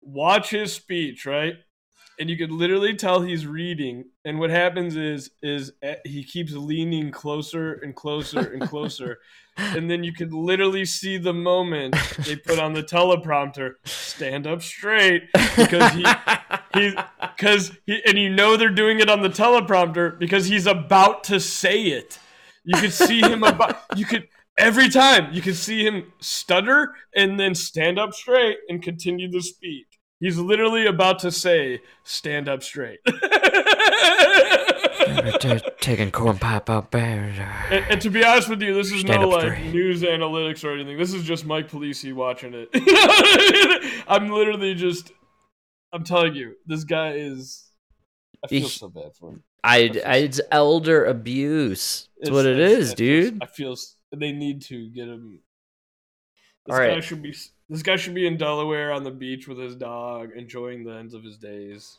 Watch 0.02 0.50
his 0.50 0.74
speech, 0.74 1.26
right? 1.26 1.56
And 2.20 2.30
you 2.30 2.38
could 2.38 2.52
literally 2.52 2.96
tell 2.96 3.22
he's 3.22 3.46
reading. 3.46 4.06
And 4.26 4.40
what 4.40 4.50
happens 4.50 4.96
is, 4.96 5.30
is 5.44 5.74
eh, 5.84 5.96
he 6.04 6.24
keeps 6.24 6.54
leaning 6.54 7.12
closer 7.12 7.74
and 7.74 7.96
closer 7.96 8.40
and 8.40 8.62
closer. 8.62 9.20
and 9.58 9.90
then 9.90 10.04
you 10.04 10.14
could 10.14 10.34
literally 10.34 10.86
see 10.86 11.18
the 11.18 11.34
moment 11.34 11.96
they 12.20 12.36
put 12.36 12.60
on 12.60 12.74
the 12.74 12.84
teleprompter 12.84 13.74
stand 13.86 14.48
up 14.48 14.62
straight 14.62 15.24
because 15.56 15.92
he 15.94 16.04
he 16.78 16.96
because 17.22 17.72
he 17.86 18.02
and 18.06 18.18
you 18.18 18.30
know 18.30 18.58
they're 18.58 18.70
doing 18.70 19.00
it 19.00 19.10
on 19.10 19.22
the 19.22 19.30
teleprompter 19.30 20.18
because 20.20 20.46
he's 20.48 20.68
about 20.68 21.24
to 21.26 21.40
say 21.40 21.84
it 21.84 22.20
you 22.64 22.80
could 22.80 22.94
see 22.94 23.22
him 23.22 23.44
about 23.44 23.78
you 23.96 24.06
could 24.06 24.28
every 24.58 24.90
time 24.90 25.34
you 25.34 25.42
could 25.42 25.56
see 25.56 25.86
him 25.86 26.12
stutter 26.20 26.94
and 27.16 27.40
then 27.40 27.54
stand 27.56 28.00
up 28.00 28.14
straight 28.14 28.58
and 28.70 28.82
continue 28.82 29.30
the 29.30 29.42
speech 29.42 29.88
he's 30.20 30.38
literally 30.38 30.86
about 30.86 31.20
to 31.20 31.32
say 31.32 31.82
stand 32.04 32.48
up 32.50 32.64
straight 32.64 33.00
Taking 35.80 36.12
corn 36.12 36.38
pop 36.38 36.70
out 36.70 36.92
there. 36.92 37.34
And, 37.70 37.86
and 37.90 38.02
to 38.02 38.10
be 38.10 38.24
honest 38.24 38.50
with 38.50 38.62
you, 38.62 38.74
this 38.74 38.92
is 38.92 39.02
Stand 39.02 39.22
no 39.22 39.30
like 39.30 39.42
straight. 39.42 39.74
news 39.74 40.02
analytics 40.02 40.64
or 40.64 40.74
anything. 40.74 40.98
This 40.98 41.14
is 41.14 41.24
just 41.24 41.46
Mike 41.46 41.70
Polisi 41.70 42.14
watching 42.14 42.54
it. 42.54 42.70
You 42.74 42.94
know 42.94 43.06
what 43.06 43.26
I 43.26 43.80
mean? 43.80 43.92
I'm 44.08 44.30
literally 44.30 44.76
just. 44.76 45.12
I'm 45.94 46.04
telling 46.04 46.36
you, 46.36 46.56
this 46.66 46.84
guy 46.84 47.14
is. 47.14 47.64
I 48.44 48.48
feel 48.48 48.62
He- 48.62 48.68
so 48.68 48.90
bad 48.90 49.16
for 49.16 49.32
him. 49.32 49.44
I, 49.64 49.92
I, 50.06 50.18
it's 50.18 50.40
elder 50.52 51.06
abuse. 51.06 52.08
That's 52.20 52.32
what 52.32 52.46
it 52.46 52.60
is, 52.60 52.92
I 52.94 52.96
feel- 52.96 53.22
dude. 53.32 53.44
I 53.44 53.46
feel 53.48 53.76
they 54.16 54.32
need 54.32 54.62
to 54.64 54.90
get 54.90 55.08
him. 55.08 55.40
This 56.66 56.74
All 56.74 56.80
guy 56.80 56.88
right. 56.90 57.04
should 57.04 57.22
be. 57.22 57.36
This 57.70 57.82
guy 57.82 57.96
should 57.98 58.14
be 58.14 58.28
in 58.28 58.38
Delaware 58.38 58.92
on 58.94 59.04
the 59.04 59.12
beach 59.12 59.48
with 59.48 59.58
his 59.58 59.76
dog, 59.76 60.30
enjoying 60.36 60.84
the 60.86 60.94
ends 60.94 61.14
of 61.14 61.24
his 61.24 61.38
days. 61.38 61.98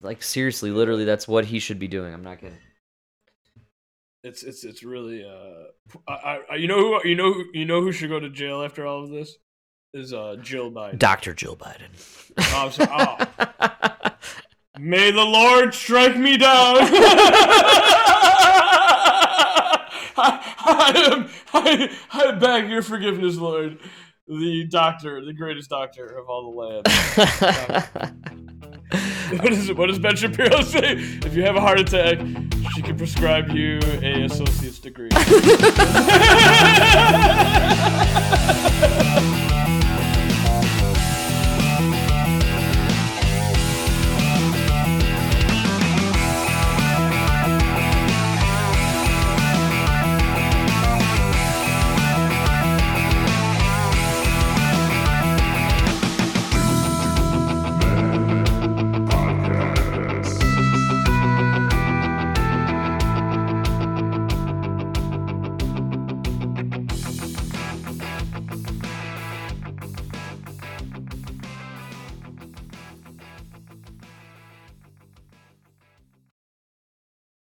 Like 0.00 0.22
seriously, 0.22 0.70
literally, 0.70 1.04
that's 1.04 1.28
what 1.28 1.44
he 1.44 1.58
should 1.58 1.78
be 1.78 1.86
doing. 1.88 2.12
I'm 2.14 2.24
not 2.24 2.40
kidding. 2.40 2.58
It's 4.24 4.42
it's 4.42 4.64
it's 4.64 4.82
really 4.82 5.24
uh, 5.24 6.00
I, 6.10 6.40
I 6.50 6.54
you 6.56 6.66
know 6.68 6.78
who 6.78 7.08
you 7.08 7.14
know 7.14 7.32
who 7.32 7.44
you 7.54 7.64
know 7.64 7.80
who 7.80 7.90
should 7.92 8.10
go 8.10 8.20
to 8.20 8.28
jail 8.30 8.62
after 8.62 8.86
all 8.86 9.02
of 9.04 9.10
this 9.10 9.36
is 9.92 10.12
uh 10.12 10.36
Jill 10.40 10.70
Biden. 10.70 10.98
Dr. 10.98 11.34
Jill 11.34 11.56
Biden. 11.56 11.88
Oh, 12.38 12.64
I'm 12.64 12.70
sorry. 12.72 12.90
Oh. 12.90 14.10
May 14.78 15.10
the 15.10 15.24
Lord 15.24 15.74
strike 15.74 16.16
me 16.16 16.36
down. 16.38 16.76
I, 20.22 20.54
I, 20.66 20.92
am, 21.12 21.28
I, 21.52 21.90
I 22.12 22.30
beg 22.32 22.70
your 22.70 22.82
forgiveness, 22.82 23.36
Lord. 23.36 23.78
The 24.26 24.66
doctor, 24.70 25.24
the 25.24 25.32
greatest 25.32 25.70
doctor 25.70 26.06
of 26.06 26.28
all 26.28 26.52
the 26.52 26.56
land. 26.56 26.86
what, 29.42 29.52
is, 29.52 29.72
what 29.72 29.88
does 29.88 29.98
Ben 29.98 30.14
Shapiro 30.14 30.62
say? 30.62 30.92
If 30.94 31.34
you 31.34 31.42
have 31.42 31.56
a 31.56 31.60
heart 31.60 31.80
attack, 31.80 32.18
she 32.74 32.82
can 32.82 32.96
prescribe 32.96 33.50
you 33.50 33.80
a 34.02 34.22
associate's 34.24 34.78
degree. 34.78 35.10